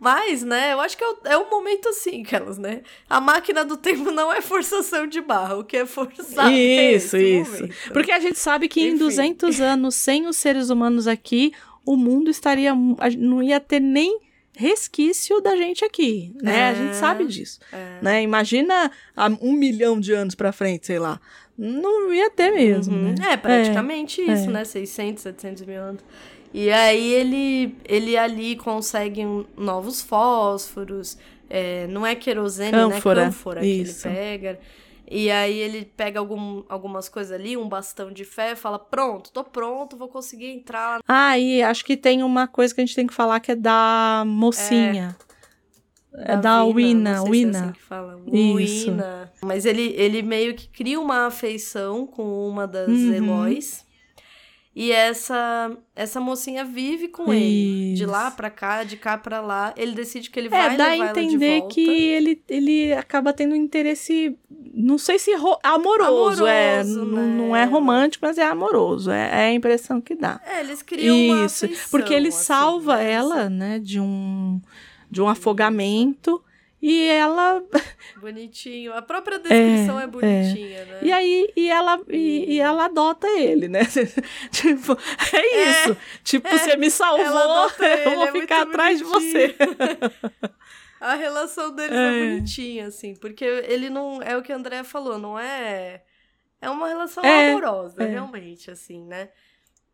Mas, 0.00 0.42
né, 0.42 0.72
eu 0.72 0.80
acho 0.80 0.96
que 0.96 1.04
é, 1.04 1.08
o- 1.08 1.18
é 1.26 1.38
um 1.38 1.50
momento 1.50 1.88
assim, 1.90 2.22
aquelas, 2.22 2.56
né? 2.58 2.82
A 3.08 3.20
máquina 3.20 3.64
do 3.64 3.76
tempo 3.76 4.10
não 4.10 4.32
é 4.32 4.40
forçação 4.40 5.06
de 5.06 5.20
barra, 5.20 5.56
o 5.56 5.62
que 5.64 5.76
é 5.76 5.86
forçar. 5.86 6.50
é 6.50 6.94
Isso, 6.96 7.16
esse 7.16 7.40
isso. 7.40 7.52
momento. 7.52 7.74
Porque 7.92 8.10
a 8.12 8.18
gente 8.18 8.38
sabe 8.38 8.66
que 8.66 8.80
em 8.80 8.88
Enfim. 8.88 8.98
200 8.98 9.60
anos, 9.60 9.94
sem 9.94 10.26
os 10.26 10.36
seres 10.36 10.70
humanos 10.70 11.06
aqui, 11.06 11.52
o 11.84 11.96
mundo 11.96 12.30
estaria. 12.30 12.72
a- 12.72 13.10
Não 13.18 13.42
ia 13.42 13.60
ter 13.60 13.80
nem 13.80 14.20
resquício 14.56 15.40
da 15.40 15.56
gente 15.56 15.84
aqui, 15.84 16.32
né? 16.40 16.68
A 16.68 16.70
É, 16.70 16.74
gente 16.74 16.96
sabe 16.96 17.26
disso. 17.26 17.58
é. 17.72 17.98
Né? 18.00 18.22
Imagina 18.22 18.90
um 19.40 19.52
milhão 19.52 19.98
de 19.98 20.12
anos 20.12 20.34
pra 20.34 20.52
frente, 20.52 20.86
sei 20.86 20.98
lá. 20.98 21.20
Não 21.58 22.12
ia 22.12 22.30
ter 22.30 22.50
mesmo, 22.52 22.94
Uhum. 22.94 23.14
né? 23.18 23.32
É, 23.32 23.36
praticamente 23.36 24.20
isso, 24.22 24.48
é. 24.48 24.52
né? 24.52 24.64
600, 24.64 25.22
700 25.22 25.62
mil 25.66 25.80
anos. 25.80 26.02
E 26.52 26.70
aí 26.70 27.12
ele, 27.12 27.74
ele 27.84 28.16
ali 28.16 28.54
consegue 28.56 29.24
um- 29.26 29.44
novos 29.56 30.00
fósforos, 30.00 31.18
é, 31.50 31.86
não 31.88 32.06
é 32.06 32.14
querosene, 32.14 32.70
Cânfora, 32.70 33.20
né? 33.22 33.26
Cânfora 33.26 33.60
que 33.60 33.66
ele 33.66 33.92
pega. 33.92 34.60
E 35.10 35.30
aí 35.30 35.56
ele 35.58 35.84
pega 35.84 36.18
algum, 36.18 36.62
algumas 36.68 37.08
coisas 37.08 37.32
ali, 37.32 37.56
um 37.56 37.68
bastão 37.68 38.10
de 38.10 38.24
fé, 38.24 38.56
fala, 38.56 38.78
pronto, 38.78 39.30
tô 39.30 39.44
pronto, 39.44 39.96
vou 39.96 40.08
conseguir 40.08 40.46
entrar 40.46 41.00
Ah, 41.06 41.38
e 41.38 41.62
acho 41.62 41.84
que 41.84 41.96
tem 41.96 42.22
uma 42.22 42.46
coisa 42.48 42.74
que 42.74 42.80
a 42.80 42.84
gente 42.86 42.96
tem 42.96 43.06
que 43.06 43.12
falar 43.14 43.40
que 43.40 43.52
é 43.52 43.56
da 43.56 44.24
mocinha. 44.26 45.16
É, 46.16 46.36
da 46.36 46.62
Vina, 46.64 46.74
Wina, 46.74 47.14
sei 47.16 47.20
se 47.22 47.26
é 47.26 47.30
Wina. 47.30 47.58
assim 47.60 47.72
que 47.72 47.82
fala. 47.82 48.20
Isso. 48.60 48.90
Wina. 48.90 49.32
Mas 49.42 49.66
ele, 49.66 49.92
ele 49.96 50.22
meio 50.22 50.54
que 50.54 50.68
cria 50.68 50.98
uma 51.00 51.26
afeição 51.26 52.06
com 52.06 52.48
uma 52.48 52.66
das 52.68 52.88
Uhum. 52.88 53.12
Eloys. 53.14 53.84
E 54.76 54.90
essa 54.90 55.70
essa 55.94 56.20
mocinha 56.20 56.64
vive 56.64 57.06
com 57.06 57.32
ele. 57.32 57.94
De 57.94 58.02
Isso. 58.02 58.10
lá 58.10 58.28
pra 58.30 58.50
cá, 58.50 58.82
de 58.82 58.96
cá 58.96 59.16
pra 59.16 59.40
lá. 59.40 59.72
Ele 59.76 59.92
decide 59.92 60.30
que 60.30 60.38
ele 60.40 60.48
É, 60.48 60.50
vai 60.50 60.76
dá 60.76 60.86
a 60.86 60.90
levar 60.90 61.04
ela 61.04 61.12
de 61.12 61.20
entender 61.20 61.62
que 61.68 61.88
ele, 61.88 62.42
ele 62.48 62.92
acaba 62.92 63.32
tendo 63.32 63.52
um 63.52 63.56
interesse, 63.56 64.36
não 64.74 64.98
sei 64.98 65.16
se 65.20 65.32
ro- 65.36 65.60
amoroso, 65.62 66.44
é, 66.44 66.80
Amoroso, 66.80 67.04
não, 67.04 67.22
né? 67.22 67.36
não 67.36 67.56
é 67.56 67.64
romântico, 67.64 68.26
mas 68.26 68.36
é 68.36 68.42
amoroso, 68.44 69.12
é, 69.12 69.28
é 69.30 69.44
a 69.46 69.52
impressão 69.52 70.00
que 70.00 70.16
dá. 70.16 70.40
É, 70.44 70.58
eles 70.60 70.82
criam 70.82 71.16
uma 71.16 71.46
Isso, 71.46 71.66
afeição, 71.66 71.88
porque 71.92 72.12
ele 72.12 72.28
assim, 72.28 72.42
salva 72.44 72.96
né? 72.96 73.12
ela, 73.12 73.48
né, 73.48 73.78
de 73.78 74.00
um 74.00 74.60
de 75.08 75.22
um 75.22 75.28
afogamento 75.28 76.42
e 76.86 77.08
ela 77.08 77.64
Bonitinho. 78.20 78.92
A 78.92 79.00
própria 79.00 79.38
descrição 79.38 79.98
é, 79.98 80.04
é. 80.04 80.06
bonitinha, 80.06 80.84
né? 80.84 80.98
e 81.00 81.10
aí 81.10 81.50
e 81.56 81.70
ela 81.70 81.98
e, 82.10 82.56
e 82.56 82.60
ela 82.60 82.84
adota 82.84 83.26
ele, 83.26 83.68
né? 83.68 83.80
tipo, 84.52 84.92
é 85.32 85.62
isso. 85.62 85.96
tipo, 86.22 86.46
você 86.46 86.76
me 86.76 86.90
salvou, 86.90 87.70
ele, 87.80 88.04
eu 88.04 88.14
vou 88.16 88.28
é 88.28 88.32
ficar 88.32 88.62
atrás 88.64 88.98
de 88.98 89.04
você. 89.04 89.56
A 91.00 91.14
relação 91.14 91.74
deles 91.74 91.96
é. 91.96 92.06
É. 92.06 92.10
bonitinha, 92.36 92.86
assim, 92.88 93.14
porque 93.14 93.46
ele 93.46 93.88
não. 93.88 94.20
É 94.22 94.36
o 94.36 94.42
que 94.42 94.52
a 94.52 94.56
Andrea 94.56 94.84
falou, 94.84 95.18
não 95.18 95.38
é. 95.38 96.02
É 96.60 96.68
uma 96.68 96.86
relação 96.86 97.24
É, 97.24 97.50
amorosa, 97.50 98.02
é. 98.02 98.08
realmente, 98.08 98.70
assim, 98.70 99.02
né? 99.06 99.30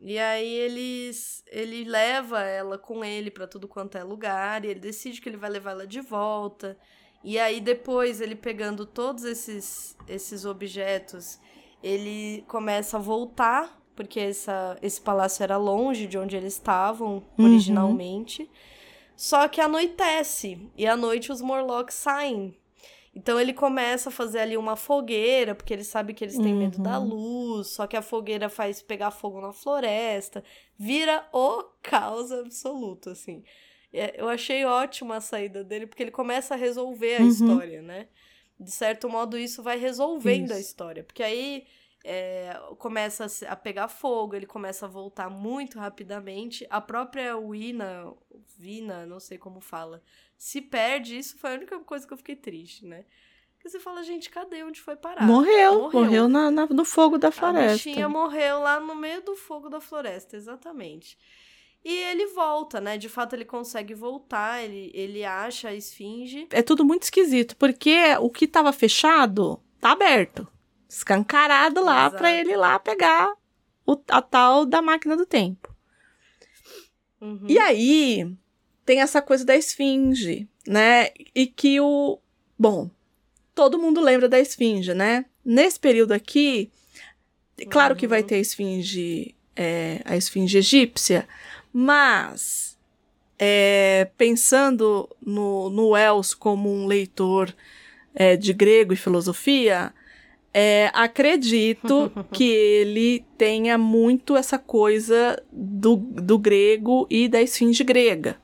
E 0.00 0.18
aí 0.18 0.52
eles. 0.52 1.44
Ele 1.46 1.84
leva 1.84 2.40
ela 2.42 2.78
com 2.78 3.04
ele 3.04 3.30
pra 3.30 3.46
tudo 3.46 3.68
quanto 3.68 3.98
é 3.98 4.02
lugar, 4.02 4.64
e 4.64 4.68
ele 4.68 4.80
decide 4.80 5.20
que 5.20 5.28
ele 5.28 5.36
vai 5.36 5.50
levar 5.50 5.72
ela 5.72 5.86
de 5.86 6.00
volta. 6.00 6.78
E 7.22 7.38
aí 7.38 7.60
depois, 7.60 8.20
ele 8.20 8.34
pegando 8.34 8.86
todos 8.86 9.24
esses, 9.24 9.94
esses 10.08 10.46
objetos, 10.46 11.38
ele 11.82 12.42
começa 12.48 12.96
a 12.96 13.00
voltar, 13.00 13.78
porque 13.94 14.18
essa, 14.20 14.78
esse 14.80 14.98
palácio 15.00 15.42
era 15.42 15.58
longe 15.58 16.06
de 16.06 16.16
onde 16.16 16.34
eles 16.34 16.54
estavam 16.54 17.22
Uhum. 17.38 17.44
originalmente. 17.44 18.50
Só 19.14 19.46
que 19.48 19.60
anoitece, 19.60 20.70
e 20.74 20.86
à 20.86 20.96
noite 20.96 21.30
os 21.30 21.42
Morlocks 21.42 21.94
saem. 21.94 22.56
Então 23.14 23.40
ele 23.40 23.52
começa 23.52 24.08
a 24.08 24.12
fazer 24.12 24.38
ali 24.40 24.56
uma 24.56 24.76
fogueira, 24.76 25.54
porque 25.54 25.72
ele 25.72 25.82
sabe 25.84 26.14
que 26.14 26.24
eles 26.24 26.38
têm 26.38 26.54
medo 26.54 26.78
da 26.78 26.96
Uhum. 26.98 27.08
luz, 27.08 27.68
só 27.68 27.86
que 27.86 27.96
a 27.96 28.02
fogueira 28.02 28.48
faz 28.48 28.80
pegar 28.82 29.10
fogo 29.10 29.40
na 29.40 29.52
floresta, 29.52 30.44
vira 30.78 31.28
o 31.32 31.64
caos 31.82 32.30
absoluto, 32.30 33.10
assim. 33.10 33.42
É, 33.92 34.14
Eu 34.20 34.28
achei 34.28 34.64
ótima 34.64 35.16
a 35.16 35.20
saída 35.20 35.64
dele, 35.64 35.86
porque 35.86 36.02
ele 36.04 36.12
começa 36.12 36.54
a 36.54 36.56
resolver 36.56 37.16
a 37.16 37.20
Uhum. 37.22 37.26
história, 37.26 37.82
né? 37.82 38.08
De 38.58 38.70
certo 38.70 39.08
modo, 39.08 39.36
isso 39.38 39.62
vai 39.62 39.76
resolvendo 39.78 40.52
a 40.52 40.54
Isso. 40.54 40.68
história, 40.70 41.02
porque 41.02 41.22
aí 41.22 41.66
é, 42.04 42.58
começa 42.78 43.26
a 43.26 43.52
a 43.52 43.56
pegar 43.56 43.88
fogo, 43.88 44.34
ele 44.34 44.46
começa 44.46 44.86
a 44.86 44.88
voltar 44.88 45.28
muito 45.30 45.78
rapidamente. 45.78 46.66
A 46.70 46.80
própria 46.80 47.36
Wina, 47.36 48.12
Vina, 48.58 49.06
não 49.06 49.20
sei 49.20 49.38
como 49.38 49.60
fala, 49.60 50.02
se 50.36 50.60
perde. 50.60 51.18
Isso 51.18 51.36
foi 51.38 51.50
a 51.50 51.54
única 51.54 51.78
coisa 51.80 52.06
que 52.06 52.12
eu 52.12 52.16
fiquei 52.18 52.36
triste, 52.36 52.84
né? 52.86 53.04
Porque 53.54 53.68
você 53.68 53.78
fala, 53.78 54.02
gente, 54.02 54.30
cadê 54.30 54.62
onde 54.64 54.80
foi 54.80 54.96
parar? 54.96 55.26
Morreu, 55.26 55.90
morreu, 55.92 56.26
na, 56.28 56.50
na- 56.50 56.66
no 56.66 56.84
fogo 56.84 57.18
da 57.18 57.28
A 57.28 57.30
floresta. 57.32 57.74
bichinha 57.74 58.08
morreu 58.08 58.60
lá 58.60 58.80
no 58.80 58.94
meio 58.94 59.20
do 59.22 59.36
fogo 59.36 59.68
da 59.68 59.80
floresta, 59.82 60.34
exatamente. 60.34 61.18
E 61.84 61.92
ele 61.94 62.26
volta, 62.28 62.80
né? 62.80 62.96
De 62.96 63.08
fato, 63.08 63.34
ele 63.34 63.44
consegue 63.44 63.92
voltar, 63.94 64.62
ele, 64.62 64.90
ele 64.94 65.24
acha 65.24 65.68
a 65.68 65.74
esfinge. 65.74 66.46
É 66.50 66.62
tudo 66.62 66.84
muito 66.84 67.02
esquisito, 67.02 67.54
porque 67.56 67.96
o 68.20 68.30
que 68.30 68.46
tava 68.46 68.72
fechado 68.72 69.60
tá 69.78 69.92
aberto. 69.92 70.46
Escancarado 70.90 71.84
lá 71.84 72.10
pra 72.10 72.32
ele 72.32 72.56
lá 72.56 72.78
pegar 72.78 73.32
o, 73.86 73.96
a 74.08 74.20
tal 74.20 74.66
da 74.66 74.82
máquina 74.82 75.16
do 75.16 75.24
tempo. 75.24 75.72
Uhum. 77.20 77.46
E 77.48 77.58
aí 77.58 78.34
tem 78.84 79.00
essa 79.00 79.22
coisa 79.22 79.44
da 79.44 79.54
esfinge, 79.56 80.48
né? 80.66 81.10
E 81.34 81.46
que 81.46 81.80
o. 81.80 82.18
Bom, 82.58 82.90
todo 83.54 83.78
mundo 83.78 84.00
lembra 84.00 84.28
da 84.28 84.40
esfinge, 84.40 84.92
né? 84.94 85.26
Nesse 85.44 85.78
período 85.78 86.12
aqui, 86.12 86.70
claro 87.70 87.94
que 87.94 88.06
vai 88.06 88.20
Uhum. 88.22 88.26
ter 88.26 88.34
a 88.36 88.38
esfinge, 88.38 89.34
é, 89.54 90.00
a 90.04 90.16
esfinge 90.16 90.58
egípcia, 90.58 91.28
mas 91.72 92.76
é, 93.38 94.10
pensando 94.18 95.08
no, 95.24 95.70
no 95.70 95.90
Wells 95.90 96.34
como 96.34 96.68
um 96.70 96.86
leitor 96.86 97.54
é, 98.14 98.36
de 98.36 98.52
grego 98.52 98.92
e 98.92 98.96
filosofia, 98.96 99.94
é, 100.52 100.90
acredito 100.92 102.10
que 102.32 102.48
ele 102.50 103.24
tenha 103.38 103.78
muito 103.78 104.36
essa 104.36 104.58
coisa 104.58 105.40
do, 105.52 105.96
do 105.96 106.38
grego 106.38 107.06
e 107.10 107.28
da 107.28 107.40
esfinge 107.40 107.84
grega. 107.84 108.36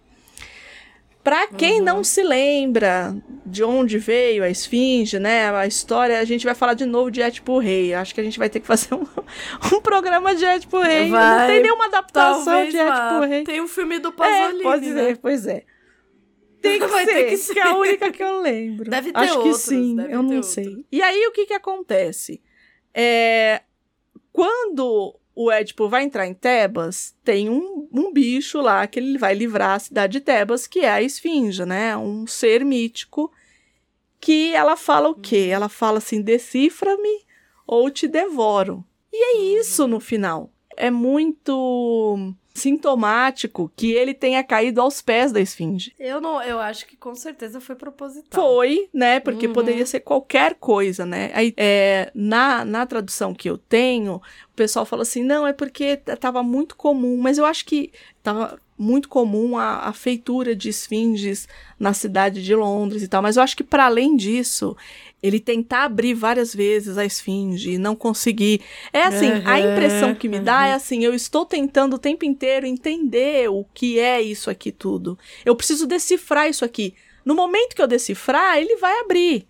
Para 1.22 1.48
quem 1.48 1.80
não 1.80 2.04
se 2.04 2.22
lembra 2.22 3.16
de 3.44 3.64
onde 3.64 3.98
veio 3.98 4.44
a 4.44 4.48
esfinge, 4.48 5.18
né, 5.18 5.50
a 5.50 5.66
história, 5.66 6.20
a 6.20 6.24
gente 6.24 6.44
vai 6.44 6.54
falar 6.54 6.74
de 6.74 6.86
novo 6.86 7.10
de 7.10 7.20
Édipo 7.20 7.58
Rei. 7.58 7.92
Acho 7.94 8.14
que 8.14 8.20
a 8.20 8.24
gente 8.24 8.38
vai 8.38 8.48
ter 8.48 8.60
que 8.60 8.66
fazer 8.66 8.94
um, 8.94 9.04
um 9.74 9.80
programa 9.80 10.36
de 10.36 10.44
Édipo 10.44 10.80
Rei. 10.80 11.08
não 11.08 11.18
Vai, 11.18 11.48
tem 11.48 11.62
nenhuma 11.62 11.86
adaptação 11.86 12.68
de. 12.68 12.76
Édipo 12.76 13.26
Rei. 13.28 13.42
Tem 13.42 13.60
o 13.60 13.66
filme 13.66 13.98
do 13.98 14.10
É, 14.10 14.12
Pasolini, 14.12 14.62
pode 14.62 14.86
né? 14.90 15.04
ser, 15.04 15.16
pois 15.16 15.46
é. 15.48 15.64
Tem 16.68 16.80
que 16.80 16.86
Vai 16.86 17.04
ser, 17.04 17.14
ter 17.14 17.36
que 17.38 17.52
que 17.54 17.58
é 17.58 17.62
a 17.62 17.76
única 17.76 18.12
que 18.12 18.22
eu 18.22 18.40
lembro. 18.42 18.90
Deve 18.90 19.12
ter 19.12 19.18
Acho 19.18 19.32
que 19.32 19.38
outros, 19.38 19.62
sim, 19.62 19.96
deve 19.96 20.12
eu 20.14 20.22
não 20.22 20.34
outros. 20.36 20.46
sei. 20.52 20.84
E 20.90 21.02
aí, 21.02 21.26
o 21.26 21.32
que 21.32 21.46
que 21.46 21.54
acontece? 21.54 22.42
É, 22.94 23.62
quando 24.32 25.18
o 25.34 25.50
Édipo 25.50 25.88
vai 25.88 26.02
entrar 26.02 26.26
em 26.26 26.32
Tebas, 26.34 27.14
tem 27.22 27.50
um, 27.50 27.88
um 27.92 28.12
bicho 28.12 28.60
lá 28.60 28.86
que 28.86 28.98
ele 28.98 29.18
vai 29.18 29.34
livrar 29.34 29.72
a 29.72 29.78
cidade 29.78 30.14
de 30.14 30.20
Tebas, 30.20 30.66
que 30.66 30.80
é 30.80 30.90
a 30.90 31.02
Esfinge, 31.02 31.64
né? 31.66 31.96
Um 31.96 32.26
ser 32.26 32.64
mítico 32.64 33.30
que 34.18 34.54
ela 34.54 34.76
fala 34.76 35.10
o 35.10 35.14
quê? 35.14 35.48
Ela 35.50 35.68
fala 35.68 35.98
assim, 35.98 36.22
decifra-me 36.22 37.24
ou 37.66 37.90
te 37.90 38.08
devoro. 38.08 38.82
E 39.12 39.16
é 39.16 39.60
isso 39.60 39.86
no 39.86 40.00
final. 40.00 40.50
É 40.76 40.90
muito 40.90 42.32
sintomático 42.56 43.70
que 43.76 43.92
ele 43.92 44.14
tenha 44.14 44.42
caído 44.42 44.80
aos 44.80 45.00
pés 45.00 45.30
da 45.30 45.40
esfinge. 45.40 45.94
Eu 45.98 46.20
não, 46.20 46.42
eu 46.42 46.58
acho 46.58 46.86
que 46.86 46.96
com 46.96 47.14
certeza 47.14 47.60
foi 47.60 47.76
proposital. 47.76 48.42
Foi, 48.42 48.88
né? 48.92 49.20
Porque 49.20 49.46
Uhum. 49.46 49.52
poderia 49.52 49.86
ser 49.86 50.00
qualquer 50.00 50.54
coisa, 50.54 51.06
né? 51.06 51.30
Aí, 51.34 51.54
é, 51.56 52.10
na, 52.14 52.64
na 52.64 52.86
tradução 52.86 53.34
que 53.34 53.48
eu 53.48 53.58
tenho, 53.58 54.20
pessoal 54.56 54.86
fala 54.86 55.02
assim, 55.02 55.22
não, 55.22 55.46
é 55.46 55.52
porque 55.52 56.00
estava 56.06 56.42
muito 56.42 56.74
comum, 56.74 57.18
mas 57.18 57.36
eu 57.36 57.44
acho 57.44 57.64
que 57.66 57.92
estava 58.18 58.58
muito 58.78 59.08
comum 59.08 59.56
a, 59.56 59.88
a, 59.88 59.92
feitura 59.92 60.56
de 60.56 60.68
esfinges 60.68 61.48
na 61.78 61.92
cidade 61.92 62.42
de 62.42 62.54
Londres 62.54 63.02
e 63.02 63.08
tal, 63.08 63.22
mas 63.22 63.36
eu 63.36 63.42
acho 63.42 63.56
que 63.56 63.64
para 63.64 63.86
além 63.86 64.16
disso, 64.16 64.76
ele 65.22 65.40
tentar 65.40 65.84
abrir 65.84 66.14
várias 66.14 66.54
vezes 66.54 66.98
a 66.98 67.04
esfinge 67.04 67.72
e 67.72 67.78
não 67.78 67.96
conseguir. 67.96 68.60
É 68.92 69.02
assim, 69.02 69.30
uhum, 69.30 69.42
a 69.44 69.60
impressão 69.60 70.14
que 70.14 70.28
me 70.28 70.38
dá 70.38 70.58
uhum. 70.58 70.64
é 70.66 70.72
assim, 70.74 71.04
eu 71.04 71.14
estou 71.14 71.44
tentando 71.44 71.96
o 71.96 71.98
tempo 71.98 72.24
inteiro 72.24 72.66
entender 72.66 73.48
o 73.50 73.64
que 73.74 73.98
é 73.98 74.20
isso 74.20 74.50
aqui 74.50 74.70
tudo. 74.70 75.18
Eu 75.44 75.56
preciso 75.56 75.86
decifrar 75.86 76.48
isso 76.48 76.64
aqui. 76.64 76.94
No 77.24 77.34
momento 77.34 77.74
que 77.74 77.82
eu 77.82 77.88
decifrar, 77.88 78.58
ele 78.58 78.76
vai 78.76 79.00
abrir. 79.00 79.46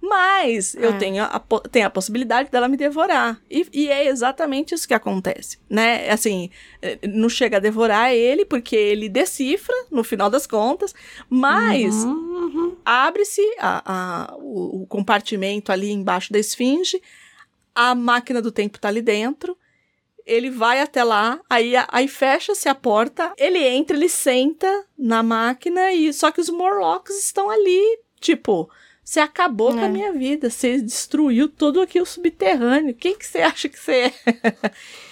Mas 0.00 0.74
é. 0.74 0.86
eu 0.86 0.98
tenho 0.98 1.22
a, 1.22 1.38
tenho 1.70 1.86
a 1.86 1.90
possibilidade 1.90 2.50
dela 2.50 2.68
me 2.68 2.76
devorar. 2.76 3.40
E, 3.50 3.68
e, 3.72 3.88
é 3.88 4.06
exatamente 4.06 4.74
isso 4.74 4.88
que 4.88 4.94
acontece, 4.94 5.58
né? 5.68 6.08
Assim, 6.08 6.50
eh, 6.80 6.98
não 7.06 7.28
chega 7.28 7.58
a 7.58 7.60
devorar 7.60 8.14
ele, 8.14 8.46
porque 8.46 8.74
ele 8.74 9.08
decifra, 9.08 9.74
no 9.90 10.02
final 10.02 10.30
das 10.30 10.46
contas, 10.46 10.94
mas 11.28 11.94
uhum, 11.94 12.12
uhum. 12.12 12.76
abre-se 12.84 13.42
o, 14.38 14.82
o 14.82 14.86
compartimento 14.86 15.70
ali 15.70 15.90
embaixo 15.90 16.32
da 16.32 16.38
esfinge, 16.38 17.00
a 17.74 17.94
máquina 17.94 18.40
do 18.40 18.50
tempo 18.50 18.80
tá 18.80 18.88
ali 18.88 19.02
dentro, 19.02 19.56
ele 20.24 20.48
vai 20.48 20.80
até 20.80 21.04
lá, 21.04 21.40
aí, 21.48 21.72
aí 21.88 22.08
fecha-se 22.08 22.68
a 22.68 22.74
porta, 22.74 23.32
ele 23.36 23.58
entra, 23.58 23.96
ele 23.96 24.08
senta 24.08 24.86
na 24.96 25.22
máquina, 25.22 25.92
e 25.92 26.12
só 26.12 26.30
que 26.30 26.40
os 26.40 26.48
Morlocks 26.48 27.18
estão 27.18 27.50
ali, 27.50 27.98
tipo 28.20 28.70
você 29.10 29.18
acabou 29.18 29.70
é. 29.70 29.72
com 29.72 29.80
a 29.80 29.86
é. 29.86 29.88
minha 29.88 30.12
vida. 30.12 30.48
Você 30.48 30.80
destruiu 30.80 31.48
todo 31.48 31.80
aqui 31.80 32.00
o 32.00 32.06
subterrâneo. 32.06 32.94
Quem 32.94 33.18
que 33.18 33.26
você 33.26 33.38
acha 33.38 33.68
que 33.68 33.76
você 33.76 33.92
é? 33.92 34.12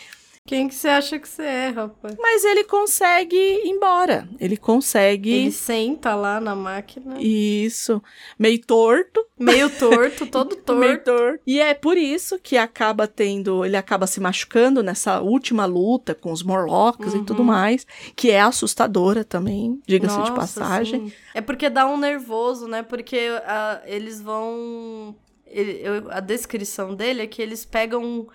Quem 0.49 0.67
que 0.67 0.75
você 0.75 0.89
acha 0.89 1.19
que 1.19 1.29
você 1.29 1.43
é, 1.43 1.69
rapaz? 1.69 2.17
Mas 2.19 2.43
ele 2.43 2.65
consegue 2.65 3.37
ir 3.37 3.69
embora. 3.69 4.27
Ele 4.41 4.57
consegue. 4.57 5.31
Ele 5.31 5.53
senta 5.53 6.15
lá 6.15 6.41
na 6.41 6.57
máquina. 6.57 7.21
Isso. 7.21 8.03
Meio 8.39 8.59
torto. 8.65 9.27
Meio 9.39 9.69
torto, 9.79 10.25
todo 10.27 10.57
torto. 10.65 10.81
Meio 10.81 11.05
torto. 11.05 11.39
E 11.47 11.61
é 11.61 11.75
por 11.75 11.99
isso 11.99 12.39
que 12.39 12.57
acaba 12.57 13.07
tendo. 13.07 13.63
Ele 13.63 13.77
acaba 13.77 14.07
se 14.07 14.21
machucando 14.21 14.83
nessa 14.83 15.21
última 15.21 15.67
luta 15.67 16.15
com 16.15 16.33
os 16.33 16.43
Morlocks 16.43 17.13
uhum. 17.13 17.21
e 17.21 17.25
tudo 17.27 17.41
uhum. 17.41 17.49
mais. 17.49 17.87
Que 18.17 18.31
é 18.31 18.41
assustadora 18.41 19.25
também, 19.25 19.79
diga-se 19.87 20.23
de 20.23 20.33
passagem. 20.33 21.09
Sim. 21.09 21.13
É 21.35 21.43
porque 21.43 21.69
dá 21.69 21.87
um 21.87 21.99
nervoso, 21.99 22.67
né? 22.67 22.83
Porque 22.83 23.29
uh, 23.29 23.83
eles 23.85 24.19
vão. 24.19 25.15
Ele, 25.47 25.79
eu, 25.83 26.11
a 26.11 26.21
descrição 26.21 26.95
dele 26.95 27.21
é 27.21 27.27
que 27.27 27.43
eles 27.43 27.67
pegam 27.67 28.27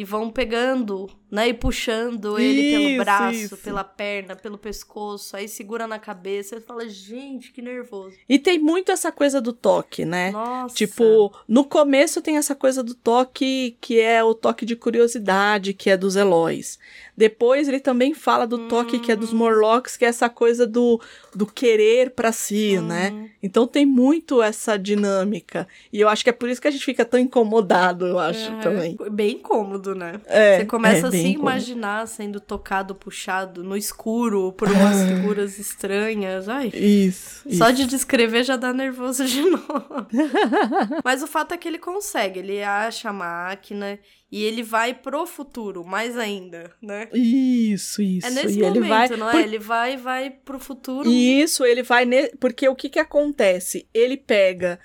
e 0.00 0.04
vão 0.04 0.30
pegando, 0.30 1.10
né? 1.30 1.48
E 1.48 1.52
puxando 1.52 2.38
ele 2.38 2.62
isso, 2.62 2.78
pelo 2.78 2.96
braço, 2.96 3.38
isso. 3.38 3.56
pela 3.58 3.84
perna, 3.84 4.34
pelo 4.34 4.56
pescoço, 4.56 5.36
aí 5.36 5.46
segura 5.46 5.86
na 5.86 5.98
cabeça 5.98 6.56
e 6.56 6.60
fala, 6.62 6.88
gente, 6.88 7.52
que 7.52 7.60
nervoso. 7.60 8.16
E 8.26 8.38
tem 8.38 8.58
muito 8.58 8.90
essa 8.90 9.12
coisa 9.12 9.42
do 9.42 9.52
toque, 9.52 10.06
né? 10.06 10.30
Nossa. 10.30 10.74
Tipo, 10.74 11.30
no 11.46 11.66
começo 11.66 12.22
tem 12.22 12.38
essa 12.38 12.54
coisa 12.54 12.82
do 12.82 12.94
toque 12.94 13.76
que 13.78 14.00
é 14.00 14.24
o 14.24 14.32
toque 14.32 14.64
de 14.64 14.74
curiosidade, 14.74 15.74
que 15.74 15.90
é 15.90 15.98
dos 15.98 16.16
Eloys. 16.16 16.78
Depois 17.20 17.68
ele 17.68 17.80
também 17.80 18.14
fala 18.14 18.46
do 18.46 18.66
toque 18.66 18.98
que 18.98 19.12
é 19.12 19.14
dos 19.14 19.30
hum. 19.30 19.36
Morlocks, 19.36 19.94
que 19.94 20.06
é 20.06 20.08
essa 20.08 20.26
coisa 20.30 20.66
do, 20.66 20.98
do 21.34 21.44
querer 21.44 22.12
para 22.12 22.32
si, 22.32 22.78
hum. 22.78 22.86
né? 22.86 23.30
Então 23.42 23.66
tem 23.66 23.84
muito 23.84 24.42
essa 24.42 24.78
dinâmica. 24.78 25.68
E 25.92 26.00
eu 26.00 26.08
acho 26.08 26.24
que 26.24 26.30
é 26.30 26.32
por 26.32 26.48
isso 26.48 26.62
que 26.62 26.68
a 26.68 26.70
gente 26.70 26.82
fica 26.82 27.04
tão 27.04 27.20
incomodado, 27.20 28.06
eu 28.06 28.18
acho, 28.18 28.50
é, 28.50 28.60
também. 28.60 28.96
Bem 29.10 29.32
incômodo, 29.32 29.94
né? 29.94 30.18
É, 30.24 30.60
Você 30.60 30.64
começa 30.64 31.06
é, 31.06 31.08
a 31.08 31.10
se 31.10 31.18
incômodo. 31.18 31.50
imaginar 31.50 32.08
sendo 32.08 32.40
tocado, 32.40 32.94
puxado 32.94 33.62
no 33.62 33.76
escuro 33.76 34.52
por 34.52 34.70
umas 34.70 35.02
figuras 35.04 35.58
estranhas. 35.58 36.48
Ai. 36.48 36.68
Isso. 36.72 37.42
Só 37.52 37.68
isso. 37.68 37.74
de 37.74 37.86
descrever 37.86 38.44
já 38.44 38.56
dá 38.56 38.72
nervoso 38.72 39.26
de 39.26 39.42
novo. 39.44 40.06
Mas 41.04 41.22
o 41.22 41.26
fato 41.26 41.52
é 41.52 41.58
que 41.58 41.68
ele 41.68 41.78
consegue, 41.78 42.38
ele 42.38 42.62
acha 42.62 43.10
a 43.10 43.12
máquina 43.12 43.98
e 44.30 44.44
ele 44.44 44.62
vai 44.62 44.94
pro 44.94 45.26
futuro, 45.26 45.84
mais 45.84 46.16
ainda, 46.16 46.70
né? 46.80 47.08
Isso, 47.12 48.00
isso. 48.00 48.26
É 48.26 48.30
nesse 48.30 48.58
e 48.58 48.62
momento, 48.62 48.76
ele 48.76 48.88
vai... 48.88 49.08
não 49.08 49.28
é? 49.28 49.32
Por... 49.32 49.40
Ele 49.40 49.58
vai 49.58 49.96
vai 49.96 50.30
pro 50.30 50.58
futuro. 50.58 51.10
Isso, 51.10 51.64
ele 51.64 51.82
vai... 51.82 52.04
Ne... 52.04 52.28
Porque 52.38 52.68
o 52.68 52.76
que 52.76 52.88
que 52.88 52.98
acontece? 52.98 53.88
Ele 53.92 54.16
pega 54.16 54.78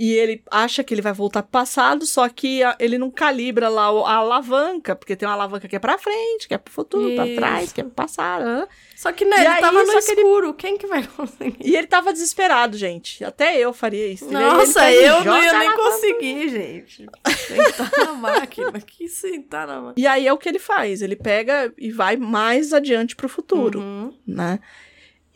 e 0.00 0.14
ele 0.14 0.42
acha 0.50 0.82
que 0.82 0.94
ele 0.94 1.02
vai 1.02 1.12
voltar 1.12 1.42
pro 1.42 1.52
passado, 1.52 2.06
só 2.06 2.26
que 2.26 2.62
ele 2.78 2.96
não 2.96 3.10
calibra 3.10 3.68
lá 3.68 3.84
a 3.84 4.14
alavanca, 4.14 4.96
porque 4.96 5.14
tem 5.14 5.28
uma 5.28 5.34
alavanca 5.34 5.68
que 5.68 5.76
é 5.76 5.78
pra 5.78 5.98
frente, 5.98 6.48
que 6.48 6.54
é 6.54 6.58
pro 6.58 6.72
futuro, 6.72 7.14
para 7.14 7.34
trás, 7.34 7.70
que 7.70 7.82
é 7.82 7.84
pro 7.84 7.92
passado. 7.92 8.66
Só 8.96 9.12
que, 9.12 9.26
né, 9.26 9.36
e 9.36 9.40
ele 9.40 9.48
aí, 9.48 9.60
tava 9.60 9.84
no 9.84 9.92
escuro, 9.92 10.46
ele... 10.46 10.54
quem 10.54 10.78
que 10.78 10.86
vai 10.86 11.04
conseguir? 11.14 11.58
E 11.60 11.76
ele 11.76 11.86
tava 11.86 12.14
desesperado, 12.14 12.78
gente. 12.78 13.22
Até 13.22 13.58
eu 13.58 13.74
faria 13.74 14.06
isso. 14.06 14.30
Nossa, 14.32 14.90
eu 14.90 15.22
não 15.22 15.42
ia 15.42 15.58
nem 15.58 15.76
conseguir, 15.76 16.48
gente. 16.48 17.06
Sentar 17.36 17.90
na 17.98 18.12
máquina, 18.14 18.72
que 18.80 19.06
sentar 19.06 19.66
na 19.66 19.82
máquina. 19.82 19.94
E 19.98 20.06
aí 20.06 20.26
é 20.26 20.32
o 20.32 20.38
que 20.38 20.48
ele 20.48 20.58
faz, 20.58 21.02
ele 21.02 21.16
pega 21.16 21.74
e 21.76 21.92
vai 21.92 22.16
mais 22.16 22.72
adiante 22.72 23.14
pro 23.14 23.28
futuro, 23.28 23.80
uhum. 23.80 24.14
né? 24.26 24.60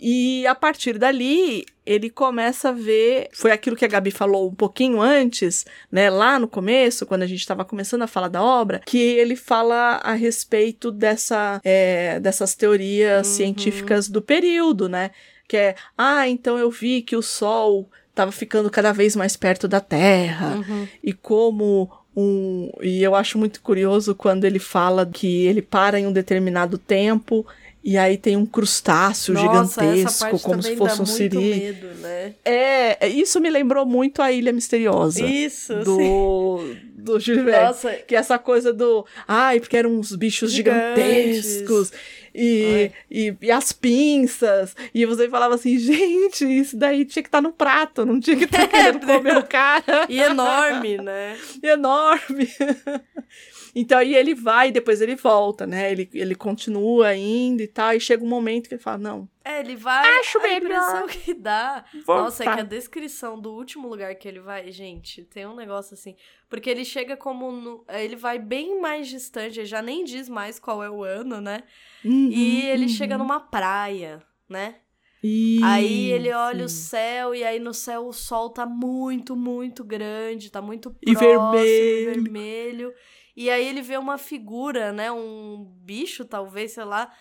E 0.06 0.46
a 0.46 0.54
partir 0.54 0.98
dali, 0.98 1.64
ele 1.86 2.10
começa 2.10 2.68
a 2.68 2.72
ver. 2.72 3.30
Foi 3.32 3.50
aquilo 3.50 3.74
que 3.74 3.86
a 3.86 3.88
Gabi 3.88 4.10
falou 4.10 4.50
um 4.50 4.54
pouquinho 4.54 5.00
antes, 5.00 5.64
né? 5.90 6.10
Lá 6.10 6.38
no 6.38 6.46
começo, 6.46 7.06
quando 7.06 7.22
a 7.22 7.26
gente 7.26 7.40
estava 7.40 7.64
começando 7.64 8.02
a 8.02 8.06
falar 8.06 8.28
da 8.28 8.42
obra, 8.42 8.82
que 8.84 8.98
ele 8.98 9.34
fala 9.34 10.02
a 10.04 10.12
respeito 10.12 10.92
dessa, 10.92 11.58
é, 11.64 12.20
dessas 12.20 12.54
teorias 12.54 13.26
uhum. 13.26 13.32
científicas 13.32 14.06
do 14.06 14.20
período, 14.20 14.90
né? 14.90 15.10
Que 15.48 15.56
é, 15.56 15.74
ah, 15.96 16.28
então 16.28 16.58
eu 16.58 16.70
vi 16.70 17.00
que 17.00 17.16
o 17.16 17.22
Sol 17.22 17.88
estava 18.10 18.30
ficando 18.30 18.68
cada 18.70 18.92
vez 18.92 19.16
mais 19.16 19.38
perto 19.38 19.66
da 19.66 19.80
Terra, 19.80 20.56
uhum. 20.56 20.86
e 21.02 21.14
como 21.14 21.90
um. 22.14 22.70
E 22.82 23.02
eu 23.02 23.14
acho 23.14 23.38
muito 23.38 23.62
curioso 23.62 24.14
quando 24.14 24.44
ele 24.44 24.58
fala 24.58 25.06
que 25.06 25.46
ele 25.46 25.62
para 25.62 25.98
em 25.98 26.06
um 26.06 26.12
determinado 26.12 26.76
tempo 26.76 27.46
e 27.84 27.98
aí 27.98 28.16
tem 28.16 28.34
um 28.34 28.46
crustáceo 28.46 29.34
Nossa, 29.34 29.82
gigantesco, 29.82 30.40
como 30.40 30.62
se 30.62 30.74
fosse 30.74 31.02
um 31.02 31.04
siri. 31.04 31.36
Medo, 31.36 31.86
né? 32.00 32.34
É, 32.42 33.06
isso 33.06 33.38
me 33.38 33.50
lembrou 33.50 33.84
muito 33.84 34.22
a 34.22 34.32
Ilha 34.32 34.54
Misteriosa. 34.54 35.22
Isso, 35.22 35.74
do, 35.80 35.96
sim. 35.98 36.78
Do 36.96 37.20
Jules 37.20 37.44
Nossa. 37.44 37.92
Que 37.92 38.16
é 38.16 38.18
essa 38.18 38.38
coisa 38.38 38.72
do. 38.72 39.04
Ai, 39.28 39.60
porque 39.60 39.76
eram 39.76 39.90
uns 39.90 40.16
bichos 40.16 40.50
Gigantes. 40.50 41.44
gigantescos. 41.44 41.92
E, 42.34 42.90
e, 43.10 43.36
e, 43.40 43.50
as 43.50 43.72
pinças. 43.72 44.74
E 44.92 45.04
você 45.04 45.28
falava 45.28 45.54
assim, 45.54 45.78
gente, 45.78 46.44
isso 46.44 46.76
daí 46.76 47.04
tinha 47.04 47.22
que 47.22 47.28
estar 47.28 47.38
tá 47.38 47.42
no 47.42 47.52
prato, 47.52 48.04
não 48.04 48.18
tinha 48.18 48.36
que 48.36 48.44
estar 48.44 48.66
tá 48.66 48.66
querendo 48.66 49.06
comer 49.06 49.36
o 49.36 49.44
cara. 49.44 50.06
E 50.08 50.18
enorme, 50.18 50.96
né? 50.96 51.36
E 51.62 51.68
enorme. 51.68 52.48
Então 53.74 53.98
aí 53.98 54.14
ele 54.14 54.34
vai 54.34 54.68
e 54.68 54.72
depois 54.72 55.00
ele 55.00 55.16
volta, 55.16 55.66
né? 55.66 55.90
Ele, 55.90 56.08
ele 56.14 56.34
continua 56.34 57.14
indo 57.16 57.62
e 57.62 57.66
tal, 57.66 57.92
e 57.92 58.00
chega 58.00 58.24
um 58.24 58.28
momento 58.28 58.68
que 58.68 58.74
ele 58.74 58.82
fala, 58.82 58.98
não. 58.98 59.28
É, 59.44 59.60
ele 59.60 59.76
vai. 59.76 60.20
Acho 60.20 60.38
a 60.38 60.42
melhor. 60.42 60.58
impressão 60.58 61.06
que 61.24 61.34
dá. 61.34 61.84
Voltar. 62.06 62.22
Nossa, 62.22 62.44
é 62.44 62.54
que 62.54 62.60
a 62.60 62.64
descrição 62.64 63.38
do 63.38 63.52
último 63.52 63.88
lugar 63.88 64.14
que 64.14 64.26
ele 64.26 64.40
vai, 64.40 64.70
gente, 64.70 65.24
tem 65.24 65.46
um 65.46 65.54
negócio 65.54 65.94
assim. 65.94 66.16
Porque 66.48 66.70
ele 66.70 66.84
chega 66.84 67.16
como. 67.16 67.50
No, 67.52 67.84
ele 67.88 68.16
vai 68.16 68.38
bem 68.38 68.80
mais 68.80 69.08
distante, 69.08 69.60
ele 69.60 69.66
já 69.66 69.82
nem 69.82 70.04
diz 70.04 70.28
mais 70.28 70.58
qual 70.58 70.82
é 70.82 70.88
o 70.88 71.02
ano, 71.02 71.40
né? 71.40 71.62
Uhum, 72.04 72.30
e 72.30 72.62
ele 72.66 72.84
uhum. 72.84 72.88
chega 72.88 73.18
numa 73.18 73.40
praia, 73.40 74.22
né? 74.48 74.76
Isso. 75.22 75.64
Aí 75.64 76.12
ele 76.12 76.30
olha 76.32 76.66
o 76.66 76.68
céu 76.68 77.34
e 77.34 77.42
aí 77.42 77.58
no 77.58 77.72
céu 77.72 78.06
o 78.06 78.12
sol 78.12 78.50
tá 78.50 78.66
muito, 78.66 79.34
muito 79.34 79.82
grande, 79.82 80.50
tá 80.50 80.60
muito 80.60 80.90
próximo, 80.90 81.10
e 81.10 81.14
vermelho. 81.14 82.22
vermelho. 82.22 82.94
E 83.36 83.50
aí 83.50 83.66
ele 83.66 83.82
vê 83.82 83.96
uma 83.96 84.16
figura, 84.16 84.92
né? 84.92 85.10
Um 85.10 85.64
bicho, 85.64 86.24
talvez, 86.24 86.72
sei 86.72 86.84
lá, 86.84 87.12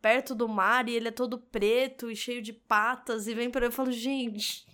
perto 0.00 0.34
do 0.34 0.48
mar, 0.48 0.88
e 0.88 0.94
ele 0.94 1.08
é 1.08 1.12
todo 1.12 1.38
preto 1.38 2.10
e 2.10 2.16
cheio 2.16 2.42
de 2.42 2.52
patas, 2.52 3.26
e 3.26 3.34
vem 3.34 3.50
para 3.50 3.66
eu 3.66 3.70
e 3.70 3.72
falo, 3.72 3.92
gente. 3.92 4.68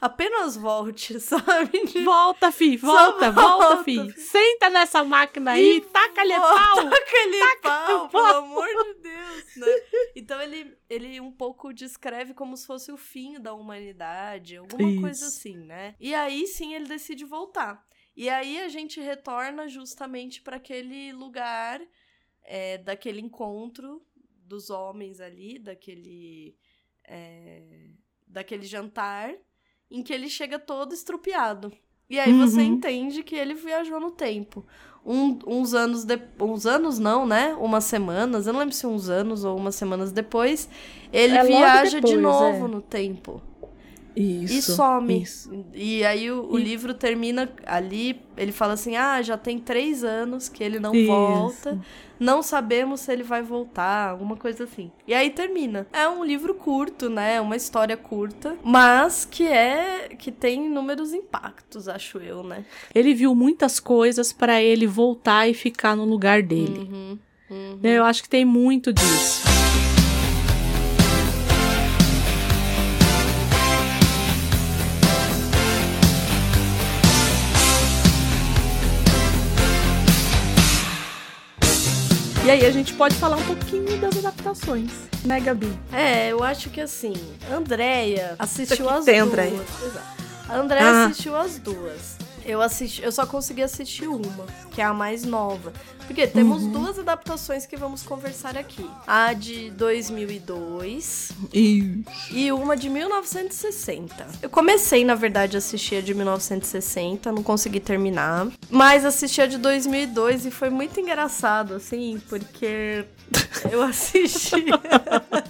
Apenas 0.00 0.56
volte, 0.56 1.18
sabe? 1.20 2.02
Volta, 2.04 2.52
fi, 2.52 2.76
volta, 2.76 3.30
volta, 3.30 3.66
volta 3.66 3.84
fi. 3.84 4.12
Senta 4.20 4.68
nessa 4.68 5.02
máquina 5.02 5.52
aí, 5.52 5.80
taca-lhe 5.80 6.34
pau. 6.34 6.76
Taca-lhe 6.90 7.40
pau, 7.62 8.08
pau, 8.08 8.08
pelo 8.08 8.36
amor 8.38 8.66
de 8.66 8.94
Deus, 9.00 9.56
né? 9.56 9.66
Então 10.14 10.40
ele, 10.42 10.76
ele 10.90 11.20
um 11.20 11.32
pouco 11.32 11.72
descreve 11.72 12.34
como 12.34 12.56
se 12.56 12.66
fosse 12.66 12.92
o 12.92 12.98
fim 12.98 13.40
da 13.40 13.54
humanidade, 13.54 14.58
alguma 14.58 14.90
Isso. 14.90 15.00
coisa 15.00 15.26
assim, 15.26 15.56
né? 15.56 15.94
E 15.98 16.14
aí 16.14 16.46
sim 16.46 16.74
ele 16.74 16.86
decide 16.86 17.24
voltar. 17.24 17.82
E 18.16 18.28
aí 18.28 18.60
a 18.60 18.68
gente 18.68 19.00
retorna 19.00 19.68
justamente 19.68 20.42
para 20.42 20.56
aquele 20.56 21.12
lugar 21.12 21.80
é, 22.44 22.78
daquele 22.78 23.20
encontro 23.20 24.02
dos 24.44 24.68
homens 24.68 25.20
ali, 25.20 25.58
daquele, 25.58 26.54
é, 27.04 27.90
daquele 28.26 28.64
jantar, 28.64 29.34
em 29.90 30.02
que 30.02 30.12
ele 30.12 30.28
chega 30.28 30.58
todo 30.58 30.92
estrupiado. 30.92 31.72
E 32.08 32.18
aí 32.20 32.32
uhum. 32.32 32.46
você 32.46 32.62
entende 32.62 33.22
que 33.22 33.34
ele 33.34 33.54
viajou 33.54 33.98
no 33.98 34.10
tempo. 34.10 34.66
Um, 35.04 35.38
uns 35.46 35.74
anos 35.74 36.04
de, 36.04 36.18
uns 36.38 36.66
anos 36.66 36.98
não, 36.98 37.26
né? 37.26 37.54
Umas 37.54 37.84
semanas, 37.84 38.46
eu 38.46 38.52
não 38.52 38.60
lembro 38.60 38.74
se 38.74 38.86
uns 38.86 39.08
anos 39.08 39.44
ou 39.44 39.56
umas 39.56 39.74
semanas 39.74 40.12
depois, 40.12 40.68
ele 41.12 41.34
é 41.34 41.42
viaja 41.42 41.96
depois, 41.96 42.14
de 42.14 42.20
novo 42.20 42.66
é. 42.66 42.68
no 42.68 42.82
tempo. 42.82 43.42
Isso, 44.14 44.54
e 44.54 44.62
some. 44.62 45.22
Isso. 45.22 45.64
E 45.74 46.04
aí 46.04 46.30
o, 46.30 46.44
o 46.50 46.58
livro 46.58 46.92
termina 46.94 47.50
ali, 47.66 48.20
ele 48.36 48.52
fala 48.52 48.74
assim: 48.74 48.96
ah, 48.96 49.22
já 49.22 49.36
tem 49.36 49.58
três 49.58 50.04
anos 50.04 50.48
que 50.48 50.62
ele 50.62 50.78
não 50.78 50.94
isso. 50.94 51.06
volta, 51.06 51.80
não 52.20 52.42
sabemos 52.42 53.00
se 53.00 53.12
ele 53.12 53.22
vai 53.22 53.42
voltar, 53.42 54.10
alguma 54.10 54.36
coisa 54.36 54.64
assim. 54.64 54.90
E 55.06 55.14
aí 55.14 55.30
termina. 55.30 55.86
É 55.92 56.06
um 56.08 56.24
livro 56.24 56.54
curto, 56.54 57.08
né? 57.08 57.40
Uma 57.40 57.56
história 57.56 57.96
curta, 57.96 58.56
mas 58.62 59.24
que 59.24 59.46
é 59.46 60.10
que 60.18 60.30
tem 60.30 60.66
inúmeros 60.66 61.12
impactos, 61.12 61.88
acho 61.88 62.18
eu, 62.18 62.42
né? 62.42 62.64
Ele 62.94 63.14
viu 63.14 63.34
muitas 63.34 63.80
coisas 63.80 64.32
para 64.32 64.62
ele 64.62 64.86
voltar 64.86 65.48
e 65.48 65.54
ficar 65.54 65.96
no 65.96 66.04
lugar 66.04 66.42
dele. 66.42 66.78
Uhum, 66.78 67.18
uhum. 67.50 67.80
Eu 67.82 68.04
acho 68.04 68.22
que 68.22 68.28
tem 68.28 68.44
muito 68.44 68.92
disso. 68.92 69.51
E 82.44 82.50
aí 82.50 82.66
a 82.66 82.70
gente 82.72 82.92
pode 82.94 83.14
falar 83.14 83.36
um 83.36 83.44
pouquinho 83.44 83.96
das 83.98 84.16
adaptações, 84.16 84.90
né, 85.24 85.38
Gabi? 85.38 85.72
É, 85.92 86.32
eu 86.32 86.42
acho 86.42 86.70
que 86.70 86.80
assim, 86.80 87.14
Andréia 87.48 88.34
assistiu 88.36 88.90
as 88.90 89.04
duas. 89.04 89.20
Andréia. 89.20 89.60
Exato. 89.84 90.06
A 90.48 90.56
Andréia 90.56 90.86
ah. 90.86 91.04
assistiu 91.06 91.36
as 91.36 91.58
duas. 91.58 92.16
Eu 92.44 92.60
assisti, 92.60 93.02
eu 93.02 93.12
só 93.12 93.26
consegui 93.26 93.62
assistir 93.62 94.08
uma, 94.08 94.46
que 94.72 94.80
é 94.80 94.84
a 94.84 94.92
mais 94.92 95.24
nova. 95.24 95.72
Porque 96.06 96.26
temos 96.26 96.62
uhum. 96.64 96.72
duas 96.72 96.98
adaptações 96.98 97.64
que 97.64 97.76
vamos 97.76 98.02
conversar 98.02 98.56
aqui. 98.56 98.88
A 99.06 99.32
de 99.32 99.70
2002 99.70 101.32
Isso. 101.52 102.04
e 102.30 102.52
uma 102.52 102.76
de 102.76 102.88
1960. 102.88 104.26
Eu 104.42 104.50
comecei, 104.50 105.04
na 105.04 105.14
verdade, 105.14 105.56
a 105.56 105.58
assistir 105.58 105.96
a 105.96 106.00
de 106.00 106.12
1960, 106.12 107.32
não 107.32 107.42
consegui 107.42 107.80
terminar, 107.80 108.48
mas 108.68 109.04
assisti 109.04 109.40
a 109.40 109.46
de 109.46 109.58
2002 109.58 110.46
e 110.46 110.50
foi 110.50 110.70
muito 110.70 110.98
engraçado, 111.00 111.74
assim, 111.74 112.20
porque 112.28 113.04
eu 113.70 113.82
assisti. 113.82 114.66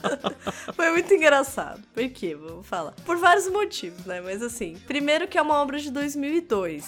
foi 0.74 0.90
muito 0.92 1.12
engraçado. 1.12 1.82
Por 1.94 2.08
quê? 2.10 2.34
Vou 2.34 2.62
falar. 2.62 2.92
Por 3.04 3.16
vários 3.16 3.48
motivos, 3.48 4.04
né? 4.04 4.20
Mas 4.20 4.42
assim, 4.42 4.76
primeiro 4.86 5.26
que 5.26 5.38
é 5.38 5.42
uma 5.42 5.60
obra 5.60 5.78
de 5.78 5.90
2002. 5.90 6.81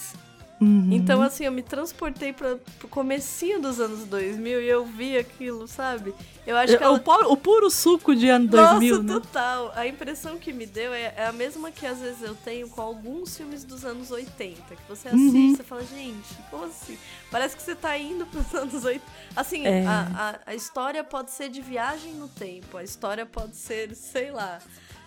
Uhum. 0.61 0.89
Então, 0.93 1.21
assim, 1.21 1.45
eu 1.45 1.53
me 1.53 1.63
transportei 1.63 2.33
para 2.33 2.55
o 2.83 2.89
comecinho 2.89 3.61
dos 3.61 3.81
anos 3.81 4.05
2000 4.07 4.63
e 4.63 4.69
eu 4.69 4.87
vi 4.87 5.19
aquilo, 5.19 5.67
sabe? 5.67 6.15
Eu 6.47 6.57
acho 6.57 6.79
que 6.79 6.83
ela... 6.83 6.99
o, 6.99 7.33
o, 7.33 7.37
puro 7.37 7.71
suco 7.71 8.15
de 8.15 8.29
ano 8.29 8.47
2000, 8.49 9.03
Nossa, 9.03 9.03
né? 9.03 9.13
total. 9.21 9.73
A 9.75 9.87
impressão 9.87 10.39
que 10.39 10.53
me 10.53 10.65
deu 10.65 10.95
é, 10.95 11.13
é, 11.17 11.27
a 11.27 11.33
mesma 11.33 11.71
que 11.71 11.85
às 11.85 11.99
vezes 11.99 12.23
eu 12.23 12.35
tenho 12.35 12.69
com 12.69 12.81
alguns 12.81 13.37
filmes 13.37 13.65
dos 13.65 13.85
anos 13.85 14.11
80, 14.11 14.77
que 14.77 14.83
você 14.89 15.09
uhum. 15.09 15.15
assiste 15.15 15.57
uhum. 15.57 15.57
e 15.61 15.65
fala, 15.65 15.85
gente, 15.85 16.35
como 16.51 16.65
assim? 16.65 16.99
Parece 17.31 17.57
que 17.57 17.63
você 17.63 17.75
tá 17.75 17.99
indo 17.99 18.25
para 18.25 18.41
os 18.41 18.55
anos 18.55 18.85
80. 18.85 19.05
Assim, 19.37 19.67
é. 19.67 19.85
a, 19.87 20.39
a, 20.47 20.53
a 20.53 20.55
história 20.55 21.03
pode 21.03 21.31
ser 21.33 21.51
de 21.51 21.61
viagem 21.61 22.15
no 22.15 22.29
tempo, 22.29 22.77
a 22.77 22.85
história 22.85 23.27
pode 23.27 23.57
ser, 23.57 23.95
sei 23.95 24.31
lá... 24.31 24.61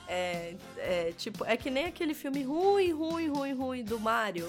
É, 0.10 0.56
é, 0.78 1.14
tipo, 1.18 1.44
é 1.44 1.58
que 1.58 1.70
nem 1.70 1.84
aquele 1.84 2.14
filme 2.14 2.42
ruim, 2.42 2.94
ruim, 2.94 3.28
ruim, 3.28 3.52
ruim 3.52 3.84
do 3.84 4.00
Mario. 4.00 4.48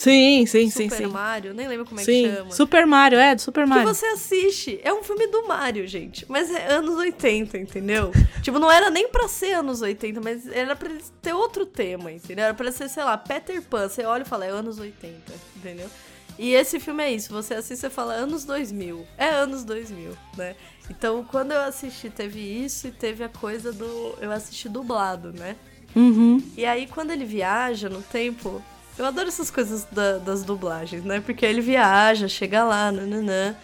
Sim, 0.00 0.46
sim, 0.46 0.70
Super 0.70 0.82
sim. 0.82 0.88
Super 0.88 1.08
Mario, 1.08 1.52
nem 1.52 1.68
lembro 1.68 1.84
como 1.84 2.00
é 2.00 2.04
sim. 2.04 2.22
que 2.22 2.34
chama. 2.34 2.50
Super 2.52 2.86
Mario, 2.86 3.18
é, 3.18 3.34
do 3.34 3.42
Super 3.42 3.66
Mario. 3.66 3.86
Que 3.86 3.94
você 3.94 4.06
assiste. 4.06 4.80
É 4.82 4.94
um 4.94 5.02
filme 5.02 5.26
do 5.26 5.46
Mario, 5.46 5.86
gente. 5.86 6.24
Mas 6.26 6.50
é 6.50 6.72
anos 6.72 6.96
80, 6.96 7.58
entendeu? 7.58 8.10
tipo, 8.40 8.58
não 8.58 8.72
era 8.72 8.88
nem 8.88 9.08
pra 9.08 9.28
ser 9.28 9.52
anos 9.52 9.82
80, 9.82 10.18
mas 10.22 10.48
era 10.48 10.74
pra 10.74 10.88
ter 11.20 11.34
outro 11.34 11.66
tema, 11.66 12.10
entendeu? 12.10 12.46
Era 12.46 12.54
pra 12.54 12.72
ser, 12.72 12.88
sei 12.88 13.04
lá, 13.04 13.18
Peter 13.18 13.60
Pan. 13.60 13.90
Você 13.90 14.02
olha 14.06 14.22
e 14.22 14.24
fala, 14.24 14.46
é 14.46 14.48
anos 14.48 14.78
80, 14.78 15.34
entendeu? 15.56 15.90
E 16.38 16.54
esse 16.54 16.80
filme 16.80 17.04
é 17.04 17.12
isso. 17.12 17.30
Você 17.34 17.52
assiste 17.52 17.84
e 17.84 17.90
fala, 17.90 18.14
anos 18.14 18.46
2000. 18.46 19.06
É 19.18 19.28
anos 19.28 19.64
2000, 19.64 20.16
né? 20.34 20.56
Então, 20.88 21.22
quando 21.30 21.52
eu 21.52 21.60
assisti, 21.60 22.08
teve 22.08 22.40
isso 22.40 22.88
e 22.88 22.90
teve 22.90 23.22
a 23.22 23.28
coisa 23.28 23.70
do. 23.70 24.16
Eu 24.18 24.32
assisti 24.32 24.66
dublado, 24.66 25.30
né? 25.30 25.56
Uhum. 25.94 26.42
E 26.56 26.64
aí, 26.64 26.86
quando 26.86 27.10
ele 27.10 27.26
viaja 27.26 27.90
no 27.90 28.00
tempo, 28.00 28.62
eu 29.00 29.06
adoro 29.06 29.28
essas 29.28 29.50
coisas 29.50 29.84
da, 29.90 30.18
das 30.18 30.44
dublagens, 30.44 31.02
né? 31.02 31.20
Porque 31.20 31.46
ele 31.46 31.62
viaja, 31.62 32.28
chega 32.28 32.62
lá, 32.62 32.92
nananã. 32.92 33.56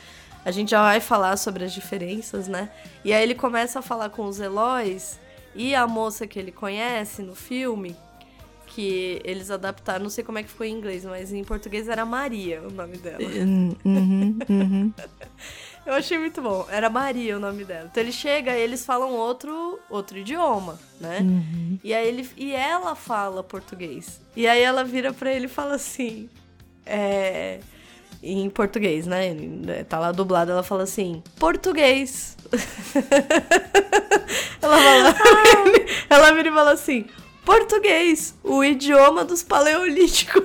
A 0.43 0.51
gente 0.51 0.71
já 0.71 0.81
vai 0.81 0.99
falar 0.99 1.37
sobre 1.37 1.65
as 1.65 1.75
diferenças, 1.75 2.49
né? 2.49 2.71
E 3.05 3.13
aí 3.13 3.23
ele 3.23 3.35
começa 3.35 3.81
a 3.81 3.83
falar 3.83 4.09
com 4.09 4.25
os 4.25 4.41
Eloys 4.41 5.19
e 5.55 5.75
a 5.75 5.87
moça 5.87 6.27
que 6.27 6.39
ele 6.39 6.51
conhece 6.51 7.21
no 7.21 7.35
filme, 7.35 7.95
que 8.67 9.21
eles 9.25 9.51
adaptaram, 9.51 10.05
não 10.05 10.11
sei 10.11 10.25
como 10.25 10.39
é 10.39 10.43
que 10.43 10.49
ficou 10.49 10.65
em 10.65 10.73
inglês, 10.73 11.05
mas 11.05 11.33
em 11.33 11.45
português 11.45 11.87
era 11.87 12.07
Maria 12.07 12.63
o 12.63 12.71
nome 12.71 12.97
dela. 12.97 13.23
Uhum, 13.23 13.77
uhum. 13.85 14.93
Eu 15.87 15.95
achei 15.95 16.19
muito 16.19 16.43
bom. 16.43 16.67
Era 16.69 16.91
Maria 16.91 17.37
o 17.37 17.41
nome 17.41 17.65
dela. 17.65 17.89
Então 17.91 18.03
ele 18.03 18.11
chega 18.11 18.57
e 18.57 18.61
eles 18.61 18.85
falam 18.85 19.13
outro, 19.13 19.79
outro 19.89 20.19
idioma, 20.19 20.77
né? 21.01 21.21
Uhum. 21.21 21.79
E 21.83 21.95
aí 21.95 22.09
ele 22.09 22.29
e 22.37 22.53
ela 22.53 22.97
fala 22.97 23.45
português. 23.45 24.21
E 24.35 24.49
aí 24.49 24.61
ela 24.61 24.83
vira 24.83 25.13
para 25.13 25.33
ele 25.33 25.47
e 25.47 25.49
fala 25.49 25.77
assim, 25.77 26.29
é, 26.85 27.61
em 28.21 28.51
português, 28.51 29.07
né? 29.07 29.37
Tá 29.89 30.01
lá 30.01 30.11
dublado, 30.11 30.51
ela 30.51 30.65
fala 30.65 30.83
assim: 30.83 31.23
"Português". 31.39 32.37
ela 34.61 34.77
fala, 34.77 35.15
ela 36.11 36.33
vira 36.33 36.49
e 36.49 36.53
fala 36.53 36.73
assim: 36.73 37.07
português, 37.45 38.35
o 38.43 38.65
idioma 38.65 39.25
dos 39.25 39.45
paleolíticos. 39.45 40.43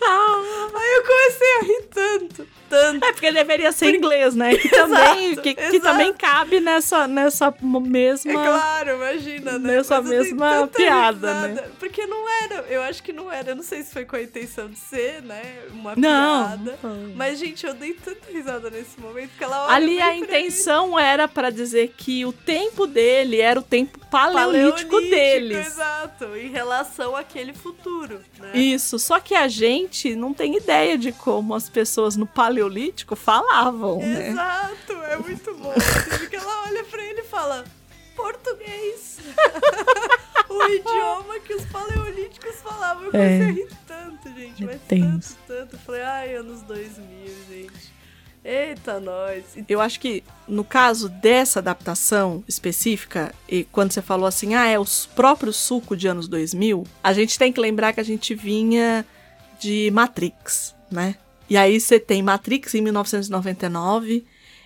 Aí 0.00 0.90
eu 0.96 1.02
comecei 1.02 1.56
a 1.56 1.60
rir 1.62 1.82
tanto 1.92 2.59
tanto. 2.70 3.04
É 3.04 3.12
porque 3.12 3.32
deveria 3.32 3.72
ser 3.72 3.94
inglês, 3.94 4.34
né? 4.34 4.54
Que 4.60 4.68
também, 4.68 5.36
que, 5.36 5.54
que, 5.54 5.80
também 5.80 6.12
cabe 6.12 6.60
nessa, 6.60 7.08
nessa 7.08 7.52
mesma. 7.60 8.30
É 8.30 8.34
claro, 8.34 8.90
imagina, 8.96 9.58
né? 9.58 9.76
Nessa 9.76 10.00
Mas 10.00 10.10
mesma 10.10 10.66
piada, 10.68 11.48
né? 11.48 11.64
Porque 11.78 12.06
não 12.06 12.28
era, 12.42 12.66
eu 12.68 12.82
acho 12.82 13.02
que 13.02 13.12
não 13.12 13.32
era, 13.32 13.50
eu 13.50 13.56
não 13.56 13.62
sei 13.62 13.82
se 13.82 13.92
foi 13.92 14.04
com 14.04 14.16
a 14.16 14.22
intenção 14.22 14.68
de 14.68 14.78
ser, 14.78 15.22
né? 15.22 15.42
Uma 15.72 15.96
não. 15.96 16.58
piada. 16.58 16.78
Mas, 17.16 17.38
gente, 17.38 17.66
eu 17.66 17.74
dei 17.74 17.94
tanta 17.94 18.30
risada 18.30 18.70
nesse 18.70 19.00
momento 19.00 19.30
que 19.36 19.42
ela 19.42 19.66
olha 19.66 19.74
Ali 19.74 20.00
a 20.00 20.14
intenção 20.14 20.98
era 20.98 21.26
para 21.26 21.50
dizer 21.50 21.94
que 21.96 22.24
o 22.24 22.32
tempo 22.32 22.86
dele 22.86 23.40
era 23.40 23.58
o 23.58 23.62
tempo 23.62 23.98
paleolítico, 24.10 24.90
paleolítico 24.90 25.00
deles. 25.00 25.66
Exato, 25.66 26.36
em 26.36 26.50
relação 26.50 27.16
àquele 27.16 27.52
futuro. 27.52 28.20
Né? 28.38 28.52
Isso, 28.54 28.98
só 28.98 29.18
que 29.18 29.34
a 29.34 29.48
gente 29.48 30.14
não 30.14 30.34
tem 30.34 30.56
ideia 30.56 30.98
de 30.98 31.12
como 31.12 31.54
as 31.54 31.68
pessoas 31.68 32.16
no 32.16 32.26
paleolítico 32.26 32.59
paleolítico 32.60 33.16
falavam, 33.16 33.98
né? 33.98 34.28
Exato, 34.28 34.92
é 34.92 35.16
muito 35.16 35.54
bom. 35.54 35.72
Porque 36.18 36.36
ela 36.36 36.64
olha 36.66 36.84
pra 36.84 37.02
ele 37.02 37.20
e 37.20 37.24
fala 37.24 37.64
português. 38.14 39.18
o 40.48 40.64
idioma 40.64 41.40
que 41.40 41.54
os 41.54 41.64
paleolíticos 41.66 42.56
falavam. 42.56 43.04
Eu 43.04 43.10
comecei 43.12 43.40
é. 43.40 43.44
a 43.44 43.52
rir 43.52 43.68
tanto, 43.86 44.34
gente. 44.34 44.64
Mas 44.64 44.80
tanto, 44.86 45.36
tanto. 45.46 45.78
falei, 45.78 46.02
ai, 46.02 46.34
anos 46.34 46.62
2000, 46.62 47.34
gente. 47.48 48.00
Eita, 48.44 49.00
nós. 49.00 49.44
Eu 49.68 49.80
acho 49.80 50.00
que 50.00 50.24
no 50.48 50.64
caso 50.64 51.08
dessa 51.08 51.60
adaptação 51.60 52.42
específica, 52.48 53.34
e 53.48 53.64
quando 53.64 53.92
você 53.92 54.02
falou 54.02 54.26
assim, 54.26 54.54
ah, 54.54 54.66
é 54.66 54.78
o 54.78 54.84
próprio 55.14 55.52
suco 55.52 55.96
de 55.96 56.08
anos 56.08 56.26
2000, 56.26 56.86
a 57.02 57.12
gente 57.12 57.38
tem 57.38 57.52
que 57.52 57.60
lembrar 57.60 57.92
que 57.92 58.00
a 58.00 58.04
gente 58.04 58.34
vinha 58.34 59.04
de 59.58 59.90
Matrix, 59.92 60.74
né? 60.90 61.16
E 61.50 61.56
aí 61.56 61.80
você 61.80 61.98
tem 61.98 62.22
Matrix 62.22 62.74
em 62.74 62.80
1999, 62.80 64.24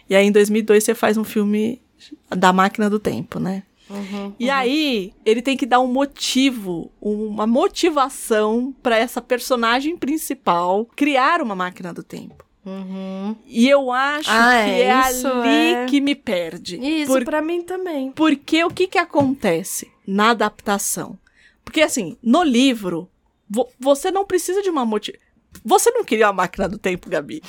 e 0.09 0.15
aí 0.15 0.27
em 0.27 0.31
2002 0.31 0.85
você 0.85 0.95
faz 0.95 1.17
um 1.17 1.25
filme 1.25 1.81
da 2.29 2.53
Máquina 2.53 2.91
do 2.91 2.99
Tempo, 2.99 3.41
né? 3.41 3.63
Uhum, 3.89 4.33
e 4.39 4.47
uhum. 4.47 4.55
aí 4.55 5.13
ele 5.27 5.43
tem 5.43 5.57
que 5.57 5.67
dar 5.67 5.81
um 5.81 5.87
motivo, 5.87 6.91
uma 7.01 7.47
motivação 7.47 8.75
para 8.83 8.97
essa 8.97 9.21
personagem 9.21 9.97
principal 9.97 10.87
criar 10.97 11.43
uma 11.43 11.55
máquina 11.55 11.93
do 11.93 12.03
tempo. 12.03 12.45
Uhum. 12.65 13.37
E 13.47 13.69
eu 13.69 13.93
acho 13.93 14.31
ah, 14.31 14.65
que 14.65 14.71
é, 14.71 14.83
é 14.85 14.93
ali 14.93 15.75
é... 15.75 15.87
que 15.87 16.01
me 16.01 16.15
perde. 16.15 16.79
Isso, 16.79 17.13
Por... 17.13 17.25
para 17.25 17.43
mim 17.43 17.63
também. 17.63 18.11
Porque 18.13 18.65
o 18.65 18.71
que 18.71 18.87
que 18.87 18.97
acontece 18.97 19.91
na 20.07 20.31
adaptação? 20.31 21.19
Porque 21.63 21.83
assim, 21.83 22.17
no 22.23 22.43
livro, 22.43 23.09
vo 23.49 23.69
você 23.79 24.11
não 24.11 24.25
precisa 24.25 24.63
de 24.63 24.71
uma 24.71 24.87
motivação. 24.87 25.24
Você 25.65 25.91
não 25.91 26.05
queria 26.05 26.27
uma 26.29 26.33
máquina 26.33 26.69
do 26.69 26.79
tempo, 26.79 27.09
Gabi? 27.11 27.43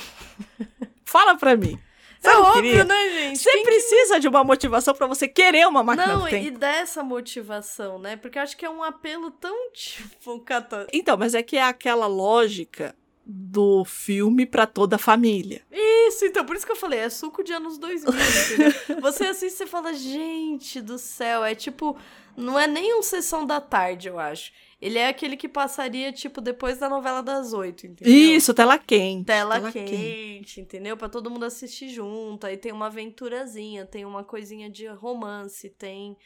Fala 1.04 1.36
pra 1.36 1.56
mim. 1.56 1.78
é 2.22 2.36
óbvio, 2.36 2.84
né, 2.84 3.10
gente? 3.10 3.38
Você 3.38 3.50
Quem 3.50 3.64
precisa 3.64 4.14
que... 4.14 4.20
de 4.20 4.28
uma 4.28 4.44
motivação 4.44 4.94
para 4.94 5.06
você 5.06 5.28
querer 5.28 5.66
uma 5.66 5.82
máquina 5.82 6.08
Não, 6.08 6.24
do 6.24 6.28
tempo. 6.28 6.46
e 6.46 6.50
dessa 6.50 7.02
motivação, 7.02 7.98
né? 7.98 8.16
Porque 8.16 8.38
eu 8.38 8.42
acho 8.42 8.56
que 8.56 8.66
é 8.66 8.70
um 8.70 8.82
apelo 8.82 9.30
tão, 9.30 9.70
tipo, 9.72 10.40
católico. 10.40 10.90
Então, 10.92 11.16
mas 11.16 11.34
é 11.34 11.42
que 11.42 11.56
é 11.56 11.62
aquela 11.62 12.06
lógica 12.06 12.94
do 13.28 13.84
filme 13.84 14.46
para 14.46 14.66
toda 14.66 14.94
a 14.96 14.98
família. 15.00 15.62
Isso, 15.72 16.24
então, 16.24 16.44
por 16.44 16.54
isso 16.54 16.64
que 16.64 16.70
eu 16.70 16.76
falei, 16.76 17.00
é 17.00 17.10
suco 17.10 17.42
de 17.42 17.52
anos 17.52 17.76
2000, 17.76 18.12
entendeu? 18.14 19.00
você 19.00 19.26
assiste 19.26 19.64
e 19.64 19.66
fala, 19.66 19.92
gente 19.92 20.80
do 20.80 20.96
céu, 20.96 21.44
é 21.44 21.52
tipo, 21.52 21.98
não 22.36 22.56
é 22.56 22.68
nem 22.68 22.94
um 22.96 23.02
sessão 23.02 23.44
da 23.44 23.60
tarde, 23.60 24.06
eu 24.06 24.18
acho. 24.18 24.52
Ele 24.80 24.98
é 24.98 25.08
aquele 25.08 25.36
que 25.36 25.48
passaria, 25.48 26.12
tipo, 26.12 26.40
depois 26.40 26.78
da 26.78 26.88
novela 26.88 27.22
das 27.22 27.52
oito, 27.54 27.86
entendeu? 27.86 28.12
Isso, 28.12 28.52
tela 28.52 28.78
quente. 28.78 29.24
Tela, 29.24 29.54
tela 29.54 29.72
quente, 29.72 29.90
quente, 29.90 30.60
entendeu? 30.60 30.96
Pra 30.96 31.08
todo 31.08 31.30
mundo 31.30 31.44
assistir 31.44 31.88
junto. 31.88 32.46
Aí 32.46 32.58
tem 32.58 32.72
uma 32.72 32.86
aventurazinha, 32.86 33.86
tem 33.86 34.04
uma 34.04 34.22
coisinha 34.22 34.68
de 34.68 34.86
romance, 34.86 35.70
tem 35.70 36.16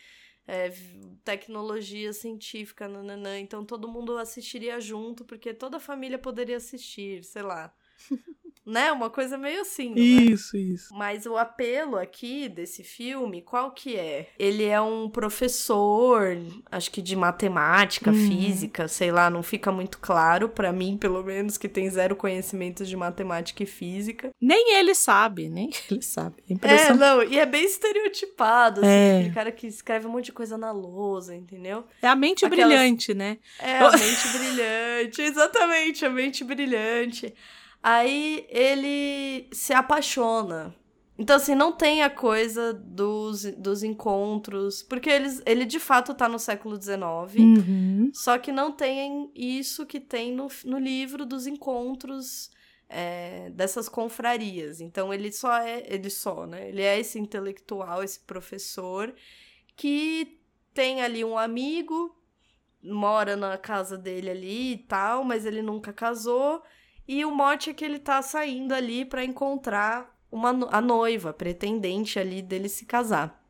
é, 0.48 0.72
tecnologia 1.24 2.12
científica, 2.12 2.88
nananã. 2.88 3.38
Então 3.38 3.64
todo 3.64 3.86
mundo 3.86 4.18
assistiria 4.18 4.80
junto, 4.80 5.24
porque 5.24 5.54
toda 5.54 5.76
a 5.76 5.80
família 5.80 6.18
poderia 6.18 6.56
assistir, 6.56 7.22
sei 7.22 7.42
lá. 7.42 7.72
né? 8.70 8.92
Uma 8.92 9.10
coisa 9.10 9.36
meio 9.36 9.60
assim. 9.62 9.94
Isso, 9.94 10.56
é? 10.56 10.60
isso. 10.60 10.94
Mas 10.94 11.26
o 11.26 11.36
apelo 11.36 11.96
aqui 11.96 12.48
desse 12.48 12.84
filme, 12.84 13.42
qual 13.42 13.72
que 13.72 13.96
é? 13.96 14.28
Ele 14.38 14.64
é 14.64 14.80
um 14.80 15.08
professor, 15.08 16.36
acho 16.70 16.90
que 16.90 17.02
de 17.02 17.16
matemática, 17.16 18.10
uhum. 18.10 18.28
física, 18.28 18.86
sei 18.86 19.10
lá, 19.10 19.28
não 19.28 19.42
fica 19.42 19.72
muito 19.72 19.98
claro 19.98 20.48
para 20.48 20.72
mim, 20.72 20.96
pelo 20.96 21.22
menos, 21.22 21.58
que 21.58 21.68
tem 21.68 21.90
zero 21.90 22.14
conhecimentos 22.14 22.88
de 22.88 22.96
matemática 22.96 23.62
e 23.62 23.66
física. 23.66 24.30
Nem 24.40 24.76
ele 24.76 24.94
sabe, 24.94 25.48
nem 25.48 25.70
ele 25.90 26.02
sabe. 26.02 26.36
É, 26.62 26.92
não, 26.94 27.22
e 27.22 27.38
é 27.38 27.46
bem 27.46 27.64
estereotipado, 27.64 28.80
assim, 28.80 28.88
é. 28.88 29.18
aquele 29.18 29.34
cara 29.34 29.52
que 29.52 29.66
escreve 29.66 30.06
um 30.06 30.10
monte 30.10 30.26
de 30.26 30.32
coisa 30.32 30.56
na 30.56 30.70
lousa, 30.70 31.34
entendeu? 31.34 31.84
É 32.00 32.06
a 32.06 32.14
mente 32.14 32.44
Aquelas... 32.44 32.66
brilhante, 32.66 33.14
né? 33.14 33.38
É, 33.58 33.78
a 33.78 33.90
mente 33.96 34.28
brilhante, 34.38 35.22
exatamente, 35.22 36.04
a 36.04 36.10
mente 36.10 36.44
brilhante. 36.44 37.34
Aí 37.82 38.46
ele 38.50 39.48
se 39.52 39.72
apaixona. 39.72 40.74
Então, 41.18 41.36
assim, 41.36 41.54
não 41.54 41.70
tem 41.70 42.02
a 42.02 42.08
coisa 42.08 42.72
dos, 42.72 43.44
dos 43.56 43.82
encontros. 43.82 44.82
Porque 44.82 45.10
eles, 45.10 45.42
ele 45.44 45.66
de 45.66 45.78
fato 45.78 46.14
tá 46.14 46.28
no 46.28 46.38
século 46.38 46.80
XIX. 46.80 46.98
Uhum. 47.38 48.10
Só 48.14 48.38
que 48.38 48.50
não 48.50 48.72
tem 48.72 49.30
isso 49.34 49.84
que 49.84 50.00
tem 50.00 50.32
no, 50.32 50.48
no 50.64 50.78
livro 50.78 51.26
dos 51.26 51.46
encontros 51.46 52.50
é, 52.88 53.50
dessas 53.50 53.88
confrarias. 53.88 54.80
Então, 54.80 55.12
ele 55.12 55.30
só 55.30 55.58
é. 55.58 55.84
Ele 55.86 56.08
só, 56.08 56.46
né? 56.46 56.68
Ele 56.68 56.82
é 56.82 56.98
esse 56.98 57.18
intelectual, 57.18 58.02
esse 58.02 58.20
professor, 58.20 59.14
que 59.76 60.40
tem 60.72 61.02
ali 61.02 61.22
um 61.22 61.36
amigo, 61.36 62.16
mora 62.82 63.36
na 63.36 63.58
casa 63.58 63.98
dele 63.98 64.30
ali 64.30 64.72
e 64.72 64.78
tal, 64.78 65.22
mas 65.22 65.44
ele 65.44 65.60
nunca 65.60 65.92
casou. 65.92 66.62
E 67.12 67.24
o 67.24 67.30
mote 67.32 67.70
é 67.70 67.74
que 67.74 67.84
ele 67.84 67.98
tá 67.98 68.22
saindo 68.22 68.72
ali 68.72 69.04
para 69.04 69.24
encontrar 69.24 70.16
uma, 70.30 70.50
a 70.70 70.80
noiva, 70.80 71.32
pretendente 71.32 72.20
ali 72.20 72.40
dele 72.40 72.68
se 72.68 72.86
casar. 72.86 73.44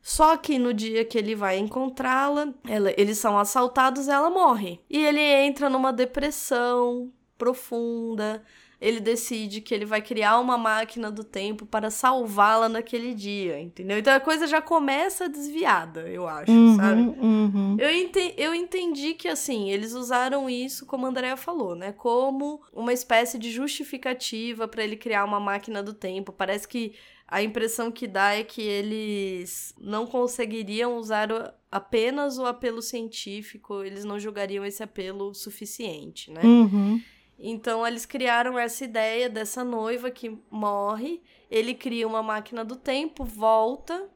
Só 0.00 0.34
que 0.38 0.58
no 0.58 0.72
dia 0.72 1.04
que 1.04 1.18
ele 1.18 1.34
vai 1.34 1.58
encontrá-la, 1.58 2.54
eles 2.96 3.18
são 3.18 3.38
assaltados, 3.38 4.08
ela 4.08 4.30
morre. 4.30 4.80
E 4.88 5.04
ele 5.04 5.20
entra 5.20 5.68
numa 5.68 5.92
depressão 5.92 7.12
profunda, 7.36 8.42
ele 8.82 8.98
decide 8.98 9.60
que 9.60 9.72
ele 9.72 9.84
vai 9.84 10.02
criar 10.02 10.40
uma 10.40 10.58
máquina 10.58 11.08
do 11.08 11.22
tempo 11.22 11.64
para 11.64 11.88
salvá-la 11.88 12.68
naquele 12.68 13.14
dia, 13.14 13.60
entendeu? 13.60 13.96
Então 13.96 14.12
a 14.12 14.18
coisa 14.18 14.48
já 14.48 14.60
começa 14.60 15.28
desviada, 15.28 16.08
eu 16.08 16.26
acho, 16.26 16.50
uhum, 16.50 16.76
sabe? 16.76 17.00
Uhum. 17.00 17.76
Eu, 17.78 17.88
ente 17.88 18.34
eu 18.36 18.52
entendi 18.52 19.14
que, 19.14 19.28
assim, 19.28 19.70
eles 19.70 19.92
usaram 19.92 20.50
isso, 20.50 20.84
como 20.84 21.06
a 21.06 21.10
Andrea 21.10 21.36
falou, 21.36 21.76
né? 21.76 21.92
Como 21.92 22.60
uma 22.72 22.92
espécie 22.92 23.38
de 23.38 23.52
justificativa 23.52 24.66
para 24.66 24.82
ele 24.82 24.96
criar 24.96 25.24
uma 25.24 25.38
máquina 25.38 25.80
do 25.80 25.94
tempo. 25.94 26.32
Parece 26.32 26.66
que 26.66 26.92
a 27.28 27.40
impressão 27.40 27.88
que 27.92 28.08
dá 28.08 28.34
é 28.34 28.42
que 28.42 28.62
eles 28.62 29.72
não 29.80 30.08
conseguiriam 30.08 30.96
usar 30.96 31.28
apenas 31.70 32.36
o 32.36 32.46
apelo 32.46 32.82
científico, 32.82 33.84
eles 33.84 34.04
não 34.04 34.18
julgariam 34.18 34.64
esse 34.64 34.82
apelo 34.82 35.32
suficiente, 35.32 36.32
né? 36.32 36.40
Uhum. 36.42 37.00
Então 37.44 37.84
eles 37.84 38.06
criaram 38.06 38.56
essa 38.56 38.84
ideia 38.84 39.28
dessa 39.28 39.64
noiva 39.64 40.12
que 40.12 40.38
morre, 40.48 41.20
ele 41.50 41.74
cria 41.74 42.06
uma 42.06 42.22
máquina 42.22 42.64
do 42.64 42.76
tempo, 42.76 43.24
volta, 43.24 44.08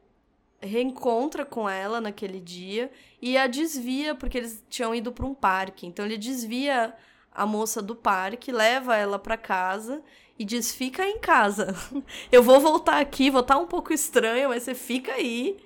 reencontra 0.61 1.45
com 1.45 1.67
ela 1.67 1.99
naquele 1.99 2.39
dia 2.39 2.89
e 3.21 3.37
a 3.37 3.45
desvia 3.45 4.15
porque 4.15 4.37
eles 4.37 4.63
tinham 4.69 4.95
ido 4.95 5.11
para 5.11 5.25
um 5.25 5.33
parque. 5.33 5.85
Então 5.85 6.05
ele 6.05 6.17
desvia 6.17 6.95
a 7.29 7.45
moça 7.45 7.81
do 7.81 7.97
parque, 7.97 8.49
leva 8.49 8.95
ela 8.95 9.19
para 9.19 9.35
casa 9.35 10.01
e 10.39 10.45
diz: 10.45 10.73
"Fica 10.73 11.05
em 11.05 11.19
casa. 11.19 11.75
Eu 12.31 12.41
vou 12.41 12.61
voltar 12.61 13.01
aqui, 13.01 13.29
vou 13.29 13.41
estar 13.41 13.55
tá 13.55 13.59
um 13.59 13.67
pouco 13.67 13.91
estranho, 13.91 14.47
mas 14.47 14.63
você 14.63 14.73
fica 14.73 15.11
aí." 15.11 15.57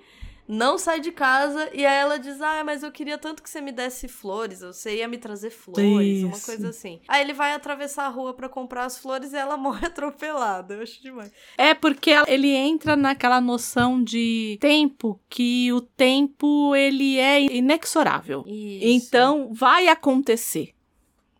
Não 0.51 0.77
sai 0.77 0.99
de 0.99 1.11
casa. 1.11 1.69
E 1.73 1.85
aí 1.85 1.97
ela 1.97 2.19
diz: 2.19 2.41
Ah, 2.41 2.61
mas 2.63 2.83
eu 2.83 2.91
queria 2.91 3.17
tanto 3.17 3.41
que 3.41 3.49
você 3.49 3.61
me 3.61 3.71
desse 3.71 4.07
flores. 4.07 4.59
Você 4.59 4.97
ia 4.97 5.07
me 5.07 5.17
trazer 5.17 5.49
flores, 5.49 6.17
Isso. 6.17 6.27
uma 6.27 6.39
coisa 6.39 6.69
assim. 6.69 6.99
Aí 7.07 7.21
ele 7.21 7.33
vai 7.33 7.53
atravessar 7.53 8.05
a 8.05 8.09
rua 8.09 8.33
para 8.33 8.49
comprar 8.49 8.83
as 8.85 8.97
flores 8.97 9.31
e 9.31 9.37
ela 9.37 9.55
morre 9.57 9.87
atropelada. 9.87 10.73
Eu 10.73 10.81
acho 10.81 11.01
demais. 11.01 11.31
É 11.57 11.73
porque 11.73 12.11
ele 12.27 12.49
entra 12.49 12.97
naquela 12.97 13.39
noção 13.39 14.03
de 14.03 14.57
tempo 14.59 15.19
que 15.29 15.71
o 15.71 15.79
tempo 15.79 16.75
ele 16.75 17.17
é 17.17 17.41
inexorável. 17.41 18.43
Isso. 18.45 18.85
Então 18.85 19.53
vai 19.53 19.87
acontecer. 19.87 20.73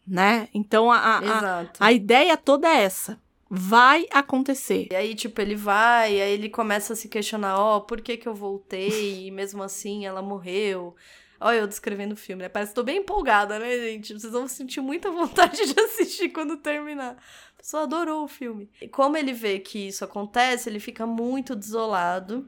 Né? 0.07 0.47
Então 0.53 0.91
a, 0.91 1.19
a, 1.19 1.65
a 1.79 1.91
ideia 1.91 2.35
toda 2.35 2.67
é 2.67 2.83
essa 2.83 3.19
vai 3.53 4.06
acontecer. 4.11 4.88
E 4.90 4.95
aí, 4.95 5.14
tipo, 5.14 5.41
ele 5.41 5.56
vai, 5.56 6.22
aí 6.22 6.32
ele 6.32 6.48
começa 6.48 6.94
a 6.94 6.95
se 6.95 7.10
questionar, 7.10 7.60
ó, 7.60 7.78
oh, 7.78 7.82
por 7.82 7.99
que 7.99 8.15
que 8.15 8.28
eu 8.28 8.34
voltei? 8.34 8.91
E 9.28 9.32
mesmo 9.32 9.61
assim 9.61 10.06
ela 10.06 10.22
morreu. 10.22 10.95
Olha, 11.40 11.57
eu 11.57 11.68
descrevendo 11.68 12.14
o 12.14 12.18
filme, 12.18 12.44
né? 12.44 12.49
Parece 12.49 12.72
que 12.72 12.76
tô 12.76 12.84
bem 12.84 12.99
empolgada, 12.99 13.60
né, 13.60 13.78
gente? 13.78 14.14
Vocês 14.14 14.32
vão 14.32 14.48
sentir 14.48 14.80
muita 14.80 15.11
vontade 15.11 15.65
de 15.65 15.80
assistir 15.80 16.30
quando 16.30 16.57
terminar. 16.57 17.18
A 17.56 17.61
pessoa 17.61 17.84
adorou 17.84 18.23
o 18.23 18.28
filme. 18.28 18.69
E 18.82 18.88
como 18.88 19.18
ele 19.18 19.34
vê 19.34 19.60
que 19.60 19.88
isso 19.88 20.06
acontece, 20.06 20.69
ele 20.69 20.80
fica 20.80 21.06
muito 21.06 21.53
desolado. 21.53 22.48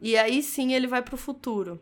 E 0.00 0.16
aí 0.16 0.42
sim 0.42 0.72
ele 0.72 0.88
vai 0.88 1.02
pro 1.02 1.16
futuro. 1.16 1.80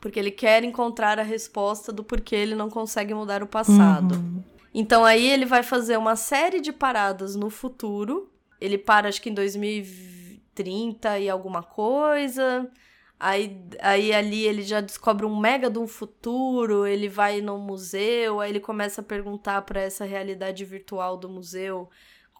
Porque 0.00 0.18
ele 0.18 0.32
quer 0.32 0.64
encontrar 0.64 1.18
a 1.20 1.22
resposta 1.22 1.92
do 1.92 2.02
porquê 2.02 2.34
ele 2.34 2.56
não 2.56 2.68
consegue 2.68 3.14
mudar 3.14 3.42
o 3.42 3.46
passado. 3.46 4.16
Uhum. 4.16 4.42
Então 4.74 5.04
aí 5.04 5.26
ele 5.30 5.46
vai 5.46 5.62
fazer 5.62 5.96
uma 5.96 6.16
série 6.16 6.60
de 6.60 6.72
paradas 6.72 7.36
no 7.36 7.48
futuro. 7.48 8.30
Ele 8.60 8.76
para 8.76 9.08
acho 9.08 9.22
que 9.22 9.30
em 9.30 9.34
2030 9.34 11.18
e 11.20 11.30
alguma 11.30 11.62
coisa. 11.62 12.70
Aí, 13.18 13.56
aí 13.80 14.12
ali 14.12 14.44
ele 14.44 14.62
já 14.62 14.80
descobre 14.80 15.24
um 15.24 15.38
mega 15.38 15.70
de 15.70 15.78
um 15.78 15.86
futuro, 15.86 16.84
ele 16.86 17.08
vai 17.08 17.40
no 17.40 17.56
museu, 17.56 18.40
aí 18.40 18.50
ele 18.50 18.60
começa 18.60 19.00
a 19.00 19.04
perguntar 19.04 19.62
para 19.62 19.80
essa 19.80 20.04
realidade 20.04 20.64
virtual 20.64 21.16
do 21.16 21.28
museu 21.28 21.88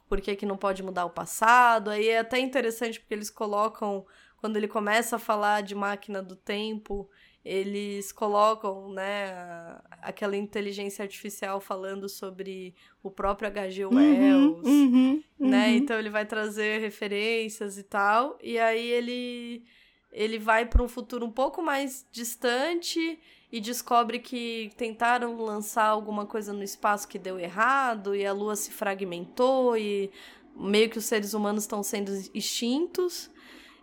por 0.09 0.20
que, 0.20 0.36
que 0.36 0.47
não 0.47 0.56
pode 0.56 0.82
mudar 0.82 1.05
o 1.06 1.11
passado. 1.11 1.90
Aí 1.90 2.09
é 2.09 2.19
até 2.19 2.39
interessante 2.39 3.01
porque 3.01 3.15
eles 3.15 3.31
colocam, 3.31 4.06
quando 4.36 4.56
ele 4.56 4.69
começa 4.69 5.16
a 5.16 5.19
falar 5.19 5.62
de 5.62 5.74
máquina 5.74 6.23
do 6.23 6.36
tempo, 6.36 7.09
eles 7.44 8.10
colocam, 8.10 8.90
né, 8.90 9.78
aquela 10.00 10.36
inteligência 10.36 11.02
artificial 11.02 11.60
falando 11.60 12.08
sobre 12.08 12.74
o 13.02 13.10
próprio 13.10 13.48
H.G. 13.48 13.84
Uhum, 13.84 13.96
Wells, 13.96 14.66
uhum, 14.66 15.22
uhum, 15.38 15.48
né? 15.50 15.76
Então 15.76 15.98
ele 15.98 16.08
vai 16.08 16.24
trazer 16.24 16.80
referências 16.80 17.76
e 17.76 17.82
tal, 17.82 18.38
e 18.42 18.58
aí 18.58 18.90
ele 18.90 19.64
ele 20.10 20.38
vai 20.38 20.64
para 20.64 20.80
um 20.80 20.88
futuro 20.88 21.26
um 21.26 21.30
pouco 21.30 21.60
mais 21.60 22.06
distante 22.12 23.18
e 23.50 23.60
descobre 23.60 24.20
que 24.20 24.70
tentaram 24.76 25.36
lançar 25.36 25.86
alguma 25.86 26.24
coisa 26.24 26.52
no 26.52 26.62
espaço 26.62 27.08
que 27.08 27.18
deu 27.18 27.38
errado 27.38 28.14
e 28.14 28.24
a 28.24 28.32
lua 28.32 28.54
se 28.54 28.70
fragmentou 28.70 29.76
e 29.76 30.10
meio 30.56 30.88
que 30.88 30.98
os 30.98 31.04
seres 31.04 31.34
humanos 31.34 31.64
estão 31.64 31.82
sendo 31.82 32.12
extintos. 32.32 33.28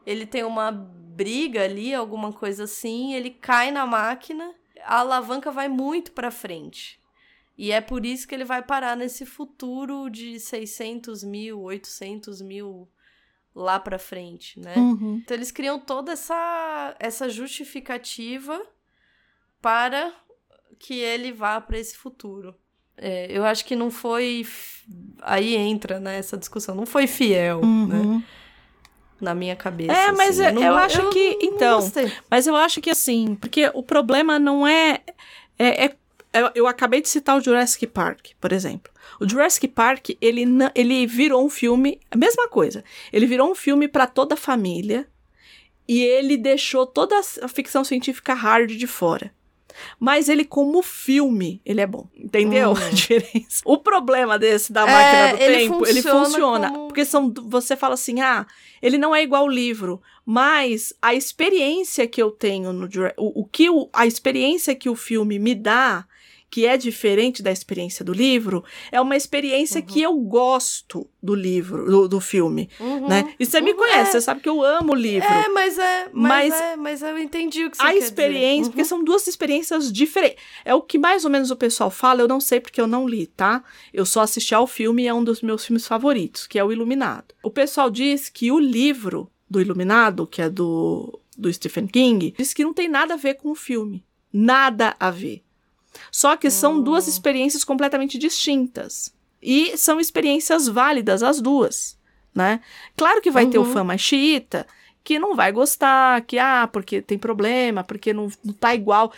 Ele 0.06 0.26
tem 0.26 0.44
uma 0.44 0.72
briga 0.72 1.64
ali, 1.64 1.94
alguma 1.94 2.32
coisa 2.32 2.64
assim, 2.64 3.14
ele 3.14 3.30
cai 3.30 3.72
na 3.72 3.86
máquina, 3.86 4.54
a 4.84 5.00
alavanca 5.00 5.52
vai 5.52 5.68
muito 5.68 6.12
para 6.12 6.32
frente. 6.32 7.00
E 7.58 7.72
é 7.72 7.80
por 7.80 8.06
isso 8.06 8.28
que 8.28 8.34
ele 8.34 8.46
vai 8.46 8.62
parar 8.64 8.98
nesse 8.98 9.26
futuro 9.26 10.10
de 10.10 10.40
600 10.40 11.24
mil, 11.24 11.62
800 11.62 12.42
mil 12.42 12.90
lá 13.54 13.80
para 13.80 14.00
frente, 14.00 14.60
né? 14.60 14.74
Uhum. 14.76 15.22
Então 15.24 15.36
eles 15.36 15.52
criam 15.52 15.80
toda 15.80 16.14
essa, 16.14 16.96
essa 16.98 17.30
justificativa 17.30 18.60
para 19.62 20.12
que 20.80 20.96
ele 20.96 21.32
vá 21.32 21.62
para 21.62 21.78
esse 21.78 21.96
futuro. 21.96 22.56
É, 22.98 23.28
eu 23.30 23.44
acho 23.46 23.66
que 23.66 23.76
não 23.76 23.92
foi. 23.92 24.46
Aí 25.22 25.56
entra 25.56 26.00
né, 26.00 26.18
essa 26.18 26.38
discussão. 26.38 26.74
Não 26.74 26.86
foi 26.86 27.08
fiel, 27.08 27.62
né? 27.62 27.68
uhum. 27.68 28.18
né? 28.18 28.24
Na 29.22 29.36
minha 29.36 29.56
cabeça. 29.56 29.94
É, 29.94 30.12
mas 30.12 30.40
assim. 30.40 30.56
eu, 30.56 30.62
eu, 30.62 30.68
eu 30.68 30.76
acho 30.76 31.02
eu 31.02 31.10
que. 31.10 31.38
Então. 31.42 31.80
Mas 32.30 32.48
eu 32.48 32.56
acho 32.56 32.82
que 32.82 32.90
assim, 32.90 33.36
porque 33.36 33.70
o 33.74 33.84
problema 33.84 34.40
não 34.40 34.68
é, 34.68 35.00
é, 35.58 35.86
é. 35.86 35.96
eu 36.56 36.68
acabei 36.68 37.02
de 37.02 37.10
citar 37.10 37.38
o 37.38 37.42
Jurassic 37.42 37.86
Park, 37.88 38.30
por 38.40 38.52
exemplo. 38.52 38.92
O 39.20 39.30
Jurassic 39.30 39.68
Park, 39.68 40.10
ele, 40.20 40.46
ele 40.74 41.06
virou 41.06 41.46
um 41.46 41.50
filme, 41.50 42.00
a 42.10 42.18
mesma 42.18 42.48
coisa. 42.48 42.84
Ele 43.14 43.26
virou 43.26 43.52
um 43.52 43.56
filme 43.56 43.88
para 43.88 44.08
toda 44.08 44.34
a 44.34 44.38
família 44.38 45.08
e 45.88 46.02
ele 46.02 46.38
deixou 46.38 46.86
toda 46.86 47.20
a 47.42 47.48
ficção 47.48 47.84
científica 47.84 48.34
hard 48.34 48.72
de 48.72 48.88
fora. 48.88 49.32
Mas 50.00 50.30
ele, 50.30 50.46
como 50.46 50.82
filme, 50.82 51.62
ele 51.66 51.82
é 51.82 51.88
bom. 51.88 52.08
Entendeu 52.16 52.72
hum. 52.72 52.76
a 52.88 52.90
diferença? 52.90 53.62
O 53.66 53.78
problema 53.78 54.38
desse 54.38 54.72
da 54.72 54.82
máquina 54.82 55.02
é, 55.02 55.36
do 55.36 55.42
ele 55.42 55.58
tempo, 55.58 55.74
funciona 55.74 55.90
ele 55.90 56.02
funciona. 56.02 56.72
Como... 56.72 56.88
Porque 56.88 57.06
são, 57.06 57.34
você 57.46 57.76
fala 57.76 57.94
assim, 57.94 58.22
ah, 58.22 58.46
ele 58.82 58.98
não 58.98 59.16
é 59.16 59.24
igual 59.24 59.44
ao 59.44 59.50
livro, 59.50 60.02
mas 60.26 60.94
a 61.02 61.14
experiência 61.14 62.08
que 62.08 62.22
eu 62.22 62.32
tenho 62.32 62.72
no 62.74 62.88
o, 63.18 63.42
o 63.42 63.46
que 63.46 63.70
o, 63.70 63.90
a 63.94 64.06
experiência 64.06 64.76
que 64.76 64.90
o 64.90 64.96
filme 64.96 65.40
me 65.40 65.56
dá 65.56 66.06
que 66.52 66.66
é 66.66 66.76
diferente 66.76 67.42
da 67.42 67.50
experiência 67.50 68.04
do 68.04 68.12
livro, 68.12 68.62
é 68.92 69.00
uma 69.00 69.16
experiência 69.16 69.80
uhum. 69.80 69.88
que 69.88 70.02
eu 70.02 70.14
gosto 70.18 71.08
do 71.24 71.34
livro, 71.34 71.86
do, 71.90 72.08
do 72.10 72.20
filme, 72.20 72.70
uhum. 72.78 73.08
né? 73.08 73.34
E 73.40 73.46
você 73.46 73.60
uhum. 73.60 73.64
me 73.64 73.74
conhece, 73.74 74.10
é. 74.10 74.12
você 74.12 74.22
sabe 74.22 74.42
que 74.42 74.50
eu 74.50 74.62
amo 74.62 74.92
o 74.92 74.96
livro. 74.96 75.28
É, 75.28 75.48
mas 75.48 75.80
é, 75.80 76.10
mas, 76.12 76.50
mas, 76.50 76.62
é, 76.62 76.76
mas 76.76 77.02
eu 77.02 77.18
entendi 77.18 77.64
o 77.64 77.72
que 77.72 77.78
você 77.78 77.84
A 77.84 77.96
experiência, 77.96 78.70
porque 78.70 78.82
uhum. 78.82 78.88
são 78.88 79.04
duas 79.04 79.26
experiências 79.28 79.90
diferentes. 79.90 80.44
É 80.66 80.76
o 80.76 80.82
que 80.82 81.00
mais 81.00 81.24
ou 81.24 81.32
menos 81.32 81.52
o 81.52 81.56
pessoal 81.56 81.90
fala, 81.90 82.22
eu 82.22 82.28
não 82.28 82.42
sei 82.42 82.60
porque 82.60 82.82
eu 82.82 82.88
não 82.88 83.08
li, 83.08 83.28
tá? 83.28 83.64
Eu 83.94 84.06
só 84.06 84.20
assisti 84.20 84.54
ao 84.54 84.68
filme 84.68 85.04
e 85.04 85.08
é 85.08 85.14
um 85.14 85.24
dos 85.24 85.42
meus 85.42 85.66
filmes 85.66 85.88
favoritos, 85.88 86.46
que 86.46 86.60
é 86.60 86.64
o 86.64 86.72
Iluminado. 86.72 87.34
O 87.42 87.50
pessoal 87.50 87.90
diz 87.90 88.28
que 88.28 88.52
o 88.52 88.60
livro 88.60 89.32
do 89.50 89.62
Iluminado, 89.62 90.28
que 90.28 90.42
é 90.42 90.50
do, 90.50 91.18
do 91.38 91.52
Stephen 91.52 91.88
King, 91.88 92.34
diz 92.38 92.54
que 92.54 92.66
não 92.66 92.74
tem 92.74 92.90
nada 92.90 93.14
a 93.14 93.18
ver 93.18 93.36
com 93.36 93.52
o 93.52 93.56
filme. 93.56 94.04
Nada 94.34 94.96
a 95.00 95.10
ver. 95.10 95.44
Só 96.12 96.36
que 96.38 96.50
são 96.50 96.82
duas 96.82 97.06
hum. 97.06 97.10
experiências 97.10 97.64
completamente 97.64 98.18
distintas. 98.18 99.14
E 99.42 99.76
são 99.78 100.00
experiências 100.00 100.68
válidas, 100.68 101.24
as 101.24 101.42
duas, 101.42 101.98
né? 102.34 102.60
Claro 102.96 103.22
que 103.22 103.32
vai 103.32 103.46
uhum. 103.46 103.50
ter 103.50 103.58
o 103.58 103.64
uhum. 103.64 103.74
fã 103.74 103.84
mais 103.84 104.02
xiita, 104.02 104.68
que 105.04 105.18
não 105.18 105.36
vai 105.36 105.52
gostar, 105.52 106.22
que, 106.22 106.38
ah, 106.38 106.70
porque 106.72 107.02
tem 107.02 107.18
problema, 107.18 107.84
porque 107.84 108.14
não, 108.14 108.28
não 108.44 108.54
tá 108.54 108.76
igual 108.76 109.12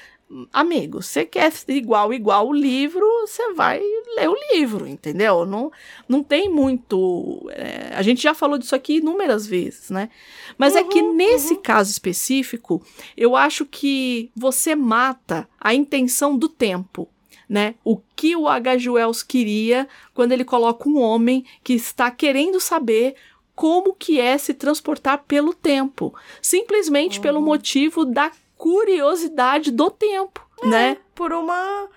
amigo, 0.52 1.02
você 1.02 1.26
quer 1.26 1.52
igual, 1.68 2.14
igual 2.14 2.48
o 2.48 2.54
livro, 2.54 3.06
você 3.22 3.54
vai 3.54 3.80
ler 4.16 4.30
o 4.30 4.36
livro, 4.54 4.88
entendeu? 4.88 5.46
Não, 5.46 5.72
não 6.08 6.24
tem 6.24 6.50
muito. 6.50 7.50
É, 7.52 7.92
a 7.94 8.02
gente 8.02 8.22
já 8.22 8.34
falou 8.34 8.58
disso 8.58 8.76
aqui 8.76 8.98
inúmeras 8.98 9.46
vezes, 9.46 9.90
né? 9.90 10.10
Mas 10.58 10.74
uhum, 10.74 10.80
é 10.80 10.84
que 10.84 11.02
uhum, 11.02 11.16
nesse 11.16 11.54
uhum. 11.54 11.62
caso 11.62 11.92
específico, 11.92 12.82
eu 13.16 13.36
acho 13.36 13.66
que 13.66 14.32
você 14.36 14.76
mata 14.76 15.48
a 15.60 15.74
intenção 15.74 16.38
do 16.38 16.50
tempo. 16.50 17.08
Né? 17.50 17.76
O 17.84 17.98
que 18.16 18.36
o 18.36 18.48
H. 18.48 18.90
Wells 18.90 19.22
queria 19.22 19.88
quando 20.14 20.32
ele 20.32 20.46
coloca 20.46 20.90
um 20.90 21.00
homem 21.00 21.46
que 21.64 21.74
está 21.74 22.10
querendo 22.10 22.60
saber 22.60 23.16
como 23.54 23.94
que 23.94 24.20
é 24.20 24.38
se 24.38 24.54
transportar 24.54 25.26
pelo 25.28 25.54
tempo, 25.54 26.16
simplesmente 26.42 27.18
uhum. 27.18 27.22
pelo 27.22 27.42
motivo 27.42 28.06
da 28.06 28.32
curiosidade 28.64 29.72
do 29.72 29.92
tempo, 29.92 30.40
é, 30.64 30.68
né? 30.68 30.98
Por 31.14 31.34
uma 31.34 31.90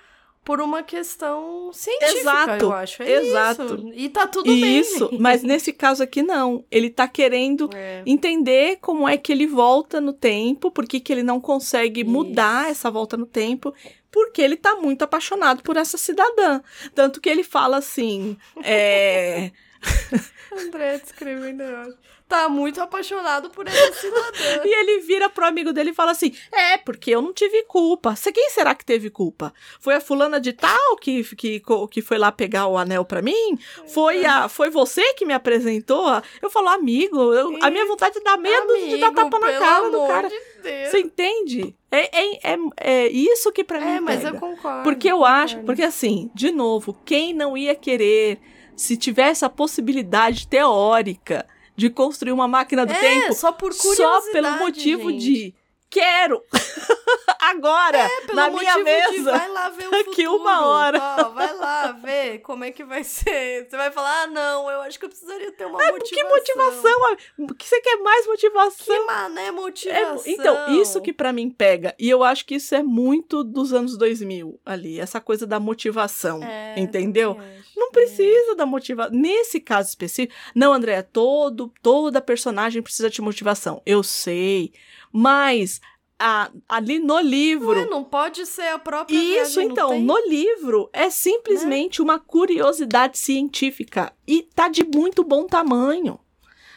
por 0.44 0.60
uma 0.60 0.80
questão 0.82 1.72
científica, 1.72 2.20
exato, 2.20 2.64
eu 2.66 2.72
acho. 2.72 3.02
É 3.02 3.12
exato. 3.12 3.62
Isso. 3.64 3.92
E 3.94 4.08
tá 4.08 4.26
tudo 4.28 4.50
isso, 4.50 4.60
bem. 4.60 4.78
Isso, 4.78 5.10
mas 5.18 5.42
nesse 5.44 5.72
caso 5.72 6.02
aqui 6.02 6.22
não. 6.22 6.64
Ele 6.70 6.90
tá 6.90 7.06
querendo 7.06 7.70
é. 7.72 8.02
entender 8.04 8.78
como 8.80 9.08
é 9.08 9.16
que 9.16 9.32
ele 9.32 9.46
volta 9.46 10.00
no 10.00 10.12
tempo, 10.12 10.70
por 10.70 10.86
que, 10.86 10.98
que 10.98 11.12
ele 11.12 11.22
não 11.22 11.40
consegue 11.40 12.02
isso. 12.02 12.10
mudar 12.10 12.70
essa 12.70 12.90
volta 12.90 13.16
no 13.16 13.26
tempo, 13.26 13.72
porque 14.10 14.42
ele 14.42 14.56
tá 14.56 14.74
muito 14.76 15.02
apaixonado 15.02 15.62
por 15.62 15.76
essa 15.76 15.96
cidadã. 15.96 16.60
Tanto 16.94 17.20
que 17.20 17.28
ele 17.28 17.44
fala 17.44 17.76
assim, 17.76 18.36
é... 18.62 19.50
André 20.52 20.98
descrevendo, 20.98 21.62
eu 21.62 21.94
tá 22.28 22.48
muito 22.48 22.80
apaixonado 22.80 23.50
por 23.50 23.66
essa 23.66 23.92
cidadã. 23.94 24.62
e 24.64 24.68
ele 24.68 25.00
vira 25.00 25.28
pro 25.28 25.46
amigo 25.46 25.72
dele 25.72 25.90
e 25.90 25.94
fala 25.94 26.12
assim: 26.12 26.32
É, 26.52 26.76
porque 26.76 27.10
eu 27.10 27.22
não 27.22 27.32
tive 27.32 27.62
culpa. 27.64 28.14
Quem 28.34 28.50
será 28.50 28.74
que 28.74 28.84
teve 28.84 29.08
culpa? 29.08 29.52
Foi 29.80 29.94
a 29.94 30.00
fulana 30.00 30.40
de 30.40 30.52
tal 30.52 30.96
que, 30.96 31.22
que, 31.36 31.62
que 31.90 32.02
foi 32.02 32.18
lá 32.18 32.30
pegar 32.30 32.66
o 32.66 32.76
anel 32.76 33.04
para 33.04 33.22
mim? 33.22 33.58
Foi, 33.86 34.24
a, 34.24 34.48
foi 34.48 34.68
você 34.68 35.14
que 35.14 35.24
me 35.24 35.32
apresentou? 35.32 36.06
Eu 36.42 36.50
falo, 36.50 36.68
amigo, 36.68 37.32
eu, 37.32 37.56
a 37.62 37.70
minha 37.70 37.86
vontade 37.86 38.14
de 38.14 38.24
dar 38.24 38.36
medo 38.36 38.72
amigo, 38.72 38.88
de 38.88 38.98
dar 38.98 39.12
tapa 39.12 39.38
na 39.38 39.58
cara 39.58 39.90
do 39.90 40.06
cara. 40.06 40.28
De 40.28 40.56
você 40.90 40.98
entende? 40.98 41.74
É, 41.90 42.24
é, 42.24 42.52
é, 42.52 42.58
é, 42.78 43.08
isso 43.08 43.52
que 43.52 43.62
para 43.62 43.80
mim. 43.80 43.86
É, 43.86 44.00
mas 44.00 44.22
pega. 44.22 44.36
eu 44.36 44.40
concordo. 44.40 44.82
Porque 44.82 45.08
eu 45.08 45.18
concordo. 45.18 45.36
acho, 45.36 45.58
porque 45.60 45.82
assim, 45.82 46.30
de 46.34 46.50
novo, 46.50 46.98
quem 47.04 47.32
não 47.32 47.56
ia 47.56 47.74
querer 47.74 48.40
se 48.76 48.96
tivesse 48.96 49.44
a 49.44 49.48
possibilidade 49.48 50.46
teórica 50.46 51.46
de 51.74 51.90
construir 51.90 52.32
uma 52.32 52.48
máquina 52.48 52.86
do 52.86 52.92
é, 52.92 52.98
tempo 52.98 53.34
só 53.34 53.52
por 53.52 53.76
curiosidade, 53.76 54.24
só 54.24 54.32
pelo 54.32 54.58
motivo 54.58 55.10
gente. 55.10 55.24
de 55.24 55.54
quero 55.88 56.42
agora 57.40 57.98
é, 57.98 58.34
na 58.34 58.50
minha 58.50 58.78
mesa 58.78 59.12
de, 59.12 59.20
vai 59.22 59.48
lá 59.48 59.68
ver 59.70 59.88
o 59.88 59.90
daqui 60.06 60.24
futuro. 60.24 60.36
uma 60.36 60.66
hora. 60.66 60.98
Ó, 61.20 61.28
vai 61.30 61.54
lá 61.54 61.92
ver 61.92 62.38
como 62.40 62.64
é 62.64 62.70
que 62.70 62.84
vai 62.84 63.04
ser. 63.04 63.66
Você 63.68 63.76
vai 63.76 63.90
falar 63.90 64.22
ah 64.22 64.26
não 64.26 64.70
eu 64.70 64.80
acho 64.82 64.98
que 64.98 65.04
eu 65.04 65.08
precisaria 65.08 65.52
ter 65.52 65.64
uma 65.66 65.82
é, 65.82 65.92
motivação 65.92 66.16
que 66.16 66.24
motivação. 66.24 67.16
o 67.38 67.54
que 67.54 67.68
você 67.68 67.80
quer 67.80 67.96
mais 67.98 68.26
motivação? 68.26 68.96
Que 68.96 69.04
mané 69.04 69.50
motivação 69.50 70.22
é, 70.24 70.30
então 70.30 70.80
isso 70.80 71.00
que 71.00 71.12
para 71.12 71.32
mim 71.32 71.50
pega 71.50 71.94
e 71.98 72.08
eu 72.08 72.22
acho 72.22 72.44
que 72.44 72.56
isso 72.56 72.74
é 72.74 72.82
muito 72.82 73.42
dos 73.42 73.72
anos 73.72 73.96
2000 73.96 74.60
ali 74.64 75.00
essa 75.00 75.20
coisa 75.20 75.46
da 75.46 75.58
motivação 75.60 76.42
é, 76.42 76.78
entendeu? 76.78 77.38
não 77.76 77.90
precisa 77.90 78.54
da 78.54 78.66
motivação 78.66 79.14
nesse 79.14 79.60
caso 79.60 79.88
específico 79.88 80.34
não 80.54 80.72
André 80.72 81.02
todo 81.02 81.72
toda 81.82 82.20
personagem 82.20 82.82
precisa 82.82 83.10
de 83.10 83.20
motivação 83.20 83.82
eu 83.84 84.02
sei 84.02 84.72
mas 85.16 85.80
a, 86.18 86.50
ali 86.68 86.98
no 86.98 87.18
livro. 87.20 87.80
Ué, 87.80 87.86
não 87.86 88.04
pode 88.04 88.44
ser 88.44 88.68
a 88.68 88.78
própria 88.78 89.16
Isso, 89.16 89.62
então, 89.62 89.98
no 89.98 90.18
livro 90.28 90.90
é 90.92 91.08
simplesmente 91.08 92.00
né? 92.00 92.04
uma 92.04 92.18
curiosidade 92.18 93.16
científica. 93.18 94.12
E 94.26 94.42
tá 94.42 94.68
de 94.68 94.84
muito 94.84 95.24
bom 95.24 95.46
tamanho. 95.46 96.20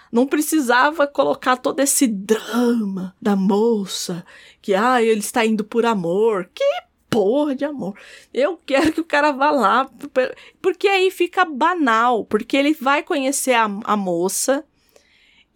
Não 0.10 0.26
precisava 0.26 1.06
colocar 1.06 1.58
todo 1.58 1.82
esse 1.82 2.08
drama 2.08 3.14
da 3.22 3.36
moça, 3.36 4.26
que 4.62 4.74
ah, 4.74 5.04
ele 5.04 5.20
está 5.20 5.46
indo 5.46 5.66
por 5.66 5.86
amor. 5.86 6.50
Que 6.56 6.64
porra 7.10 7.54
de 7.54 7.66
amor. 7.66 8.00
Eu 8.34 8.58
quero 8.66 8.94
que 8.94 9.02
o 9.02 9.06
cara 9.06 9.32
vá 9.32 9.52
lá, 9.52 9.90
porque 10.62 10.88
aí 10.88 11.12
fica 11.12 11.44
banal, 11.44 12.24
porque 12.24 12.56
ele 12.56 12.74
vai 12.74 13.04
conhecer 13.04 13.54
a, 13.54 13.66
a 13.84 13.98
moça, 13.98 14.64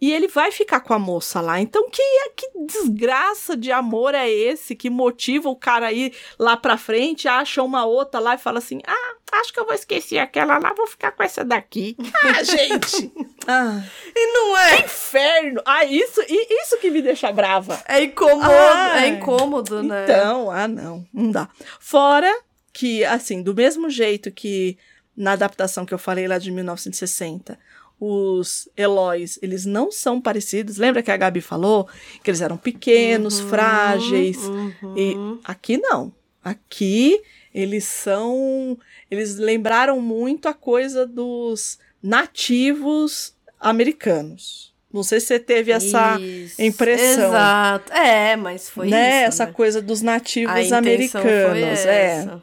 e 0.04 0.12
ele 0.12 0.28
vai 0.28 0.52
ficar 0.52 0.80
com 0.80 0.92
a 0.92 0.98
moça 0.98 1.40
lá. 1.40 1.58
Então, 1.58 1.88
que, 1.88 2.02
que 2.36 2.46
desgraça 2.66 3.56
de 3.56 3.72
amor 3.72 4.14
é 4.14 4.28
esse 4.28 4.76
que 4.76 4.90
motiva 4.90 5.48
o 5.48 5.56
cara 5.56 5.86
a 5.86 5.92
ir 5.94 6.12
lá 6.38 6.58
pra 6.58 6.76
frente, 6.76 7.26
acha 7.26 7.62
uma 7.62 7.86
outra 7.86 8.20
lá 8.20 8.34
e 8.34 8.38
fala 8.38 8.58
assim: 8.58 8.80
ah, 8.86 9.14
acho 9.40 9.50
que 9.50 9.58
eu 9.58 9.64
vou 9.64 9.72
esquecer 9.72 10.18
aquela 10.18 10.58
lá, 10.58 10.74
vou 10.74 10.86
ficar 10.86 11.12
com 11.12 11.22
essa 11.22 11.42
daqui. 11.42 11.96
Ah, 12.22 12.42
gente! 12.42 13.12
ah. 13.48 13.82
E 14.14 14.32
não 14.32 14.58
é. 14.58 14.76
Que 14.76 14.84
inferno! 14.84 15.62
Ah, 15.64 15.86
isso, 15.86 16.20
isso 16.28 16.78
que 16.80 16.90
me 16.90 17.00
deixa 17.00 17.32
brava. 17.32 17.82
É 17.88 18.02
incômodo, 18.02 18.50
ah, 18.50 19.02
é 19.02 19.08
incômodo, 19.08 19.82
né? 19.82 20.04
Então, 20.04 20.50
ah, 20.50 20.68
não, 20.68 21.06
não 21.14 21.30
dá. 21.30 21.48
Fora 21.80 22.30
que, 22.74 23.04
assim, 23.06 23.42
do 23.42 23.54
mesmo 23.54 23.88
jeito 23.88 24.30
que 24.30 24.76
na 25.16 25.32
adaptação 25.32 25.86
que 25.86 25.94
eu 25.94 25.98
falei 25.98 26.28
lá 26.28 26.38
de 26.38 26.50
1960 26.50 27.58
os 28.06 28.68
Eloys, 28.76 29.38
eles 29.40 29.64
não 29.64 29.90
são 29.90 30.20
parecidos. 30.20 30.76
Lembra 30.76 31.02
que 31.02 31.10
a 31.10 31.16
Gabi 31.16 31.40
falou 31.40 31.88
que 32.22 32.30
eles 32.30 32.40
eram 32.40 32.56
pequenos, 32.56 33.40
uhum, 33.40 33.48
frágeis? 33.48 34.36
Uhum. 34.38 34.94
E 34.96 35.16
aqui 35.44 35.78
não. 35.78 36.12
Aqui 36.42 37.20
eles 37.54 37.84
são. 37.84 38.76
Eles 39.10 39.36
lembraram 39.36 40.00
muito 40.00 40.48
a 40.48 40.54
coisa 40.54 41.06
dos 41.06 41.78
nativos 42.02 43.34
americanos. 43.58 44.74
Não 44.92 45.02
sei 45.02 45.18
se 45.18 45.26
você 45.26 45.40
teve 45.40 45.72
essa 45.72 46.20
Isso, 46.20 46.62
impressão. 46.62 47.28
Exato. 47.30 47.92
É, 47.92 48.36
mas 48.36 48.68
foi 48.68 48.88
né? 48.88 49.22
isso. 49.22 49.28
Essa 49.28 49.46
né? 49.46 49.52
coisa 49.52 49.82
dos 49.82 50.02
nativos 50.02 50.70
americanos. 50.72 51.84
É. 51.84 52.40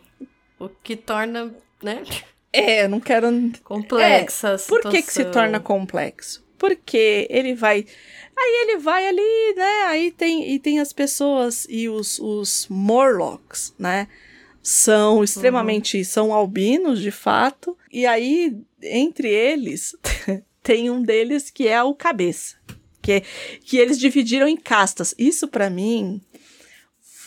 O 0.60 0.68
que 0.68 0.96
torna, 0.98 1.54
né? 1.82 2.04
É, 2.54 2.84
eu 2.84 2.90
não 2.90 3.00
quero. 3.00 3.28
Complexa. 3.64 4.50
É, 4.50 4.58
por 4.68 4.82
que, 4.82 5.02
que 5.02 5.14
se 5.14 5.26
torna 5.26 5.60
complexo? 5.60 6.46
Porque 6.58 7.28
ele 7.30 7.56
vai. 7.56 7.86
Aí 8.38 8.62
ele 8.64 8.78
vai 8.78 9.08
ali, 9.08 9.56
né? 9.56 9.84
Aí 9.88 10.12
tem, 10.12 10.52
e 10.52 10.60
tem 10.60 10.80
as 10.80 10.92
pessoas 10.92 11.66
e 11.70 11.88
os, 11.88 12.20
os 12.20 12.68
Morlocks, 12.70 13.74
né? 13.80 14.08
São 14.62 15.24
extremamente. 15.24 15.98
Uhum. 15.98 16.04
São 16.04 16.34
albinos, 16.34 17.02
de 17.02 17.12
fato. 17.12 17.78
E 17.92 18.06
aí, 18.06 18.56
entre 18.84 19.30
eles, 19.30 19.96
tem 20.62 20.90
um 20.90 21.02
deles 21.02 21.50
que 21.50 21.68
é 21.68 21.82
o 21.82 21.94
cabeça. 21.94 22.56
que, 23.02 23.24
que 23.64 23.78
eles 23.78 23.98
dividiram 23.98 24.48
em 24.48 24.58
castas. 24.58 25.16
Isso 25.18 25.48
para 25.48 25.70
mim 25.70 26.22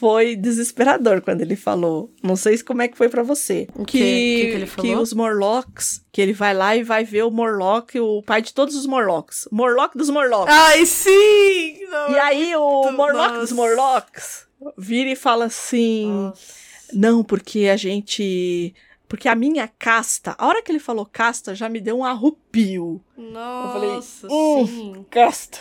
foi 0.04 0.36
desesperador 0.36 1.22
quando 1.22 1.40
ele 1.40 1.56
falou. 1.56 2.12
Não 2.22 2.36
sei 2.36 2.58
como 2.58 2.82
é 2.82 2.88
que 2.88 2.94
foi 2.94 3.08
para 3.08 3.22
você. 3.22 3.66
O 3.74 3.86
que, 3.86 3.96
que, 3.96 4.02
que, 4.02 4.52
ele 4.52 4.66
falou? 4.66 4.90
Que 4.90 4.96
os 4.98 5.14
Morlocks, 5.14 6.04
que 6.12 6.20
ele 6.20 6.34
vai 6.34 6.52
lá 6.52 6.76
e 6.76 6.82
vai 6.82 7.04
ver 7.04 7.22
o 7.22 7.30
Morlock, 7.30 7.98
o 7.98 8.22
pai 8.22 8.42
de 8.42 8.52
todos 8.52 8.76
os 8.76 8.84
Morlocks. 8.84 9.48
Morlock 9.50 9.96
dos 9.96 10.10
Morlocks. 10.10 10.54
Ai, 10.54 10.84
sim! 10.84 11.86
Não, 11.88 12.10
e 12.10 12.18
aí 12.18 12.54
o 12.54 12.92
Morlock 12.92 13.28
nossa. 13.28 13.40
dos 13.40 13.52
Morlocks 13.52 14.46
vira 14.76 15.08
e 15.08 15.16
fala 15.16 15.46
assim: 15.46 16.12
nossa. 16.12 16.52
Não, 16.92 17.24
porque 17.24 17.68
a 17.72 17.76
gente. 17.78 18.74
Porque 19.08 19.26
a 19.26 19.34
minha 19.34 19.66
casta, 19.78 20.34
a 20.36 20.46
hora 20.46 20.62
que 20.62 20.70
ele 20.70 20.80
falou 20.80 21.08
casta, 21.10 21.54
já 21.54 21.66
me 21.66 21.80
deu 21.80 21.96
um 21.96 22.04
arrupio. 22.04 23.02
Nossa, 23.16 23.66
eu 23.66 23.72
falei, 23.72 23.90
hum, 24.28 24.66
sim. 24.66 25.06
Casta. 25.08 25.60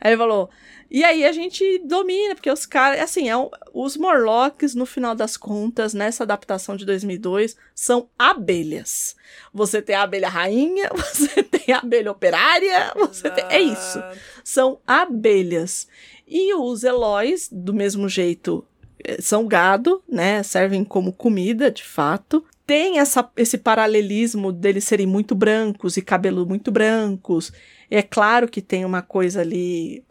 Aí 0.00 0.12
ele 0.12 0.16
falou: 0.16 0.48
e 0.90 1.04
aí 1.04 1.24
a 1.24 1.30
gente 1.30 1.78
domina, 1.84 2.34
porque 2.34 2.50
os 2.50 2.66
caras, 2.66 3.00
assim, 3.00 3.30
é 3.30 3.34
os 3.72 3.96
Morlocks, 3.96 4.74
no 4.74 4.84
final 4.84 5.14
das 5.14 5.36
contas, 5.36 5.94
nessa 5.94 6.24
adaptação 6.24 6.76
de 6.76 6.84
2002, 6.84 7.56
são 7.72 8.08
abelhas. 8.18 9.14
Você 9.54 9.80
tem 9.80 9.94
a 9.94 10.02
abelha 10.02 10.28
rainha, 10.28 10.90
você 10.96 11.44
tem 11.44 11.72
a 11.72 11.78
abelha 11.78 12.10
operária, 12.10 12.92
você 12.96 13.30
tem, 13.30 13.44
é 13.48 13.60
isso. 13.60 14.02
São 14.42 14.80
abelhas. 14.84 15.86
E 16.26 16.52
os 16.54 16.82
Eloys, 16.82 17.48
do 17.52 17.72
mesmo 17.72 18.08
jeito, 18.08 18.66
eh, 19.04 19.20
são 19.20 19.46
gado, 19.46 20.02
né? 20.08 20.42
Servem 20.42 20.84
como 20.84 21.12
comida, 21.12 21.70
de 21.70 21.84
fato. 21.84 22.44
Tem 22.66 22.98
essa, 22.98 23.28
esse 23.36 23.58
paralelismo 23.58 24.50
deles 24.52 24.84
serem 24.84 25.06
muito 25.06 25.36
brancos 25.36 25.96
e 25.96 26.02
cabelo 26.02 26.44
muito 26.44 26.72
brancos. 26.72 27.52
É 27.88 28.02
claro 28.02 28.48
que 28.48 28.60
tem 28.60 28.84
uma 28.84 29.02
coisa 29.02 29.40
ali 29.40 30.04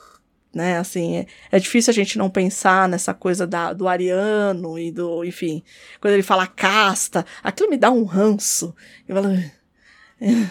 né? 0.53 0.77
Assim, 0.77 1.17
é, 1.17 1.27
é, 1.51 1.59
difícil 1.59 1.91
a 1.91 1.93
gente 1.93 2.17
não 2.17 2.29
pensar 2.29 2.87
nessa 2.87 3.13
coisa 3.13 3.45
da, 3.45 3.73
do 3.73 3.87
ariano 3.87 4.77
e 4.79 4.91
do, 4.91 5.23
enfim, 5.23 5.63
quando 6.01 6.13
ele 6.13 6.23
fala 6.23 6.47
casta, 6.47 7.25
aquilo 7.43 7.69
me 7.69 7.77
dá 7.77 7.91
um 7.91 8.03
ranço. 8.03 8.75
Eu 9.07 9.15
falo, 9.15 9.29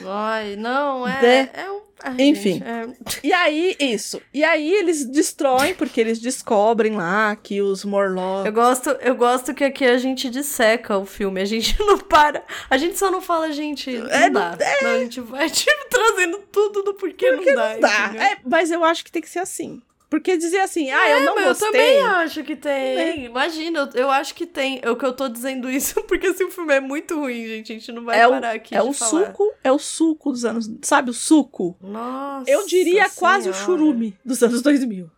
Ai, 0.07 0.57
não, 0.57 1.07
é, 1.07 1.23
né? 1.23 1.51
é 1.53 1.71
um 1.71 1.89
Ai, 2.03 2.15
Enfim. 2.19 2.55
Gente, 2.55 2.65
é... 2.65 2.87
E 3.25 3.33
aí, 3.33 3.77
isso. 3.81 4.21
E 4.33 4.45
aí 4.45 4.73
eles 4.73 5.05
destroem, 5.05 5.75
porque 5.75 6.01
eles 6.01 6.21
descobrem 6.21 6.95
lá 6.95 7.35
que 7.35 7.61
os 7.61 7.85
Morlocks. 7.85 8.47
Eu 8.47 8.53
gosto, 8.53 8.91
eu 8.91 9.15
gosto 9.17 9.53
que 9.55 9.65
aqui 9.65 9.85
a 9.85 9.99
gente 9.99 10.31
disseca 10.31 10.97
o 10.97 11.05
filme. 11.05 11.41
A 11.41 11.45
gente 11.45 11.77
não 11.83 11.99
para. 11.99 12.45
A 12.71 12.79
gente 12.79 12.99
só 12.99 13.11
não 13.11 13.21
fala, 13.21 13.51
gente. 13.53 13.91
Não 13.99 14.11
é, 14.11 14.31
dá. 14.31 14.57
É... 14.61 14.85
Não, 14.85 14.91
a 14.91 14.99
gente 15.01 15.21
vai, 15.21 15.51
tipo, 15.51 15.89
trazendo 15.91 16.39
tudo 16.53 16.83
do 16.83 16.95
porquê, 16.95 17.33
porque 17.33 17.53
não 17.53 17.57
dá. 17.57 17.75
Não 17.75 17.81
dá. 17.81 18.25
É, 18.25 18.39
mas 18.45 18.71
eu 18.71 18.85
acho 18.85 19.05
que 19.05 19.11
tem 19.11 19.23
que 19.23 19.31
ser 19.31 19.41
assim. 19.41 19.83
Porque 20.11 20.39
dizer 20.39 20.61
assim, 20.61 20.91
ah, 20.91 21.09
é, 21.09 21.15
eu 21.15 21.25
não 21.27 21.35
mas 21.35 21.45
gostei. 21.49 21.69
Eu 21.69 21.73
também 21.73 22.03
acho 22.03 22.43
que 22.43 22.57
tem. 22.57 23.27
Imagina, 23.27 23.81
eu, 23.81 24.01
eu, 24.03 24.11
acho 24.11 24.35
que 24.35 24.47
tem. 24.47 24.81
É 24.83 24.91
o 24.91 24.97
que 24.97 25.05
eu 25.05 25.13
tô 25.13 25.29
dizendo 25.29 25.71
isso, 25.71 26.03
porque 26.09 26.29
esse 26.29 26.51
filme 26.51 26.75
é 26.75 26.81
muito 26.81 27.15
ruim, 27.15 27.47
gente. 27.47 27.73
A 27.73 27.75
gente 27.75 27.93
não 27.93 28.05
vai 28.05 28.19
é 28.19 28.27
parar 28.27 28.55
aqui. 28.55 28.75
É 28.75 28.83
o 28.83 28.93
falar. 28.95 29.27
suco, 29.27 29.53
é 29.63 29.71
o 29.71 29.79
suco 29.79 30.33
dos 30.33 30.47
anos. 30.47 30.71
Sabe 30.83 31.11
o 31.11 31.15
suco? 31.15 31.77
Nossa. 31.81 32.51
Eu 32.51 32.67
diria 32.67 32.93
senhora. 32.93 33.11
quase 33.17 33.51
o 33.51 33.55
churume 33.55 34.17
dos 34.25 34.43
anos 34.43 34.63
2000. 34.63 35.11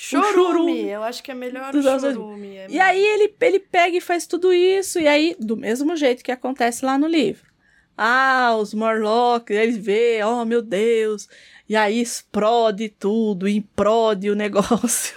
Chorume, 0.00 0.32
churume 0.32 0.88
eu 0.88 1.02
acho 1.02 1.20
que 1.20 1.32
é 1.32 1.34
melhor 1.34 1.74
o 1.74 1.82
churume. 1.82 2.56
É 2.56 2.66
e 2.70 2.78
aí 2.78 3.04
ele, 3.04 3.34
ele 3.40 3.58
pega 3.58 3.96
e 3.96 4.00
faz 4.00 4.28
tudo 4.28 4.52
isso, 4.52 5.00
e 5.00 5.08
aí, 5.08 5.34
do 5.40 5.56
mesmo 5.56 5.96
jeito 5.96 6.22
que 6.22 6.30
acontece 6.30 6.84
lá 6.84 6.96
no 6.96 7.08
livro. 7.08 7.48
Ah, 7.96 8.54
os 8.56 8.72
Morlocks, 8.72 9.56
eles 9.56 9.76
vê, 9.76 10.22
oh 10.22 10.44
meu 10.44 10.62
Deus, 10.62 11.28
e 11.68 11.76
aí 11.76 12.00
explode 12.00 12.88
tudo, 12.88 13.48
implode 13.48 14.30
o 14.30 14.34
negócio. 14.34 15.16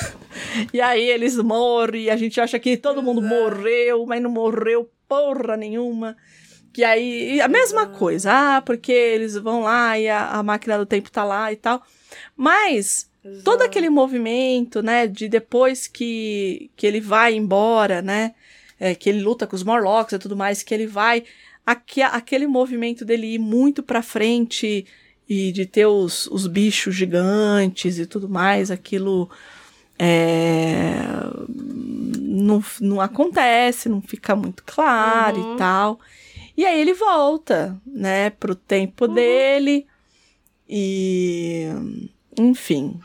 e 0.72 0.80
aí 0.80 1.08
eles 1.10 1.36
morrem, 1.36 2.04
e 2.04 2.10
a 2.10 2.16
gente 2.16 2.40
acha 2.40 2.58
que 2.58 2.76
todo 2.76 3.02
mundo 3.02 3.20
morreu, 3.20 4.06
mas 4.06 4.22
não 4.22 4.30
morreu 4.30 4.90
porra 5.08 5.56
nenhuma. 5.56 6.16
Que 6.72 6.82
aí, 6.82 7.40
a 7.40 7.46
mesma 7.46 7.86
coisa, 7.86 8.32
ah, 8.32 8.62
porque 8.62 8.90
eles 8.90 9.36
vão 9.36 9.60
lá 9.60 9.96
e 9.98 10.08
a, 10.08 10.30
a 10.30 10.42
máquina 10.42 10.76
do 10.76 10.86
tempo 10.86 11.10
tá 11.10 11.22
lá 11.22 11.52
e 11.52 11.56
tal. 11.56 11.82
Mas 12.36 13.08
Exato. 13.24 13.44
todo 13.44 13.62
aquele 13.62 13.88
movimento, 13.88 14.82
né, 14.82 15.06
de 15.06 15.28
depois 15.28 15.86
que, 15.86 16.70
que 16.74 16.86
ele 16.86 17.00
vai 17.00 17.34
embora, 17.34 18.02
né, 18.02 18.34
é, 18.80 18.94
que 18.94 19.08
ele 19.08 19.22
luta 19.22 19.46
com 19.46 19.54
os 19.54 19.62
Morlocks 19.62 20.14
e 20.14 20.18
tudo 20.18 20.36
mais, 20.36 20.62
que 20.62 20.74
ele 20.74 20.86
vai, 20.86 21.22
aqui, 21.64 22.02
aquele 22.02 22.46
movimento 22.46 23.04
dele 23.04 23.34
ir 23.34 23.38
muito 23.38 23.82
pra 23.82 24.02
frente, 24.02 24.84
e 25.28 25.52
de 25.52 25.66
ter 25.66 25.86
os, 25.86 26.26
os 26.26 26.46
bichos 26.46 26.94
gigantes 26.94 27.98
e 27.98 28.06
tudo 28.06 28.28
mais, 28.28 28.70
aquilo 28.70 29.30
é, 29.98 30.94
não, 31.48 32.62
não 32.80 33.00
acontece, 33.00 33.88
não 33.88 34.02
fica 34.02 34.34
muito 34.36 34.62
claro 34.64 35.40
uhum. 35.40 35.54
e 35.54 35.58
tal. 35.58 36.00
E 36.56 36.64
aí 36.64 36.80
ele 36.80 36.94
volta, 36.94 37.80
né, 37.86 38.30
pro 38.30 38.54
tempo 38.54 39.06
uhum. 39.06 39.14
dele 39.14 39.86
e 40.68 41.68
enfim. 42.38 43.00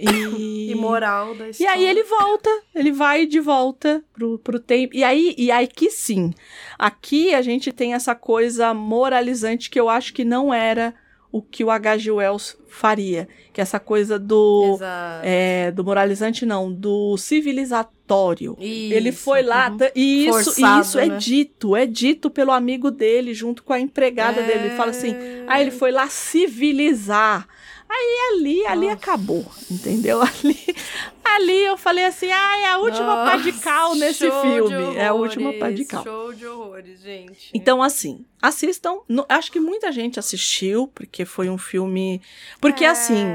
E... 0.00 0.70
e 0.70 0.74
moral 0.74 1.34
da 1.34 1.50
história. 1.50 1.70
E 1.70 1.74
aí 1.74 1.84
ele 1.84 2.02
volta, 2.04 2.50
ele 2.74 2.90
vai 2.92 3.26
de 3.26 3.40
volta 3.40 4.02
pro, 4.12 4.38
pro 4.38 4.58
tempo. 4.58 4.96
E 4.96 5.04
aí, 5.04 5.34
e 5.36 5.50
aí 5.50 5.66
que 5.66 5.90
sim, 5.90 6.32
aqui 6.78 7.34
a 7.34 7.42
gente 7.42 7.70
tem 7.72 7.92
essa 7.92 8.14
coisa 8.14 8.72
moralizante 8.72 9.68
que 9.68 9.78
eu 9.78 9.90
acho 9.90 10.14
que 10.14 10.24
não 10.24 10.52
era 10.52 10.94
o 11.36 11.42
que 11.42 11.62
o 11.62 11.70
H.G. 11.70 12.10
Wells 12.10 12.56
faria, 12.66 13.28
que 13.52 13.60
é 13.60 13.62
essa 13.62 13.78
coisa 13.78 14.18
do 14.18 14.78
é, 15.22 15.70
do 15.70 15.84
moralizante 15.84 16.46
não, 16.46 16.72
do 16.72 17.14
civilizatório. 17.18 18.56
Isso, 18.58 18.94
ele 18.94 19.12
foi 19.12 19.42
lá 19.42 19.68
uhum. 19.68 19.76
e 19.94 20.28
isso 20.28 20.44
Forçado, 20.44 20.82
isso 20.82 20.98
é 20.98 21.06
né? 21.06 21.14
é 21.14 21.18
dito, 21.18 21.76
é 21.76 21.84
dito 21.84 22.30
pelo 22.30 22.52
amigo 22.52 22.90
dele 22.90 23.34
junto 23.34 23.62
com 23.62 23.74
a 23.74 23.78
empregada 23.78 24.40
é... 24.40 24.46
dele. 24.46 24.68
Ele 24.68 24.76
fala 24.76 24.92
assim: 24.92 25.14
"Ah, 25.46 25.60
ele 25.60 25.70
foi 25.70 25.92
lá 25.92 26.08
civilizar". 26.08 27.46
Aí 27.88 28.18
ali, 28.32 28.66
ali 28.66 28.86
Nossa. 28.86 28.92
acabou, 28.94 29.46
entendeu? 29.70 30.20
Ali, 30.42 30.76
ali 31.24 31.64
eu 31.64 31.76
falei 31.76 32.04
assim, 32.04 32.30
ah, 32.30 32.58
é 32.58 32.66
a 32.66 32.78
última 32.78 33.06
Nossa, 33.06 33.30
pá 33.30 33.36
de 33.36 33.52
cal 33.52 33.94
nesse 33.94 34.30
filme. 34.30 34.76
Horrores, 34.76 34.96
é 34.96 35.06
a 35.06 35.12
última 35.12 35.52
pá 35.52 35.70
de 35.70 35.84
cal. 35.84 36.02
Show 36.02 36.32
de 36.32 36.46
horrores, 36.46 37.00
gente. 37.00 37.50
Então, 37.54 37.82
assim, 37.82 38.24
assistam. 38.42 38.98
Acho 39.28 39.52
que 39.52 39.60
muita 39.60 39.92
gente 39.92 40.18
assistiu, 40.18 40.88
porque 40.88 41.24
foi 41.24 41.48
um 41.48 41.58
filme. 41.58 42.20
Porque, 42.60 42.84
é, 42.84 42.88
assim, 42.88 43.26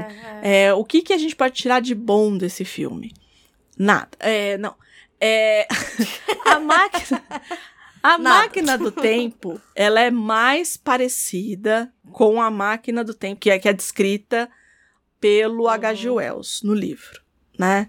é. 0.42 0.66
É, 0.66 0.74
o 0.74 0.84
que, 0.84 1.02
que 1.02 1.12
a 1.12 1.18
gente 1.18 1.34
pode 1.34 1.54
tirar 1.54 1.80
de 1.80 1.94
bom 1.94 2.36
desse 2.36 2.64
filme? 2.64 3.12
Nada. 3.78 4.10
É, 4.20 4.58
não. 4.58 4.74
É, 5.20 5.66
a 6.44 6.58
máquina. 6.58 7.22
A 8.02 8.18
Nada. 8.18 8.22
máquina 8.22 8.76
do 8.76 8.90
tempo, 8.90 9.60
ela 9.76 10.00
é 10.00 10.10
mais 10.10 10.76
parecida 10.76 11.92
com 12.10 12.42
a 12.42 12.50
máquina 12.50 13.04
do 13.04 13.14
tempo, 13.14 13.40
que 13.40 13.50
é, 13.50 13.58
que 13.58 13.68
é 13.68 13.72
descrita 13.72 14.50
pelo 15.20 15.64
uhum. 15.64 15.68
H.G. 15.68 16.10
Wells 16.10 16.62
no 16.64 16.74
livro, 16.74 17.22
né? 17.56 17.88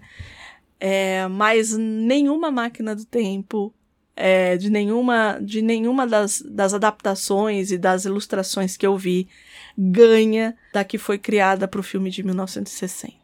É, 0.78 1.26
mas 1.26 1.76
nenhuma 1.76 2.50
máquina 2.50 2.94
do 2.94 3.04
tempo, 3.04 3.74
é, 4.14 4.56
de 4.56 4.70
nenhuma, 4.70 5.40
de 5.42 5.60
nenhuma 5.60 6.06
das, 6.06 6.40
das 6.42 6.74
adaptações 6.74 7.72
e 7.72 7.78
das 7.78 8.04
ilustrações 8.04 8.76
que 8.76 8.86
eu 8.86 8.96
vi, 8.96 9.28
ganha 9.76 10.56
da 10.72 10.84
que 10.84 10.96
foi 10.96 11.18
criada 11.18 11.66
para 11.66 11.80
o 11.80 11.82
filme 11.82 12.08
de 12.08 12.22
1960. 12.22 13.16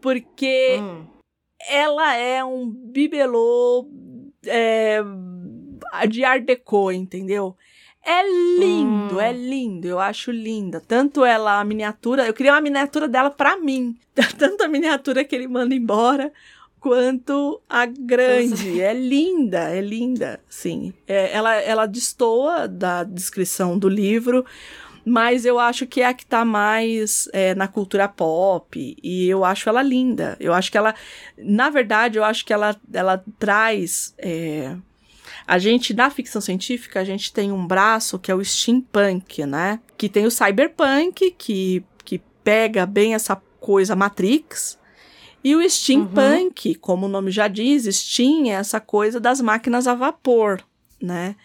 Porque 0.00 0.78
hum. 0.80 1.04
ela 1.68 2.14
é 2.14 2.44
um 2.44 2.70
bibelô 2.70 3.88
é, 4.46 5.02
de 6.08 6.24
Art 6.24 6.44
Deco, 6.44 6.90
entendeu? 6.92 7.56
É 8.08 8.22
lindo, 8.60 9.16
hum. 9.16 9.20
é 9.20 9.32
lindo, 9.32 9.88
eu 9.88 9.98
acho 9.98 10.30
linda. 10.30 10.80
Tanto 10.80 11.24
ela, 11.24 11.58
a 11.58 11.64
miniatura, 11.64 12.24
eu 12.24 12.32
queria 12.32 12.52
uma 12.52 12.60
miniatura 12.60 13.08
dela 13.08 13.30
para 13.30 13.56
mim. 13.56 13.98
Tanto 14.38 14.62
a 14.62 14.68
miniatura 14.68 15.24
que 15.24 15.34
ele 15.34 15.48
manda 15.48 15.74
embora, 15.74 16.32
quanto 16.78 17.60
a 17.68 17.84
grande. 17.84 18.80
É 18.80 18.94
linda, 18.94 19.70
é 19.70 19.80
linda, 19.80 20.38
sim. 20.48 20.94
É, 21.04 21.32
ela, 21.32 21.56
ela 21.56 21.84
destoa 21.84 22.68
da 22.68 23.02
descrição 23.02 23.76
do 23.76 23.88
livro, 23.88 24.46
mas 25.04 25.44
eu 25.44 25.58
acho 25.58 25.84
que 25.84 26.00
é 26.00 26.06
a 26.06 26.14
que 26.14 26.24
tá 26.24 26.44
mais 26.44 27.28
é, 27.32 27.56
na 27.56 27.66
cultura 27.66 28.06
pop, 28.06 28.96
e 29.02 29.28
eu 29.28 29.44
acho 29.44 29.68
ela 29.68 29.82
linda. 29.82 30.36
Eu 30.38 30.52
acho 30.52 30.70
que 30.70 30.78
ela, 30.78 30.94
na 31.36 31.70
verdade, 31.70 32.18
eu 32.18 32.24
acho 32.24 32.46
que 32.46 32.52
ela, 32.52 32.76
ela 32.92 33.20
traz... 33.36 34.14
É, 34.16 34.76
a 35.46 35.58
gente, 35.58 35.94
na 35.94 36.10
ficção 36.10 36.40
científica, 36.40 37.00
a 37.00 37.04
gente 37.04 37.32
tem 37.32 37.52
um 37.52 37.66
braço 37.66 38.18
que 38.18 38.30
é 38.30 38.34
o 38.34 38.44
steampunk, 38.44 39.46
né? 39.46 39.78
Que 39.96 40.08
tem 40.08 40.26
o 40.26 40.30
cyberpunk, 40.30 41.30
que, 41.32 41.84
que 42.04 42.20
pega 42.42 42.84
bem 42.84 43.14
essa 43.14 43.36
coisa 43.60 43.94
Matrix. 43.94 44.78
E 45.44 45.54
o 45.54 45.70
steampunk, 45.70 46.70
uhum. 46.70 46.74
como 46.80 47.06
o 47.06 47.08
nome 47.08 47.30
já 47.30 47.46
diz, 47.46 47.84
steam 47.96 48.46
é 48.46 48.50
essa 48.50 48.80
coisa 48.80 49.20
das 49.20 49.40
máquinas 49.40 49.86
a 49.86 49.94
vapor, 49.94 50.60
né? 51.00 51.36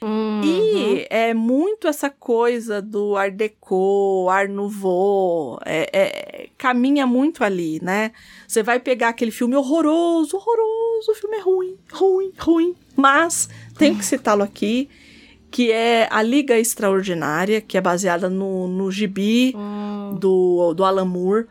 Uhum. 0.00 0.42
E 0.44 1.06
é 1.10 1.34
muito 1.34 1.88
essa 1.88 2.08
coisa 2.08 2.80
do 2.80 3.16
Art 3.16 3.34
Deco, 3.34 4.28
Art 4.30 4.48
Nouveau, 4.48 5.58
é, 5.64 5.90
é, 5.92 6.48
caminha 6.56 7.04
muito 7.04 7.42
ali, 7.42 7.80
né? 7.82 8.12
Você 8.46 8.62
vai 8.62 8.78
pegar 8.78 9.08
aquele 9.08 9.32
filme 9.32 9.56
horroroso, 9.56 10.36
horroroso, 10.36 11.10
o 11.10 11.14
filme 11.14 11.36
é 11.38 11.40
ruim, 11.40 11.76
ruim, 11.90 12.32
ruim, 12.38 12.76
mas 12.98 13.48
tem 13.78 13.94
que 13.94 14.04
citá-lo 14.04 14.42
aqui, 14.42 14.90
que 15.50 15.70
é 15.70 16.08
A 16.10 16.20
Liga 16.22 16.58
Extraordinária, 16.58 17.60
que 17.60 17.78
é 17.78 17.80
baseada 17.80 18.28
no, 18.28 18.66
no 18.66 18.90
gibi 18.90 19.54
uhum. 19.54 20.16
do, 20.16 20.74
do 20.74 20.84
Alan 20.84 21.04
Moore. 21.04 21.46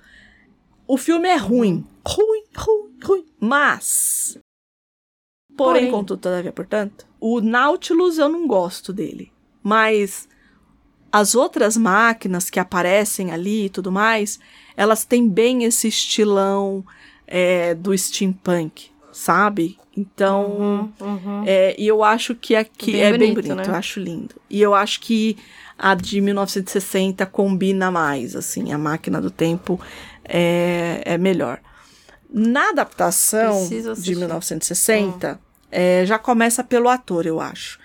O 0.86 0.98
filme 0.98 1.28
é 1.28 1.38
ruim, 1.38 1.86
ruim, 2.06 2.44
ruim, 2.56 2.98
ruim, 3.04 3.26
mas 3.40 4.38
Porém, 5.58 5.86
Porém, 5.86 5.92
contudo, 5.92 6.22
todavia, 6.22 6.52
portanto, 6.52 7.08
o 7.20 7.42
Nautilus 7.42 8.20
eu 8.20 8.30
não 8.30 8.48
gosto 8.48 8.94
dele. 8.94 9.32
Mas 9.64 10.30
as 11.12 11.34
outras 11.34 11.76
máquinas 11.76 12.48
que 12.50 12.60
aparecem 12.60 13.32
ali 13.32 13.66
e 13.66 13.70
tudo 13.70 13.92
mais, 13.92 14.40
elas 14.78 15.04
têm 15.04 15.28
bem 15.28 15.64
esse 15.64 15.88
estilão 15.88 16.86
é, 17.26 17.74
do 17.74 17.98
steampunk, 17.98 18.92
sabe? 19.18 19.80
Então, 19.96 20.46
uhum, 20.46 20.94
uhum. 21.02 21.44
É, 21.48 21.76
e 21.76 21.88
eu 21.88 22.04
acho 22.04 22.36
que 22.36 22.56
aqui 22.56 22.92
bem 22.92 23.02
é 23.02 23.12
bonito, 23.12 23.20
bem 23.20 23.34
bonito, 23.34 23.56
né? 23.56 23.64
eu 23.66 23.74
acho 23.76 24.00
lindo. 24.00 24.36
E 24.48 24.62
eu 24.62 24.76
acho 24.76 25.00
que 25.02 25.36
a 25.76 25.96
de 25.96 26.22
1960 26.22 27.26
combina 27.26 27.90
mais, 27.90 28.36
assim, 28.36 28.72
a 28.72 28.78
máquina 28.78 29.20
do 29.20 29.32
tempo 29.32 29.82
é, 30.24 31.02
é 31.04 31.18
melhor. 31.18 31.60
Na 32.32 32.70
adaptação 32.70 33.68
de 33.68 34.16
1960, 34.16 35.40
é, 35.72 36.06
já 36.06 36.20
começa 36.20 36.64
pelo 36.64 36.90
ator, 36.90 37.26
eu 37.26 37.42
acho. 37.42 37.80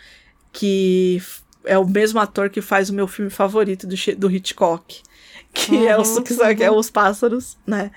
Que 0.53 1.23
é 1.65 1.79
o 1.79 1.89
mesmo 1.89 2.21
ator 2.21 2.51
que 2.51 2.61
faz 2.61 2.91
o 2.91 2.95
meu 2.95 3.09
filme 3.09 3.31
favorito 3.31 3.87
do, 3.87 3.97
do 4.19 4.31
Hitchcock, 4.31 5.01
que, 5.55 5.77
uhum, 5.77 5.89
é, 5.89 5.99
os, 5.99 6.19
que, 6.19 6.35
uhum. 6.35 6.55
que 6.55 6.63
é 6.63 6.71
Os 6.71 6.91
Pássaros, 6.91 7.57
né? 7.67 7.91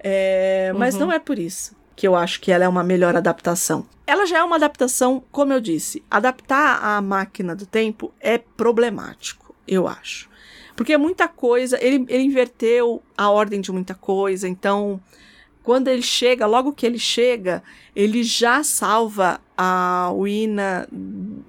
É, 0.00 0.72
mas 0.76 0.94
uhum. 0.94 1.02
não 1.02 1.12
é 1.12 1.20
por 1.20 1.38
isso 1.38 1.78
que 2.00 2.08
eu 2.08 2.16
acho 2.16 2.40
que 2.40 2.50
ela 2.50 2.64
é 2.64 2.68
uma 2.68 2.82
melhor 2.82 3.14
adaptação. 3.14 3.84
Ela 4.06 4.24
já 4.24 4.38
é 4.38 4.42
uma 4.42 4.56
adaptação, 4.56 5.22
como 5.30 5.52
eu 5.52 5.60
disse, 5.60 6.02
adaptar 6.10 6.82
a 6.82 6.98
máquina 7.02 7.54
do 7.54 7.66
tempo 7.66 8.10
é 8.18 8.38
problemático, 8.38 9.54
eu 9.68 9.86
acho. 9.86 10.26
Porque 10.74 10.96
muita 10.96 11.28
coisa, 11.28 11.76
ele, 11.78 12.06
ele 12.08 12.22
inverteu 12.22 13.02
a 13.18 13.28
ordem 13.28 13.60
de 13.60 13.70
muita 13.70 13.94
coisa, 13.94 14.48
então 14.48 14.98
quando 15.62 15.88
ele 15.88 16.00
chega, 16.00 16.46
logo 16.46 16.72
que 16.72 16.86
ele 16.86 16.98
chega, 16.98 17.62
ele 17.94 18.22
já 18.22 18.64
salva 18.64 19.38
a 19.54 20.10
Wina 20.10 20.88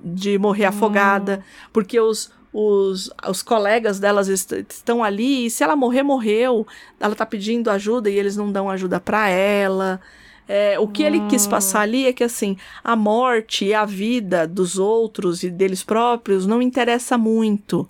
de 0.03 0.37
morrer 0.37 0.65
hum. 0.65 0.69
afogada, 0.69 1.45
porque 1.71 1.97
os, 1.97 2.29
os, 2.51 3.09
os 3.25 3.41
colegas 3.41 4.01
delas 4.01 4.27
est 4.27 4.51
estão 4.69 5.01
ali, 5.01 5.45
e 5.45 5.49
se 5.49 5.63
ela 5.63 5.77
morrer, 5.77 6.03
morreu. 6.03 6.67
Ela 6.99 7.15
tá 7.15 7.25
pedindo 7.25 7.71
ajuda 7.71 8.09
e 8.09 8.19
eles 8.19 8.35
não 8.35 8.51
dão 8.51 8.69
ajuda 8.69 8.99
para 8.99 9.29
ela. 9.29 10.01
É, 10.47 10.79
o 10.79 10.87
que 10.87 11.03
hum. 11.03 11.07
ele 11.07 11.19
quis 11.27 11.45
hum. 11.45 11.49
passar 11.49 11.81
ali 11.81 12.05
é 12.05 12.13
que 12.13 12.23
assim, 12.23 12.57
a 12.83 12.95
morte 12.95 13.65
e 13.65 13.73
a 13.73 13.85
vida 13.85 14.47
dos 14.47 14.77
outros 14.77 15.43
e 15.43 15.49
deles 15.49 15.83
próprios 15.83 16.45
não 16.45 16.61
interessa 16.61 17.17
muito. 17.17 17.87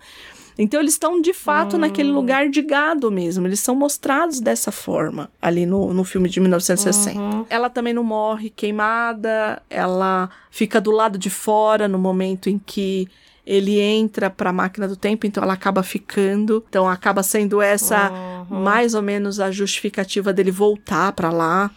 Então 0.57 0.79
eles 0.79 0.93
estão 0.93 1.19
de 1.19 1.33
fato 1.33 1.75
hum. 1.75 1.79
naquele 1.79 2.11
lugar 2.11 2.49
de 2.49 2.61
gado 2.61 3.09
mesmo. 3.09 3.47
Eles 3.47 3.59
são 3.59 3.73
mostrados 3.73 4.39
dessa 4.39 4.71
forma 4.71 5.31
ali 5.41 5.65
no, 5.65 5.93
no 5.93 6.03
filme 6.03 6.29
de 6.29 6.39
1960. 6.39 7.19
Uhum. 7.19 7.45
Ela 7.49 7.69
também 7.69 7.93
não 7.93 8.03
morre 8.03 8.49
queimada, 8.49 9.61
ela 9.69 10.29
fica 10.49 10.79
do 10.79 10.91
lado 10.91 11.17
de 11.17 11.29
fora 11.29 11.87
no 11.87 11.97
momento 11.97 12.49
em 12.49 12.59
que 12.59 13.07
ele 13.45 13.79
entra 13.79 14.29
para 14.29 14.51
a 14.51 14.53
máquina 14.53 14.87
do 14.87 14.95
tempo, 14.95 15.25
então 15.25 15.43
ela 15.43 15.53
acaba 15.53 15.81
ficando. 15.83 16.63
Então 16.69 16.87
acaba 16.87 17.23
sendo 17.23 17.61
essa 17.61 18.11
uhum. 18.11 18.61
mais 18.61 18.93
ou 18.93 19.01
menos 19.01 19.39
a 19.39 19.51
justificativa 19.51 20.31
dele 20.31 20.51
voltar 20.51 21.11
para 21.13 21.31
lá, 21.31 21.71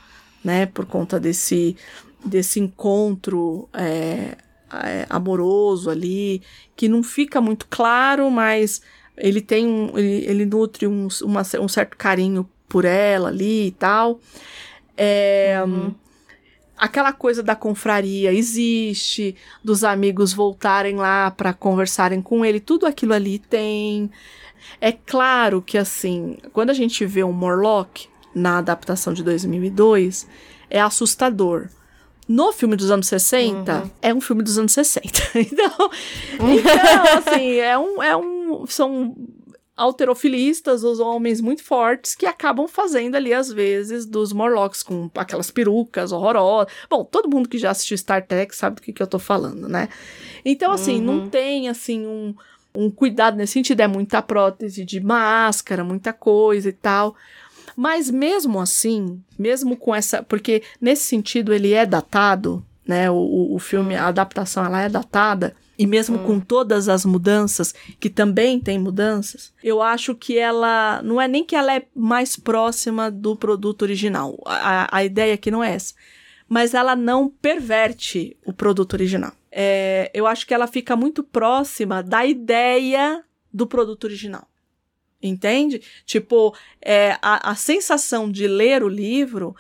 né, 0.45 0.67
por 0.67 0.85
conta 0.85 1.19
desse 1.19 1.77
desse 2.25 2.59
encontro 2.59 3.69
é, 3.73 4.37
é, 4.73 5.07
amoroso 5.11 5.91
ali, 5.91 6.43
que 6.75 6.89
não 6.89 7.03
fica 7.03 7.41
muito 7.41 7.67
claro, 7.69 8.31
mas 8.31 8.81
ele 9.17 9.41
tem 9.41 9.67
um, 9.67 9.99
ele, 9.99 10.25
ele 10.25 10.47
nutre 10.47 10.87
um, 10.87 11.09
uma, 11.23 11.43
um 11.61 11.69
certo 11.69 11.97
carinho 11.97 12.49
por 12.69 12.85
ela 12.85 13.29
ali 13.29 13.67
e 13.69 13.71
tal. 13.73 14.21
É, 14.97 15.63
uhum. 15.65 15.95
Aquela 16.77 17.13
coisa 17.13 17.43
da 17.43 17.55
confraria 17.55 18.33
existe, 18.33 19.37
dos 19.63 19.85
amigos 19.85 20.33
voltarem 20.33 20.97
lá 20.97 21.31
para 21.31 21.53
conversarem 21.53 22.21
com 22.21 22.45
ele, 22.45 22.59
tudo 22.59 22.87
aquilo 22.87 23.13
ali 23.13 23.39
tem. 23.39 24.11
É 24.81 24.91
claro 24.91 25.63
que, 25.63 25.79
assim, 25.79 26.37
quando 26.53 26.71
a 26.71 26.75
gente 26.75 27.05
vê 27.07 27.23
um 27.23 27.33
Morlock 27.33 28.09
na 28.35 28.59
adaptação 28.59 29.13
de 29.13 29.23
2002, 29.23 30.27
é 30.69 30.81
assustador 30.81 31.69
no 32.27 32.53
filme 32.53 32.75
dos 32.75 32.91
anos 32.91 33.07
60, 33.07 33.73
uhum. 33.73 33.91
é 34.01 34.15
um 34.15 34.21
filme 34.21 34.43
dos 34.43 34.59
anos 34.59 34.73
60. 34.73 35.07
então, 35.39 35.91
então 36.39 37.19
assim, 37.19 37.57
é 37.57 37.79
um, 37.79 38.03
é 38.03 38.17
um. 38.17 38.67
São 38.67 39.15
alterofilistas, 39.77 40.85
os 40.85 41.01
homens 41.01 41.41
muito 41.41 41.63
fortes, 41.65 42.15
que 42.15 42.27
acabam 42.27 42.69
fazendo 42.69 43.17
ali, 43.17 43.35
às 43.35 43.53
vezes, 43.53 44.07
dos 44.07 44.33
Morlocks 44.33 44.83
com 44.83 45.11
aquelas 45.17 45.51
perucas 45.51 46.13
horrorosas. 46.13 46.73
Bom, 46.89 47.05
todo 47.05 47.29
mundo 47.29 47.49
que 47.49 47.59
já 47.59 47.71
assistiu 47.71 47.99
Star 47.99 48.25
Trek 48.25 48.55
sabe 48.55 48.77
do 48.77 48.83
que, 48.83 48.93
que 48.93 49.03
eu 49.03 49.07
tô 49.07 49.19
falando, 49.19 49.69
né? 49.69 49.89
Então, 50.45 50.71
assim, 50.71 50.99
uhum. 50.99 51.05
não 51.05 51.29
tem, 51.29 51.69
assim, 51.69 52.07
um, 52.07 52.35
um 52.75 52.91
cuidado 52.91 53.37
nesse 53.37 53.55
sentido. 53.55 53.81
É 53.81 53.89
muita 53.89 54.23
prótese 54.23 54.85
de 54.85 55.01
máscara, 55.01 55.83
muita 55.83 56.13
coisa 56.13 56.69
e 56.69 56.73
tal. 56.73 57.17
Mas 57.77 58.11
mesmo 58.11 58.61
assim, 58.61 59.23
mesmo 59.39 59.77
com 59.77 59.95
essa. 59.95 60.23
Porque 60.23 60.63
nesse 60.81 61.05
sentido 61.05 61.53
ele 61.53 61.73
é 61.73 61.85
datado, 61.85 62.65
né? 62.87 63.11
O, 63.11 63.55
o 63.55 63.59
filme, 63.59 63.95
a 63.95 64.07
adaptação, 64.07 64.65
ela 64.65 64.83
é 64.83 64.89
datada. 64.89 65.55
E 65.77 65.87
mesmo 65.87 66.19
hum. 66.19 66.25
com 66.25 66.41
todas 66.41 66.89
as 66.89 67.05
mudanças, 67.05 67.75
que 67.99 68.09
também 68.09 68.61
tem 68.61 68.79
mudanças, 68.79 69.53
eu 69.63 69.83
acho 69.83 70.15
que 70.15 70.39
ela. 70.39 71.03
Não 71.03 71.21
é 71.21 71.27
nem 71.27 71.45
que 71.45 71.57
ela 71.57 71.75
é 71.75 71.85
mais 71.95 72.37
próxima 72.37 73.11
do 73.11 73.35
produto 73.35 73.83
original. 73.83 74.39
A, 74.47 74.99
a 74.99 75.05
ideia 75.05 75.35
aqui 75.35 75.51
não 75.51 75.65
é 75.65 75.75
essa. 75.75 75.95
Mas 76.49 76.75
ela 76.75 76.95
não 76.95 77.29
perverte 77.29 78.37
o 78.45 78.53
produto 78.53 78.93
original. 78.93 79.33
É, 79.51 80.11
eu 80.13 80.27
acho 80.27 80.47
que 80.47 80.55
ela 80.55 80.67
fica 80.67 80.95
muito 80.95 81.25
próxima 81.25 82.03
da 82.03 82.25
ideia 82.25 83.25
do 83.53 83.67
produto 83.67 84.05
original. 84.05 84.47
Entende? 85.27 85.81
Tipo, 86.05 86.55
é, 86.83 87.17
a, 87.23 87.53
a 87.53 87.55
sensação 87.55 88.31
de 88.31 88.47
ler 88.47 88.83
o 88.83 88.89
livro 88.89 89.57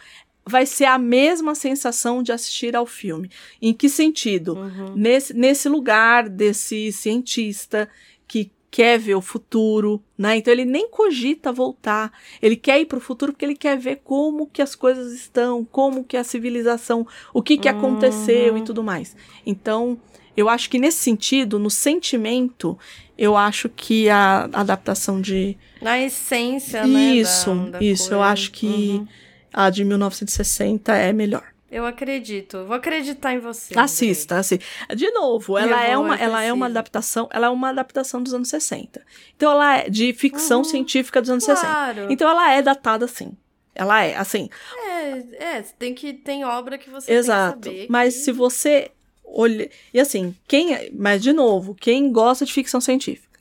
vai 0.47 0.66
ser 0.66 0.85
a 0.85 0.99
mesma 0.99 1.55
sensação 1.55 2.23
de 2.23 2.32
assistir 2.32 2.77
ao 2.77 2.85
filme. 2.85 3.31
Em 3.62 3.73
que 3.73 3.89
sentido? 3.89 4.59
Uhum. 4.59 4.95
Nesse, 4.95 5.32
nesse 5.32 5.69
lugar 5.69 6.28
desse 6.28 6.93
cientista 6.93 7.89
que 8.28 8.53
quer 8.70 8.99
ver 8.99 9.15
o 9.15 9.23
futuro, 9.23 10.03
né? 10.19 10.36
Então 10.36 10.53
ele 10.53 10.66
nem 10.66 10.89
cogita 10.91 11.51
voltar. 11.51 12.12
Ele 12.43 12.57
quer 12.57 12.81
ir 12.81 12.86
para 12.86 12.99
o 12.99 13.01
futuro 13.01 13.32
porque 13.32 13.45
ele 13.45 13.57
quer 13.57 13.78
ver 13.78 14.03
como 14.05 14.47
que 14.47 14.61
as 14.61 14.74
coisas 14.74 15.15
estão, 15.15 15.65
como 15.65 16.05
que 16.05 16.16
a 16.16 16.24
civilização, 16.24 17.07
o 17.32 17.41
que 17.41 17.57
que 17.57 17.70
uhum. 17.70 17.78
aconteceu 17.78 18.59
e 18.59 18.62
tudo 18.62 18.82
mais. 18.82 19.16
Então, 19.47 19.99
eu 20.36 20.48
acho 20.48 20.69
que 20.69 20.78
nesse 20.78 20.98
sentido, 20.98 21.59
no 21.59 21.70
sentimento, 21.70 22.78
eu 23.16 23.36
acho 23.36 23.69
que 23.69 24.09
a 24.09 24.48
adaptação 24.52 25.20
de. 25.20 25.56
Na 25.81 25.98
essência, 25.98 26.86
isso, 26.86 27.55
né? 27.55 27.70
Da, 27.70 27.78
da 27.78 27.85
isso, 27.85 28.02
coisa. 28.05 28.15
eu 28.15 28.23
acho 28.23 28.51
que 28.51 28.66
uhum. 28.66 29.09
a 29.52 29.70
de 29.70 29.85
1960 29.85 30.94
é 30.94 31.12
melhor. 31.12 31.55
Eu 31.70 31.85
acredito. 31.85 32.65
Vou 32.66 32.77
acreditar 32.77 33.32
em 33.32 33.40
você. 33.40 33.77
Assista, 33.77 34.36
assista. 34.39 34.65
De 34.94 35.11
novo, 35.11 35.59
ela 35.59 35.82
é 35.82 35.98
uma, 35.98 36.15
ela 36.15 36.40
é 36.40 36.52
uma 36.52 36.66
adaptação, 36.66 37.28
ela 37.32 37.48
é 37.48 37.51
uma 37.51 37.70
adaptação 37.70 38.23
dos 38.23 38.32
anos 38.32 38.48
60. 38.48 39.05
Então 39.35 39.51
ela 39.51 39.78
é 39.78 39.90
de 39.90 40.12
ficção 40.12 40.59
uhum, 40.59 40.65
científica 40.65 41.20
dos 41.20 41.31
anos 41.31 41.44
claro. 41.44 41.94
60. 41.94 42.12
Então 42.12 42.31
ela 42.31 42.52
é 42.52 42.62
datada 42.62 43.09
sim. 43.09 43.36
Ela 43.74 44.05
é, 44.05 44.16
assim. 44.16 44.48
É, 44.86 45.56
é, 45.56 45.62
tem 45.77 45.94
que 45.94 46.12
tem 46.12 46.44
obra 46.44 46.78
que 46.78 46.89
você 46.89 47.12
Exato. 47.12 47.59
tem 47.59 47.73
que 47.73 47.78
saber. 47.81 47.90
Mas 47.90 48.15
que... 48.15 48.20
se 48.20 48.31
você 48.31 48.93
olha. 49.25 49.71
E 49.93 50.01
assim, 50.01 50.35
quem. 50.47 50.91
Mas, 50.93 51.23
de 51.23 51.33
novo, 51.33 51.75
quem 51.75 52.13
gosta 52.13 52.45
de 52.45 52.53
ficção 52.53 52.81
científica, 52.81 53.41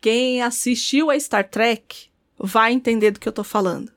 quem 0.00 0.42
assistiu 0.42 1.10
a 1.10 1.18
Star 1.18 1.48
Trek 1.48 2.08
vai 2.38 2.72
entender 2.72 3.12
do 3.12 3.20
que 3.20 3.28
eu 3.28 3.32
tô 3.32 3.44
falando. 3.44 3.92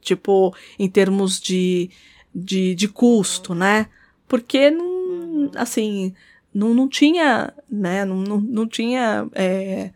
Tipo, 0.00 0.54
em 0.78 0.88
termos 0.88 1.40
de, 1.40 1.90
de, 2.34 2.74
de 2.74 2.88
custo, 2.88 3.54
né? 3.54 3.88
Porque, 4.26 4.70
não, 4.70 5.50
assim, 5.54 6.14
não, 6.52 6.74
não 6.74 6.88
tinha, 6.88 7.52
né? 7.70 8.04
Não, 8.04 8.16
não, 8.16 8.40
não 8.40 8.68
tinha. 8.68 9.28
É, 9.32 9.90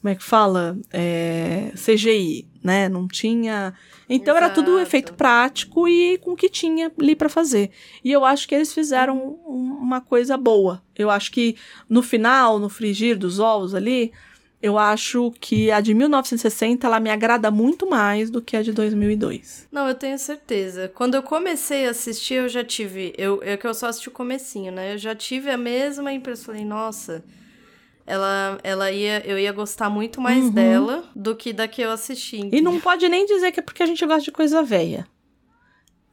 como 0.00 0.12
é 0.12 0.14
que 0.14 0.22
fala? 0.22 0.78
É, 0.92 1.72
CGI, 1.74 2.46
né? 2.66 2.88
Não 2.88 3.06
tinha. 3.06 3.72
Então 4.08 4.36
Exato. 4.36 4.44
era 4.44 4.54
tudo 4.54 4.80
efeito 4.80 5.14
prático 5.14 5.88
e 5.88 6.18
com 6.18 6.32
o 6.32 6.36
que 6.36 6.48
tinha 6.48 6.92
ali 7.00 7.14
para 7.14 7.28
fazer. 7.28 7.70
E 8.04 8.10
eu 8.10 8.24
acho 8.24 8.46
que 8.48 8.54
eles 8.54 8.74
fizeram 8.74 9.38
uma 9.46 10.00
coisa 10.00 10.36
boa. 10.36 10.82
Eu 10.94 11.08
acho 11.08 11.30
que 11.30 11.56
no 11.88 12.02
final, 12.02 12.58
no 12.58 12.68
frigir 12.68 13.16
dos 13.16 13.38
ovos 13.38 13.74
ali, 13.74 14.12
eu 14.60 14.76
acho 14.78 15.32
que 15.40 15.70
a 15.70 15.80
de 15.80 15.94
1960 15.94 16.86
ela 16.86 16.98
me 16.98 17.10
agrada 17.10 17.50
muito 17.50 17.88
mais 17.88 18.30
do 18.30 18.42
que 18.42 18.56
a 18.56 18.62
de 18.62 18.72
2002. 18.72 19.68
Não, 19.70 19.86
eu 19.86 19.94
tenho 19.94 20.18
certeza. 20.18 20.90
Quando 20.92 21.14
eu 21.14 21.22
comecei 21.22 21.86
a 21.86 21.90
assistir, 21.90 22.34
eu 22.34 22.48
já 22.48 22.64
tive, 22.64 23.14
eu 23.16 23.40
é 23.42 23.56
que 23.56 23.66
eu 23.66 23.74
só 23.74 23.86
assisti 23.86 24.08
o 24.08 24.12
comecinho, 24.12 24.72
né? 24.72 24.94
Eu 24.94 24.98
já 24.98 25.14
tive 25.14 25.50
a 25.50 25.56
mesma 25.56 26.12
impressão, 26.12 26.46
falei, 26.46 26.64
nossa, 26.64 27.22
ela, 28.06 28.58
ela 28.62 28.92
ia, 28.92 29.22
eu 29.26 29.38
ia 29.38 29.52
gostar 29.52 29.90
muito 29.90 30.20
mais 30.20 30.44
uhum. 30.44 30.50
dela 30.50 31.04
do 31.14 31.34
que 31.34 31.52
da 31.52 31.66
que 31.66 31.82
eu 31.82 31.90
assisti. 31.90 32.48
E 32.52 32.60
não 32.60 32.80
pode 32.80 33.08
nem 33.08 33.26
dizer 33.26 33.50
que 33.50 33.60
é 33.60 33.62
porque 33.62 33.82
a 33.82 33.86
gente 33.86 34.04
gosta 34.06 34.22
de 34.22 34.30
coisa 34.30 34.62
velha. 34.62 35.06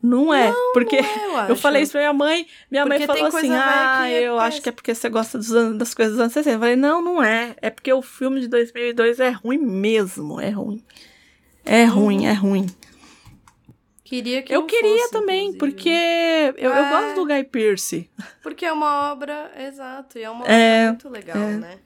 Não 0.01 0.33
é, 0.33 0.49
não, 0.49 0.73
porque 0.73 1.01
não 1.01 1.39
é, 1.39 1.43
eu, 1.45 1.49
eu, 1.53 1.55
falei 1.55 1.81
isso 1.81 1.93
pra 1.93 2.01
minha 2.01 2.11
mãe, 2.11 2.45
minha 2.69 2.85
porque 2.85 2.97
mãe 2.97 3.07
falou 3.07 3.25
assim, 3.27 3.49
ah, 3.53 4.09
é 4.09 4.21
eu 4.23 4.37
acho 4.37 4.61
que 4.61 4.67
é 4.67 4.71
porque 4.71 4.93
você 4.93 5.07
gosta 5.07 5.37
dos 5.37 5.77
das 5.77 5.93
coisas 5.93 6.15
dos 6.15 6.21
anos 6.21 6.33
60. 6.33 6.55
Eu 6.55 6.59
falei, 6.59 6.75
não, 6.75 7.01
não 7.01 7.23
é, 7.23 7.55
é 7.61 7.69
porque 7.69 7.93
o 7.93 8.01
filme 8.01 8.41
de 8.41 8.49
2002 8.49 9.21
é 9.21 9.29
ruim 9.29 9.59
mesmo, 9.59 10.41
é 10.41 10.49
ruim. 10.49 10.83
É 11.65 11.85
ruim, 11.85 12.25
é 12.25 12.33
ruim. 12.33 12.67
Queria 14.03 14.41
que 14.41 14.53
eu 14.53 14.65
queria 14.65 14.97
fosse, 15.03 15.11
também, 15.11 15.47
inclusive. 15.47 15.59
porque 15.59 15.89
eu, 16.57 16.73
é, 16.73 16.79
eu 16.79 16.89
gosto 16.89 17.15
do 17.15 17.25
Guy 17.25 17.43
Pearce. 17.45 18.09
Porque 18.41 18.65
é 18.65 18.71
uma 18.71 19.11
obra, 19.11 19.51
exato, 19.57 20.19
e 20.19 20.23
é 20.23 20.29
uma 20.29 20.45
é, 20.45 20.81
obra 20.81 20.89
muito 20.89 21.09
legal, 21.09 21.37
é. 21.37 21.57
né? 21.57 21.79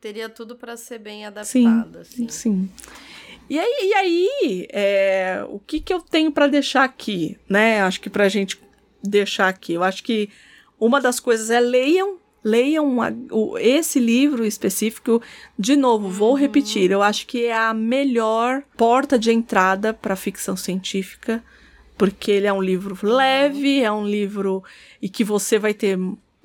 Teria 0.00 0.28
tudo 0.28 0.56
para 0.56 0.76
ser 0.76 0.98
bem 0.98 1.24
adaptada, 1.24 2.04
sim, 2.04 2.26
assim. 2.26 2.28
Sim. 2.28 2.70
E 3.50 3.58
aí, 3.58 3.80
e 3.82 3.94
aí 3.94 4.68
é, 4.70 5.44
o 5.48 5.58
que, 5.58 5.80
que 5.80 5.92
eu 5.92 6.00
tenho 6.00 6.30
para 6.30 6.46
deixar 6.46 6.84
aqui, 6.84 7.38
né? 7.48 7.80
Acho 7.80 8.00
que 8.00 8.10
pra 8.10 8.28
gente 8.28 8.60
deixar 9.02 9.48
aqui. 9.48 9.72
Eu 9.72 9.82
acho 9.82 10.04
que 10.04 10.28
uma 10.78 11.00
das 11.00 11.18
coisas 11.18 11.50
é 11.50 11.58
leiam, 11.58 12.18
leiam 12.42 12.96
esse 13.58 13.98
livro 13.98 14.44
específico. 14.44 15.20
De 15.58 15.76
novo, 15.76 16.08
vou 16.08 16.30
uhum. 16.30 16.36
repetir. 16.36 16.90
Eu 16.90 17.02
acho 17.02 17.26
que 17.26 17.46
é 17.46 17.56
a 17.56 17.74
melhor 17.74 18.62
porta 18.76 19.18
de 19.18 19.32
entrada 19.32 19.92
para 19.92 20.16
ficção 20.16 20.56
científica, 20.56 21.42
porque 21.96 22.30
ele 22.30 22.46
é 22.46 22.52
um 22.52 22.62
livro 22.62 22.96
leve, 23.02 23.82
é 23.82 23.90
um 23.90 24.06
livro 24.06 24.62
e 25.02 25.08
que 25.08 25.24
você 25.24 25.58
vai 25.58 25.74
ter 25.74 25.98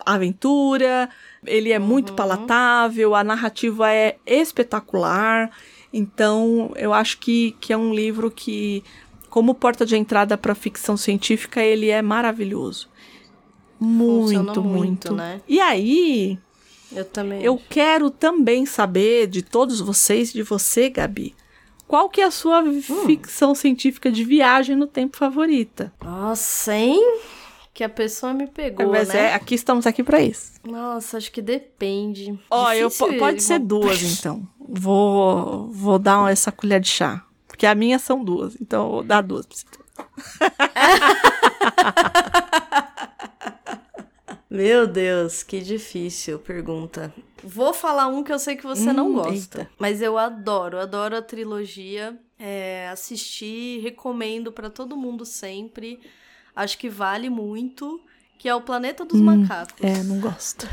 aventura. 0.06 1.10
Ele 1.45 1.72
é 1.72 1.80
muito 1.80 2.10
uhum. 2.10 2.15
palatável, 2.15 3.15
a 3.15 3.24
narrativa 3.24 3.91
é 3.91 4.18
espetacular. 4.26 5.52
Então, 5.91 6.72
eu 6.76 6.91
acho 6.91 7.20
que, 7.20 7.56
que 7.61 7.72
é 7.72 7.78
um 7.78 7.94
livro 7.94 8.32
que, 8.32 8.84
como 9.30 9.53
porta 9.53 9.86
de 9.86 9.95
entrada 9.95 10.36
para 10.36 10.56
ficção 10.56 10.98
científica, 10.98 11.61
ele 11.61 11.90
é 11.90 12.02
maravilhoso. 12.02 12.90
Muito, 13.84 14.43
muito, 14.43 14.64
muito. 14.64 15.14
Né? 15.14 15.41
E 15.47 15.60
aí. 15.60 16.39
Eu 16.91 17.05
também. 17.05 17.41
Eu 17.41 17.60
quero 17.69 18.10
também 18.10 18.65
saber 18.65 19.27
de 19.27 19.41
todos 19.41 19.80
vocês, 19.80 20.31
de 20.31 20.43
você, 20.43 20.89
Gabi. 20.89 21.35
Qual 21.88 22.10
que 22.10 22.22
é 22.22 22.26
a 22.26 22.31
sua 22.31 22.61
hum. 22.61 22.81
ficção 23.05 23.53
científica 23.53 24.11
de 24.11 24.23
viagem 24.23 24.76
no 24.76 24.88
tempo 24.88 25.18
favorita? 25.18 25.93
Nossa, 26.01 26.76
hein? 26.76 27.01
que 27.73 27.84
a 27.84 27.89
pessoa 27.89 28.34
me 28.34 28.45
pegou, 28.45 28.91
Mas 28.91 29.07
né? 29.10 29.31
é, 29.31 29.34
aqui 29.34 29.55
estamos 29.55 29.88
aqui 29.88 30.03
para 30.03 30.22
isso. 30.22 30.53
Nossa, 30.64 31.18
acho 31.18 31.31
que 31.31 31.41
depende. 31.41 32.39
Ó, 32.49 32.72
eu 32.72 32.89
pode 33.18 33.41
ser 33.41 33.60
duas 33.60 34.01
então. 34.19 34.47
Vou 34.60 35.68
vou 35.69 35.97
dar 35.97 36.31
essa 36.31 36.51
colher 36.51 36.80
de 36.80 36.88
chá, 36.88 37.26
porque 37.47 37.65
a 37.65 37.73
minha 37.73 37.97
são 37.97 38.23
duas, 38.23 38.55
então 38.61 38.85
eu 38.85 38.91
vou 38.91 39.03
dar 39.03 39.22
duas 39.22 39.45
pra 39.45 39.55
você. 39.57 39.65
Meu 44.54 44.86
Deus, 44.86 45.42
que 45.42 45.60
difícil 45.60 46.38
pergunta. 46.38 47.14
Vou 47.44 47.74
falar 47.74 48.08
um 48.08 48.24
que 48.24 48.32
eu 48.32 48.38
sei 48.38 48.56
que 48.56 48.64
você 48.64 48.92
hum, 48.92 48.94
não 48.94 49.14
gosta, 49.14 49.62
eita. 49.62 49.72
mas 49.80 50.02
eu 50.02 50.18
adoro, 50.18 50.80
adoro 50.80 51.18
a 51.18 51.22
trilogia. 51.22 52.18
É, 52.38 52.88
assisti, 52.90 53.80
recomendo 53.80 54.52
para 54.52 54.70
todo 54.70 54.96
mundo 54.96 55.26
sempre 55.26 56.00
acho 56.56 56.78
que 56.78 56.90
vale 56.90 57.30
muito, 57.30 58.00
que 58.38 58.48
é 58.48 58.54
o 58.54 58.62
Planeta 58.62 59.04
dos 59.04 59.20
hum, 59.20 59.24
Macacos. 59.24 59.82
É, 59.82 60.04
não 60.04 60.20
gosto. 60.20 60.68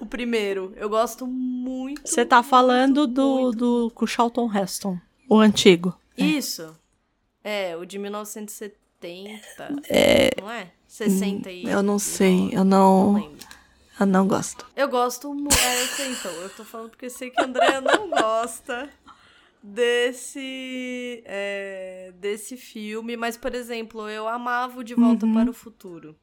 O 0.00 0.06
primeiro, 0.06 0.72
eu 0.76 0.88
gosto 0.88 1.26
muito. 1.26 2.08
Você 2.08 2.24
tá 2.24 2.42
falando 2.42 3.00
muito, 3.00 3.14
do, 3.14 3.28
muito. 3.28 3.56
do 3.58 3.90
com 3.94 4.06
Charlton 4.06 4.50
Heston, 4.52 4.98
o 5.28 5.38
antigo. 5.38 5.96
É. 6.16 6.24
Isso. 6.24 6.74
É, 7.44 7.76
o 7.76 7.84
de 7.84 7.98
1970. 7.98 8.79
É. 9.88 10.30
Não 10.40 10.50
é? 10.50 10.70
60 10.86 11.50
e. 11.50 11.64
Eu 11.64 11.82
não 11.82 11.98
sei, 11.98 12.50
eu 12.52 12.64
não. 12.64 13.12
não 13.14 13.36
eu 14.00 14.06
não 14.06 14.26
gosto. 14.26 14.66
Eu 14.74 14.88
gosto 14.88 15.32
muito. 15.34 15.58
É, 15.58 15.82
eu 15.82 15.86
sei, 15.88 16.12
então. 16.12 16.32
Eu 16.32 16.50
tô 16.50 16.64
falando 16.64 16.90
porque 16.90 17.10
sei 17.10 17.30
que 17.30 17.40
a 17.40 17.44
Andrea 17.44 17.80
não 17.80 18.08
gosta 18.08 18.88
desse 19.62 21.22
é, 21.26 22.12
desse 22.16 22.56
filme, 22.56 23.16
mas 23.16 23.36
por 23.36 23.54
exemplo, 23.54 24.08
eu 24.08 24.26
amava 24.26 24.80
o 24.80 24.84
De 24.84 24.94
Volta 24.94 25.26
uhum. 25.26 25.34
para 25.34 25.50
o 25.50 25.52
Futuro. 25.52 26.16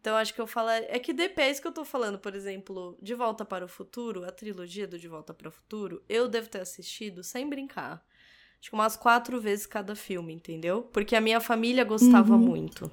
Então 0.00 0.16
acho 0.16 0.34
que 0.34 0.40
eu 0.40 0.46
falo 0.46 0.68
é 0.70 0.98
que 0.98 1.12
depende 1.12 1.60
que 1.60 1.66
eu 1.66 1.72
tô 1.72 1.84
falando, 1.84 2.18
por 2.18 2.34
exemplo, 2.34 2.98
De 3.00 3.14
Volta 3.14 3.44
para 3.44 3.64
o 3.64 3.68
Futuro, 3.68 4.24
a 4.24 4.32
trilogia 4.32 4.86
do 4.86 4.98
De 4.98 5.06
Volta 5.08 5.32
para 5.32 5.48
o 5.48 5.52
Futuro, 5.52 6.02
eu 6.08 6.28
devo 6.28 6.48
ter 6.48 6.60
assistido 6.60 7.22
sem 7.22 7.48
brincar. 7.48 8.04
Acho 8.62 8.70
que 8.70 8.76
umas 8.76 8.94
quatro 8.94 9.40
vezes 9.40 9.66
cada 9.66 9.96
filme, 9.96 10.32
entendeu? 10.32 10.88
Porque 10.92 11.16
a 11.16 11.20
minha 11.20 11.40
família 11.40 11.82
gostava 11.82 12.34
uhum. 12.34 12.38
muito. 12.38 12.88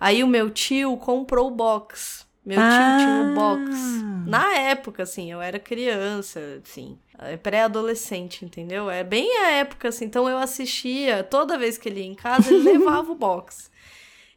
Aí 0.00 0.24
o 0.24 0.26
meu 0.26 0.50
tio 0.50 0.96
comprou 0.96 1.46
o 1.46 1.50
box. 1.52 2.26
Meu 2.44 2.58
tio 2.58 2.66
ah. 2.66 2.96
tinha 2.98 3.30
um 3.30 3.32
box. 3.32 4.02
Na 4.26 4.52
época, 4.56 5.04
assim, 5.04 5.30
eu 5.30 5.40
era 5.40 5.60
criança, 5.60 6.40
assim. 6.60 6.98
É 7.20 7.36
pré-adolescente, 7.36 8.44
entendeu? 8.44 8.90
É 8.90 9.04
bem 9.04 9.38
a 9.38 9.50
época, 9.52 9.90
assim. 9.90 10.06
Então 10.06 10.28
eu 10.28 10.38
assistia, 10.38 11.22
toda 11.22 11.56
vez 11.56 11.78
que 11.78 11.88
ele 11.88 12.00
ia 12.00 12.06
em 12.06 12.16
casa, 12.16 12.52
ele 12.52 12.64
levava 12.76 13.12
o 13.12 13.14
box. 13.14 13.70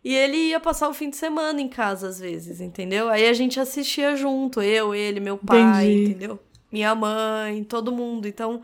E 0.04 0.14
ele 0.14 0.38
ia 0.38 0.60
passar 0.60 0.88
o 0.88 0.94
fim 0.94 1.10
de 1.10 1.16
semana 1.18 1.60
em 1.60 1.68
casa, 1.68 2.08
às 2.10 2.20
vezes, 2.20 2.62
entendeu? 2.62 3.10
Aí 3.10 3.28
a 3.28 3.34
gente 3.34 3.60
assistia 3.60 4.16
junto, 4.16 4.62
eu, 4.62 4.94
ele, 4.94 5.20
meu 5.20 5.36
pai, 5.36 5.88
Entendi. 5.88 6.12
entendeu? 6.12 6.40
Minha 6.72 6.94
mãe, 6.94 7.64
todo 7.64 7.92
mundo. 7.92 8.28
Então, 8.28 8.62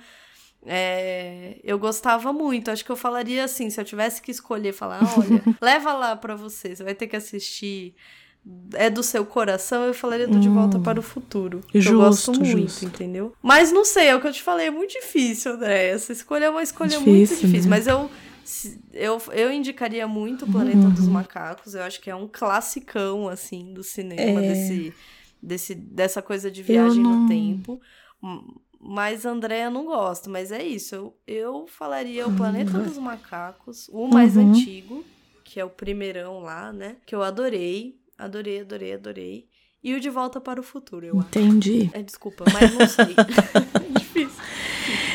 é, 0.66 1.60
eu 1.64 1.80
gostava 1.80 2.32
muito. 2.32 2.70
Acho 2.70 2.86
que 2.86 2.92
eu 2.92 2.96
falaria 2.96 3.44
assim, 3.44 3.70
se 3.70 3.80
eu 3.80 3.86
tivesse 3.86 4.22
que 4.22 4.32
escolher, 4.32 4.74
falar, 4.74 5.02
olha, 5.18 5.42
leva 5.62 5.94
lá 5.94 6.16
pra 6.16 6.36
você, 6.36 6.76
você 6.76 6.84
vai 6.84 6.96
ter 6.96 7.08
que 7.08 7.16
assistir 7.16 7.96
é 8.74 8.90
do 8.90 9.04
seu 9.04 9.24
coração, 9.24 9.84
eu 9.84 9.94
falaria 9.94 10.28
do 10.28 10.38
hum, 10.38 10.40
De 10.40 10.50
Volta 10.50 10.80
para 10.80 11.00
o 11.00 11.04
Futuro. 11.04 11.62
Justo, 11.74 11.92
eu 11.92 12.00
gosto 12.00 12.32
muito, 12.34 12.62
justo. 12.62 12.86
entendeu? 12.86 13.36
Mas 13.42 13.72
não 13.72 13.86
sei, 13.86 14.08
é 14.08 14.16
o 14.16 14.22
que 14.22 14.28
eu 14.28 14.34
te 14.34 14.42
falei, 14.42 14.68
é 14.68 14.72
muito 14.72 14.92
difícil, 14.94 15.54
André. 15.54 15.90
Essa 15.90 16.12
escolha 16.12 16.46
é 16.46 16.50
uma 16.50 16.64
escolha 16.64 16.98
difícil, 16.98 17.14
muito 17.14 17.36
difícil. 17.36 17.70
Né? 17.70 17.78
Mas 17.78 17.86
eu, 17.86 18.10
eu, 18.94 19.22
eu 19.32 19.52
indicaria 19.54 20.08
muito 20.08 20.46
o 20.46 20.52
Planeta 20.52 20.78
uhum. 20.78 20.90
dos 20.90 21.08
Macacos. 21.08 21.76
Eu 21.76 21.84
acho 21.84 22.02
que 22.02 22.10
é 22.10 22.16
um 22.16 22.28
classicão, 22.28 23.28
assim, 23.28 23.74
do 23.74 23.84
cinema, 23.84 24.44
é... 24.44 24.54
desse, 24.54 24.94
desse, 25.42 25.76
dessa 25.76 26.22
coisa 26.22 26.50
de 26.50 26.64
viagem 26.64 27.04
não... 27.04 27.22
no 27.22 27.28
tempo. 27.28 27.80
Mas 28.84 29.26
Andréa 29.26 29.70
não 29.70 29.86
gosta, 29.86 30.28
mas 30.28 30.52
é 30.52 30.64
isso. 30.64 30.95
Eu, 30.95 31.16
eu 31.28 31.68
falaria 31.68 32.28
o 32.28 32.36
Planeta 32.36 32.78
uhum. 32.78 32.84
dos 32.84 32.98
Macacos, 32.98 33.88
o 33.90 34.08
mais 34.08 34.36
uhum. 34.36 34.49
antigo, 34.49 35.06
que 35.44 35.60
é 35.60 35.66
o 35.66 35.70
primeirão 35.70 36.40
lá, 36.40 36.74
né? 36.74 36.95
Que 37.06 37.14
eu 37.14 37.22
adorei. 37.22 37.99
Adorei, 38.18 38.62
adorei, 38.62 38.94
adorei. 38.94 39.48
E 39.84 39.94
o 39.94 39.99
De 39.99 40.10
Volta 40.10 40.41
para 40.41 40.60
o 40.60 40.64
Futuro, 40.64 41.06
eu 41.06 41.16
Entendi. 41.16 41.90
acho. 41.90 41.98
É, 41.98 42.03
desculpa, 42.03 42.44
mas 42.52 42.74
não 42.74 42.88
sei. 42.88 43.16
Difícil. 43.99 44.44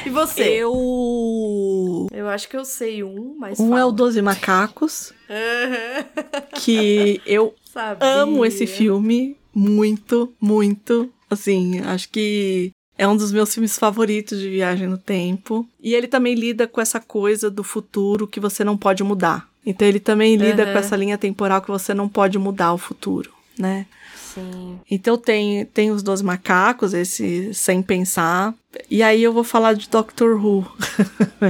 E 0.05 0.11
você? 0.11 0.43
Eu. 0.43 2.07
Eu 2.13 2.29
acho 2.29 2.49
que 2.49 2.57
eu 2.57 2.65
sei 2.65 3.03
um, 3.03 3.37
mas. 3.37 3.59
Um 3.59 3.71
fala. 3.71 3.81
é 3.81 3.85
o 3.85 3.91
Doze 3.91 4.23
Macacos. 4.23 5.13
que 6.63 7.21
eu 7.27 7.53
Sabia. 7.65 8.07
amo 8.23 8.45
esse 8.45 8.67
filme 8.67 9.37
muito, 9.53 10.33
muito. 10.41 11.13
Assim, 11.29 11.81
acho 11.81 12.09
que 12.11 12.71
é 12.99 13.07
um 13.07 13.17
dos 13.17 13.33
meus 13.33 13.53
filmes 13.53 13.79
favoritos 13.79 14.41
de 14.41 14.49
viagem 14.49 14.87
no 14.87 14.99
tempo. 14.99 15.67
E 15.83 15.95
ele 15.95 16.07
também 16.07 16.35
lida 16.35 16.67
com 16.67 16.81
essa 16.81 17.01
coisa 17.01 17.51
do 17.51 17.63
futuro 17.63 18.27
que 18.27 18.41
você 18.41 18.65
não 18.65 18.77
pode 18.77 19.03
mudar. 19.05 19.49
Então 19.65 19.87
ele 19.87 20.01
também 20.01 20.37
lida 20.37 20.65
uhum. 20.65 20.73
com 20.73 20.79
essa 20.79 20.97
linha 20.97 21.19
temporal 21.19 21.61
que 21.61 21.69
você 21.69 21.93
não 21.93 22.09
pode 22.09 22.39
mudar 22.39 22.73
o 22.73 22.79
futuro, 22.79 23.33
né? 23.59 23.87
Sim. 24.15 24.79
Então 24.91 25.19
tem, 25.19 25.65
tem 25.67 25.91
os 25.91 26.03
dois 26.03 26.23
macacos, 26.23 26.95
esse 26.95 27.53
sem 27.53 27.83
pensar. 27.83 28.55
E 28.91 29.03
aí 29.03 29.23
eu 29.23 29.33
vou 29.33 29.43
falar 29.43 29.73
de 29.73 29.89
Doctor 29.89 30.43
Who. 30.43 30.65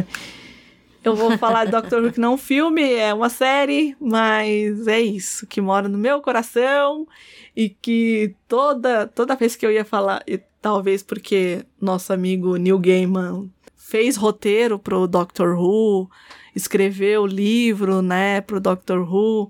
eu 1.05 1.15
vou 1.15 1.37
falar 1.37 1.67
de 1.67 1.73
Doctor 1.73 2.03
Who 2.03 2.13
que 2.13 2.21
não 2.21 2.33
é 2.33 2.35
um 2.35 2.39
filme, 2.39 2.95
é 2.95 3.13
uma 3.13 3.29
série, 3.29 3.95
mas 4.01 4.87
é 4.87 5.01
isso, 5.01 5.47
que 5.47 5.61
mora 5.61 5.89
no 5.89 5.99
meu 5.99 6.23
coração 6.23 7.07
e 7.55 7.69
que 7.69 8.35
toda, 8.49 9.07
toda 9.07 9.37
vez 9.37 9.57
que 9.57 9.67
eu 9.67 9.73
ia 9.73 9.85
falar, 9.85 10.23
talvez 10.67 11.01
porque 11.01 11.65
nosso 11.81 12.13
amigo 12.13 12.57
Neil 12.57 12.77
Gaiman 12.81 13.49
fez 13.77 14.17
roteiro 14.17 14.81
pro 14.81 15.07
Doctor 15.07 15.57
Who, 15.57 16.11
escreveu 16.57 17.25
livro, 17.25 18.03
né, 18.03 18.41
pro 18.41 18.59
Doctor 18.59 19.09
Who. 19.09 19.49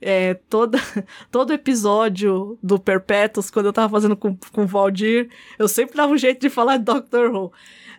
É, 0.00 0.34
toda, 0.34 0.80
todo 1.30 1.52
episódio 1.52 2.58
do 2.60 2.76
Perpétuos, 2.76 3.52
quando 3.52 3.66
eu 3.66 3.72
tava 3.72 3.88
fazendo 3.88 4.16
com, 4.16 4.36
com 4.50 4.64
o 4.64 4.66
Valdir, 4.66 5.28
eu 5.56 5.68
sempre 5.68 5.96
dava 5.96 6.12
um 6.12 6.18
jeito 6.18 6.40
de 6.40 6.50
falar 6.50 6.76
de 6.78 6.82
Doctor 6.86 7.32
Who. 7.32 7.52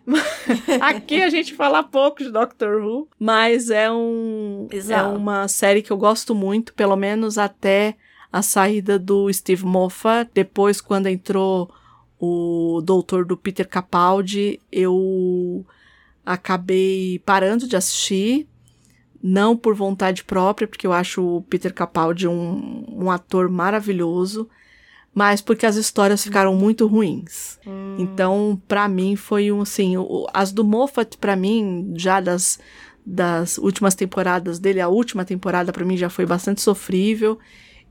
Aqui 0.81 1.23
a 1.23 1.29
gente 1.29 1.53
fala 1.53 1.81
pouco 1.81 2.21
de 2.21 2.29
Doctor 2.29 2.83
Who, 2.83 3.07
mas 3.17 3.69
é 3.69 3.89
um 3.89 4.67
Exato. 4.69 5.15
é 5.15 5.17
uma 5.17 5.47
série 5.47 5.81
que 5.81 5.91
eu 5.91 5.97
gosto 5.97 6.35
muito, 6.35 6.73
pelo 6.73 6.97
menos 6.97 7.37
até 7.37 7.95
a 8.29 8.41
saída 8.41 8.99
do 8.99 9.31
Steve 9.31 9.65
Moffat. 9.65 10.29
Depois, 10.33 10.81
quando 10.81 11.07
entrou 11.07 11.71
o 12.19 12.81
doutor 12.83 13.25
do 13.25 13.37
Peter 13.37 13.67
Capaldi, 13.67 14.59
eu 14.71 15.65
acabei 16.25 17.19
parando 17.25 17.67
de 17.67 17.75
assistir. 17.75 18.47
Não 19.21 19.57
por 19.57 19.75
vontade 19.75 20.23
própria, 20.23 20.67
porque 20.67 20.87
eu 20.87 20.93
acho 20.93 21.21
o 21.21 21.41
Peter 21.41 21.73
Capaldi 21.73 22.27
um, 22.27 22.85
um 22.89 23.11
ator 23.11 23.49
maravilhoso 23.49 24.49
mas 25.13 25.41
porque 25.41 25.65
as 25.65 25.75
histórias 25.75 26.23
ficaram 26.23 26.55
muito 26.55 26.87
ruins. 26.87 27.59
Hum. 27.65 27.97
Então, 27.99 28.61
para 28.67 28.87
mim 28.87 29.15
foi 29.15 29.51
um 29.51 29.61
assim, 29.61 29.95
as 30.33 30.51
do 30.51 30.63
Moffat 30.63 31.17
para 31.17 31.35
mim 31.35 31.93
já 31.95 32.19
das 32.19 32.59
das 33.05 33.57
últimas 33.57 33.95
temporadas 33.95 34.59
dele, 34.59 34.79
a 34.79 34.87
última 34.87 35.25
temporada 35.25 35.73
para 35.73 35.83
mim 35.83 35.97
já 35.97 36.09
foi 36.09 36.25
bastante 36.25 36.61
sofrível. 36.61 37.39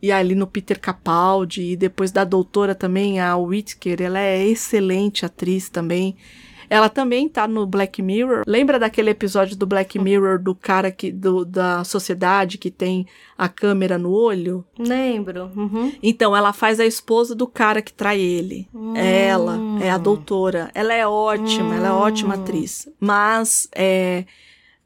E 0.01 0.13
ali 0.13 0.35
no 0.35 0.47
Peter 0.47 0.79
Capaldi 0.79 1.73
e 1.73 1.77
depois 1.77 2.13
da 2.13 2.25
doutora 2.25 2.75
também, 2.75 3.21
a 3.21 3.37
Whittaker, 3.37 4.01
ela 4.01 4.21
é 4.21 4.47
excelente 4.47 5.27
atriz 5.27 5.69
também. 5.69 6.17
Ela 6.71 6.89
também 6.89 7.29
tá 7.29 7.49
no 7.49 7.67
Black 7.67 8.03
Mirror. 8.03 8.43
Lembra 8.47 8.79
daquele 8.79 9.11
episódio 9.11 9.57
do 9.57 9.67
Black 9.67 9.99
Mirror 9.99 10.39
do 10.39 10.55
cara 10.55 10.91
que 10.91 11.11
do, 11.11 11.45
da 11.45 11.83
sociedade 11.83 12.59
que 12.59 12.71
tem 12.71 13.07
a 13.37 13.49
câmera 13.49 13.97
no 13.97 14.11
olho? 14.11 14.65
Lembro. 14.79 15.51
Uhum. 15.57 15.93
Então, 16.03 16.37
ela 16.37 16.53
faz 16.53 16.79
a 16.79 16.85
esposa 16.85 17.35
do 17.35 17.47
cara 17.47 17.81
que 17.81 17.93
trai 17.93 18.21
ele. 18.21 18.69
Hum. 18.75 18.95
Ela 18.95 19.59
é 19.81 19.91
a 19.91 19.99
doutora. 19.99 20.71
Ela 20.75 20.93
é 20.93 21.07
ótima, 21.07 21.71
hum. 21.71 21.73
ela 21.73 21.89
é 21.89 21.93
ótima 21.93 22.37
hum. 22.37 22.41
atriz. 22.43 22.89
Mas 23.01 23.69
é, 23.75 24.25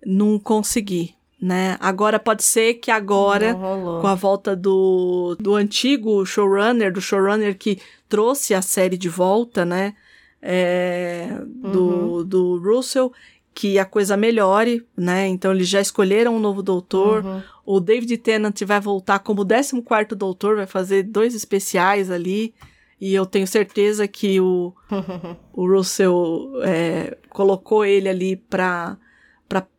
não 0.06 0.38
consegui. 0.38 1.16
Né? 1.42 1.76
Agora 1.80 2.20
pode 2.20 2.44
ser 2.44 2.74
que 2.74 2.88
agora, 2.88 3.52
com 3.52 4.06
a 4.06 4.14
volta 4.14 4.54
do, 4.54 5.36
do 5.40 5.56
antigo 5.56 6.24
showrunner, 6.24 6.92
do 6.92 7.00
showrunner 7.00 7.58
que 7.58 7.80
trouxe 8.08 8.54
a 8.54 8.62
série 8.62 8.96
de 8.96 9.08
volta, 9.08 9.64
né? 9.64 9.94
é, 10.42 11.28
do, 11.46 11.84
uhum. 11.84 12.24
do 12.24 12.58
Russell 12.58 13.12
que 13.54 13.78
a 13.78 13.84
coisa 13.84 14.16
melhore, 14.16 14.84
né? 14.96 15.28
Então 15.28 15.52
eles 15.52 15.68
já 15.68 15.80
escolheram 15.80 16.34
um 16.34 16.40
novo 16.40 16.62
doutor. 16.62 17.24
Uhum. 17.24 17.42
O 17.64 17.80
David 17.80 18.16
Tennant 18.16 18.60
vai 18.62 18.80
voltar 18.80 19.20
como 19.20 19.46
14 19.46 20.16
doutor, 20.16 20.56
vai 20.56 20.66
fazer 20.66 21.04
dois 21.04 21.34
especiais 21.34 22.10
ali. 22.10 22.54
E 22.98 23.14
eu 23.14 23.26
tenho 23.26 23.46
certeza 23.46 24.08
que 24.08 24.40
o, 24.40 24.72
o 25.52 25.66
Russell 25.66 26.50
é, 26.62 27.16
colocou 27.28 27.84
ele 27.84 28.08
ali 28.08 28.36
pra 28.36 28.96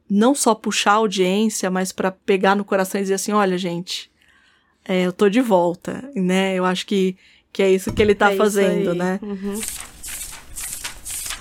não 0.10 0.36
só 0.36 0.54
puxar 0.54 0.92
a 0.92 0.96
audiência, 0.96 1.70
mas 1.70 1.92
para 1.92 2.12
pegar 2.12 2.56
no 2.56 2.66
coração 2.66 3.00
e 3.00 3.04
dizer 3.04 3.16
assim: 3.16 3.32
olha, 3.32 3.58
gente, 3.58 4.12
é, 4.86 5.04
eu 5.04 5.14
tô 5.14 5.30
de 5.30 5.42
volta, 5.42 6.10
né? 6.16 6.56
Eu 6.56 6.66
acho 6.66 6.86
que, 6.86 7.16
que 7.52 7.64
é 7.64 7.70
isso 7.70 7.94
que 7.94 8.02
ele 8.02 8.16
tá 8.16 8.32
é 8.32 8.36
fazendo, 8.36 8.94
né? 8.94 9.20
Uhum. 9.22 9.60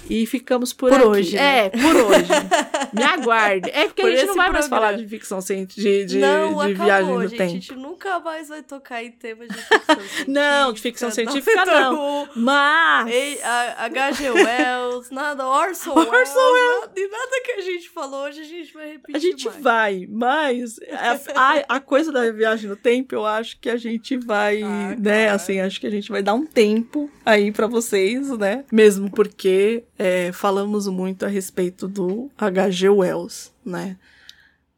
E 0.08 0.26
ficamos 0.26 0.72
por, 0.72 0.90
por 0.90 1.00
hoje. 1.02 1.36
Né? 1.36 1.66
É, 1.66 1.70
por 1.70 1.96
hoje. 1.96 2.28
Me 2.92 3.02
aguarde. 3.02 3.70
É 3.70 3.86
porque 3.86 4.02
por 4.02 4.10
a 4.10 4.14
gente 4.14 4.26
não 4.26 4.34
vai 4.34 4.50
programa. 4.50 4.52
mais 4.52 4.68
falar 4.68 4.92
de 4.92 5.08
ficção 5.08 5.40
científica, 5.40 5.82
de, 5.82 6.04
de, 6.04 6.18
não, 6.18 6.48
de 6.48 6.72
acabou, 6.72 6.84
viagem 6.84 7.14
no 7.14 7.22
gente, 7.22 7.30
tempo. 7.30 7.42
A 7.42 7.46
gente 7.48 7.74
nunca 7.74 8.20
mais 8.20 8.48
vai 8.48 8.62
tocar 8.62 9.02
em 9.02 9.10
tema 9.12 9.46
de 9.46 9.54
ficção 9.54 9.96
científica. 9.96 10.24
não, 10.30 10.72
de 10.72 10.80
ficção 10.80 11.10
científica 11.10 11.64
não. 11.64 11.92
não. 12.26 12.28
Mas. 12.36 13.10
Ei, 13.12 13.42
a, 13.42 13.84
H.G. 13.86 14.30
Wells, 14.30 15.10
nada, 15.10 15.46
Orson, 15.46 15.92
Orson 15.92 16.08
Welles. 16.08 16.80
Nada, 16.80 16.92
e 16.96 17.08
nada 17.08 17.42
que 17.44 17.52
a 17.52 17.60
gente 17.60 17.88
falou 17.88 18.24
hoje 18.24 18.40
a 18.40 18.44
gente 18.44 18.72
vai 18.74 18.92
repetir. 18.92 19.16
A 19.16 19.18
gente 19.18 19.46
mais. 19.46 19.62
vai, 19.62 20.08
mas 20.10 20.80
a, 20.90 21.20
a, 21.34 21.76
a, 21.76 21.80
coisa 21.80 22.12
da 22.12 22.30
viagem 22.30 22.68
no 22.68 22.76
tempo, 22.76 23.14
eu 23.14 23.24
acho 23.24 23.58
que 23.58 23.68
a 23.68 23.76
gente 23.76 24.16
vai, 24.16 24.62
ah, 24.62 24.96
né? 24.98 25.26
Cara. 25.26 25.36
Assim, 25.36 25.60
acho 25.60 25.80
que 25.80 25.86
a 25.86 25.90
gente 25.90 26.10
vai 26.10 26.22
dar 26.22 26.34
um 26.34 26.44
tempo 26.44 27.10
aí 27.24 27.50
para 27.50 27.66
vocês, 27.66 28.28
né? 28.36 28.64
Mesmo 28.70 29.10
porque 29.10 29.84
é, 30.02 30.32
falamos 30.32 30.88
muito 30.88 31.24
a 31.24 31.28
respeito 31.28 31.86
do 31.86 32.28
H.G. 32.36 32.88
Wells, 32.88 33.52
né? 33.64 33.96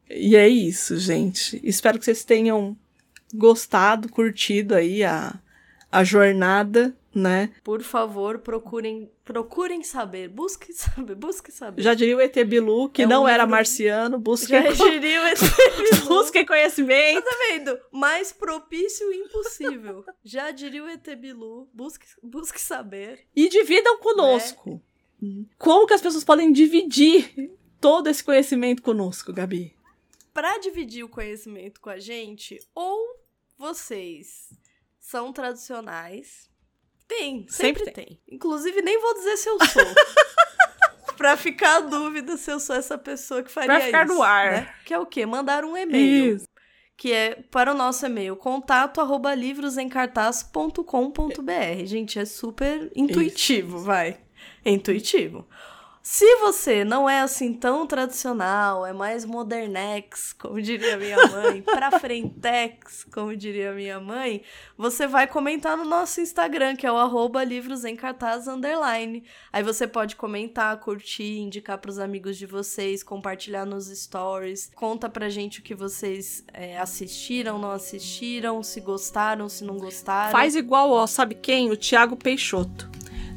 E 0.07 0.35
é 0.35 0.47
isso, 0.47 0.97
gente. 0.97 1.59
Espero 1.63 1.97
que 1.97 2.05
vocês 2.05 2.23
tenham 2.23 2.77
gostado, 3.33 4.07
curtido 4.07 4.75
aí 4.75 5.03
a, 5.03 5.33
a 5.91 6.03
jornada 6.03 6.95
né? 7.15 7.49
Por 7.63 7.81
favor, 7.81 8.39
procurem, 8.39 9.09
procurem 9.23 9.81
saber, 9.83 10.27
busquem 10.27 10.75
saber, 10.75 11.15
busquem 11.15 11.55
saber. 11.55 11.81
Já 11.81 11.93
diria 11.93 12.17
o 12.17 12.19
ET 12.19 12.35
Bilu, 12.43 12.89
que 12.89 13.03
é 13.03 13.07
não 13.07 13.23
um 13.23 13.27
era 13.27 13.43
livro... 13.43 13.51
marciano, 13.51 14.19
busquem... 14.19 14.61
Já 14.61 14.71
diria 14.91 15.21
o 15.21 15.25
ET 15.25 15.39
Bilu. 15.39 16.05
busquem 16.09 16.45
conhecimento. 16.45 17.23
Tá 17.23 17.37
vendo? 17.49 17.79
Mais 17.89 18.33
propício 18.33 19.11
impossível. 19.13 20.03
Já 20.25 20.51
diria 20.51 20.83
o 20.83 20.89
ET 20.89 21.07
Bilu, 21.17 21.69
busque, 21.73 22.05
busque 22.21 22.59
saber. 22.59 23.21
E 23.33 23.47
dividam 23.47 23.97
conosco. 23.99 24.71
Né? 24.71 24.79
Como 25.57 25.87
que 25.87 25.93
as 25.93 26.01
pessoas 26.01 26.23
podem 26.23 26.51
dividir 26.51 27.51
todo 27.79 28.07
esse 28.07 28.23
conhecimento 28.23 28.81
conosco, 28.81 29.33
Gabi? 29.33 29.75
Para 30.33 30.57
dividir 30.59 31.03
o 31.03 31.09
conhecimento 31.09 31.79
com 31.79 31.89
a 31.89 31.97
gente, 31.97 32.59
ou 32.73 32.97
vocês 33.57 34.49
são 34.99 35.31
tradicionais 35.31 36.49
tem, 37.07 37.45
sempre, 37.47 37.85
sempre 37.85 37.91
tem. 37.91 38.05
tem. 38.05 38.19
Inclusive, 38.29 38.81
nem 38.81 38.99
vou 38.99 39.13
dizer 39.13 39.37
se 39.37 39.47
eu 39.47 39.57
sou. 39.65 39.83
pra 41.15 41.37
ficar 41.37 41.77
a 41.77 41.79
dúvida 41.79 42.35
se 42.37 42.51
eu 42.51 42.59
sou 42.59 42.75
essa 42.75 42.97
pessoa 42.97 43.41
que 43.41 43.51
faria 43.51 43.75
pra 43.75 43.81
ficar 43.81 44.05
isso. 44.05 44.13
no 44.13 44.23
ar. 44.23 44.51
Né? 44.51 44.73
Que 44.85 44.93
é 44.93 44.99
o 44.99 45.05
quê? 45.05 45.25
Mandar 45.25 45.63
um 45.63 45.77
e-mail. 45.77 46.35
Isso. 46.37 46.47
Que 46.97 47.11
é 47.11 47.35
para 47.51 47.73
o 47.73 47.75
nosso 47.75 48.05
e-mail, 48.05 48.37
contato 48.37 49.01
arroba 49.01 49.35
livrosemcartaz.com.br. 49.35 51.85
Gente, 51.85 52.19
é 52.19 52.25
super 52.25 52.89
intuitivo, 52.95 53.77
isso. 53.77 53.85
vai. 53.85 54.17
É 54.63 54.71
intuitivo. 54.71 55.45
Se 56.07 56.35
você 56.35 56.83
não 56.83 57.09
é 57.09 57.21
assim 57.21 57.51
tão 57.51 57.87
tradicional, 57.87 58.85
é 58.85 58.93
mais 58.93 59.25
modernex, 59.25 60.33
como 60.33 60.61
diria 60.61 60.97
minha 60.97 61.17
mãe, 61.29 61.63
pra 61.65 61.99
frentex, 61.99 63.03
como 63.11 63.35
diria 63.35 63.73
minha 63.73 63.99
mãe, 63.99 64.43
você 64.77 65.07
vai 65.07 65.25
comentar 65.25 65.75
no 65.75 65.83
nosso 65.83 66.21
Instagram, 66.21 66.75
que 66.75 66.85
é 66.85 66.91
o 66.91 66.95
arroba 66.95 67.43
livros 67.43 67.83
em 67.83 67.95
cartaz 67.95 68.47
underline. 68.47 69.23
Aí 69.51 69.63
você 69.63 69.87
pode 69.87 70.15
comentar, 70.15 70.79
curtir, 70.79 71.39
indicar 71.39 71.79
pros 71.79 71.97
amigos 71.97 72.37
de 72.37 72.45
vocês, 72.45 73.01
compartilhar 73.01 73.65
nos 73.65 73.87
stories. 73.87 74.71
Conta 74.75 75.09
pra 75.09 75.27
gente 75.27 75.59
o 75.59 75.63
que 75.63 75.73
vocês 75.73 76.45
é, 76.53 76.77
assistiram, 76.77 77.57
não 77.57 77.71
assistiram, 77.71 78.61
se 78.61 78.79
gostaram, 78.79 79.49
se 79.49 79.63
não 79.63 79.79
gostaram. 79.79 80.31
Faz 80.31 80.55
igual, 80.55 80.91
ó, 80.91 81.07
sabe 81.07 81.33
quem? 81.33 81.71
O 81.71 81.75
Thiago 81.75 82.15
Peixoto. 82.15 82.87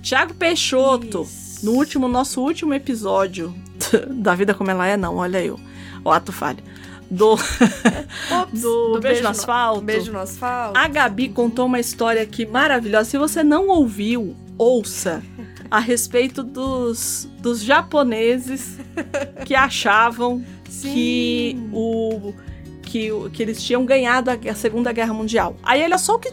Thiago 0.09 0.35
Peixoto. 0.35 1.23
Isso 1.23 1.49
no 1.65 1.73
último, 1.73 2.09
nosso 2.09 2.41
último 2.41 2.73
episódio 2.73 3.55
da 4.09 4.35
vida 4.35 4.55
como 4.55 4.71
ela 4.71 4.87
é, 4.87 4.97
não, 4.97 5.17
olha 5.17 5.43
eu. 5.45 5.59
O 6.05 6.11
ato 6.11 6.33
falho. 6.33 6.63
Do, 7.11 7.33
Ops, 8.31 8.61
do, 8.61 8.93
do, 8.93 9.01
beijo, 9.01 9.23
no 9.23 9.29
asfalto. 9.29 9.81
Beijo 9.81 10.13
no 10.13 10.19
asfalto. 10.19 10.79
A 10.79 10.87
Gabi 10.89 11.29
contou 11.29 11.67
uma 11.67 11.81
história 11.81 12.23
aqui 12.23 12.47
maravilhosa. 12.47 13.11
Se 13.11 13.19
você 13.19 13.43
não 13.43 13.69
ouviu, 13.69 14.37
ouça 14.57 15.23
a 15.71 15.79
respeito 15.79 16.43
dos, 16.43 17.29
dos 17.39 17.63
japoneses 17.63 18.79
que 19.45 19.55
achavam 19.55 20.45
Sim. 20.69 20.93
que 20.93 21.71
o 21.73 22.35
que, 22.83 23.11
que 23.31 23.43
eles 23.43 23.63
tinham 23.63 23.85
ganhado 23.85 24.31
a, 24.31 24.35
a, 24.35 24.55
Segunda 24.55 24.93
Guerra 24.93 25.13
Mundial. 25.13 25.57
Aí 25.63 25.83
olha 25.83 25.99
só 25.99 26.15
o 26.15 26.19
que 26.19 26.31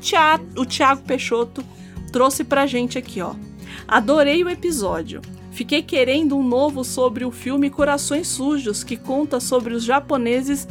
o 0.56 0.66
Thiago 0.66 1.02
Peixoto 1.02 1.64
trouxe 2.14 2.46
pra 2.46 2.66
gente 2.66 2.98
aqui, 2.98 3.22
ó. 3.22 3.36
Adorei 3.88 4.44
o 4.44 4.50
episódio. 4.50 5.22
Fiquei 5.52 5.82
querendo 5.82 6.38
um 6.38 6.44
novo 6.44 6.84
sobre 6.84 7.24
o 7.24 7.32
filme 7.32 7.70
Corações 7.70 8.28
Sujos, 8.28 8.84
que 8.84 8.98
conta 8.98 9.40
sobre 9.40 9.74
os 9.74 9.84
japoneses 9.84 10.68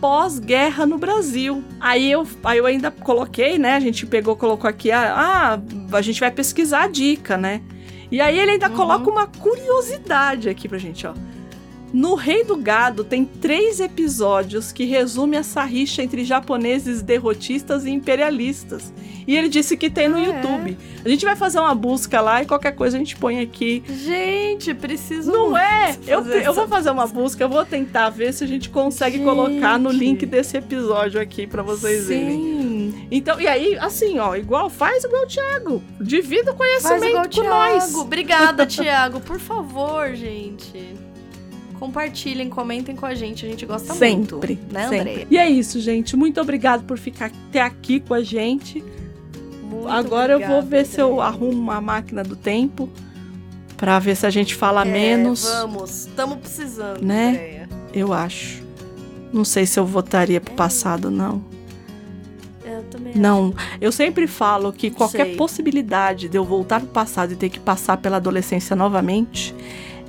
pós-guerra 0.00 0.86
no 0.86 0.96
Brasil. 0.96 1.64
Aí 1.80 2.10
eu, 2.10 2.26
aí 2.44 2.58
eu 2.58 2.66
ainda 2.66 2.90
coloquei, 2.90 3.58
né? 3.58 3.74
A 3.74 3.80
gente 3.80 4.06
pegou, 4.06 4.36
colocou 4.36 4.68
aqui, 4.68 4.90
ah, 4.90 5.14
ah 5.16 5.96
a 5.96 6.02
gente 6.02 6.20
vai 6.20 6.30
pesquisar 6.30 6.84
a 6.84 6.88
dica, 6.88 7.36
né? 7.36 7.62
E 8.10 8.20
aí 8.20 8.38
ele 8.38 8.52
ainda 8.52 8.68
uhum. 8.68 8.76
coloca 8.76 9.10
uma 9.10 9.26
curiosidade 9.26 10.48
aqui 10.48 10.68
pra 10.68 10.78
gente, 10.78 11.06
ó. 11.06 11.14
No 11.92 12.14
Rei 12.14 12.44
do 12.44 12.56
Gado 12.56 13.02
tem 13.02 13.24
três 13.24 13.80
episódios 13.80 14.72
que 14.72 14.84
resumem 14.84 15.40
essa 15.40 15.62
rixa 15.64 16.02
entre 16.02 16.24
japoneses 16.24 17.00
derrotistas 17.00 17.86
e 17.86 17.90
imperialistas. 17.90 18.92
E 19.26 19.36
ele 19.36 19.48
disse 19.48 19.76
que 19.76 19.88
tem 19.88 20.08
no 20.08 20.16
ah, 20.16 20.22
é? 20.22 20.26
YouTube. 20.26 20.78
A 21.04 21.08
gente 21.08 21.24
vai 21.24 21.36
fazer 21.36 21.58
uma 21.60 21.74
busca 21.74 22.20
lá 22.20 22.42
e 22.42 22.46
qualquer 22.46 22.72
coisa 22.72 22.96
a 22.96 22.98
gente 22.98 23.16
põe 23.16 23.40
aqui. 23.40 23.82
Gente, 23.88 24.74
preciso. 24.74 25.30
Não 25.30 25.56
é? 25.56 25.96
Eu, 26.06 26.24
eu 26.26 26.52
vou 26.52 26.68
fazer 26.68 26.90
uma 26.90 27.06
busca, 27.06 27.42
eu 27.42 27.48
vou 27.48 27.64
tentar 27.64 28.10
ver 28.10 28.32
se 28.32 28.44
a 28.44 28.46
gente 28.46 28.68
consegue 28.68 29.16
gente. 29.16 29.26
colocar 29.26 29.78
no 29.78 29.90
link 29.90 30.24
desse 30.26 30.56
episódio 30.56 31.20
aqui 31.20 31.46
para 31.46 31.62
vocês 31.62 32.04
Sim. 32.04 32.06
verem. 32.06 33.08
Então, 33.10 33.40
e 33.40 33.46
aí, 33.46 33.78
assim, 33.78 34.18
ó, 34.18 34.34
igual, 34.36 34.68
faz 34.68 35.04
igual 35.04 35.22
o 35.22 35.26
Thiago. 35.26 35.82
Divida 36.00 36.52
o 36.52 36.54
conhecimento 36.54 37.00
faz 37.00 37.10
igual 37.10 37.24
com 37.24 37.30
Thiago. 37.30 37.48
nós. 37.48 37.94
Obrigada, 37.94 38.64
Thiago. 38.68 39.20
Por 39.20 39.38
favor, 39.38 40.14
gente 40.14 41.07
compartilhem, 41.78 42.48
comentem 42.48 42.94
com 42.94 43.06
a 43.06 43.14
gente. 43.14 43.46
A 43.46 43.48
gente 43.48 43.64
gosta 43.64 43.94
sempre, 43.94 44.54
muito. 44.56 44.72
Né, 44.72 44.86
Andréia? 44.86 45.26
E 45.30 45.36
é 45.36 45.48
isso, 45.48 45.80
gente. 45.80 46.16
Muito 46.16 46.40
obrigado 46.40 46.84
por 46.84 46.98
ficar 46.98 47.30
até 47.48 47.60
aqui 47.60 48.00
com 48.00 48.14
a 48.14 48.22
gente. 48.22 48.84
Muito 49.62 49.88
Agora 49.88 50.34
obrigada, 50.34 50.54
eu 50.54 50.60
vou 50.60 50.70
ver 50.70 50.86
se 50.86 51.00
eu 51.00 51.20
arrumo 51.20 51.70
a 51.70 51.80
máquina 51.80 52.22
do 52.22 52.34
tempo 52.36 52.88
para 53.76 53.98
ver 53.98 54.16
se 54.16 54.26
a 54.26 54.30
gente 54.30 54.54
fala 54.54 54.82
é, 54.82 54.90
menos. 54.90 55.44
Vamos, 55.44 56.06
estamos 56.06 56.38
precisando, 56.38 57.00
né? 57.02 57.28
Andréia. 57.28 57.68
Eu 57.92 58.12
acho. 58.12 58.62
Não 59.32 59.44
sei 59.44 59.66
se 59.66 59.78
eu 59.78 59.86
votaria 59.86 60.40
pro 60.40 60.52
é. 60.52 60.56
passado, 60.56 61.10
não. 61.10 61.44
Eu 62.64 62.82
também 62.84 63.14
não, 63.14 63.54
eu 63.80 63.90
sempre 63.90 64.26
falo 64.26 64.72
que 64.72 64.90
qualquer 64.90 65.26
sei. 65.26 65.36
possibilidade 65.36 66.28
de 66.28 66.36
eu 66.36 66.44
voltar 66.44 66.80
pro 66.80 66.88
passado 66.90 67.32
e 67.32 67.36
ter 67.36 67.48
que 67.48 67.58
passar 67.58 67.96
pela 67.96 68.16
adolescência 68.16 68.76
novamente, 68.76 69.54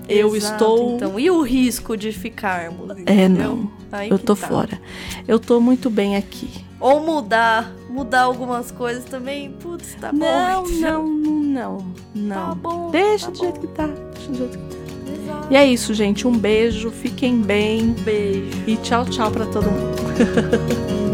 eu 0.10 0.36
estou. 0.36 0.96
Então, 0.96 1.20
e 1.20 1.30
o 1.30 1.42
risco 1.42 1.96
de 1.96 2.12
ficarmos? 2.12 2.90
É, 3.06 3.28
não. 3.28 3.72
Aí 3.92 4.10
eu 4.10 4.20
tô 4.20 4.36
tá. 4.36 4.48
fora. 4.48 4.82
Eu 5.28 5.40
tô 5.40 5.60
muito 5.60 5.90
bem 5.90 6.16
aqui. 6.16 6.50
Ou 6.80 7.02
mudar, 7.02 7.74
mudar 7.90 8.22
algumas 8.22 8.72
coisas 8.72 9.04
também. 9.06 9.52
Putz, 9.52 9.96
tá 9.96 10.12
bom. 10.12 10.20
Não, 10.20 10.64
não, 10.80 11.08
não, 11.08 11.86
não. 12.16 12.50
Tá 12.50 12.56
bom. 12.56 12.92
Deixa 12.92 13.26
tá 13.26 13.32
do 13.32 13.38
bom. 13.38 13.44
jeito 13.44 13.60
que 13.60 13.68
tá. 13.68 13.88
Deixa 13.88 14.32
do 14.32 14.38
jeito 14.38 14.58
que 14.58 14.76
tá. 14.76 14.80
Exato. 15.12 15.48
E 15.52 15.56
é 15.56 15.66
isso, 15.66 15.94
gente. 15.94 16.28
Um 16.28 16.38
beijo. 16.38 16.92
Fiquem 16.92 17.42
bem. 17.42 17.92
Beijo. 18.04 18.64
E 18.68 18.78
tchau, 18.78 19.06
tchau 19.06 19.30
para 19.32 19.46
todo 19.46 19.66
mundo. 19.66 21.00